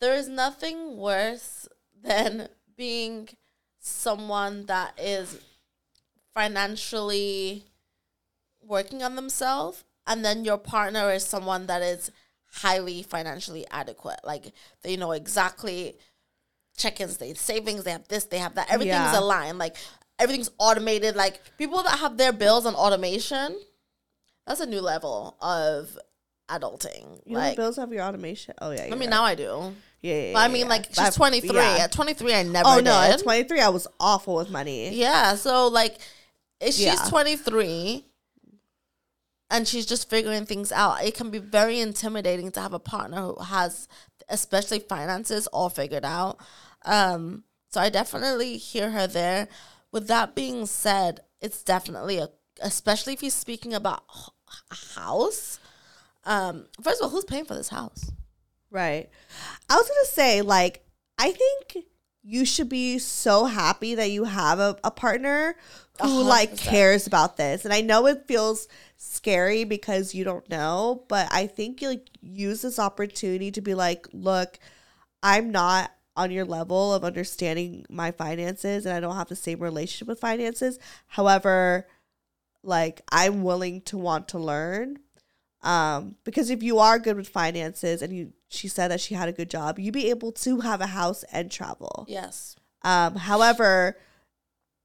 there 0.00 0.14
is 0.14 0.28
nothing 0.28 0.96
worse 0.96 1.68
than 2.02 2.48
being 2.76 3.28
someone 3.80 4.66
that 4.66 4.98
is 4.98 5.40
financially 6.34 7.64
working 8.66 9.02
on 9.02 9.16
themselves 9.16 9.84
and 10.06 10.24
then 10.24 10.44
your 10.44 10.58
partner 10.58 11.10
is 11.12 11.24
someone 11.24 11.66
that 11.66 11.82
is 11.82 12.10
highly 12.54 13.02
financially 13.02 13.66
adequate. 13.70 14.20
Like 14.24 14.52
they 14.82 14.96
know 14.96 15.12
exactly 15.12 15.96
check-ins, 16.76 17.18
they 17.18 17.34
savings, 17.34 17.84
they 17.84 17.92
have 17.92 18.08
this, 18.08 18.24
they 18.24 18.38
have 18.38 18.54
that. 18.56 18.70
Everything's 18.70 19.12
Yeah. 19.12 19.18
aligned. 19.20 19.58
Like 19.58 19.76
everything's 20.18 20.50
automated. 20.58 21.16
Like 21.16 21.40
people 21.58 21.82
that 21.82 21.98
have 21.98 22.16
their 22.16 22.32
bills 22.32 22.66
on 22.66 22.74
automation, 22.74 23.56
that's 24.46 24.60
a 24.60 24.66
new 24.66 24.80
level 24.80 25.36
of 25.40 25.96
adulting. 26.50 27.20
You 27.24 27.36
like 27.36 27.56
bills 27.56 27.76
have 27.76 27.92
your 27.92 28.02
automation. 28.02 28.54
Oh 28.60 28.70
yeah, 28.70 28.84
I 28.84 28.90
mean 28.90 29.00
right. 29.00 29.10
now 29.10 29.22
I 29.24 29.34
do. 29.34 29.74
yeah, 30.02 30.14
yeah, 30.14 30.32
But 30.34 30.38
I 30.40 30.48
mean 30.48 30.62
yeah. 30.62 30.68
like 30.68 30.86
she's 30.86 30.98
I've- 30.98 31.16
23. 31.16 31.54
yeah. 31.56 31.76
At 31.80 31.92
23 31.92 32.34
I 32.34 32.42
never 32.42 32.68
Oh 32.68 32.76
no, 32.76 33.00
did. 33.02 33.14
at 33.14 33.22
23 33.22 33.60
I 33.60 33.68
was 33.68 33.86
awful 34.00 34.34
with 34.36 34.50
money. 34.50 34.94
Yeah, 34.94 35.36
so 35.36 35.68
like 35.68 35.96
if 36.60 36.74
she's 36.74 36.84
Yeah. 36.84 37.06
23 37.08 38.04
and 39.52 39.68
she's 39.68 39.86
just 39.86 40.08
figuring 40.08 40.46
things 40.46 40.72
out, 40.72 41.04
it 41.04 41.14
can 41.14 41.30
be 41.30 41.38
very 41.38 41.78
intimidating 41.78 42.50
to 42.52 42.60
have 42.60 42.72
a 42.72 42.78
partner 42.80 43.20
who 43.20 43.36
has 43.44 43.86
especially 44.28 44.78
finances 44.80 45.46
all 45.48 45.68
figured 45.68 46.04
out. 46.04 46.38
Um 46.84 47.44
so 47.68 47.80
I 47.80 47.90
definitely 47.90 48.56
hear 48.56 48.90
her 48.90 49.06
there. 49.06 49.48
With 49.92 50.08
that 50.08 50.34
being 50.34 50.66
said, 50.66 51.20
it's 51.40 51.62
definitely 51.62 52.18
a 52.18 52.30
especially 52.62 53.12
if 53.12 53.22
you're 53.22 53.30
speaking 53.30 53.74
about 53.74 54.02
a 54.70 54.98
house. 54.98 55.60
Um 56.24 56.66
first 56.82 57.00
of 57.00 57.04
all, 57.04 57.10
who's 57.10 57.26
paying 57.26 57.44
for 57.44 57.54
this 57.54 57.68
house? 57.68 58.10
Right. 58.70 59.10
I 59.68 59.76
was 59.76 59.86
gonna 59.86 60.06
say, 60.06 60.40
like, 60.40 60.82
I 61.18 61.32
think 61.32 61.84
you 62.22 62.46
should 62.46 62.70
be 62.70 62.98
so 62.98 63.44
happy 63.44 63.96
that 63.96 64.10
you 64.10 64.24
have 64.24 64.58
a, 64.58 64.78
a 64.82 64.90
partner 64.90 65.56
who 66.02 66.16
hundred 66.16 66.28
like 66.28 66.56
cares 66.56 67.06
about 67.06 67.36
this. 67.36 67.64
And 67.64 67.72
I 67.72 67.80
know 67.80 68.06
it 68.06 68.26
feels 68.26 68.68
scary 68.96 69.64
because 69.64 70.14
you 70.14 70.24
don't 70.24 70.48
know, 70.48 71.04
but 71.08 71.28
I 71.30 71.46
think 71.46 71.82
you 71.82 71.88
like 71.88 72.08
use 72.20 72.62
this 72.62 72.78
opportunity 72.78 73.50
to 73.50 73.60
be 73.60 73.74
like, 73.74 74.06
look, 74.12 74.58
I'm 75.22 75.50
not 75.50 75.92
on 76.14 76.30
your 76.30 76.44
level 76.44 76.92
of 76.94 77.04
understanding 77.04 77.86
my 77.88 78.10
finances 78.10 78.84
and 78.84 78.94
I 78.94 79.00
don't 79.00 79.16
have 79.16 79.28
the 79.28 79.36
same 79.36 79.60
relationship 79.60 80.08
with 80.08 80.20
finances. 80.20 80.78
However, 81.06 81.86
like 82.62 83.02
I'm 83.10 83.42
willing 83.42 83.80
to 83.82 83.98
want 83.98 84.28
to 84.28 84.38
learn. 84.38 84.98
Um, 85.62 86.16
because 86.24 86.50
if 86.50 86.62
you 86.62 86.80
are 86.80 86.98
good 86.98 87.16
with 87.16 87.28
finances 87.28 88.02
and 88.02 88.12
you 88.12 88.32
she 88.48 88.68
said 88.68 88.90
that 88.90 89.00
she 89.00 89.14
had 89.14 89.28
a 89.28 89.32
good 89.32 89.48
job, 89.48 89.78
you'd 89.78 89.94
be 89.94 90.10
able 90.10 90.32
to 90.32 90.60
have 90.60 90.80
a 90.80 90.86
house 90.88 91.24
and 91.32 91.50
travel. 91.50 92.04
Yes. 92.08 92.56
Um, 92.82 93.14
however, 93.14 93.96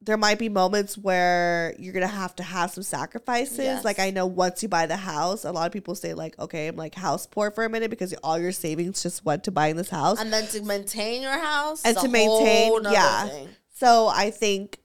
there 0.01 0.17
might 0.17 0.37
be 0.37 0.47
moments 0.47 0.97
where 0.97 1.73
you're 1.79 1.93
gonna 1.93 2.07
have 2.07 2.35
to 2.35 2.43
have 2.43 2.71
some 2.71 2.83
sacrifices. 2.83 3.57
Yes. 3.57 3.83
Like 3.83 3.99
I 3.99 4.11
know 4.11 4.25
once 4.27 4.61
you 4.61 4.69
buy 4.69 4.85
the 4.85 4.95
house, 4.97 5.43
a 5.43 5.51
lot 5.51 5.65
of 5.65 5.73
people 5.73 5.95
say 5.95 6.13
like, 6.13 6.37
okay, 6.39 6.67
I'm 6.67 6.75
like 6.75 6.93
house 6.95 7.25
poor 7.25 7.49
for 7.51 7.65
a 7.65 7.69
minute 7.69 7.89
because 7.89 8.13
all 8.23 8.37
your 8.39 8.51
savings 8.51 9.01
just 9.01 9.25
went 9.25 9.43
to 9.45 9.51
buying 9.51 9.75
this 9.75 9.89
house. 9.89 10.19
And 10.21 10.31
then 10.31 10.45
to 10.47 10.61
maintain 10.61 11.21
your 11.23 11.39
house 11.39 11.83
And 11.83 11.97
to 11.97 12.07
maintain- 12.07 12.83
yeah. 12.83 13.27
thing. 13.27 13.49
So 13.73 14.07
I 14.07 14.31
think, 14.31 14.79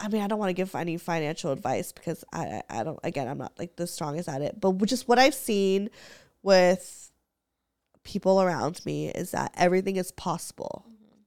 I 0.00 0.08
mean, 0.08 0.22
I 0.22 0.26
don't 0.26 0.38
want 0.38 0.50
to 0.50 0.54
give 0.54 0.74
any 0.74 0.96
financial 0.96 1.52
advice 1.52 1.92
because 1.92 2.24
I, 2.32 2.62
I 2.68 2.80
I 2.80 2.84
don't. 2.84 2.98
Again, 3.04 3.28
I'm 3.28 3.38
not 3.38 3.52
like 3.58 3.76
the 3.76 3.86
strongest 3.86 4.28
at 4.28 4.42
it. 4.42 4.60
But 4.60 4.72
just 4.86 5.06
what 5.06 5.18
I've 5.18 5.34
seen 5.34 5.90
with 6.42 7.10
people 8.02 8.42
around 8.42 8.84
me 8.84 9.08
is 9.08 9.30
that 9.30 9.52
everything 9.56 9.96
is 9.96 10.12
possible 10.12 10.84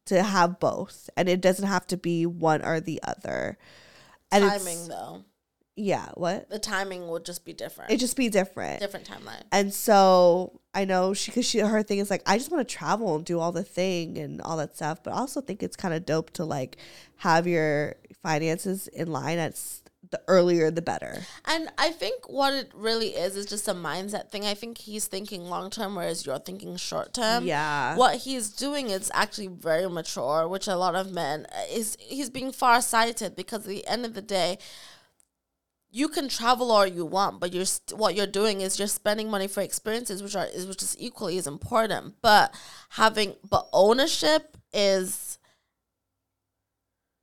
to 0.07 0.23
have 0.23 0.59
both, 0.59 1.09
and 1.15 1.29
it 1.29 1.41
doesn't 1.41 1.67
have 1.67 1.87
to 1.87 1.97
be 1.97 2.25
one 2.25 2.63
or 2.63 2.79
the 2.79 2.99
other. 3.03 3.57
And 4.31 4.43
timing 4.43 4.87
though. 4.87 5.23
yeah, 5.75 6.09
what 6.15 6.49
The 6.49 6.59
timing 6.59 7.07
would 7.07 7.23
just 7.23 7.45
be 7.45 7.53
different. 7.53 7.91
it 7.91 7.97
just 7.97 8.17
be 8.17 8.27
different. 8.29 8.79
different 8.81 9.09
timeline. 9.09 9.43
And 9.51 9.73
so 9.73 10.59
I 10.73 10.85
know 10.85 11.13
she, 11.13 11.31
cause 11.31 11.45
she, 11.45 11.59
her 11.59 11.83
thing 11.83 11.99
is 11.99 12.09
like, 12.09 12.23
I 12.25 12.37
just 12.37 12.51
want 12.51 12.67
to 12.67 12.75
travel 12.75 13.15
and 13.15 13.23
do 13.25 13.39
all 13.39 13.51
the 13.51 13.63
thing 13.63 14.17
and 14.17 14.41
all 14.41 14.57
that 14.57 14.75
stuff. 14.75 15.01
But 15.03 15.13
I 15.13 15.17
also 15.17 15.39
think 15.39 15.63
it's 15.63 15.77
kind 15.77 15.93
of 15.93 16.05
dope 16.05 16.31
to 16.31 16.43
like 16.45 16.77
have 17.17 17.47
your 17.47 17.95
finances 18.21 18.87
in 18.89 19.07
line. 19.11 19.37
At 19.37 19.57
the 20.11 20.21
earlier, 20.27 20.71
the 20.71 20.81
better. 20.81 21.21
And 21.45 21.69
I 21.77 21.91
think 21.91 22.29
what 22.29 22.53
it 22.53 22.71
really 22.73 23.09
is 23.09 23.35
is 23.35 23.45
just 23.45 23.67
a 23.67 23.73
mindset 23.73 24.29
thing. 24.29 24.45
I 24.45 24.53
think 24.53 24.77
he's 24.77 25.07
thinking 25.07 25.45
long 25.45 25.69
term, 25.69 25.95
whereas 25.95 26.25
you're 26.25 26.39
thinking 26.39 26.75
short 26.77 27.13
term. 27.13 27.45
Yeah. 27.45 27.95
What 27.95 28.17
he's 28.17 28.49
doing 28.49 28.89
is 28.89 29.11
actually 29.13 29.47
very 29.47 29.89
mature, 29.89 30.47
which 30.47 30.67
a 30.67 30.75
lot 30.75 30.95
of 30.95 31.11
men 31.11 31.47
uh, 31.51 31.61
is. 31.71 31.97
He's 31.99 32.29
being 32.29 32.51
far 32.51 32.81
sighted 32.81 33.35
because 33.35 33.63
at 33.63 33.69
the 33.69 33.87
end 33.87 34.05
of 34.05 34.13
the 34.13 34.21
day, 34.21 34.57
you 35.91 36.07
can 36.07 36.29
travel 36.29 36.71
all 36.71 36.85
you 36.85 37.05
want, 37.05 37.39
but 37.39 37.53
you're 37.53 37.65
st- 37.65 37.97
what 37.97 38.15
you're 38.15 38.27
doing 38.27 38.61
is 38.61 38.77
you're 38.77 38.87
spending 38.87 39.29
money 39.29 39.47
for 39.47 39.61
experiences, 39.61 40.21
which 40.21 40.35
are 40.35 40.45
is 40.45 40.67
which 40.67 40.83
is 40.83 40.95
equally 40.99 41.37
as 41.37 41.47
important. 41.47 42.15
But 42.21 42.53
having 42.89 43.35
but 43.49 43.67
ownership 43.73 44.57
is 44.73 45.26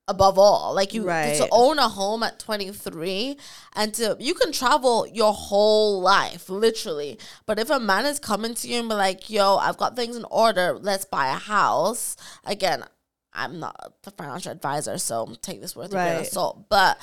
above 0.07 0.38
all. 0.38 0.74
Like 0.74 0.92
you 0.92 1.05
Right. 1.05 1.36
to 1.36 1.48
own 1.50 1.78
a 1.78 1.88
home 1.88 2.22
at 2.22 2.38
23 2.38 3.38
and 3.74 3.94
to 3.94 4.16
you 4.20 4.34
can 4.34 4.52
travel 4.52 5.07
your 5.07 5.32
whole 5.32 6.00
life 6.00 6.48
literally. 6.48 7.18
But 7.46 7.59
if 7.59 7.70
a 7.70 7.80
man 7.80 8.05
is 8.07 8.18
coming 8.18 8.55
to 8.55 8.68
you 8.68 8.80
and 8.80 8.88
be 8.88 8.94
like, 8.94 9.30
"Yo, 9.30 9.57
I've 9.57 9.78
got 9.78 9.96
things 9.96 10.16
in 10.16 10.24
order. 10.26 10.78
Let's 10.80 11.04
buy 11.04 11.29
a 11.29 11.38
house." 11.38 12.16
Again, 12.45 12.84
I'm 13.33 13.58
not 13.58 13.95
the 14.03 14.11
financial 14.11 14.53
advisor, 14.53 14.99
so 14.99 15.34
take 15.42 15.61
this 15.61 15.74
with 15.74 15.87
a 15.87 15.96
grain 15.96 16.16
of 16.16 16.26
salt. 16.26 16.68
But 16.68 16.99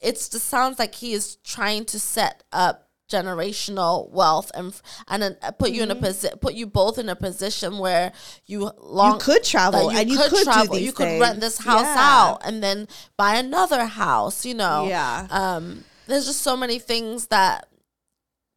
it's 0.00 0.28
just 0.28 0.48
sounds 0.48 0.78
like 0.78 0.96
he 0.96 1.12
is 1.12 1.36
trying 1.36 1.84
to 1.86 2.00
set 2.00 2.42
up 2.52 2.88
generational 3.16 4.08
wealth 4.10 4.50
and 4.54 4.68
and 5.08 5.22
then 5.22 5.36
uh, 5.42 5.50
put 5.50 5.70
you 5.70 5.82
in 5.82 5.90
a 5.90 5.94
position 5.94 6.38
put 6.38 6.54
you 6.54 6.66
both 6.66 6.96
in 6.98 7.08
a 7.08 7.16
position 7.16 7.78
where 7.78 8.12
you 8.46 8.70
long 8.80 9.18
Mm-hmm. 9.18 9.30
you 9.30 9.34
could 9.34 9.44
travel 9.44 9.88
that 9.90 10.00
and 10.00 10.10
you 10.10 10.18
could, 10.18 10.46
these 10.72 10.86
you 10.86 10.92
could 10.92 11.06
things. 11.06 11.20
rent 11.20 11.40
this 11.40 11.58
house 11.58 11.82
Yeah. 11.82 11.96
out 11.98 12.38
and 12.46 12.62
then 12.62 12.88
buy 13.16 13.36
another 13.36 13.84
house 13.86 14.44
you 14.46 14.54
know 14.54 14.86
Yeah. 14.88 15.26
um 15.30 15.84
there's 16.06 16.26
just 16.26 16.42
so 16.42 16.56
many 16.56 16.78
things 16.78 17.26
that 17.28 17.68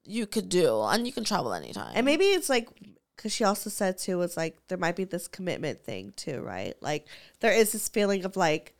you 0.03 0.27
could 0.27 0.49
do 0.49 0.81
and 0.83 1.05
you 1.07 1.13
can 1.13 1.23
travel 1.23 1.53
anytime 1.53 1.93
And 1.95 2.05
maybe 2.05 2.25
it's 2.25 2.49
like, 2.49 2.69
because 3.15 3.31
she 3.33 3.43
also 3.43 3.69
said 3.69 3.97
too, 3.97 4.21
it's 4.21 4.37
like 4.37 4.55
there 4.67 4.77
might 4.77 4.95
be 4.95 5.03
this 5.03 5.27
commitment 5.27 5.81
thing 5.83 6.13
too, 6.15 6.41
right? 6.41 6.75
Like 6.81 7.07
there 7.39 7.53
is 7.53 7.71
this 7.71 7.87
feeling 7.89 8.23
of 8.25 8.35
like, 8.37 8.74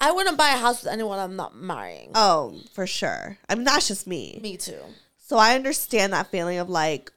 i 0.00 0.10
wouldn't 0.12 0.36
buy 0.38 0.50
a 0.50 0.56
house 0.58 0.82
with 0.82 0.92
anyone 0.92 1.18
i'm 1.18 1.36
not 1.36 1.54
marrying 1.54 2.10
oh, 2.14 2.54
for 2.72 2.86
sure. 2.86 3.38
I 3.48 3.54
mean, 3.54 3.64
that's 3.64 3.88
just 3.88 4.06
me. 4.06 4.38
me 4.42 4.56
too 4.56 4.80
So 5.18 5.36
I 5.36 5.54
understand 5.54 6.12
that 6.12 6.30
feeling 6.30 6.58
of 6.58 6.68
like, 6.68 7.12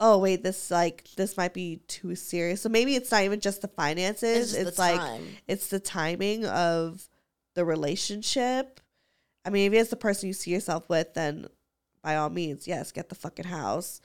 oh 0.00 0.18
wait, 0.18 0.42
this 0.42 0.70
like 0.70 1.06
this 1.16 1.36
might 1.36 1.52
be 1.54 1.80
too 1.86 2.14
serious. 2.16 2.62
So 2.62 2.68
maybe 2.68 2.94
it's 2.96 3.10
not 3.10 3.22
even 3.22 3.40
just 3.40 3.60
the 3.62 3.68
finances. 3.68 4.54
It's 4.54 4.68
It's, 4.68 4.76
the 4.76 4.82
like 4.82 5.00
time. 5.00 5.26
it's 5.46 5.68
the 5.68 5.78
timing 5.80 6.46
of 6.46 7.08
the 7.54 7.64
relationship. 7.64 8.80
I 9.44 9.50
mean, 9.50 9.72
if 9.72 9.78
it's 9.78 9.90
the 9.90 9.96
person 9.96 10.28
you 10.28 10.32
see 10.32 10.50
yourself 10.50 10.88
with, 10.88 11.14
then 11.14 11.46
by 12.02 12.16
all 12.16 12.30
means, 12.30 12.66
yes, 12.66 12.90
get 12.92 13.08
the 13.10 13.14
fucking 13.14 13.44
house. 13.46 14.00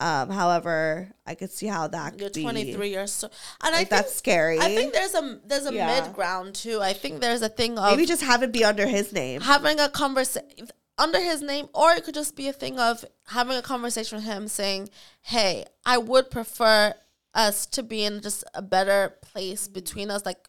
Um, 0.00 0.30
however, 0.30 1.08
I 1.26 1.34
could 1.34 1.50
see 1.50 1.66
how 1.66 1.88
that 1.88 2.12
could 2.12 2.20
You're 2.20 2.30
be 2.30 2.42
23 2.42 2.88
years 2.88 3.10
so, 3.12 3.28
and 3.64 3.74
I 3.74 3.78
think 3.78 3.90
that's 3.90 4.14
scary. 4.14 4.60
I 4.60 4.72
think 4.74 4.92
there's 4.92 5.14
a 5.14 5.40
there's 5.44 5.66
a 5.66 5.74
Yeah. 5.74 5.86
mid 6.02 6.14
ground 6.14 6.54
too. 6.54 6.80
I 6.80 6.92
think 6.92 7.20
there's 7.20 7.42
a 7.42 7.48
thing 7.48 7.78
of 7.78 7.90
maybe 7.90 8.06
just 8.06 8.22
have 8.22 8.44
it 8.44 8.52
be 8.52 8.64
under 8.64 8.86
his 8.86 9.12
name. 9.12 9.40
having 9.40 9.80
a 9.80 9.88
conversation 9.88 10.68
under 10.98 11.20
his 11.20 11.42
name, 11.42 11.68
or 11.74 11.92
it 11.92 12.04
could 12.04 12.14
just 12.14 12.36
be 12.36 12.48
a 12.48 12.52
thing 12.52 12.78
of 12.78 13.04
having 13.26 13.56
a 13.56 13.62
conversation 13.62 14.16
with 14.18 14.24
him, 14.24 14.46
saying, 14.46 14.88
"Hey, 15.20 15.64
I 15.84 15.98
would 15.98 16.30
prefer 16.30 16.94
us 17.34 17.66
to 17.66 17.82
be 17.82 18.04
in 18.04 18.20
just 18.20 18.44
a 18.54 18.62
better 18.62 19.16
place 19.20 19.66
between 19.68 20.10
us, 20.10 20.24
like 20.24 20.48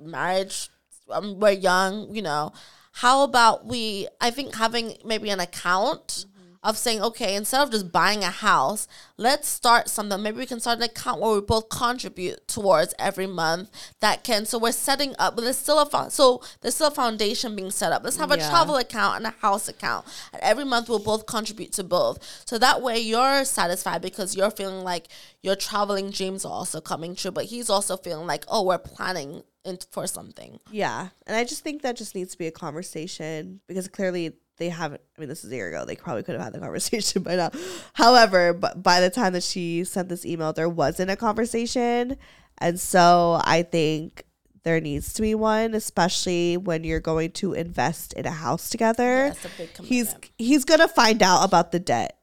marriage. 0.00 0.70
Um, 1.10 1.40
we're 1.40 1.52
young, 1.52 2.14
you 2.14 2.22
know. 2.22 2.52
How 2.92 3.22
about 3.24 3.66
we? 3.66 4.08
I 4.20 4.30
think 4.30 4.54
having 4.56 4.96
maybe 5.06 5.30
an 5.30 5.40
account." 5.40 6.26
Of 6.68 6.76
saying, 6.76 7.00
okay, 7.00 7.34
instead 7.34 7.62
of 7.62 7.70
just 7.70 7.90
buying 7.90 8.22
a 8.22 8.30
house, 8.30 8.86
let's 9.16 9.48
start 9.48 9.88
something. 9.88 10.22
Maybe 10.22 10.36
we 10.36 10.44
can 10.44 10.60
start 10.60 10.76
an 10.76 10.82
account 10.84 11.18
where 11.18 11.32
we 11.32 11.40
both 11.40 11.70
contribute 11.70 12.46
towards 12.46 12.92
every 12.98 13.26
month. 13.26 13.70
That 14.00 14.22
can, 14.22 14.44
so 14.44 14.58
we're 14.58 14.72
setting 14.72 15.14
up, 15.18 15.34
but 15.34 15.44
there's 15.44 15.56
still 15.56 15.78
a 15.78 15.86
fo- 15.86 16.10
so 16.10 16.42
there's 16.60 16.74
still 16.74 16.88
a 16.88 16.90
foundation 16.90 17.56
being 17.56 17.70
set 17.70 17.90
up. 17.90 18.04
Let's 18.04 18.18
have 18.18 18.30
a 18.30 18.36
travel 18.36 18.76
account 18.76 19.16
and 19.16 19.26
a 19.26 19.34
house 19.40 19.66
account, 19.66 20.04
and 20.34 20.42
every 20.42 20.66
month 20.66 20.90
we'll 20.90 20.98
both 20.98 21.24
contribute 21.24 21.72
to 21.72 21.84
both. 21.84 22.18
So 22.44 22.58
that 22.58 22.82
way 22.82 22.98
you're 22.98 23.46
satisfied 23.46 24.02
because 24.02 24.36
you're 24.36 24.50
feeling 24.50 24.84
like 24.84 25.08
your 25.42 25.56
traveling 25.56 26.10
dreams 26.10 26.44
are 26.44 26.52
also 26.52 26.82
coming 26.82 27.14
true, 27.14 27.30
but 27.30 27.46
he's 27.46 27.70
also 27.70 27.96
feeling 27.96 28.26
like, 28.26 28.44
oh, 28.46 28.62
we're 28.62 28.76
planning 28.76 29.42
for 29.90 30.06
something. 30.06 30.60
Yeah. 30.70 31.08
And 31.26 31.34
I 31.34 31.44
just 31.44 31.62
think 31.62 31.80
that 31.80 31.96
just 31.96 32.14
needs 32.14 32.32
to 32.32 32.38
be 32.38 32.46
a 32.46 32.50
conversation 32.50 33.60
because 33.68 33.88
clearly 33.88 34.34
they 34.58 34.68
haven't. 34.68 35.00
I 35.16 35.20
mean, 35.20 35.28
this 35.28 35.44
is 35.44 35.52
a 35.52 35.56
year 35.56 35.68
ago. 35.68 35.84
They 35.84 35.96
probably 35.96 36.22
could 36.22 36.34
have 36.34 36.44
had 36.44 36.52
the 36.52 36.58
conversation 36.66 37.22
by 37.22 37.36
now. 37.36 37.50
However, 37.94 38.52
but 38.52 38.82
by 38.82 39.00
the 39.00 39.10
time 39.10 39.32
that 39.32 39.42
she 39.42 39.84
sent 39.84 40.08
this 40.08 40.26
email, 40.26 40.52
there 40.52 40.68
wasn't 40.68 41.10
a 41.10 41.16
conversation. 41.16 42.16
And 42.58 42.78
so 42.78 43.40
I 43.44 43.62
think 43.62 44.24
there 44.64 44.80
needs 44.80 45.12
to 45.14 45.22
be 45.22 45.34
one, 45.34 45.74
especially 45.74 46.56
when 46.56 46.84
you're 46.84 47.00
going 47.00 47.30
to 47.32 47.52
invest 47.54 48.12
in 48.14 48.26
a 48.26 48.30
house 48.30 48.68
together. 48.68 49.28
That's 49.28 49.44
a 49.44 49.48
big 49.56 49.84
he's 49.84 50.14
he's 50.36 50.64
gonna 50.64 50.88
find 50.88 51.22
out 51.22 51.44
about 51.44 51.72
the 51.72 51.78
debt 51.78 52.18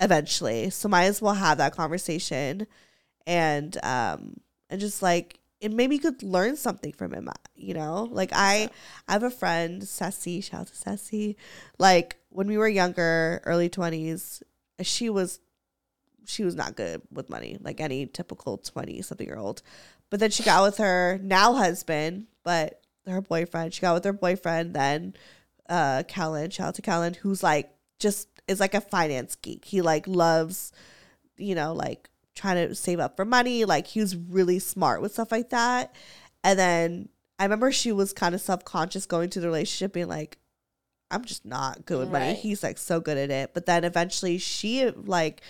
eventually. 0.00 0.70
So 0.70 0.88
might 0.88 1.04
as 1.04 1.22
well 1.22 1.34
have 1.34 1.58
that 1.58 1.74
conversation 1.74 2.66
and 3.26 3.76
um 3.84 4.40
and 4.70 4.80
just 4.80 5.02
like 5.02 5.37
and 5.60 5.74
maybe 5.74 5.96
you 5.96 6.00
could 6.00 6.22
learn 6.22 6.56
something 6.56 6.92
from 6.92 7.12
him, 7.12 7.28
you 7.56 7.74
know? 7.74 8.08
Like 8.10 8.30
I 8.32 8.70
I 9.08 9.12
have 9.12 9.22
a 9.22 9.30
friend, 9.30 9.86
Ceci, 9.86 10.40
shout 10.40 10.62
out 10.62 10.66
to 10.68 10.76
Ceci. 10.76 11.36
Like 11.78 12.16
when 12.30 12.46
we 12.46 12.58
were 12.58 12.68
younger, 12.68 13.40
early 13.44 13.68
twenties, 13.68 14.42
she 14.82 15.10
was 15.10 15.40
she 16.26 16.44
was 16.44 16.54
not 16.54 16.76
good 16.76 17.02
with 17.10 17.30
money, 17.30 17.58
like 17.60 17.80
any 17.80 18.06
typical 18.06 18.58
twenty 18.58 19.02
something 19.02 19.26
year 19.26 19.38
old. 19.38 19.62
But 20.10 20.20
then 20.20 20.30
she 20.30 20.42
got 20.42 20.62
with 20.62 20.78
her 20.78 21.18
now 21.22 21.54
husband, 21.54 22.26
but 22.44 22.80
her 23.06 23.20
boyfriend. 23.20 23.74
She 23.74 23.80
got 23.80 23.94
with 23.94 24.04
her 24.04 24.12
boyfriend 24.12 24.74
then, 24.74 25.14
uh 25.68 26.04
Kellen, 26.06 26.50
shout 26.50 26.68
out 26.68 26.74
to 26.76 26.82
Kellen, 26.82 27.14
who's 27.14 27.42
like 27.42 27.70
just 27.98 28.28
is 28.46 28.60
like 28.60 28.74
a 28.74 28.80
finance 28.80 29.34
geek. 29.34 29.64
He 29.64 29.82
like 29.82 30.06
loves, 30.06 30.72
you 31.36 31.54
know, 31.54 31.72
like 31.72 32.08
trying 32.38 32.68
to 32.68 32.74
save 32.74 33.00
up 33.00 33.16
for 33.16 33.24
money. 33.24 33.64
Like 33.64 33.86
he 33.86 34.00
was 34.00 34.16
really 34.16 34.58
smart 34.58 35.02
with 35.02 35.12
stuff 35.12 35.32
like 35.32 35.50
that. 35.50 35.94
And 36.44 36.58
then 36.58 37.08
I 37.38 37.44
remember 37.44 37.72
she 37.72 37.92
was 37.92 38.12
kind 38.12 38.34
of 38.34 38.40
self 38.40 38.64
conscious 38.64 39.06
going 39.06 39.30
to 39.30 39.40
the 39.40 39.46
relationship, 39.46 39.92
being 39.92 40.08
like, 40.08 40.38
I'm 41.10 41.24
just 41.24 41.44
not 41.44 41.84
good 41.86 41.98
with 41.98 42.10
money. 42.10 42.28
Right. 42.28 42.36
He's 42.36 42.62
like 42.62 42.78
so 42.78 43.00
good 43.00 43.18
at 43.18 43.30
it. 43.30 43.54
But 43.54 43.66
then 43.66 43.84
eventually 43.84 44.38
she 44.38 44.90
like 44.90 45.42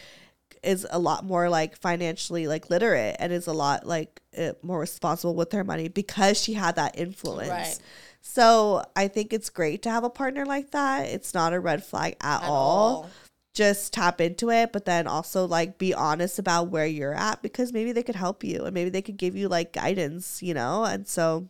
is 0.63 0.87
a 0.91 0.99
lot 0.99 1.25
more 1.25 1.49
like 1.49 1.77
financially 1.77 2.49
like 2.49 2.69
literate 2.71 3.17
and 3.19 3.33
is 3.33 3.47
a 3.47 3.53
lot 3.53 3.87
like 3.87 4.21
uh, 4.37 4.53
more 4.63 4.81
responsible 4.81 5.35
with 5.35 5.53
her 5.53 5.65
money 5.65 5.89
because 5.89 6.41
she 6.41 6.55
had 6.55 6.77
that 6.77 6.99
influence. 6.99 7.51
Right. 7.51 7.79
So 8.21 8.85
I 8.97 9.09
think 9.09 9.33
it's 9.33 9.51
great 9.51 9.83
to 9.83 9.91
have 9.91 10.05
a 10.05 10.11
partner 10.11 10.45
like 10.45 10.73
that. 10.73 11.07
It's 11.07 11.35
not 11.35 11.53
a 11.53 11.61
red 11.61 11.85
flag 11.85 12.17
at, 12.21 12.43
At 12.43 12.49
all. 12.49 12.51
all. 12.51 13.11
Just 13.59 13.93
tap 13.93 14.21
into 14.21 14.51
it, 14.51 14.73
but 14.73 14.85
then 14.85 15.09
also 15.09 15.45
like 15.45 15.79
be 15.79 15.93
honest 15.93 16.39
about 16.39 16.69
where 16.69 16.87
you're 16.87 17.13
at 17.29 17.43
because 17.43 17.73
maybe 17.73 17.91
they 17.91 18.05
could 18.05 18.15
help 18.15 18.45
you 18.45 18.65
and 18.65 18.73
maybe 18.73 18.89
they 18.91 19.03
could 19.03 19.17
give 19.17 19.35
you 19.35 19.49
like 19.49 19.73
guidance, 19.73 20.41
you 20.45 20.55
know? 20.55 20.85
And 20.85 21.09
so, 21.09 21.49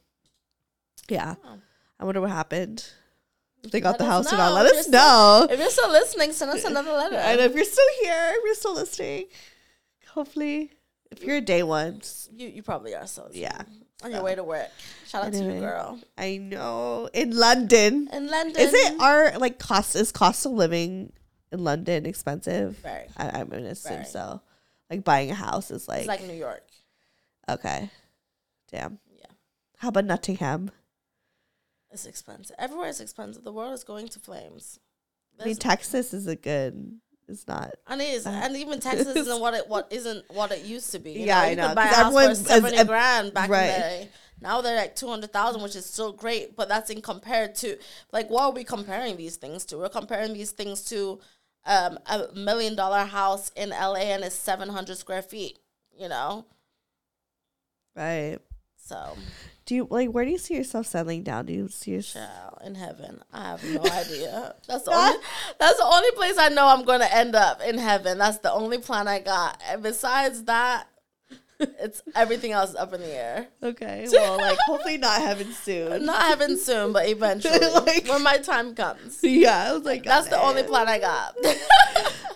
yeah. 1.08 1.34
Oh. 1.44 1.58
I 2.00 2.04
wonder 2.06 2.22
what 2.22 2.30
happened. 2.30 2.88
If 3.62 3.72
they 3.72 3.80
got 3.80 3.90
Let 3.90 3.98
the 3.98 4.04
us 4.06 4.10
house 4.10 4.32
or 4.32 4.36
not, 4.38 4.54
let 4.54 4.66
If 4.66 4.72
us 4.72 4.86
still- 4.86 4.92
know. 4.92 5.46
If 5.50 5.58
you're 5.58 5.68
still 5.68 5.90
listening, 5.90 6.32
send 6.32 6.50
us 6.50 6.64
another 6.64 6.92
letter. 6.92 7.16
And 7.28 7.40
if 7.40 7.54
you're 7.54 7.64
still 7.64 7.84
here, 8.02 8.32
if 8.36 8.40
you're 8.44 8.54
still 8.54 8.74
listening, 8.74 9.26
hopefully, 10.12 10.72
if 11.10 11.22
you're 11.22 11.36
a 11.36 11.40
day 11.42 11.62
one, 11.62 12.00
you, 12.32 12.48
you 12.48 12.62
probably 12.62 12.94
are 12.94 13.06
so. 13.06 13.28
yeah. 13.32 13.60
On 14.02 14.10
your 14.12 14.22
way 14.22 14.34
to 14.36 14.44
work. 14.44 14.68
Shout 15.08 15.24
out 15.26 15.32
to 15.32 15.38
Anyway. 15.40 15.56
you, 15.56 15.60
girl. 15.60 15.98
I 16.16 16.36
know 16.38 17.10
in 17.12 17.36
London. 17.36 18.08
In 18.12 18.28
London. 18.28 18.56
Is 18.62 18.72
it 18.72 19.00
our 19.00 19.36
like 19.38 19.58
cost 19.58 19.96
is 19.96 20.12
cost 20.12 20.46
of 20.46 20.52
living 20.52 21.12
in 21.52 21.64
London 21.64 22.06
expensive? 22.06 22.76
Very. 22.78 23.06
I, 23.16 23.40
I'm 23.40 23.48
gonna 23.48 23.66
assume 23.68 23.92
Very. 23.94 24.04
so. 24.06 24.40
Like 24.90 25.04
buying 25.04 25.30
a 25.30 25.34
house 25.34 25.70
is 25.70 25.86
like, 25.88 25.98
It's 26.00 26.08
like 26.08 26.22
New 26.24 26.32
York. 26.34 26.64
okay, 27.48 27.90
damn. 28.72 28.98
Yeah. 29.18 29.26
How 29.78 29.88
about 29.88 30.06
Nottingham? 30.06 30.70
It's 31.90 32.06
expensive. 32.06 32.56
Everywhere 32.58 32.88
is 32.88 33.00
expensive. 33.00 33.44
The 33.44 33.52
world 33.52 33.72
is 33.74 33.84
going 33.84 34.08
to 34.08 34.18
flames. 34.18 34.78
I 35.40 35.44
mean, 35.46 35.56
Texas 35.56 36.12
is 36.12 36.26
a 36.26 36.36
good. 36.36 36.98
It's 37.28 37.46
not. 37.46 37.74
and 37.86 38.00
it 38.00 38.08
is, 38.08 38.26
and 38.26 38.56
even 38.56 38.80
Texas 38.80 39.14
isn't 39.14 39.40
what 39.42 39.52
it 39.52 39.68
what 39.68 39.88
isn't 39.90 40.24
what 40.32 40.50
it 40.50 40.64
used 40.64 40.92
to 40.92 40.98
be. 40.98 41.12
You 41.12 41.26
Yeah, 41.26 41.34
know, 41.40 41.40
I 41.46 41.50
you 41.50 41.56
know, 41.56 41.66
could 41.68 41.74
buy 41.76 41.84
a 41.84 41.94
house 41.94 42.12
for 42.14 42.20
as- 42.20 42.46
seventy 42.46 42.76
ev- 42.78 42.86
grand 42.86 43.34
back 43.34 43.50
right. 43.50 43.64
in 43.64 43.72
the 43.74 43.78
day. 43.78 44.08
Now 44.40 44.60
they're 44.62 44.76
like 44.76 44.96
two 44.96 45.08
hundred 45.08 45.32
thousand, 45.32 45.62
which 45.62 45.76
is 45.76 45.84
still 45.84 46.12
great, 46.12 46.56
but 46.56 46.68
that's 46.70 46.88
in 46.88 47.02
compared 47.02 47.54
to 47.56 47.76
like 48.12 48.30
what 48.30 48.44
are 48.44 48.52
we 48.52 48.64
comparing 48.64 49.18
these 49.18 49.36
things 49.36 49.66
to? 49.66 49.76
We're 49.76 49.90
comparing 49.90 50.32
these 50.32 50.52
things 50.52 50.82
to 50.86 51.20
um, 51.68 51.98
a 52.06 52.26
million 52.34 52.74
dollar 52.74 53.04
house 53.04 53.52
in 53.54 53.70
LA 53.70 54.10
and 54.14 54.24
it's 54.24 54.34
seven 54.34 54.68
hundred 54.70 54.96
square 54.98 55.22
feet. 55.22 55.58
You 55.96 56.08
know, 56.08 56.46
Right. 57.96 58.38
so 58.76 59.16
Do 59.66 59.74
you 59.74 59.86
like? 59.90 60.10
Where 60.10 60.24
do 60.24 60.30
you 60.30 60.38
see 60.38 60.54
yourself 60.54 60.86
settling 60.86 61.22
down? 61.24 61.46
Do 61.46 61.52
you 61.52 61.68
see 61.68 61.92
yourself? 61.92 62.58
in 62.64 62.74
heaven. 62.74 63.20
I 63.32 63.42
have 63.50 63.62
no 63.64 63.80
idea. 63.92 64.54
That's 64.66 64.84
the 64.84 64.90
only. 64.92 65.18
That's 65.60 65.78
the 65.78 65.84
only 65.84 66.10
place 66.12 66.36
I 66.38 66.48
know 66.48 66.66
I'm 66.66 66.84
going 66.84 67.00
to 67.00 67.14
end 67.14 67.34
up 67.36 67.60
in 67.62 67.78
heaven. 67.78 68.18
That's 68.18 68.38
the 68.38 68.52
only 68.52 68.78
plan 68.78 69.06
I 69.08 69.20
got. 69.20 69.60
And 69.68 69.82
besides 69.82 70.44
that, 70.44 70.86
it's 71.60 72.02
everything 72.14 72.52
else 72.52 72.70
is 72.70 72.76
up 72.76 72.92
in 72.92 73.00
the 73.00 73.12
air. 73.14 73.48
Okay. 73.62 74.06
Well, 74.12 74.36
like 74.38 74.58
hopefully 74.66 74.98
not 74.98 75.20
heaven 75.20 75.52
soon. 75.52 76.04
Not 76.06 76.22
heaven 76.22 76.56
soon, 76.58 76.92
but 76.92 77.08
eventually 77.08 77.58
Like- 77.74 78.06
when 78.08 78.22
my 78.22 78.38
time 78.38 78.74
comes. 78.74 79.18
yeah, 79.22 79.70
I 79.70 79.72
was 79.72 79.84
like, 79.84 80.04
That's 80.04 80.28
the 80.28 80.40
only 80.40 80.62
plan 80.62 80.88
I 80.88 80.98
got. 80.98 81.36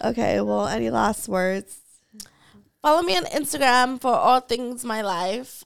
Okay. 0.05 0.41
Well, 0.41 0.67
any 0.67 0.91
last 0.91 1.29
words? 1.29 1.79
Follow 2.83 3.03
me 3.03 3.17
on 3.17 3.25
Instagram 3.27 4.01
for 4.01 4.13
all 4.13 4.41
things 4.41 4.85
my 4.85 5.01
life 5.03 5.63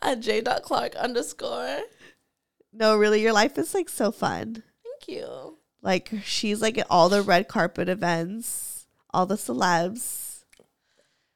at 0.00 0.20
j.clarke 0.20 0.94
underscore. 0.94 1.80
No, 2.72 2.96
really, 2.96 3.20
your 3.20 3.32
life 3.32 3.58
is 3.58 3.74
like 3.74 3.88
so 3.88 4.12
fun. 4.12 4.62
Thank 4.84 5.08
you. 5.18 5.58
Like 5.82 6.12
she's 6.22 6.62
like 6.62 6.78
at 6.78 6.86
all 6.88 7.08
the 7.08 7.22
red 7.22 7.48
carpet 7.48 7.88
events, 7.88 8.86
all 9.12 9.26
the 9.26 9.34
celebs 9.34 10.29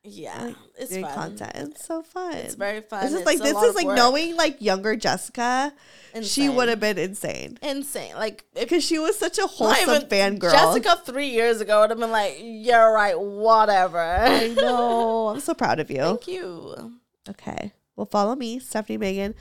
Yeah, 0.06 0.52
it's 0.76 0.90
doing 0.90 1.04
fun. 1.06 1.14
content. 1.14 1.52
It's 1.72 1.86
so 1.86 2.02
fun. 2.02 2.34
It's 2.34 2.56
very 2.56 2.82
fun. 2.82 3.04
This 3.04 3.14
is 3.14 3.24
like 3.24 3.38
this 3.38 3.56
is 3.56 3.74
like 3.74 3.86
work. 3.86 3.96
knowing 3.96 4.36
like 4.36 4.60
younger 4.60 4.96
Jessica. 4.96 5.72
She 6.20 6.48
would 6.50 6.68
have 6.68 6.78
been 6.78 6.98
insane 6.98 7.58
insane. 7.62 8.14
Like 8.14 8.44
because 8.54 8.84
she 8.84 8.98
was 8.98 9.18
such 9.18 9.38
a 9.38 9.46
wholesome 9.46 10.02
fangirl. 10.08 10.52
Jessica 10.52 11.00
three 11.06 11.28
years 11.28 11.62
ago 11.62 11.80
would 11.80 11.90
have 11.90 11.98
been 11.98 12.10
like, 12.10 12.36
"You're 12.38 12.92
right, 12.92 13.18
whatever." 13.18 13.98
I 13.98 14.48
know. 14.48 15.28
I'm 15.28 15.40
so 15.40 15.54
proud 15.54 15.80
of 15.80 15.90
you. 15.90 15.96
Thank 16.02 16.28
you. 16.28 16.92
Okay. 17.28 17.72
Well, 17.96 18.06
follow 18.06 18.34
me, 18.36 18.60
Stefanie 18.60 18.98
Maegan, 18.98 19.34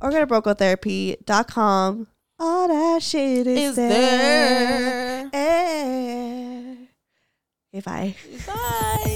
or 0.00 0.10
go 0.10 0.18
to 0.20 0.26
brokegirltherapy.com. 0.26 2.06
All 2.38 2.68
that 2.68 3.02
shit 3.02 3.46
is, 3.46 3.70
Is 3.70 3.76
there. 3.76 3.88
there? 3.90 5.30
Eh. 5.32 6.74
Okay, 7.74 7.80
bye. 7.84 8.14
Bye. 8.46 9.15